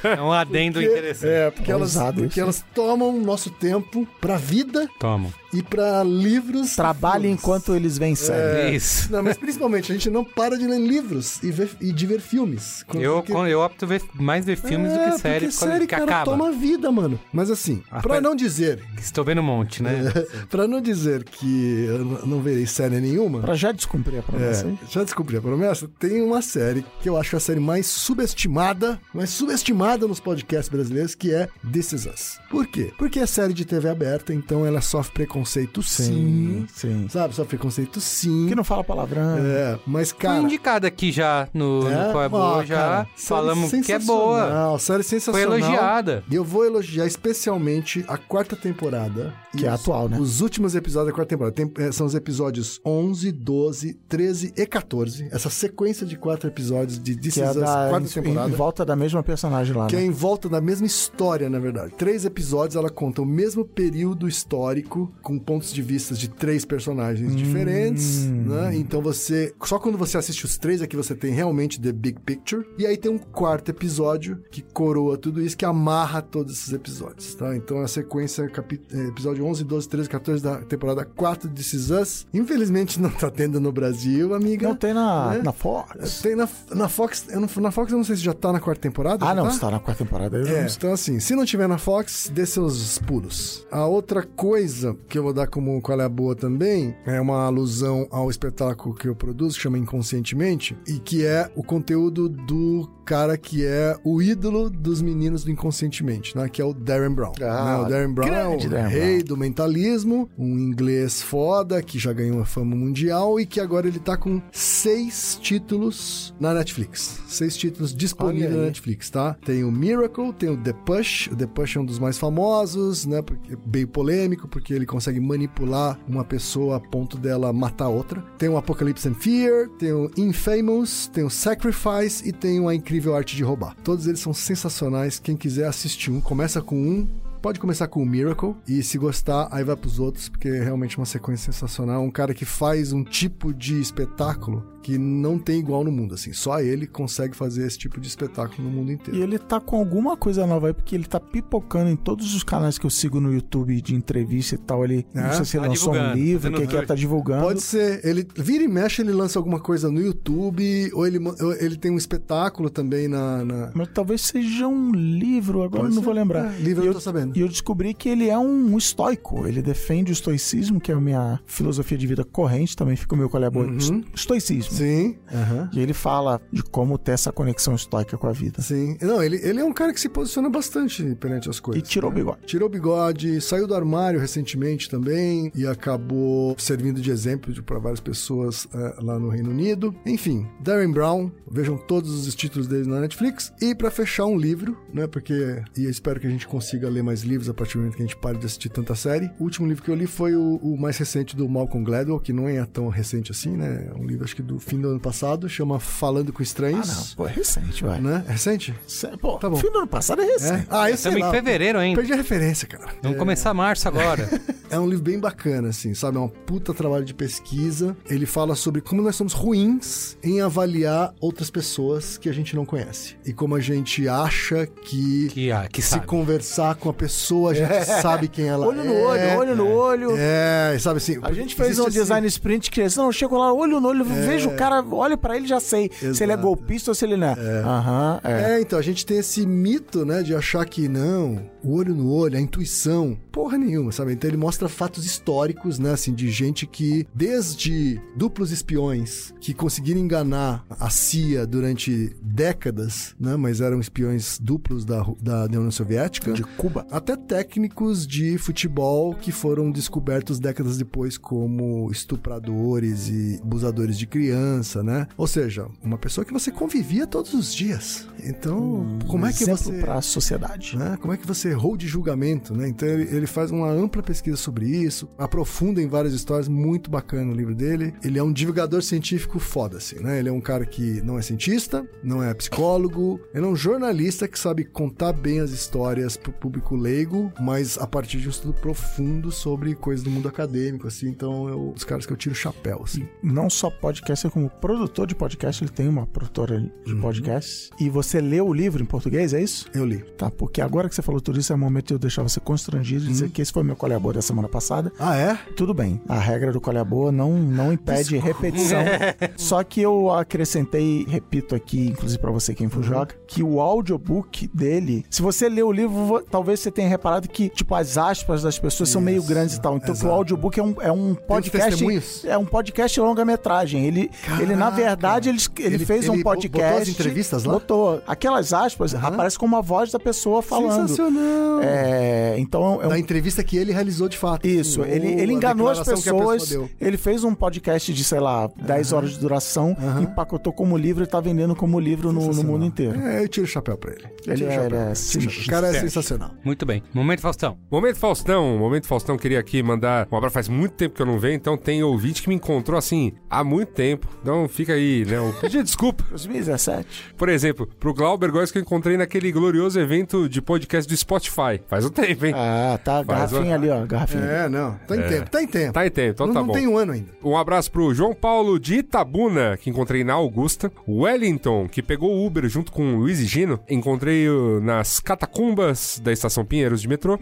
É 0.04 0.22
um 0.22 0.32
adendo 0.32 0.80
Porque- 0.80 0.92
interessante. 0.92 1.32
É, 1.32 1.52
porque, 1.52 1.72
elas, 1.72 1.96
Ousado 1.96 2.22
porque 2.24 2.40
elas 2.40 2.64
tomam 2.74 3.20
nosso 3.20 3.50
tempo 3.50 4.08
pra 4.22 4.38
vida 4.38 4.88
Toma. 5.00 5.34
E 5.56 5.64
pra 5.64 6.04
livros. 6.04 6.76
Trabalhe 6.76 7.30
enquanto 7.30 7.74
eles 7.76 7.98
vêm 7.98 8.16
série. 8.16 8.76
Isso. 8.76 9.12
Não, 9.12 9.24
mas 9.24 9.38
principalmente, 9.38 9.92
a 9.92 9.96
gente 9.96 10.10
não 10.10 10.24
para 10.24 10.58
de 10.58 10.66
ler 10.68 10.80
livros 10.80 11.42
e, 11.44 11.52
ver, 11.52 11.70
e 11.82 11.92
de 11.92 12.06
ver 12.06 12.20
filmes. 12.20 12.84
Eu, 12.94 13.24
porque- 13.24 13.32
eu 13.32 13.60
opto 13.62 13.88
ver, 13.88 14.02
mais 14.14 14.46
ver 14.46 14.58
filmes 14.58 14.92
do 14.92 15.00
É, 15.00 15.12
que 15.12 15.20
série, 15.20 15.40
porque 15.48 15.52
série, 15.52 15.80
que 15.88 15.96
cara, 15.96 16.04
acaba. 16.04 16.26
toma 16.26 16.52
vida, 16.52 16.92
mano. 16.92 17.20
Mas 17.32 17.50
assim, 17.50 17.82
Ah, 17.90 18.02
pra 18.02 18.16
pera- 18.16 18.22
não 18.22 18.36
dizer, 18.36 18.84
Estou 19.00 19.24
vendo 19.24 19.42
um 19.42 19.44
monte, 19.44 19.82
né? 19.84 19.92
pra 20.50 20.68
não 20.68 20.82
dizer 20.82 21.24
que 21.24 21.86
eu 21.88 22.06
não 22.26 22.42
verei 22.42 22.66
série 22.66 23.00
nenhuma, 23.00 23.40
Pra 23.42 23.56
já 23.56 23.72
descumprir 23.72 24.20
a 24.20 24.24
promessa. 24.24 24.68
É, 24.68 24.74
já 24.90 25.04
descobri 25.04 25.38
a 25.38 25.42
promessa. 25.42 25.90
Tem 26.00 26.22
uma 26.22 26.42
série 26.42 26.86
que 27.02 27.08
eu 27.10 27.18
acho 27.18 27.36
a 27.36 27.40
série 27.40 27.60
mais 27.60 27.86
subestimada, 27.88 29.00
mais 29.14 29.30
subestimada 29.30 30.08
nos 30.08 30.20
podcasts 30.20 30.70
brasileiros, 30.70 31.16
que 31.16 31.32
é 31.34 31.48
This 31.72 31.94
Is 31.94 32.06
Us. 32.06 32.40
Por 32.50 32.68
quê? 32.68 32.92
Porque 32.98 33.20
é 33.20 33.26
série 33.26 33.54
de 33.54 33.64
TV 33.66 33.90
aberta, 33.90 34.34
então 34.34 34.66
ela 34.66 34.82
sofre 34.82 35.14
preconceito 35.14 35.45
sim. 35.84 36.66
sim. 36.74 37.08
Sabe? 37.10 37.34
Sofre 37.36 37.58
preconceito 37.58 38.00
sim. 38.00 38.48
Que 38.48 38.56
não 38.56 38.64
fala 38.64 38.84
palavrão. 38.84 39.38
É, 39.38 39.78
mas 39.86 40.12
Foi 40.12 40.20
cara. 40.20 40.40
indicada 40.42 40.88
aqui 40.88 41.12
já 41.12 41.48
no, 41.54 41.88
é, 41.90 42.06
no 42.08 42.12
Qual 42.12 42.24
é 42.24 42.30
Boa, 42.30 42.44
ó, 42.58 42.64
já 42.64 42.76
cara, 42.76 43.08
falamos 43.16 43.72
que 43.72 43.92
é 43.92 44.00
boa. 44.00 44.38
sensacional, 44.40 44.80
Série 44.80 45.04
Foi 45.04 45.20
sensacional. 45.20 45.58
elogiada. 45.58 46.24
E 46.30 46.36
eu 46.36 46.44
vou 46.44 46.66
elogiar 46.66 47.06
especialmente 47.06 48.04
a 48.08 48.18
quarta 48.18 48.56
temporada. 48.56 49.34
Que 49.56 49.66
é 49.66 49.74
os- 49.74 49.80
atual, 49.82 50.10
né? 50.10 50.20
Os 50.20 50.42
últimos 50.42 50.76
episódios 50.76 51.08
da 51.12 51.16
quarta 51.16 51.30
temporada. 51.30 51.56
Tem- 51.56 51.72
eh, 51.78 51.92
são 51.92 52.06
os 52.06 52.14
episódios 52.16 52.82
11, 52.86 53.32
12, 53.32 53.94
13 54.10 54.54
e 54.58 54.66
14. 54.66 55.28
Essa 55.32 55.50
sequência 55.50 56.06
de 56.06 56.18
quatro 56.18 56.50
episódios 56.50 57.00
de 57.02 57.16
This 57.16 57.36
Que 57.36 57.42
é 57.42 57.54
da, 57.54 57.88
quarta 57.90 58.08
em, 58.08 58.10
temporada. 58.24 58.50
em 58.50 58.54
volta 58.54 58.86
da 58.86 58.96
mesma 58.96 59.24
personagem 59.24 59.74
lá, 59.76 59.88
Que 59.88 59.96
é 59.96 60.00
né? 60.00 60.06
em 60.06 60.12
volta 60.12 60.50
da 60.50 60.60
mesma 60.60 60.86
história, 60.86 61.50
na 61.50 61.60
verdade. 61.60 61.94
Três 61.98 62.26
episódios, 62.26 62.76
ela 62.76 62.90
conta 62.90 63.22
o 63.22 63.26
mesmo 63.26 63.64
período 63.64 64.28
histórico, 64.28 65.14
com 65.22 65.35
pontos 65.40 65.72
de 65.74 65.82
vista 65.82 66.14
de 66.16 66.28
três 66.30 66.66
personagens 66.66 67.32
Hum. 67.34 67.36
diferentes, 67.36 68.26
né? 68.26 68.76
Então 68.76 69.02
você. 69.02 69.54
Só 69.64 69.80
quando 69.80 69.98
você 69.98 70.18
assiste 70.18 70.46
os 70.46 70.58
três 70.58 70.82
é 70.82 70.88
que 70.88 70.96
você 70.96 71.16
tem 71.16 71.32
realmente 71.34 71.80
the 71.80 71.92
big 71.92 72.20
picture. 72.26 72.66
E 72.78 72.86
aí 72.86 72.98
tem 72.98 73.12
um 73.12 73.18
quarto 73.18 73.70
episódio 73.70 74.42
que 74.52 74.62
coroa 74.62 75.18
tudo 75.18 75.42
isso, 75.42 75.58
que 75.58 75.66
amarra 75.66 76.22
todos 76.22 76.54
esses 76.54 76.74
episódios, 76.74 77.34
tá? 77.36 77.56
Então 77.56 77.82
a 77.82 77.88
sequência, 77.88 78.48
capi- 78.50 78.82
eh, 78.92 79.08
episódio 79.08 79.46
11, 79.46 79.64
12, 79.64 79.90
13, 79.90 80.10
14 80.10 80.44
da 80.44 80.58
temporada 80.58 81.06
4 81.06 81.50
de 81.50 81.56
This 81.56 81.74
Is 81.74 81.90
Us. 81.90 82.28
Infelizmente 82.34 83.00
não 83.02 83.10
tá 83.10 83.30
tendo 83.30 83.60
no 83.60 83.72
Brasil, 83.72 84.34
amiga. 84.34 84.68
Não 84.68 84.76
tem 84.76 84.94
na, 84.94 85.32
né? 85.36 85.42
na 85.44 85.52
Fox. 85.52 86.22
Tem 86.22 86.36
na, 86.36 86.48
na 86.74 86.88
Fox, 86.90 87.26
eu 87.30 87.40
não, 87.40 87.50
na 87.58 87.72
Fox 87.72 87.92
eu 87.92 87.98
não 87.98 88.06
sei 88.06 88.16
se 88.16 88.22
já 88.24 88.34
tá 88.34 88.52
na 88.52 88.60
quarta 88.60 88.82
temporada. 88.82 89.26
Ah, 89.26 89.34
não, 89.34 89.44
tá? 89.46 89.50
está 89.50 89.72
na 89.72 89.80
quarta 89.80 90.04
temporada. 90.04 90.38
É, 90.50 90.68
então 90.70 90.92
assim, 90.94 91.20
se 91.20 91.36
não 91.36 91.46
tiver 91.46 91.68
na 91.68 91.78
Fox, 91.78 92.32
dê 92.34 92.46
seus 92.46 92.98
pulos. 93.00 93.66
A 93.72 93.86
outra 93.86 94.24
coisa 94.24 94.96
que 95.08 95.18
eu 95.18 95.25
vou 95.26 95.34
dar 95.34 95.48
como 95.48 95.82
qual 95.82 96.00
é 96.00 96.04
a 96.04 96.10
boa 96.10 96.36
também 96.36 96.96
é 97.04 97.20
uma 97.20 97.46
alusão 97.46 98.08
ao 98.12 98.30
espetáculo 98.30 98.94
que 98.94 99.08
eu 99.08 99.16
produzo, 99.16 99.60
chama 99.60 99.80
Inconscientemente, 99.80 100.78
e 100.88 101.00
que 101.00 101.26
é 101.26 101.50
o 101.56 101.64
conteúdo 101.64 102.30
do 102.30 102.88
cara 103.06 103.38
que 103.38 103.64
é 103.64 103.96
o 104.04 104.22
ídolo 104.22 104.70
dos 104.70 105.02
meninos 105.02 105.44
do 105.44 105.52
Inconscientemente, 105.52 106.36
né? 106.36 106.50
Que 106.50 106.62
é 106.62 106.66
o 106.66 106.74
Darren 106.74 107.14
Brown. 107.14 107.34
Ah, 107.42 107.78
né? 107.78 107.86
O 107.86 107.90
Darren 107.90 108.14
Brown 108.14 108.28
é 108.28 108.48
o 108.48 108.70
Darren 108.70 108.90
rei 108.90 109.24
do 109.24 109.38
mentalismo, 109.38 110.30
um 110.38 110.58
inglês 110.58 111.22
foda 111.22 111.82
que 111.82 112.00
já 112.00 112.12
ganhou 112.12 112.38
uma 112.38 112.46
fama 112.46 112.76
mundial 112.76 113.40
e 113.40 113.46
que 113.46 113.60
agora 113.60 113.88
ele 113.88 114.00
tá 114.00 114.18
com 114.18 114.42
seis 114.52 115.38
títulos 115.42 116.34
na 116.40 116.54
Netflix. 116.54 117.22
Seis 117.28 117.56
títulos 117.56 117.94
disponíveis 117.94 118.56
na. 118.56 118.64
Netflix, 118.64 119.10
tá? 119.10 119.36
Tem 119.46 119.64
o 119.64 119.72
Miracle, 119.72 120.34
tem 120.34 120.50
o 120.50 120.58
The 120.58 120.74
Push. 120.74 121.30
O 121.32 121.36
The 121.36 121.46
Push 121.46 121.76
é 121.76 121.80
um 121.80 121.86
dos 121.86 122.00
mais 122.00 122.18
famosos, 122.18 123.06
né? 123.06 123.22
Porque 123.22 123.54
é 123.54 123.58
bem 123.66 123.86
polêmico, 123.86 124.48
porque 124.48 124.74
ele 124.74 124.86
consegue 124.86 125.20
manipular 125.20 126.00
uma 126.08 126.24
pessoa 126.24 126.78
a 126.78 126.80
ponto 126.80 127.18
dela 127.18 127.54
matar 127.54 127.90
outra. 127.90 128.22
Tem 128.38 128.50
o 128.50 128.58
Apocalypse 128.58 129.08
and 129.08 129.16
Fear, 129.16 129.70
tem 129.78 129.94
o 129.94 130.10
Infamous, 130.18 131.08
tem 131.08 131.24
o 131.24 131.30
Sacrifice 131.30 132.28
e 132.28 132.32
tem 132.32 132.60
o 132.60 132.68
A 132.68 132.76
Incrível 132.96 133.14
Arte 133.14 133.36
de 133.36 133.44
Roubar. 133.44 133.76
Todos 133.84 134.08
eles 134.08 134.22
são 134.22 134.34
sensacionais. 134.34 135.20
Quem 135.20 135.36
quiser 135.36 135.68
assistir 135.68 136.12
um, 136.12 136.22
começa 136.22 136.62
com 136.62 136.78
um, 136.78 137.08
Pode 137.42 137.60
começar 137.60 137.88
com 137.88 138.02
o 138.02 138.06
Miracle 138.06 138.56
e 138.68 138.82
se 138.82 138.98
gostar, 138.98 139.48
aí 139.52 139.64
vai 139.64 139.76
pros 139.76 140.00
outros, 140.00 140.28
porque 140.28 140.48
é 140.48 140.64
realmente 140.64 140.98
uma 140.98 141.06
sequência 141.06 141.54
sensacional. 141.54 142.02
Um 142.02 142.10
cara 142.10 142.34
que 142.34 142.44
faz 142.44 142.92
um 142.92 143.04
tipo 143.04 143.54
de 143.54 143.80
espetáculo 143.80 144.66
que 144.86 145.00
não 145.00 145.40
tem 145.40 145.58
igual 145.58 145.84
no 145.84 145.92
mundo, 145.92 146.14
assim. 146.14 146.32
Só 146.32 146.60
ele 146.60 146.86
consegue 146.86 147.36
fazer 147.36 147.66
esse 147.66 147.76
tipo 147.76 148.00
de 148.00 148.08
espetáculo 148.08 148.62
no 148.70 148.70
mundo 148.70 148.92
inteiro. 148.92 149.20
E 149.20 149.24
ele 149.24 149.40
tá 149.40 149.60
com 149.60 149.78
alguma 149.78 150.16
coisa 150.16 150.46
nova 150.46 150.68
aí, 150.68 150.74
porque 150.74 150.94
ele 150.94 151.06
tá 151.06 151.20
pipocando 151.20 151.90
em 151.90 151.96
todos 151.96 152.36
os 152.36 152.44
canais 152.44 152.78
que 152.78 152.86
eu 152.86 152.90
sigo 152.92 153.20
no 153.20 153.34
YouTube 153.34 153.82
de 153.82 153.96
entrevista 153.96 154.54
e 154.54 154.58
tal. 154.60 154.84
Ele, 154.84 155.04
É? 155.16 155.22
não 155.24 155.34
sei 155.34 155.46
se 155.46 155.58
ele 155.58 155.64
Tá 155.64 155.70
lançou 155.70 155.90
um 155.90 155.94
divulgando, 155.96 156.20
livro, 156.20 156.42
fazendo 156.44 156.54
que 156.62 156.68
que 156.68 156.74
é, 156.74 156.78
dois. 156.78 156.88
tá 156.88 156.94
divulgando. 156.96 157.44
Pode 157.46 157.62
ser. 157.62 158.06
Ele 158.06 158.28
vira 158.36 158.64
e 158.64 158.68
mexe, 158.68 159.02
ele 159.02 159.12
lança 159.12 159.40
alguma 159.40 159.60
coisa 159.60 159.90
no 159.90 160.00
YouTube, 160.00 160.92
ou 160.94 161.08
ele, 161.08 161.18
ou 161.20 161.54
ele 161.60 161.78
tem 161.78 161.90
um 161.92 161.98
espetáculo 161.98 162.70
também 162.70 163.08
na. 163.08 163.44
na- 163.44 163.72
Mas 163.74 163.88
talvez 163.92 164.22
seja 164.22 164.68
um 164.68 164.92
livro, 164.92 165.64
agora 165.64 165.82
Pode 165.82 165.86
eu 165.94 165.96
não 165.96 166.02
ser. 166.02 166.06
vou 166.06 166.14
lembrar. 166.14 166.54
É, 166.54 166.60
livro 166.60 166.84
e 166.84 166.88
eu 166.88 166.94
tô 166.94 167.00
sabendo. 167.00 167.36
E 167.36 167.42
eu 167.42 167.48
descobri 167.48 167.94
que 167.96 168.08
ele 168.08 168.30
é 168.30 168.38
um 168.38 168.78
estoico. 168.78 169.48
Ele 169.48 169.64
defende 169.64 170.12
o 170.12 170.14
estoicismo, 170.14 170.80
que 170.80 170.92
é 170.92 170.96
a 170.96 171.02
minha 171.02 171.40
filosofia 171.48 171.98
de 171.98 172.06
vida 172.06 172.24
corrente, 172.24 172.76
também 172.76 172.96
fica 172.96 173.16
o 173.16 173.18
meu 173.18 173.30
colher 173.30 173.50
boa. 173.50 173.66
Uhum. 173.66 174.04
Estoicismo. 174.14 174.75
Sim. 174.78 175.18
Aham. 175.34 175.70
E 175.74 175.80
ele 175.80 175.94
fala 175.94 176.42
de 176.52 176.64
como 176.64 176.98
ter 176.98 177.12
essa 177.12 177.32
conexão 177.32 177.76
estoica 177.76 178.18
com 178.18 178.28
a 178.28 178.32
vida. 178.32 178.62
Sim. 178.62 178.98
Não, 179.02 179.22
ele, 179.24 179.38
ele 179.44 179.60
é 179.60 179.64
um 179.66 179.74
cara 179.74 179.94
que 179.94 180.00
se 180.00 180.10
posiciona 180.10 180.50
bastante 180.50 181.16
perante 181.16 181.50
as 181.50 181.58
E 181.58 181.62
coisas. 181.62 181.88
tirou 181.90 182.10
o 182.10 182.14
né? 182.14 182.20
bigode. 182.20 182.40
Tirou 182.46 182.68
o 182.68 182.72
bigode, 182.72 183.42
saiu 183.42 183.68
do 183.68 183.76
armário 183.76 184.20
recentemente 184.20 184.90
também 184.90 185.52
e 185.56 185.66
acabou 185.66 186.56
servindo 186.58 187.00
de 187.02 187.12
exemplo 187.12 187.54
para 187.64 187.80
várias 187.80 188.00
pessoas 188.00 188.68
eh, 188.74 188.96
lá 189.02 189.20
no 189.20 189.30
Reino 189.30 189.50
Unido. 189.50 189.96
Enfim, 190.06 190.48
Darren 190.60 190.92
Brown, 190.92 191.32
vejam 191.50 191.78
todos 191.78 192.28
os 192.28 192.36
títulos 192.36 192.68
dele 192.68 192.88
na 192.88 193.00
Netflix. 193.00 193.54
E 193.62 193.74
para 193.76 193.90
fechar 193.92 194.26
um 194.26 194.38
livro, 194.38 194.78
né? 194.94 195.08
Porque 195.08 195.64
e 195.78 195.86
eu 195.86 195.90
espero 195.90 196.20
que 196.20 196.28
a 196.28 196.30
gente 196.30 196.48
consiga 196.48 196.90
ler 196.90 197.04
mais 197.04 197.22
livros 197.22 197.50
a 197.50 197.54
partir 197.54 197.74
do 197.74 197.80
momento 197.80 197.96
que 197.98 198.04
a 198.04 198.06
gente 198.06 198.18
pare 198.18 198.38
de 198.38 198.46
assistir 198.46 198.70
tanta 198.70 198.96
série. 198.96 199.30
O 199.40 199.44
último 199.44 199.68
livro 199.68 199.84
que 199.84 199.90
eu 199.92 199.96
li 199.96 200.08
foi 200.08 200.36
o, 200.36 200.56
o 200.58 200.78
mais 200.78 200.98
recente 200.98 201.36
do 201.36 201.48
Malcolm 201.48 201.84
Gladwell, 201.86 202.20
que 202.20 202.34
não 202.34 202.48
é 202.48 202.64
tão 202.66 202.88
recente 202.90 203.32
assim, 203.32 203.56
né? 203.56 203.90
É 203.92 203.94
um 204.00 204.06
livro 204.06 204.24
acho 204.26 204.36
que 204.36 204.42
do 204.44 204.60
fim 204.66 204.80
do 204.80 204.90
ano 204.90 205.00
passado, 205.00 205.48
chama 205.48 205.80
Falando 205.80 206.34
com 206.34 206.42
Ah, 206.42 206.44
Estranhos. 206.44 206.88
não. 206.88 207.16
Pô, 207.18 207.28
é 207.28 207.32
recente, 207.32 207.84
vai. 207.84 208.00
Né? 208.00 208.24
É 208.28 208.32
recente? 208.32 208.74
Cê- 208.88 209.16
Pô, 209.18 209.38
Tá 209.38 209.50
bom. 209.50 209.58
fim 209.58 209.70
do 209.72 209.78
ano 209.80 209.88
passado 209.88 210.22
é 210.22 210.26
recente. 210.26 210.64
É? 210.64 210.68
Ah, 210.70 210.90
eu 210.90 210.98
sei 210.98 211.12
Estamos 211.12 211.20
em 211.20 211.24
lá. 211.24 211.32
fevereiro 211.32 211.78
ainda. 211.80 211.98
Perdi 212.00 212.14
a 212.14 212.18
referência, 212.18 212.68
cara. 212.68 212.88
Vamos 213.02 213.18
começar 213.18 213.54
março 213.54 213.88
agora. 213.88 214.28
É 214.68 214.80
um 214.80 214.90
livro 214.90 215.04
bem 215.06 215.20
bacana, 215.20 215.70
assim, 215.70 215.94
sabe? 215.94 216.18
É 216.18 216.20
um 216.20 216.28
puta 216.28 216.74
trabalho 216.74 217.06
de 217.06 217.14
pesquisa. 217.14 217.96
Ele 218.10 218.26
fala 218.26 218.56
sobre 218.56 218.82
como 218.82 219.00
nós 219.00 219.16
somos 219.16 219.32
ruins 219.32 220.18
em 220.24 220.42
avaliar 220.42 221.14
outras 221.22 221.52
pessoas 221.52 222.18
que 222.18 222.28
a 222.28 222.34
gente 222.34 222.56
não 222.56 222.66
conhece. 222.66 223.16
E 223.24 223.32
como 223.32 223.54
a 223.56 223.60
gente 223.60 224.10
acha 224.10 224.66
que, 224.66 225.30
que, 225.30 225.52
ah, 225.52 225.68
que 225.72 225.84
se 225.84 225.90
sabe. 225.90 226.08
conversar 226.08 226.76
com 226.76 226.90
a 226.90 226.94
pessoa, 226.94 227.52
a 227.52 227.54
gente 227.54 227.86
sabe 228.02 228.28
quem 228.28 228.48
ela 228.48 228.66
Olho 228.66 228.82
é. 228.82 228.84
no 228.84 228.94
olho, 228.96 229.38
olho 229.38 229.56
no 229.56 229.68
olho. 229.72 230.10
É, 230.18 230.76
sabe 230.80 230.98
assim. 230.98 231.20
A 231.22 231.32
gente 231.32 231.54
fez 231.56 231.78
um 231.78 231.84
assim- 231.84 232.00
design 232.00 232.28
sprint 232.28 232.72
que 232.72 232.82
não, 232.98 233.06
eu 233.06 233.12
chego 233.14 233.38
lá, 233.38 233.54
olho 233.54 233.80
no 233.80 233.88
olho, 233.88 234.04
vejo 234.04 234.50
o 234.50 234.55
cara, 234.56 234.82
olho 234.84 235.18
pra 235.18 235.36
ele 235.36 235.48
já 235.48 235.60
sei 235.60 235.90
se 235.94 236.06
ele 236.24 236.32
é 236.32 236.36
Exato. 236.36 236.42
golpista 236.42 236.92
ou 236.92 236.96
se 236.96 237.06
ele 237.06 237.18
não 237.18 237.28
é. 237.28 237.34
Aham, 237.64 238.20
é. 238.24 238.56
É, 238.56 238.62
então, 238.62 238.78
a 238.78 238.82
gente 238.82 239.06
tem 239.06 239.18
esse 239.18 239.46
mito, 239.46 240.06
né, 240.06 240.22
de 240.24 240.34
achar 240.36 240.66
que 240.66 240.88
não, 240.88 241.42
o 241.64 241.76
olho 241.76 241.94
no 241.96 242.12
olho, 242.12 242.38
a 242.38 242.42
intuição, 242.42 243.18
porra 243.32 243.58
nenhuma, 243.58 243.92
sabe? 243.92 244.14
Então 244.14 244.30
ele 244.30 244.38
mostra 244.38 244.68
fatos 244.70 245.06
históricos, 245.06 245.80
né, 245.80 245.92
assim, 245.92 246.14
de 246.14 246.30
gente 246.32 246.66
que, 246.66 247.06
desde 247.14 248.00
duplos 248.16 248.52
espiões, 248.52 249.34
que 249.40 249.54
conseguiram 249.54 250.00
enganar 250.00 250.66
a 250.80 250.90
CIA 250.90 251.46
durante 251.46 252.16
décadas, 252.22 253.16
né, 253.20 253.36
mas 253.36 253.62
eram 253.62 253.80
espiões 253.80 254.38
duplos 254.40 254.86
da, 254.86 255.02
Ru- 255.02 255.18
da 255.22 255.46
União 255.46 255.70
Soviética. 255.72 256.32
De 256.34 256.44
Cuba. 256.44 256.86
Até 256.92 257.16
técnicos 257.16 258.06
de 258.08 258.38
futebol 258.38 259.14
que 259.16 259.32
foram 259.32 259.72
descobertos 259.72 260.40
décadas 260.40 260.78
depois 260.78 261.18
como 261.18 261.90
estupradores 261.92 263.08
e 263.10 263.40
abusadores 263.42 263.98
de 263.98 264.06
criança, 264.46 264.84
né? 264.84 265.08
Ou 265.18 265.28
seja, 265.28 265.68
uma 265.84 265.98
pessoa 265.98 266.24
que 266.24 266.34
você 266.34 266.52
convivia 266.52 267.08
todos 267.08 267.34
os 267.34 267.54
dias. 267.54 268.08
Então, 268.24 268.98
como 269.08 269.26
é 269.26 269.34
que 269.34 269.46
você 269.46 269.74
pra 269.74 270.02
sociedade. 270.02 270.78
né? 270.78 270.98
Como 271.00 271.14
é 271.14 271.18
que 271.18 271.26
você 271.26 271.50
errou 271.50 271.76
de 271.76 271.88
julgamento, 271.88 272.56
né? 272.56 272.68
Então 272.68 272.88
ele, 272.88 273.16
ele 273.16 273.28
faz 273.28 273.52
uma 273.52 273.70
ampla 273.70 274.02
pesquisa 274.02 274.38
sobre 274.38 274.68
isso, 274.68 275.10
aprofunda 275.18 275.82
em 275.82 275.88
várias 275.88 276.14
histórias, 276.14 276.48
muito 276.48 276.90
bacana 276.90 277.32
o 277.32 277.36
livro 277.36 277.56
dele. 277.56 277.94
Ele 278.04 278.18
é 278.18 278.24
um 278.24 278.32
divulgador 278.32 278.82
científico 278.82 279.40
foda, 279.40 279.78
assim, 279.78 280.00
né? 280.00 280.20
Ele 280.20 280.30
é 280.30 280.32
um 280.32 280.42
cara 280.42 280.66
que 280.66 281.02
não 281.02 281.18
é 281.18 281.22
cientista, 281.22 281.86
não 282.04 282.24
é 282.24 282.34
psicólogo, 282.34 283.20
ele 283.34 283.46
é 283.46 283.48
um 283.48 283.56
jornalista 283.56 284.28
que 284.28 284.40
sabe 284.40 284.64
contar 284.64 285.14
bem 285.14 285.40
as 285.40 285.52
histórias 285.52 286.18
pro 286.18 286.32
público 286.32 286.76
leigo, 286.76 287.32
mas 287.40 287.78
a 287.78 287.88
partir 287.88 288.20
de 288.20 288.28
um 288.28 288.32
estudo 288.32 288.54
profundo 288.54 289.32
sobre 289.32 289.76
coisas 289.76 290.04
do 290.04 290.10
mundo 290.10 290.28
acadêmico, 290.28 290.88
assim. 290.88 291.08
Então 291.08 291.50
é 291.50 291.56
um 291.56 291.72
dos 291.72 291.84
caras 291.84 292.06
que 292.06 292.14
eu 292.14 292.18
tiro 292.18 292.34
o 292.34 292.38
chapéu, 292.38 292.82
assim. 292.84 293.08
Não 293.22 293.50
só 293.50 293.70
podcaster, 293.70 294.32
como 294.36 294.50
produtor 294.50 295.08
de 295.08 295.16
podcast, 295.16 295.64
ele 295.64 295.72
tem 295.72 295.88
uma 295.88 296.06
produtora 296.06 296.60
de 296.60 296.92
Uhum. 296.92 297.00
podcast. 297.00 297.70
E 297.80 297.90
você 297.90 298.20
leu 298.20 298.46
o 298.50 298.54
livro 298.54 298.84
em 298.84 298.86
português, 298.86 299.34
é 299.34 299.42
isso? 299.42 299.66
Eu 299.74 299.86
li. 299.86 300.00
Tá, 300.18 300.30
porque 300.30 300.60
agora 300.60 300.90
que 300.90 300.96
você 300.96 301.02
falou 301.02 301.22
tudo 301.22 301.40
isso, 301.40 301.54
é 301.54 301.56
o 301.56 301.60
momento 301.60 301.88
de 301.88 301.94
eu 301.94 302.00
deixar 302.00 302.22
você 302.22 302.42
constrangido 302.42 303.06
e 303.06 303.08
dizer 303.08 303.30
que 303.30 303.42
esse 303.42 303.54
foi 303.54 303.64
meu 303.64 303.78
colabor 303.78 304.14
dessa 304.14 304.28
semana 304.28 304.50
passada. 304.50 304.92
Ah, 305.00 305.16
é? 305.16 305.36
Tudo 305.56 305.74
bem, 305.74 306.02
a 306.10 306.20
regra 306.20 306.52
do 306.52 306.60
Boa 306.86 307.14
não, 307.14 307.32
não 307.38 307.72
impede 307.72 308.18
repetição. 308.18 308.80
Só 309.38 309.64
que 309.64 309.82
eu 309.82 310.12
acrescentei, 310.12 311.06
repito 311.08 311.56
aqui, 311.56 311.88
inclusive 311.88 312.20
pra 312.20 312.32
você 312.32 312.54
quem 312.54 312.68
for 312.68 312.84
joga, 312.84 313.16
que 313.26 313.42
o 313.42 313.62
audiobook 313.62 314.50
dele, 314.54 315.06
se 315.10 315.22
você 315.22 315.48
ler 315.48 315.64
o 315.64 315.72
livro, 315.72 316.22
talvez 316.30 316.60
você 316.60 316.70
tenha 316.70 316.90
reparado 316.90 317.30
que, 317.30 317.48
tipo, 317.48 317.74
as 317.74 317.98
aspas 317.98 318.42
das 318.44 318.60
pessoas 318.60 318.90
são 318.90 319.00
meio 319.00 319.20
Isso, 319.20 319.28
grandes 319.28 319.56
e 319.56 319.62
tal. 319.62 319.78
Então, 319.78 319.96
o 320.04 320.12
audiobook 320.12 320.60
é 320.60 320.64
um, 320.64 320.76
é 320.82 320.92
um 320.92 321.16
podcast. 321.16 321.86
É 322.28 322.38
um 322.38 322.46
podcast 322.46 323.00
longa-metragem. 323.00 323.86
Ele, 323.86 324.12
ele, 324.40 324.56
na 324.56 324.66
Caraca. 324.72 324.76
verdade, 324.76 325.30
ele, 325.30 325.38
ele, 325.60 325.76
Ele- 325.76 325.86
fez 325.86 326.08
um 326.10 326.14
ele 326.14 326.24
bo- 326.24 326.30
podcast. 326.32 326.68
botou 326.68 326.82
as 326.82 326.88
entrevistas 326.90 327.44
lá? 327.44 327.54
Botou. 327.54 328.02
Aquelas 328.08 328.54
aspas 328.54 328.94
aparecem 328.96 329.40
como 329.40 329.56
a 329.56 329.62
voz 329.62 329.92
da 329.92 330.00
pessoa 330.00 330.42
falando. 330.42 330.88
Sensacional. 330.88 331.62
É, 331.62 332.36
então 332.38 332.82
é 332.82 332.88
um 332.88 332.90
Da 332.90 333.00
entrevista 333.00 333.44
que 333.44 333.58
ele 333.58 333.72
realizou 333.72 334.08
de 334.10 334.18
fato. 334.18 334.48
isso, 334.48 334.82
Ou 334.82 334.86
ele, 334.88 335.08
ele 335.08 335.34
enganou 335.34 335.70
as 335.70 335.80
pessoa 335.80 335.96
pessoas. 335.98 336.50
deu. 336.50 336.70
Ele 336.80 336.98
fez 336.98 337.24
um 337.24 337.34
podcast 337.34 337.94
de, 337.94 338.04
sei 338.04 338.20
lá, 338.20 338.50
10 338.62 338.92
horas 338.94 339.12
de 339.12 339.20
duração, 339.20 339.76
empacotou 340.02 340.54
como 340.54 340.78
livro 340.78 341.04
e 341.04 341.08
tá 341.08 341.20
vendendo 341.20 341.56
como 341.56 341.80
livro 341.80 342.12
no, 342.12 342.32
no 342.32 342.44
mundo 342.44 342.66
inteiro. 342.66 343.00
É, 343.00 343.24
eu 343.24 343.28
tiro 343.28 343.46
o 343.46 343.50
chapéu 343.50 343.78
pra 343.78 343.92
ele. 343.92 344.06
Ele 344.28 344.44
é- 344.46 344.52
chapéu. 344.52 344.66
ele 344.66 344.76
é. 344.76 345.42
O 345.44 345.48
cara 345.48 345.68
é 345.68 345.80
sensacional. 345.80 346.32
Muito 346.44 346.66
bem. 346.66 346.84
Momento 346.94 347.22
Faustão. 347.22 347.58
Momento 347.72 347.98
Faustão, 347.98 348.58
Momento 348.58 348.88
Faustão, 348.88 349.18
queria 349.18 349.40
aqui 349.40 349.62
mandar 349.64 350.08
um 350.12 350.18
abraço. 350.18 350.34
Faz 350.34 350.48
muito 350.50 350.74
tempo 350.74 350.96
que 350.96 351.02
eu 351.02 351.06
não 351.06 351.18
venho, 351.20 351.36
então 351.36 351.56
tem 351.58 351.82
ouvinte 351.84 352.22
que 352.22 352.30
me 352.30 352.36
encontrou 352.36 352.78
assim 352.78 353.14
há 353.30 353.44
muito 353.44 353.70
tempo. 353.74 354.05
Então 354.22 354.48
fica 354.48 354.74
aí, 354.74 355.06
né? 355.06 355.20
Um 355.20 355.32
pedir 355.34 355.64
desculpa. 355.64 356.04
2017. 356.10 357.14
Por 357.18 357.30
exemplo, 357.30 357.68
pro 357.80 357.94
Glauber 357.94 358.32
Góes 358.32 358.52
que 358.52 358.58
eu 358.58 358.62
encontrei 358.62 358.98
naquele 358.98 359.32
glorioso 359.32 359.80
evento 359.80 360.28
de 360.28 360.42
podcast 360.42 360.88
do 360.90 360.96
Spotify. 360.98 361.62
Faz 361.68 361.86
um 361.86 361.90
tempo, 361.90 362.26
hein? 362.26 362.34
Ah, 362.36 362.80
tá. 362.84 363.04
Faz 363.04 363.32
Garrafinha 363.32 363.56
ali, 363.56 363.70
ó. 363.70 363.86
Garrafinha. 363.86 364.24
É, 364.24 364.50
não. 364.50 364.76
Tá 364.88 364.96
em 364.96 365.02
tempo, 365.04 365.30
tá 365.30 365.42
em 365.44 365.48
tempo. 365.48 365.74
Tá 365.74 365.88
em 365.88 365.92
tempo, 365.92 366.12
então 366.12 366.28
não, 366.28 366.34
tá 366.34 366.40
não 366.40 366.48
bom. 366.48 366.54
tem 366.54 366.68
um 366.68 366.78
ano 366.78 366.92
ainda. 366.94 367.12
Um 367.24 367.38
abraço 367.38 367.72
pro 367.72 367.94
João 367.94 368.14
Paulo 368.14 368.60
de 368.60 368.76
Itabuna, 368.76 369.58
que 369.58 369.70
encontrei 369.70 370.04
na 370.04 370.14
Augusta. 370.14 370.72
Wellington, 370.88 371.68
que 371.68 371.82
pegou 371.82 372.12
o 372.12 372.26
Uber 372.26 372.48
junto 372.48 372.72
com 372.72 372.96
o 372.96 372.98
Luiz 373.00 373.20
e 373.20 373.26
Gino. 373.26 373.60
Encontrei 373.70 374.28
nas 374.62 375.00
catacumbas 375.00 376.00
da 376.04 376.12
Estação 376.12 376.46
Pinheiros 376.46 376.82
de 376.82 376.88
metrô. 376.88 377.20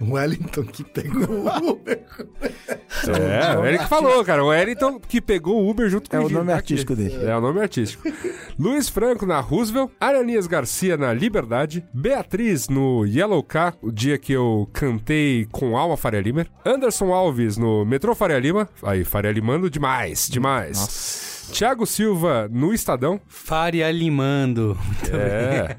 O 0.00 0.12
Wellington 0.12 0.64
que 0.64 0.84
pegou 0.84 1.28
o 1.28 1.70
Uber. 1.70 2.00
É, 3.08 3.56
o 3.58 3.64
Eric 3.64 3.88
falou, 3.88 4.24
cara. 4.24 4.44
O 4.44 4.48
Wellington 4.48 5.00
que 5.00 5.20
pegou 5.20 5.62
o 5.62 5.70
Uber 5.70 5.88
junto 5.88 6.10
com 6.10 6.16
É 6.16 6.20
o 6.24 6.26
o 6.26 6.30
nome 6.30 6.48
Tá 6.48 6.56
artístico 6.56 6.96
dele. 6.96 7.24
É 7.24 7.36
o 7.36 7.40
nome 7.40 7.60
artístico. 7.60 8.02
Luiz 8.58 8.88
Franco 8.88 9.26
na 9.26 9.40
Roosevelt. 9.40 9.90
Aranias 10.00 10.46
Garcia 10.46 10.96
na 10.96 11.12
Liberdade. 11.12 11.84
Beatriz 11.92 12.68
no 12.68 13.04
Yellow 13.06 13.42
Car, 13.42 13.74
o 13.82 13.90
dia 13.90 14.18
que 14.18 14.32
eu 14.32 14.68
cantei 14.72 15.46
com 15.50 15.76
Alma 15.76 15.96
Faria 15.96 16.20
Lima. 16.20 16.46
Anderson 16.64 17.12
Alves 17.12 17.56
no 17.56 17.84
Metrô 17.84 18.14
Faria 18.14 18.38
Lima. 18.38 18.68
Aí, 18.82 19.04
Faria 19.04 19.32
Limando 19.32 19.70
demais, 19.70 20.28
demais. 20.28 21.31
Tiago 21.50 21.86
Silva 21.86 22.48
no 22.50 22.72
Estadão. 22.72 23.20
Faria 23.26 23.90
Limando. 23.90 24.78
É. 25.10 25.76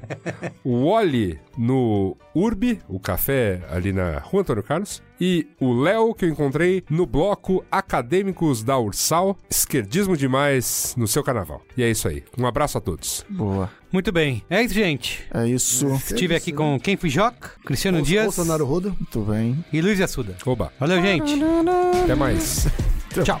O 0.62 0.90
Wally 0.90 1.38
no 1.56 2.16
Urbi, 2.34 2.80
o 2.88 2.98
café 2.98 3.62
ali 3.70 3.92
na 3.92 4.18
Rua 4.18 4.42
Antônio 4.42 4.62
Carlos. 4.62 5.02
E 5.20 5.46
o 5.60 5.72
Léo, 5.72 6.12
que 6.14 6.24
eu 6.24 6.28
encontrei 6.28 6.82
no 6.90 7.06
bloco 7.06 7.64
Acadêmicos 7.70 8.62
da 8.62 8.78
Ursal. 8.78 9.38
Esquerdismo 9.48 10.16
demais 10.16 10.94
no 10.96 11.06
seu 11.06 11.22
carnaval. 11.22 11.62
E 11.76 11.82
é 11.82 11.90
isso 11.90 12.08
aí. 12.08 12.24
Um 12.36 12.46
abraço 12.46 12.76
a 12.78 12.80
todos. 12.80 13.24
Boa. 13.28 13.70
Muito 13.92 14.10
bem. 14.10 14.42
É 14.50 14.62
isso, 14.62 14.74
gente. 14.74 15.24
É 15.32 15.46
isso. 15.46 15.86
Estive 15.94 16.34
aqui 16.34 16.52
com 16.52 16.78
Quem 16.80 16.96
Fui 16.96 17.08
Joca, 17.08 17.52
Cristiano 17.64 18.02
Dias 18.02 18.24
Bolsonaro 18.24 18.64
Rodo. 18.66 18.90
Muito 18.98 19.20
bem. 19.20 19.64
e 19.72 19.80
Luiz 19.80 20.00
Assuda. 20.00 20.36
Oba. 20.44 20.72
Valeu, 20.80 21.00
gente. 21.00 21.32
Até 22.02 22.14
mais. 22.16 22.66
Tchau. 23.24 23.40